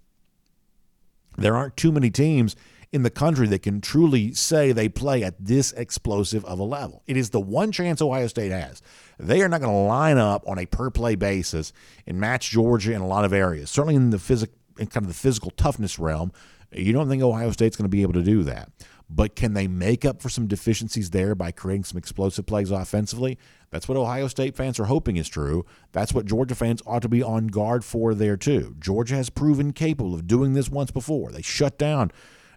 there 1.40 1.56
aren't 1.56 1.76
too 1.76 1.92
many 1.92 2.12
teams 2.12 2.56
in 2.92 3.04
the 3.04 3.10
country 3.10 3.48
that 3.48 3.62
can 3.64 3.80
truly 3.80 4.34
say 4.34 4.72
they 4.72 4.90
play 4.90 5.24
at 5.24 5.44
this 5.44 5.72
explosive 5.74 6.44
of 6.46 6.60
a 6.60 6.64
level. 6.64 7.04
It 7.08 7.16
is 7.16 7.30
the 7.30 7.40
one 7.40 7.72
chance 7.72 8.02
Ohio 8.02 8.28
State 8.28 8.52
has. 8.52 8.82
They 9.18 9.42
are 9.42 9.50
not 9.50 9.62
going 9.62 9.72
to 9.72 9.78
line 9.78 10.18
up 10.18 10.44
on 10.46 10.60
a 10.60 10.66
per 10.66 10.90
play 10.90 11.16
basis 11.16 11.72
and 12.06 12.20
match 12.20 12.50
Georgia 12.50 12.94
in 12.94 13.02
a 13.02 13.08
lot 13.08 13.24
of 13.24 13.32
areas. 13.32 13.70
Certainly 13.70 13.96
in 13.96 14.10
the 14.10 14.20
physical 14.20 14.56
in 14.78 14.88
kind 14.88 15.06
of 15.06 15.10
the 15.10 15.18
physical 15.18 15.52
toughness 15.52 16.00
realm, 16.00 16.32
you 16.72 16.94
don't 16.94 17.08
think 17.08 17.22
Ohio 17.22 17.52
State's 17.52 17.76
going 17.76 17.86
to 17.86 17.90
be 17.90 18.02
able 18.02 18.14
to 18.14 18.24
do 18.24 18.44
that. 18.44 18.72
But 19.10 19.36
can 19.36 19.54
they 19.54 19.68
make 19.68 20.06
up 20.06 20.22
for 20.22 20.30
some 20.30 20.48
deficiencies 20.48 21.10
there 21.10 21.36
by 21.36 21.52
creating 21.52 21.84
some 21.84 21.98
explosive 21.98 22.46
plays 22.46 22.72
offensively? 22.72 23.38
That's 23.70 23.90
what 23.90 23.98
Ohio 23.98 24.28
State 24.28 24.56
fans 24.56 24.80
are 24.80 24.86
hoping 24.86 25.18
is 25.18 25.28
true. 25.28 25.66
That's 25.92 26.14
what 26.14 26.26
Georgia 26.26 26.56
fans 26.56 26.82
ought 26.86 27.02
to 27.02 27.10
be 27.10 27.22
on 27.22 27.48
guard 27.48 27.84
for 27.84 28.16
there, 28.16 28.38
too. 28.38 28.76
Georgia 28.80 29.16
has 29.16 29.30
proven 29.30 29.74
capable 29.74 30.16
of 30.16 30.28
doing 30.28 30.54
this 30.54 30.70
once 30.70 30.92
before. 30.92 31.32
They 31.32 31.42
shut 31.42 31.78
down 31.78 32.12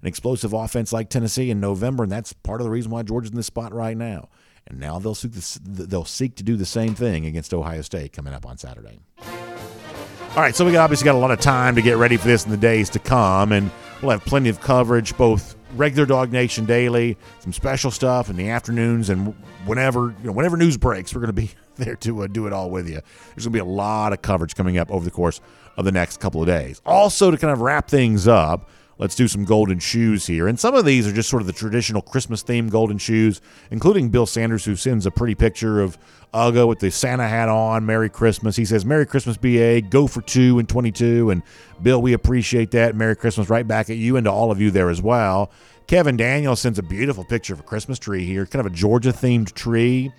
an 0.04 0.08
explosive 0.08 0.52
offense 0.52 0.92
like 0.92 1.08
Tennessee 1.08 1.50
in 1.50 1.60
November, 1.60 2.02
and 2.02 2.12
that's 2.12 2.34
part 2.34 2.60
of 2.60 2.66
the 2.66 2.70
reason 2.70 2.90
why 2.90 3.02
Georgia's 3.02 3.30
in 3.30 3.36
this 3.36 3.46
spot 3.46 3.72
right 3.72 3.96
now. 3.96 4.28
And 4.66 4.78
now 4.78 4.98
they'll 4.98 5.14
seek, 5.14 5.32
they'll 5.32 6.04
seek 6.04 6.36
to 6.36 6.42
do 6.42 6.56
the 6.56 6.66
same 6.66 6.94
thing 6.94 7.24
against 7.24 7.54
Ohio 7.54 7.80
State 7.80 8.12
coming 8.12 8.34
up 8.34 8.44
on 8.44 8.58
Saturday. 8.58 9.00
All 9.18 10.42
right, 10.42 10.54
so 10.54 10.66
we 10.66 10.76
obviously 10.76 11.06
got 11.06 11.14
a 11.14 11.18
lot 11.18 11.30
of 11.30 11.40
time 11.40 11.74
to 11.76 11.80
get 11.80 11.96
ready 11.96 12.18
for 12.18 12.28
this 12.28 12.44
in 12.44 12.50
the 12.50 12.58
days 12.58 12.90
to 12.90 12.98
come, 12.98 13.50
and 13.52 13.70
we'll 14.02 14.10
have 14.10 14.22
plenty 14.26 14.50
of 14.50 14.60
coverage, 14.60 15.16
both 15.16 15.56
regular 15.74 16.04
DawgNation 16.06 16.66
daily, 16.66 17.16
some 17.40 17.54
special 17.54 17.90
stuff 17.90 18.28
in 18.28 18.36
the 18.36 18.50
afternoons, 18.50 19.08
and 19.08 19.34
whenever 19.64 20.14
you 20.20 20.26
know 20.26 20.32
whenever 20.32 20.58
news 20.58 20.76
breaks, 20.76 21.14
we're 21.14 21.22
going 21.22 21.34
to 21.34 21.40
be 21.40 21.50
there 21.76 21.96
to 21.96 22.24
uh, 22.24 22.26
do 22.26 22.46
it 22.46 22.52
all 22.52 22.68
with 22.68 22.88
you. 22.88 23.00
There's 23.34 23.46
going 23.46 23.52
to 23.54 23.56
be 23.56 23.58
a 23.58 23.64
lot 23.64 24.12
of 24.12 24.20
coverage 24.20 24.54
coming 24.54 24.76
up 24.76 24.90
over 24.90 25.02
the 25.02 25.10
course 25.10 25.40
of 25.78 25.86
the 25.86 25.92
next 25.92 26.20
couple 26.20 26.42
of 26.42 26.46
days. 26.46 26.82
Also, 26.84 27.30
to 27.30 27.38
kind 27.38 27.52
of 27.52 27.62
wrap 27.62 27.88
things 27.88 28.28
up, 28.28 28.68
let's 28.98 29.14
do 29.14 29.28
some 29.28 29.44
golden 29.44 29.78
shoes 29.78 30.26
here. 30.26 30.48
And 30.48 30.58
some 30.58 30.74
of 30.74 30.84
these 30.84 31.06
are 31.06 31.12
just 31.12 31.28
sort 31.28 31.42
of 31.42 31.46
the 31.46 31.52
traditional 31.52 32.02
Christmas 32.02 32.42
themed 32.42 32.70
golden 32.70 32.98
shoes, 32.98 33.40
including 33.70 34.08
Bill 34.08 34.26
Sanders, 34.26 34.64
who 34.64 34.76
sends 34.76 35.06
a 35.06 35.10
pretty 35.10 35.34
picture 35.34 35.80
of 35.80 35.98
Uga 36.32 36.66
with 36.66 36.80
the 36.80 36.90
Santa 36.90 37.28
hat 37.28 37.48
on. 37.48 37.86
Merry 37.86 38.10
Christmas. 38.10 38.56
He 38.56 38.64
says, 38.64 38.84
Merry 38.84 39.06
Christmas, 39.06 39.36
BA. 39.36 39.82
Go 39.82 40.06
for 40.06 40.20
two 40.22 40.58
and 40.58 40.68
22. 40.68 41.30
And 41.30 41.42
Bill, 41.82 42.02
we 42.02 42.12
appreciate 42.12 42.70
that. 42.72 42.94
Merry 42.94 43.16
Christmas 43.16 43.48
right 43.48 43.66
back 43.66 43.90
at 43.90 43.96
you 43.96 44.16
and 44.16 44.24
to 44.24 44.32
all 44.32 44.50
of 44.50 44.60
you 44.60 44.70
there 44.70 44.90
as 44.90 45.00
well. 45.00 45.50
Kevin 45.86 46.16
Daniel 46.16 46.56
sends 46.56 46.78
a 46.78 46.82
beautiful 46.82 47.24
picture 47.24 47.52
of 47.52 47.60
a 47.60 47.64
Christmas 47.64 47.98
tree 47.98 48.24
here, 48.24 48.46
kind 48.46 48.64
of 48.64 48.72
a 48.72 48.74
Georgia 48.74 49.12
themed 49.12 49.52
tree. 49.52 50.12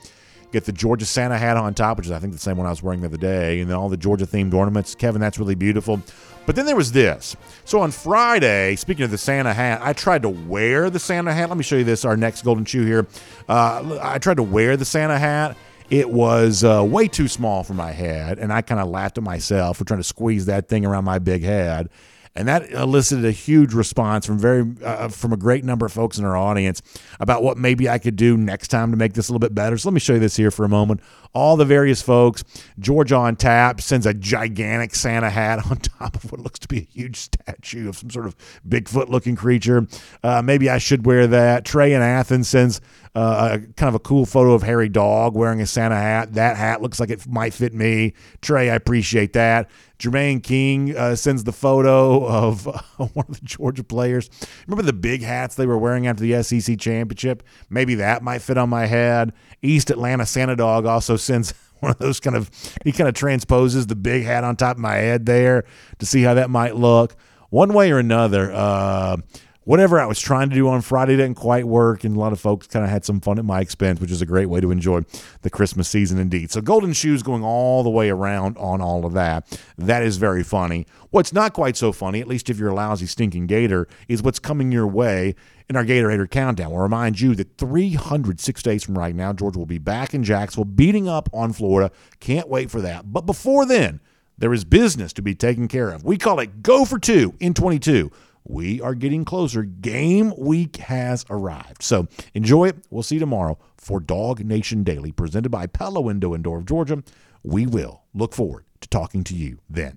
Get 0.55 0.63
the 0.63 0.71
Georgia 0.71 1.05
Santa 1.05 1.37
hat 1.37 1.57
on 1.57 1.73
top, 1.73 1.97
which 1.97 2.05
is 2.05 2.13
I 2.13 2.19
think 2.19 2.31
the 2.31 2.39
same 2.39 2.55
one 2.55 2.65
I 2.65 2.69
was 2.69 2.81
wearing 2.81 3.01
the 3.01 3.07
other 3.07 3.17
day, 3.17 3.59
and 3.59 3.69
then 3.69 3.75
all 3.75 3.89
the 3.89 3.97
Georgia 3.97 4.25
themed 4.25 4.53
ornaments. 4.53 4.95
Kevin, 4.95 5.19
that's 5.19 5.37
really 5.37 5.53
beautiful. 5.53 5.99
But 6.45 6.55
then 6.55 6.65
there 6.65 6.77
was 6.77 6.93
this. 6.93 7.35
So 7.65 7.81
on 7.81 7.91
Friday, 7.91 8.77
speaking 8.77 9.03
of 9.03 9.11
the 9.11 9.17
Santa 9.17 9.53
hat, 9.53 9.81
I 9.83 9.91
tried 9.91 10.21
to 10.21 10.29
wear 10.29 10.89
the 10.89 10.97
Santa 10.97 11.33
hat. 11.33 11.49
Let 11.49 11.57
me 11.57 11.63
show 11.65 11.75
you 11.75 11.83
this, 11.83 12.05
our 12.05 12.15
next 12.15 12.43
golden 12.43 12.63
shoe 12.63 12.85
here. 12.85 13.05
Uh, 13.49 13.99
I 14.01 14.17
tried 14.17 14.37
to 14.37 14.43
wear 14.43 14.77
the 14.77 14.85
Santa 14.85 15.19
hat. 15.19 15.57
It 15.89 16.09
was 16.09 16.63
uh, 16.63 16.85
way 16.87 17.09
too 17.09 17.27
small 17.27 17.63
for 17.63 17.73
my 17.73 17.91
head, 17.91 18.39
and 18.39 18.53
I 18.53 18.61
kind 18.61 18.79
of 18.79 18.87
laughed 18.87 19.17
at 19.17 19.25
myself 19.25 19.75
for 19.75 19.83
trying 19.83 19.99
to 19.99 20.05
squeeze 20.05 20.45
that 20.45 20.69
thing 20.69 20.85
around 20.85 21.03
my 21.03 21.19
big 21.19 21.43
head 21.43 21.89
and 22.35 22.47
that 22.47 22.69
elicited 22.71 23.25
a 23.25 23.31
huge 23.31 23.73
response 23.73 24.25
from 24.25 24.37
very 24.37 24.65
uh, 24.83 25.07
from 25.07 25.31
a 25.31 25.37
great 25.37 25.63
number 25.63 25.85
of 25.85 25.93
folks 25.93 26.17
in 26.17 26.25
our 26.25 26.35
audience 26.35 26.81
about 27.19 27.43
what 27.43 27.57
maybe 27.57 27.87
I 27.87 27.97
could 27.97 28.15
do 28.15 28.35
next 28.37 28.67
time 28.67 28.91
to 28.91 28.97
make 28.97 29.13
this 29.13 29.29
a 29.29 29.31
little 29.31 29.39
bit 29.39 29.55
better. 29.55 29.77
So 29.77 29.89
let 29.89 29.93
me 29.93 29.99
show 29.99 30.13
you 30.13 30.19
this 30.19 30.35
here 30.35 30.51
for 30.51 30.65
a 30.65 30.69
moment. 30.69 31.01
All 31.35 31.57
the 31.57 31.65
various 31.65 32.01
folks. 32.01 32.43
George 32.79 33.11
on 33.11 33.35
tap 33.35 33.81
sends 33.81 34.05
a 34.05 34.13
gigantic 34.13 34.95
Santa 34.95 35.29
hat 35.29 35.59
on 35.69 35.77
top 35.77 36.15
of 36.15 36.31
what 36.31 36.41
looks 36.41 36.59
to 36.59 36.67
be 36.67 36.79
a 36.79 36.81
huge 36.81 37.17
statue 37.17 37.89
of 37.89 37.97
some 37.97 38.09
sort 38.09 38.25
of 38.25 38.35
Bigfoot 38.67 39.09
looking 39.09 39.35
creature. 39.35 39.85
Uh, 40.23 40.41
maybe 40.41 40.69
I 40.69 40.79
should 40.79 41.05
wear 41.05 41.27
that. 41.27 41.65
Trey 41.65 41.93
in 41.93 42.01
Athens 42.01 42.47
sends 42.47 42.81
uh, 43.15 43.59
a 43.59 43.73
kind 43.73 43.87
of 43.87 43.95
a 43.95 43.99
cool 43.99 44.25
photo 44.25 44.53
of 44.53 44.63
Hairy 44.63 44.89
Dawg 44.89 45.35
wearing 45.35 45.61
a 45.61 45.65
Santa 45.65 45.95
hat. 45.95 46.33
That 46.33 46.57
hat 46.57 46.81
looks 46.81 46.99
like 46.99 47.09
it 47.09 47.27
might 47.27 47.53
fit 47.53 47.73
me. 47.73 48.13
Trey, 48.41 48.69
I 48.69 48.75
appreciate 48.75 49.33
that. 49.33 49.69
Jermaine 49.99 50.43
King 50.43 50.95
uh, 50.95 51.15
sends 51.15 51.45
the 51.45 51.53
photo 51.53 52.27
of 52.27 52.67
uh, 52.67 52.81
one 53.13 53.25
of 53.29 53.39
the 53.39 53.45
Georgia 53.45 53.83
players. 53.83 54.29
Remember 54.67 54.83
the 54.83 54.93
big 54.93 55.21
hats 55.21 55.55
they 55.55 55.65
were 55.65 55.77
wearing 55.77 56.07
after 56.07 56.23
the 56.23 56.43
SEC 56.43 56.77
championship? 56.77 57.43
Maybe 57.69 57.95
that 57.95 58.21
might 58.21 58.41
fit 58.41 58.57
on 58.57 58.69
my 58.69 58.85
head. 58.85 59.31
East 59.61 59.89
Atlanta 59.89 60.25
Santa 60.25 60.55
Dog 60.55 60.85
also 60.85 61.15
sends 61.25 61.53
one 61.79 61.91
of 61.91 61.97
those 61.99 62.19
kind 62.19 62.35
of, 62.35 62.49
he 62.83 62.91
kind 62.91 63.07
of 63.07 63.15
transposes 63.15 63.87
the 63.87 63.95
big 63.95 64.23
hat 64.23 64.43
on 64.43 64.55
top 64.55 64.77
of 64.77 64.81
my 64.81 64.95
head 64.95 65.25
there 65.25 65.65
to 65.99 66.05
see 66.05 66.23
how 66.23 66.33
that 66.35 66.49
might 66.49 66.75
look. 66.75 67.15
One 67.49 67.73
way 67.73 67.91
or 67.91 67.99
another, 67.99 68.51
uh, 68.53 69.17
whatever 69.65 69.99
I 69.99 70.05
was 70.05 70.19
trying 70.19 70.49
to 70.49 70.55
do 70.55 70.69
on 70.69 70.81
Friday 70.81 71.17
didn't 71.17 71.35
quite 71.35 71.67
work, 71.67 72.03
and 72.03 72.15
a 72.15 72.19
lot 72.19 72.31
of 72.31 72.39
folks 72.39 72.67
kind 72.67 72.85
of 72.85 72.89
had 72.89 73.03
some 73.03 73.19
fun 73.19 73.37
at 73.37 73.45
my 73.45 73.59
expense, 73.59 73.99
which 73.99 74.11
is 74.11 74.21
a 74.21 74.25
great 74.25 74.45
way 74.45 74.61
to 74.61 74.71
enjoy 74.71 75.01
the 75.41 75.49
Christmas 75.49 75.89
season 75.89 76.17
indeed. 76.17 76.51
So, 76.51 76.61
Golden 76.61 76.93
Shoes 76.93 77.21
going 77.21 77.43
all 77.43 77.83
the 77.83 77.89
way 77.89 78.09
around 78.09 78.57
on 78.57 78.81
all 78.81 79.05
of 79.05 79.13
that. 79.13 79.59
That 79.77 80.03
is 80.03 80.17
very 80.17 80.43
funny. 80.43 80.85
What's 81.09 81.33
not 81.33 81.53
quite 81.53 81.75
so 81.75 81.91
funny, 81.91 82.21
at 82.21 82.27
least 82.27 82.49
if 82.49 82.57
you're 82.57 82.69
a 82.69 82.75
lousy, 82.75 83.07
stinking 83.07 83.47
Gator, 83.47 83.87
is 84.07 84.23
what's 84.23 84.39
coming 84.39 84.71
your 84.71 84.87
way 84.87 85.35
in 85.67 85.75
our 85.75 85.83
Gator 85.83 86.11
Hater 86.11 86.27
Countdown. 86.27 86.71
We'll 86.71 86.81
remind 86.81 87.19
you 87.19 87.35
that 87.35 87.57
306 87.57 88.63
days 88.63 88.83
from 88.83 88.97
right 88.97 89.15
now, 89.15 89.33
Georgia 89.33 89.57
will 89.59 89.65
be 89.65 89.79
back 89.79 90.13
in 90.13 90.23
Jacksonville, 90.23 90.65
beating 90.65 91.09
up 91.09 91.27
on 91.33 91.53
Florida. 91.53 91.91
Can't 92.19 92.47
wait 92.47 92.69
for 92.69 92.81
that. 92.81 93.11
But 93.11 93.25
before 93.25 93.65
then, 93.65 93.99
there 94.37 94.53
is 94.53 94.65
business 94.65 95.13
to 95.13 95.21
be 95.21 95.33
taken 95.33 95.67
care 95.67 95.89
of. 95.89 96.03
We 96.03 96.17
call 96.17 96.39
it 96.39 96.61
Go 96.61 96.85
for 96.85 96.99
Two 96.99 97.33
in 97.39 97.53
22 97.53 98.11
we 98.45 98.81
are 98.81 98.95
getting 98.95 99.25
closer. 99.25 99.63
Game 99.63 100.33
week 100.37 100.77
has 100.77 101.25
arrived. 101.29 101.83
So 101.83 102.07
enjoy 102.33 102.69
it. 102.69 102.77
We'll 102.89 103.03
see 103.03 103.15
you 103.15 103.19
tomorrow 103.19 103.57
for 103.77 103.99
DawgNation 103.99 104.83
Daily, 104.83 105.11
presented 105.11 105.49
by 105.49 105.67
Pella 105.67 106.01
Window 106.01 106.33
and 106.33 106.43
Door 106.43 106.59
of 106.59 106.65
Georgia. 106.65 107.03
We 107.43 107.67
will 107.67 108.03
look 108.13 108.33
forward 108.33 108.65
to 108.81 108.89
talking 108.89 109.23
to 109.25 109.35
you 109.35 109.59
then. 109.69 109.93